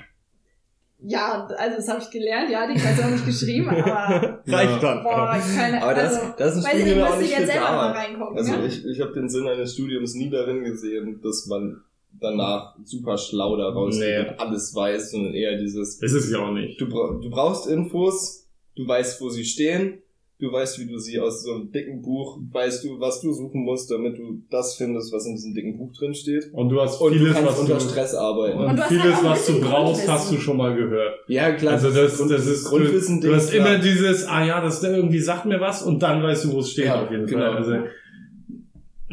ja, 1.06 1.48
also 1.58 1.76
das 1.78 1.88
habe 1.88 2.02
ich 2.02 2.10
gelernt, 2.10 2.50
ja, 2.50 2.66
die 2.72 2.80
Klausur 2.80 3.04
habe 3.06 3.16
ich 3.16 3.26
geschrieben, 3.26 3.70
aber 3.70 4.42
Reicht 4.48 4.84
dann. 4.84 5.04
boah, 5.04 5.36
ich 5.38 5.56
keine, 5.56 5.82
Aber 5.82 5.94
das, 5.94 6.16
also, 6.16 6.34
das 6.38 6.56
ist 6.58 6.66
ein 6.66 6.72
weiß 6.74 6.80
ich 6.80 6.86
nicht, 6.86 6.94
Studium 6.94 7.08
auch 7.08 7.18
nicht 7.20 7.32
jetzt 7.38 7.48
selber 7.52 7.72
mal 7.72 7.92
reingucken. 7.92 8.38
Also 8.38 8.52
ne? 8.56 8.66
ich, 8.68 8.86
ich 8.86 9.02
habe 9.02 9.14
den 9.14 9.30
Sinn 9.30 9.48
eines 9.48 9.74
Studiums 9.74 10.14
nie 10.16 10.30
darin 10.30 10.64
gesehen, 10.64 11.20
dass 11.24 11.48
man 11.48 11.82
danach 12.20 12.76
super 12.84 13.18
schlau 13.18 13.58
da 13.58 13.70
rausgeht 13.70 14.04
Nee. 14.08 14.30
und 14.30 14.40
alles 14.40 14.76
weiß, 14.76 15.12
sondern 15.12 15.34
eher 15.34 15.58
dieses, 15.58 15.98
Das 16.00 16.12
ist 16.14 16.32
ja 16.32 16.40
auch 16.40 16.52
nicht. 16.52 16.80
du, 16.80 16.86
du 16.86 17.30
brauchst 17.30 17.68
Infos, 17.68 18.48
du 18.76 18.88
weißt, 18.88 19.20
wo 19.20 19.30
sie 19.30 19.44
stehen, 19.46 20.03
du 20.44 20.52
weißt, 20.52 20.80
wie 20.80 20.86
du 20.86 20.98
sie 20.98 21.20
aus 21.20 21.44
so 21.44 21.54
einem 21.54 21.72
dicken 21.72 22.02
Buch, 22.02 22.38
weißt 22.52 22.84
du, 22.84 23.00
was 23.00 23.22
du 23.22 23.32
suchen 23.34 23.62
musst, 23.64 23.90
damit 23.90 24.18
du 24.18 24.42
das 24.50 24.76
findest, 24.76 25.14
was 25.14 25.26
in 25.26 25.36
diesem 25.36 25.54
dicken 25.54 25.78
Buch 25.78 25.92
drin 25.98 26.14
steht. 26.14 26.50
Und 26.54 26.70
du 26.70 26.82
hast 26.82 27.00
Und 27.02 27.14
du 27.14 27.20
vieles, 27.20 27.34
kannst 27.34 27.50
was 27.52 27.60
unter 27.60 27.74
du, 27.76 27.80
Stress 27.80 28.14
arbeiten. 28.16 28.58
und 28.60 28.66
Und 28.72 28.78
du 28.78 28.84
vieles, 28.84 29.04
halt 29.16 29.24
was 29.26 29.46
du 29.46 29.60
brauchst, 29.62 29.72
Grundwissen. 30.02 30.12
hast 30.14 30.32
du 30.32 30.38
schon 30.38 30.58
mal 30.58 30.76
gehört. 30.76 31.14
Ja, 31.28 31.52
klar. 31.54 31.74
Also 31.74 31.90
das, 31.92 32.18
Grund- 32.18 32.32
das 32.32 32.46
ist, 32.46 32.66
du, 32.66 32.70
Grundwissen, 32.70 33.22
du 33.22 33.34
hast 33.34 33.52
klar. 33.52 33.68
immer 33.76 33.78
dieses, 33.84 34.28
ah 34.28 34.46
ja, 34.46 34.62
das 34.62 34.84
irgendwie 34.84 35.20
sagt 35.20 35.46
mir 35.46 35.60
was 35.62 35.82
und 35.84 36.04
dann 36.04 36.22
weißt 36.22 36.46
du, 36.46 36.54
wo 36.54 36.60
es 36.60 36.72
steht 36.72 36.86
Ja, 36.86 37.04
auf 37.04 37.12
jeden 37.12 37.26
genau. 37.26 37.40
Fall. 37.54 37.58
Also, 37.58 37.72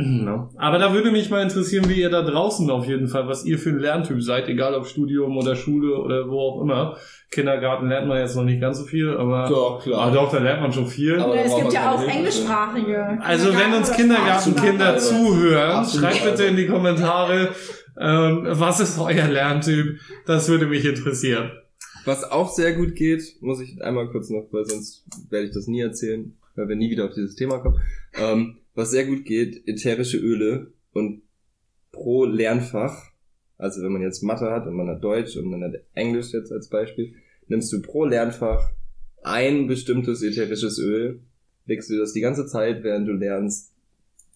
no. 0.25 0.51
Aber 0.57 0.79
da 0.79 0.93
würde 0.95 1.11
mich 1.11 1.31
mal 1.31 1.43
interessieren, 1.43 1.89
wie 1.89 2.01
ihr 2.01 2.11
da 2.11 2.23
draußen 2.23 2.69
auf 2.71 2.87
jeden 2.87 3.09
Fall, 3.09 3.29
was 3.29 3.45
ihr 3.45 3.59
für 3.59 3.71
ein 3.71 3.79
Lerntyp 3.79 4.23
seid, 4.23 4.49
egal 4.49 4.75
ob 4.75 4.87
Studium 4.87 5.37
oder 5.37 5.57
Schule 5.57 5.97
oder 5.99 6.29
wo 6.29 6.41
auch 6.41 6.63
immer. 6.63 6.97
Kindergarten 7.31 7.89
lernt 7.89 8.09
man 8.09 8.19
jetzt 8.19 8.35
noch 8.35 8.43
nicht 8.45 8.61
ganz 8.61 8.79
so 8.79 8.85
viel, 8.85 9.17
aber 9.17 9.49
Doch, 9.49 9.79
ah, 9.79 9.83
klar. 9.83 10.13
doch, 10.13 10.33
da 10.33 10.39
lernt 10.39 10.63
man 10.63 10.73
schon 10.73 10.87
viel. 10.87 11.19
Aber 11.21 11.37
es 11.37 11.55
gibt 11.55 11.73
ja 11.73 11.93
auch 11.93 12.01
Hilfe. 12.01 12.17
englischsprachige. 12.17 13.19
Also 13.23 13.57
wenn 13.57 13.73
uns 13.73 13.93
Kindergartenkinder 13.93 14.99
zuhören, 14.99 15.71
Absolut. 15.71 16.11
schreibt 16.11 16.25
bitte 16.25 16.45
in 16.45 16.57
die 16.57 16.67
Kommentare, 16.67 17.51
ähm, 18.01 18.47
was 18.51 18.81
ist 18.81 18.99
euer 18.99 19.29
Lerntyp? 19.29 20.01
Das 20.27 20.49
würde 20.49 20.67
mich 20.67 20.85
interessieren. 20.85 21.53
Was 22.05 22.25
auch 22.25 22.51
sehr 22.51 22.73
gut 22.73 22.95
geht, 22.97 23.23
muss 23.41 23.61
ich 23.61 23.83
einmal 23.83 24.09
kurz 24.09 24.31
noch, 24.31 24.47
weil 24.53 24.65
sonst 24.65 25.05
werde 25.29 25.47
ich 25.47 25.53
das 25.53 25.67
nie 25.67 25.83
erzählen, 25.83 26.35
weil 26.57 26.69
wir 26.69 26.77
nie 26.77 26.91
wieder 26.91 27.05
auf 27.05 27.15
dieses 27.15 27.37
Thema 27.37 27.59
kommen. 27.59 27.79
Ähm, 28.19 28.57
was 28.81 28.91
sehr 28.91 29.07
gut 29.07 29.25
geht, 29.25 29.69
ätherische 29.69 30.19
Öle 30.19 30.73
und 30.93 31.23
pro 31.93 32.25
Lernfach, 32.25 33.11
also 33.59 33.83
wenn 33.83 33.93
man 33.93 34.03
jetzt 34.03 34.23
Mathe 34.23 34.51
hat 34.51 34.67
und 34.67 34.75
man 34.75 34.89
hat 34.89 35.05
Deutsch 35.05 35.37
und 35.37 35.51
man 35.51 35.63
hat 35.63 35.75
Englisch 35.95 36.33
jetzt 36.33 36.51
als 36.51 36.69
Beispiel, 36.69 37.15
nimmst 37.47 37.73
du 37.73 37.83
pro 37.83 38.05
Lernfach 38.05 38.71
ein 39.23 39.67
bestimmtes 39.67 40.23
ätherisches 40.23 40.79
Öl, 40.79 41.21
legst 41.67 41.91
du 41.91 41.99
das 41.99 42.15
die 42.15 42.23
ganze 42.23 42.47
Zeit, 42.47 42.83
während 42.83 43.07
du 43.07 43.13
lernst, 43.13 43.75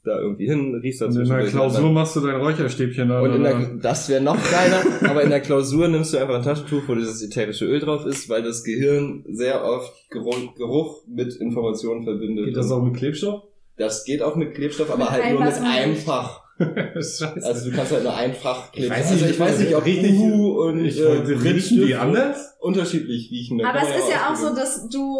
da 0.05 0.21
irgendwie 0.21 0.47
hin, 0.47 0.75
riechst 0.75 1.01
Und 1.01 1.17
in 1.17 1.27
der. 1.27 1.47
Klausur 1.47 1.91
machst 1.91 2.15
du 2.17 2.21
dein 2.21 2.37
Räucherstäbchen 2.37 3.11
an. 3.11 3.23
Und 3.23 3.37
in 3.37 3.43
der, 3.43 3.71
das 3.81 4.11
wäre 4.11 4.23
noch 4.23 4.39
geiler, 4.51 4.83
aber 5.09 5.23
in 5.23 5.31
der 5.31 5.41
Klausur 5.41 5.89
nimmst 5.89 6.13
du 6.13 6.19
einfach 6.19 6.35
ein 6.35 6.43
Taschentuch, 6.43 6.83
wo 6.87 6.95
dieses 6.95 7.23
ätherische 7.23 7.65
Öl 7.65 7.81
drauf 7.81 8.05
ist, 8.05 8.29
weil 8.29 8.43
das 8.43 8.63
Gehirn 8.63 9.25
sehr 9.27 9.65
oft 9.65 10.11
Geruch, 10.11 10.55
Geruch 10.57 11.07
mit 11.09 11.35
Informationen 11.37 12.05
verbindet. 12.05 12.45
Geht 12.45 12.57
das 12.59 12.71
auch 12.71 12.85
mit 12.85 12.95
Klebstoff? 12.95 13.45
Das 13.77 14.05
geht 14.05 14.22
auch 14.22 14.37
mit 14.37 14.55
Klebstoff, 14.55 14.89
aber 14.91 15.05
Mit 15.05 15.11
halt 15.11 15.31
nur 15.33 15.45
mit 15.45 15.55
einem. 15.55 15.97
Fach. 15.97 16.43
Also 16.57 17.68
du 17.70 17.77
kannst 17.77 17.91
halt 17.93 18.05
nur 18.05 18.14
einfach 18.14 18.72
Ich 18.75 18.89
weiß 18.89 19.11
also 19.11 19.25
nicht, 19.25 19.35
ich 19.35 19.41
weiß 19.41 19.59
nicht, 19.59 19.75
ob 19.75 19.85
richtig- 19.85 20.12
Uhu 20.20 20.62
und 20.68 20.85
ich 20.85 21.01
äh, 21.01 21.05
wollte 21.05 21.31
riechen 21.33 21.43
Rindstift 21.43 21.89
die 21.89 21.95
anders? 21.97 22.57
unterschiedlich 22.61 23.29
riechen. 23.33 23.64
Aber 23.64 23.83
es 23.83 23.89
ist 23.89 24.09
ja 24.09 24.31
auch 24.33 24.37
so, 24.37 24.55
dass 24.55 24.89
du 24.89 25.18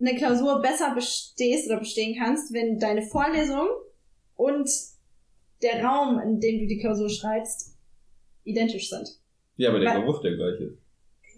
eine 0.00 0.16
Klausur 0.16 0.62
besser 0.62 0.94
bestehst 0.94 1.68
oder 1.68 1.78
bestehen 1.78 2.16
kannst, 2.18 2.54
wenn 2.54 2.78
deine 2.78 3.02
Vorlesung 3.02 3.68
und 4.36 4.68
der 5.62 5.84
Raum, 5.84 6.18
in 6.20 6.40
dem 6.40 6.60
du 6.60 6.66
die 6.68 6.78
Klausur 6.78 7.10
schreibst, 7.10 7.76
identisch 8.44 8.88
sind. 8.88 9.06
Ja, 9.56 9.68
aber 9.70 9.80
der 9.80 9.90
Weil- 9.90 10.00
Geruch 10.02 10.22
der 10.22 10.36
gleiche. 10.36 10.78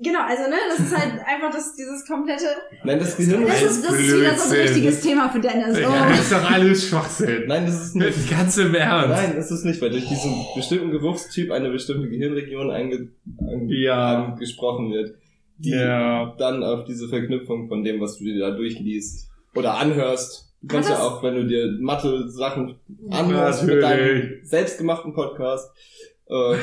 Genau, 0.01 0.21
also 0.27 0.43
ne, 0.51 0.57
das 0.71 0.81
ist 0.87 0.97
halt 0.97 1.13
einfach 1.27 1.51
das, 1.53 1.75
dieses 1.75 2.07
komplette. 2.07 2.45
Nein, 2.85 2.99
das 2.99 3.17
Gehirn 3.17 3.47
Das 3.47 3.63
ist, 3.63 3.85
das 3.85 3.93
ist 3.95 4.15
wieder 4.15 4.37
so 4.37 4.55
ein 4.55 4.61
richtiges 4.61 5.01
Thema 5.01 5.29
für 5.31 5.41
Dennis. 5.41 5.79
Ja, 5.79 5.89
Oh. 5.89 6.09
das 6.11 6.21
ist 6.21 6.33
doch 6.33 6.51
alles 6.51 6.89
Schwachsinn. 6.89 7.45
Nein, 7.47 7.65
das 7.67 7.83
ist 7.87 7.97
nicht. 7.97 8.31
Ganz 8.31 8.57
im 8.59 8.75
Ernst. 8.75 9.09
Nein, 9.09 9.33
das 9.37 9.51
ist 9.51 9.65
nicht, 9.65 9.81
weil 9.81 9.91
durch 9.91 10.07
diesen 10.07 10.35
bestimmten 10.55 10.91
Geruchstyp 10.91 11.51
eine 11.51 11.71
bestimmte 11.71 12.09
Gehirnregion 12.09 12.71
einge 12.71 13.09
an 13.41 13.69
Ja. 13.69 14.25
angesprochen 14.27 14.93
wird, 14.93 15.15
die 15.59 15.71
Ja. 15.71 16.35
dann 16.39 16.63
auf 16.63 16.85
diese 16.85 17.09
Verknüpfung 17.09 17.69
von 17.69 17.83
dem, 17.83 18.01
was 18.01 18.19
du 18.19 18.25
dir 18.25 18.39
da 18.39 18.51
durchliest 18.51 19.29
oder 19.55 19.79
anhörst. 19.79 20.45
Du 20.63 20.69
kannst 20.69 20.91
ja 20.91 20.99
auch, 20.99 21.23
wenn 21.23 21.35
du 21.37 21.47
dir 21.47 21.77
Mathe-Sachen 21.81 22.77
anhörst 23.11 23.63
mit 23.65 23.83
deinem 23.83 24.01
Natürlich. 24.17 24.49
selbstgemachten 24.49 25.15
Podcast, 25.15 25.71
äh, 26.29 26.57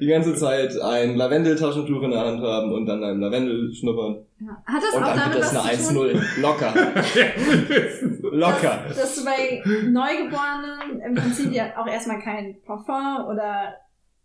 die 0.00 0.06
ganze 0.06 0.34
Zeit 0.34 0.80
ein 0.80 1.16
Lavendel-Taschentuch 1.16 2.02
in 2.02 2.10
der 2.10 2.20
Hand 2.24 2.40
haben 2.42 2.72
und 2.72 2.86
dann 2.86 3.02
einem 3.02 3.20
Lavendel 3.20 3.72
schnuppern. 3.74 4.24
Ja. 4.38 4.62
Hat 4.66 4.82
das 4.82 4.94
Und 4.94 5.02
auch 5.02 5.08
dann 5.08 5.18
damit 5.18 5.34
wird 5.34 5.44
das 5.44 5.56
eine 5.56 5.78
zu 5.78 5.94
tun, 5.94 6.06
1-0. 6.08 6.40
Locker. 6.40 6.74
Locker. 8.36 8.84
dass, 8.88 8.96
dass 8.96 9.16
du 9.16 9.24
bei 9.24 9.62
Neugeborenen 9.90 11.00
im 11.06 11.14
Prinzip 11.14 11.52
ja 11.52 11.76
auch 11.76 11.86
erstmal 11.86 12.20
kein 12.20 12.56
Parfum 12.64 13.26
oder 13.28 13.74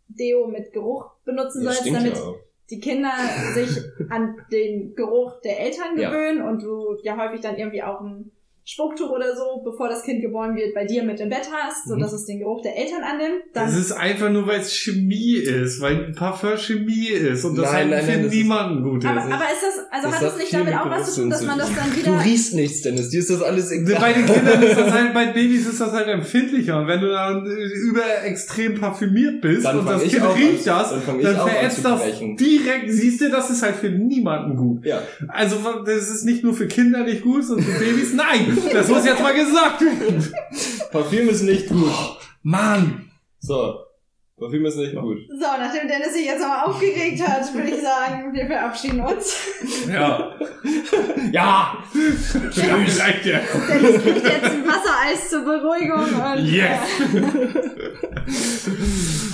Deo 0.08 0.48
mit 0.48 0.72
Geruch 0.72 1.12
benutzen 1.26 1.64
Das 1.66 1.78
sollst, 1.84 1.94
damit 1.94 2.16
ja 2.16 2.34
die 2.70 2.80
Kinder 2.80 3.12
sich 3.54 3.78
an 4.10 4.38
den 4.52 4.96
Geruch 4.96 5.40
der 5.42 5.60
Eltern 5.60 5.98
Ja. 5.98 6.10
gewöhnen 6.10 6.42
und 6.42 6.64
du 6.64 6.98
ja 7.04 7.18
häufig 7.18 7.42
dann 7.42 7.58
irgendwie 7.58 7.84
auch 7.84 8.02
ein 8.02 8.32
Spucktuch 8.68 9.12
oder 9.12 9.36
so, 9.36 9.62
bevor 9.64 9.90
das 9.90 10.02
Kind 10.02 10.22
geboren 10.24 10.56
wird, 10.56 10.74
bei 10.74 10.86
dir 10.86 11.04
mit 11.04 11.20
im 11.20 11.30
Bett 11.30 11.48
hast, 11.54 11.88
so 11.88 11.96
Mhm. 11.96 12.00
dass 12.00 12.14
es 12.14 12.26
den 12.26 12.40
Geruch 12.40 12.64
der 12.64 12.76
Eltern 12.76 13.04
annimmt. 13.04 13.44
Dann 13.54 13.68
Das 13.68 13.76
ist 13.78 13.92
einfach 13.92 14.32
nur, 14.32 14.48
weil 14.48 14.60
es 14.62 14.74
Chemie 14.76 15.36
ist, 15.36 15.82
weil 15.82 16.14
Parfum 16.14 16.58
Chemie 16.58 17.10
ist 17.10 17.46
und 17.46 17.56
das 17.58 17.72
Nein, 17.72 17.92
halt 17.92 18.08
nein, 18.08 18.24
für 18.24 18.36
niemanden 18.36 18.82
gut 18.84 19.04
ist. 19.04 19.10
aber, 19.10 19.22
aber 19.22 19.36
ist 19.54 19.62
das, 19.62 19.86
also 19.92 20.08
Das 20.08 20.16
hat 20.16 20.28
das 20.28 20.38
nicht 20.38 20.52
damit 20.54 20.66
mit 20.68 20.76
auch 20.78 20.90
was 20.90 21.14
zu 21.14 21.22
tun, 21.22 21.30
dass 21.30 21.44
man 21.46 21.60
das 21.60 21.70
dann 21.76 21.92
Du 21.92 21.96
wieder 21.98 22.24
riechst 22.26 22.56
nichts, 22.56 22.82
Dennis. 22.82 23.10
Dir 23.10 23.20
ist 23.20 23.30
das 23.30 23.42
alles 23.44 23.72
egal. 23.72 24.00
Bei 24.02 24.14
den 24.14 24.26
Kindern 24.26 24.64
ist 24.64 24.78
das 24.80 24.92
halt, 24.92 25.14
bei 25.14 25.26
Babys 25.28 25.68
ist 25.68 25.80
das 25.80 25.92
halt 25.92 26.08
empfindlicher. 26.08 26.80
Und 26.80 26.88
wenn 26.88 27.02
du 27.02 27.10
dann 27.10 27.46
äh, 27.46 27.66
über 27.88 28.02
extrem 28.24 28.80
parfümiert 28.80 29.42
bist 29.42 29.64
Dann 29.66 29.78
und 29.80 29.86
das 29.88 30.02
Kind 30.02 30.16
riecht 30.36 30.68
an- 30.70 30.76
das, 30.80 30.90
dann 31.06 31.22
dann, 31.22 31.36
verätzt 31.50 31.86
das 31.86 32.02
direkt, 32.20 32.90
siehst 32.92 33.22
du, 33.22 33.30
das 33.30 33.52
ist 33.52 33.62
halt 33.62 33.76
für 33.76 33.90
niemanden 33.90 34.56
gut. 34.58 34.86
Ja. 34.86 35.04
Also 35.28 35.58
das 35.86 36.10
ist 36.10 36.26
nicht 36.26 36.44
nur 36.44 36.56
für 36.56 36.68
Kinder 36.68 37.04
nicht 37.04 37.22
gut, 37.22 37.44
sondern 37.46 37.66
für 37.68 37.80
Babys. 37.84 38.14
Nein, 38.14 38.55
das 38.74 38.88
muss 38.90 39.06
jetzt 39.06 39.22
mal 39.22 39.34
gesagt 39.34 39.82
werden. 39.82 40.34
Parfüm 40.92 41.30
ist 41.30 41.42
nicht 41.44 41.68
gut. 41.70 41.92
Mann. 42.44 43.12
So. 43.40 43.80
Parfüm 44.38 44.66
ist 44.66 44.76
nicht 44.76 44.94
gut. 44.96 45.20
So, 45.30 45.46
nachdem 45.58 45.88
Dennis 45.88 46.14
sich 46.14 46.26
jetzt 46.26 46.42
nochmal 46.42 46.66
aufgeregt 46.66 47.26
hat, 47.26 47.54
würde 47.54 47.70
ich 47.70 47.82
sagen, 47.82 48.34
wir 48.34 48.46
verabschieden 48.48 49.00
uns. 49.00 49.38
Ja. 49.88 50.36
ja. 51.32 51.78
Tschüss. 51.94 52.34
Ja. 52.54 52.74
Dennis 52.74 53.00
kriegt 53.00 53.26
jetzt 53.26 54.44
ein 54.46 54.66
Wassereis 54.68 55.30
zur 55.30 55.42
Beruhigung 55.46 56.04
und, 56.04 56.46
Yes. 56.46 56.80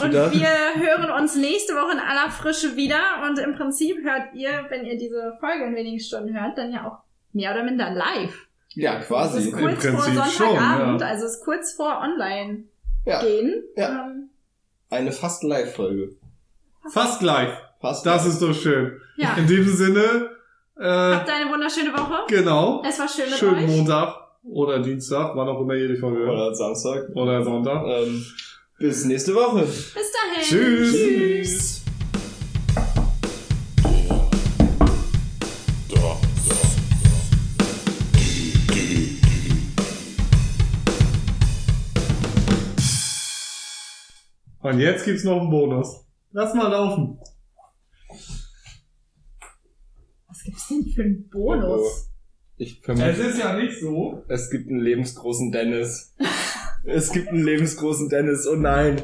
und 0.04 0.14
Das- 0.14 0.32
wir 0.34 0.48
hören 0.76 1.12
uns 1.20 1.36
nächste 1.36 1.74
Woche 1.74 1.94
in 1.94 2.00
aller 2.00 2.30
Frische 2.30 2.76
wieder 2.76 3.24
und 3.28 3.40
im 3.40 3.56
Prinzip 3.56 3.98
hört 4.04 4.34
ihr, 4.36 4.66
wenn 4.70 4.86
ihr 4.86 4.98
diese 4.98 5.36
Folge 5.40 5.66
in 5.66 5.76
wenigen 5.76 6.00
Stunden 6.00 6.40
hört, 6.40 6.58
dann 6.58 6.72
ja 6.72 6.86
auch 6.86 7.00
mehr 7.34 7.52
oder 7.54 7.64
minder 7.64 7.90
live. 7.90 8.48
Ja, 8.74 9.00
Es 9.00 9.08
quasi. 9.08 9.40
ist 9.50 9.52
kurz 9.52 9.86
vor 9.86 10.00
Prinzip 10.00 10.24
Sonntagabend, 10.24 10.32
schon, 10.32 11.00
ja. 11.00 11.06
also 11.08 11.26
es 11.26 11.36
ist 11.36 11.44
kurz 11.44 11.74
vor 11.74 12.00
online 12.02 12.64
Ja. 13.06 13.22
gehen. 13.22 13.64
Ja. 13.76 14.06
Ähm, 14.08 14.30
Eine 14.90 15.12
fast 15.12 15.44
Live-Folge. 15.44 16.16
Fast 16.92 17.20
gleich. 17.20 17.50
Fast 17.80 18.06
Das 18.06 18.24
live. 18.26 18.34
ist 18.34 18.42
doch 18.42 18.54
schön. 18.54 19.00
ja. 19.18 19.34
In 19.38 19.48
diesem 19.48 19.74
Sinne, 19.76 20.30
äh, 20.78 20.84
Habt 20.86 21.30
eine 21.30 21.50
wunderschöne 21.52 21.92
Woche. 21.94 22.24
genau. 22.28 22.82
Es 22.88 22.98
war 23.00 23.08
schön 23.08 23.26
mit 23.30 23.38
Schönen 23.38 23.56
euch. 23.66 23.68
Montag 23.68 24.16
oder 24.44 24.80
Dienstag, 24.80 25.36
wann 25.36 25.48
auch 25.50 25.60
immer 25.62 25.76
ihr 25.76 25.88
die 25.90 25.98
Folge 25.98 26.20
hört. 26.20 26.30
Oder 26.32 26.56
Samstag. 26.56 27.10
Oder 27.14 27.44
Sonntag. 27.44 27.84
Ähm, 27.86 28.26
bis 28.80 29.06
nächste 29.06 29.36
Woche. 29.36 29.62
Bis 29.62 29.94
dahin. 29.94 30.44
Tschüss. 30.44 30.92
Tschüss. 30.94 31.81
Und 44.62 44.80
jetzt 44.80 45.06
gibt's 45.06 45.24
noch 45.24 45.42
einen 45.42 45.50
Bonus. 45.50 46.06
Lass 46.32 46.54
mal 46.54 46.68
laufen. 46.70 47.20
Was 50.28 50.44
gibt's 50.44 50.68
denn 50.68 50.86
für 50.94 51.02
einen 51.02 51.30
Bonus? 51.30 52.10
Ich 52.58 52.82
Es 52.88 53.18
ist 53.18 53.40
ja 53.40 53.54
nicht 53.58 53.80
so. 53.80 54.24
es 54.28 54.52
gibt 54.52 54.70
einen 54.70 54.82
lebensgroßen 54.82 55.52
Dennis. 55.52 56.16
Es 56.84 57.12
gibt 57.12 57.30
einen 57.30 57.44
lebensgroßen 57.44 58.08
Dennis. 58.10 58.48
Oh 58.48 58.56
nein. 58.56 59.02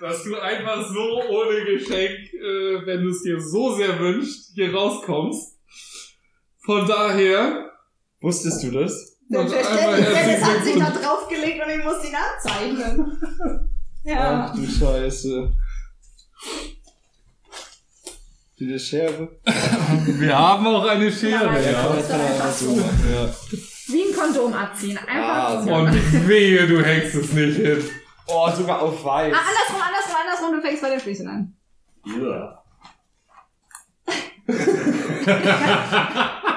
Dass 0.00 0.24
du 0.24 0.40
einfach 0.40 0.88
so 0.90 1.22
ohne 1.28 1.64
Geschenk, 1.64 2.32
äh, 2.32 2.86
wenn 2.86 3.02
du 3.02 3.10
es 3.10 3.22
dir 3.22 3.40
so 3.40 3.74
sehr 3.74 3.98
wünschst, 3.98 4.52
hier 4.54 4.72
rauskommst. 4.74 5.58
Von 6.60 6.86
daher. 6.86 7.72
Wusstest 8.20 8.62
du 8.64 8.70
das? 8.70 9.17
Selbstverständlich, 9.28 10.06
Einmal 10.06 10.24
Dennis 10.24 10.44
hat 10.44 10.64
sich 10.64 10.78
da 10.78 10.90
draufgelegt 10.90 11.60
und 11.64 11.70
ich 11.78 11.84
muss 11.84 12.04
ihn 12.04 12.14
abzeichnen. 12.14 13.68
Ja. 14.04 14.46
Ach 14.48 14.54
du 14.54 14.64
Scheiße. 14.66 15.52
Diese 18.58 18.78
Schere. 18.78 19.28
Wir 20.06 20.38
haben 20.38 20.66
auch 20.66 20.86
eine 20.86 21.12
Schere, 21.12 21.44
Ja. 21.44 21.94
Wie 23.88 24.02
ein 24.02 24.14
Kondom 24.16 24.54
abziehen. 24.54 24.98
Ah, 25.06 25.10
Einfach 25.10 25.60
so. 25.60 25.66
so. 25.68 25.74
Und 25.74 26.28
wehe, 26.28 26.66
du 26.66 26.82
hängst 26.82 27.14
es 27.16 27.32
nicht 27.32 27.56
hin. 27.56 27.84
Oh, 28.28 28.48
sogar 28.56 28.80
auf 28.80 29.04
weiß. 29.04 29.34
Ah, 29.34 29.40
andersrum, 29.40 29.82
andersrum, 29.82 30.16
andersrum, 30.24 30.54
du 30.56 30.62
fängst 30.62 30.82
bei 30.82 30.90
den 30.90 31.00
Füßen 31.00 31.28
an. 31.28 31.54
Ja. 32.06 32.62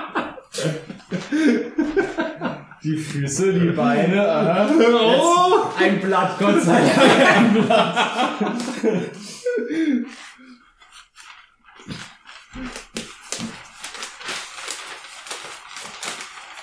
Die 2.84 2.98
Füße, 2.98 3.54
die 3.54 3.70
Beine, 3.72 4.28
aha. 4.28 4.70
Oh! 4.80 5.70
Ein 5.78 6.00
Blatt, 6.00 6.40
Gott 6.40 6.62
sei 6.64 6.82
Dank, 6.82 7.36
ein 7.36 7.54
Blatt. 7.54 8.58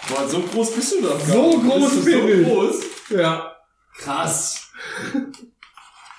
Boah, 0.08 0.28
so 0.28 0.40
groß 0.40 0.74
bist 0.74 0.92
du 0.94 1.02
doch 1.02 1.20
So 1.20 1.60
groß 1.60 1.94
Bist 1.94 2.06
du 2.06 2.26
bin 2.26 2.44
so 2.44 2.50
groß? 2.50 2.76
Ja. 3.10 3.56
Krass. 3.98 4.72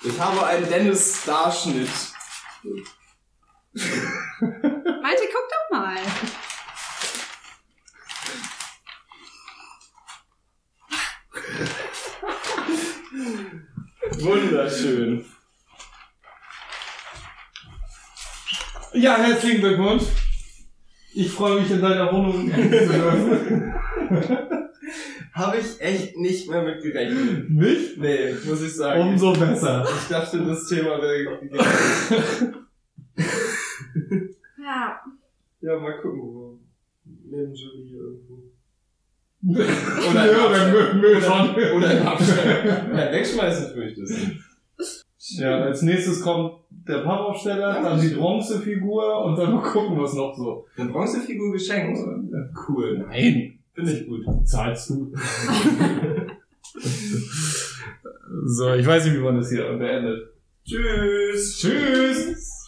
Ich 0.02 0.18
habe 0.18 0.46
einen 0.46 0.68
Dennis-Starschnitt. 0.68 1.90
Malte, 3.72 5.22
guck 5.32 5.48
doch 5.48 5.70
mal. 5.78 5.98
Wunderschön. 14.18 15.24
Ja, 18.92 19.16
herzlichen 19.18 19.60
Glückwunsch. 19.60 20.04
Ich 21.14 21.30
freue 21.30 21.60
mich 21.60 21.70
in 21.70 21.80
deiner 21.80 22.12
Wohnung 22.12 22.50
zu 22.50 22.56
dürfen. 22.60 23.74
Habe 25.32 25.58
ich 25.58 25.80
echt 25.80 26.16
nicht 26.16 26.48
mehr 26.50 26.62
mit 26.62 26.82
gerechnet. 26.82 27.50
Nicht? 27.50 27.98
Nee, 27.98 28.34
muss 28.44 28.62
ich 28.62 28.74
sagen. 28.74 29.00
Umso 29.00 29.32
besser. 29.32 29.86
Ich 30.02 30.08
dachte, 30.08 30.44
das 30.44 30.66
Thema 30.68 31.00
wäre 31.00 31.38
gegessen. 31.38 32.56
Ja. 34.62 35.00
Ja, 35.60 35.78
mal 35.78 36.00
gucken, 36.00 36.20
wo. 36.20 36.58
Neben 37.04 37.54
Julie 37.54 37.96
irgendwo. 37.96 38.49
Oder 39.42 40.32
ja, 40.32 40.52
dann 40.52 41.00
Müll, 41.00 41.20
schon. 41.20 41.54
Oder 41.76 41.98
im 41.98 42.06
Abstand. 42.06 42.64
ja, 42.64 43.12
wegschmeißen 43.12 43.72
tue 43.72 43.84
ich 43.86 43.98
das 43.98 44.10
nicht. 44.10 45.40
Ja, 45.40 45.62
als 45.62 45.82
nächstes 45.82 46.20
kommt 46.20 46.54
der 46.70 46.98
Pappaufsteller, 46.98 47.82
dann 47.82 48.00
die 48.00 48.14
Bronzefigur 48.14 49.24
und 49.24 49.36
dann 49.36 49.54
mal 49.54 49.62
gucken, 49.62 50.00
was 50.00 50.14
noch 50.14 50.36
so. 50.36 50.66
Eine 50.76 50.90
Bronzefigur 50.90 51.52
geschenkt. 51.52 51.98
Cool. 52.68 53.06
Nein. 53.08 53.58
Finde 53.74 53.92
ich 53.92 54.06
gut. 54.06 54.24
Zahlst 54.44 54.90
du? 54.90 55.12
So, 58.44 58.74
ich 58.74 58.86
weiß 58.86 59.04
nicht, 59.06 59.14
wie 59.14 59.22
man 59.22 59.36
das 59.36 59.50
hier 59.50 59.64
beendet. 59.76 60.30
Tschüss. 60.64 61.58
Tschüss! 61.58 62.59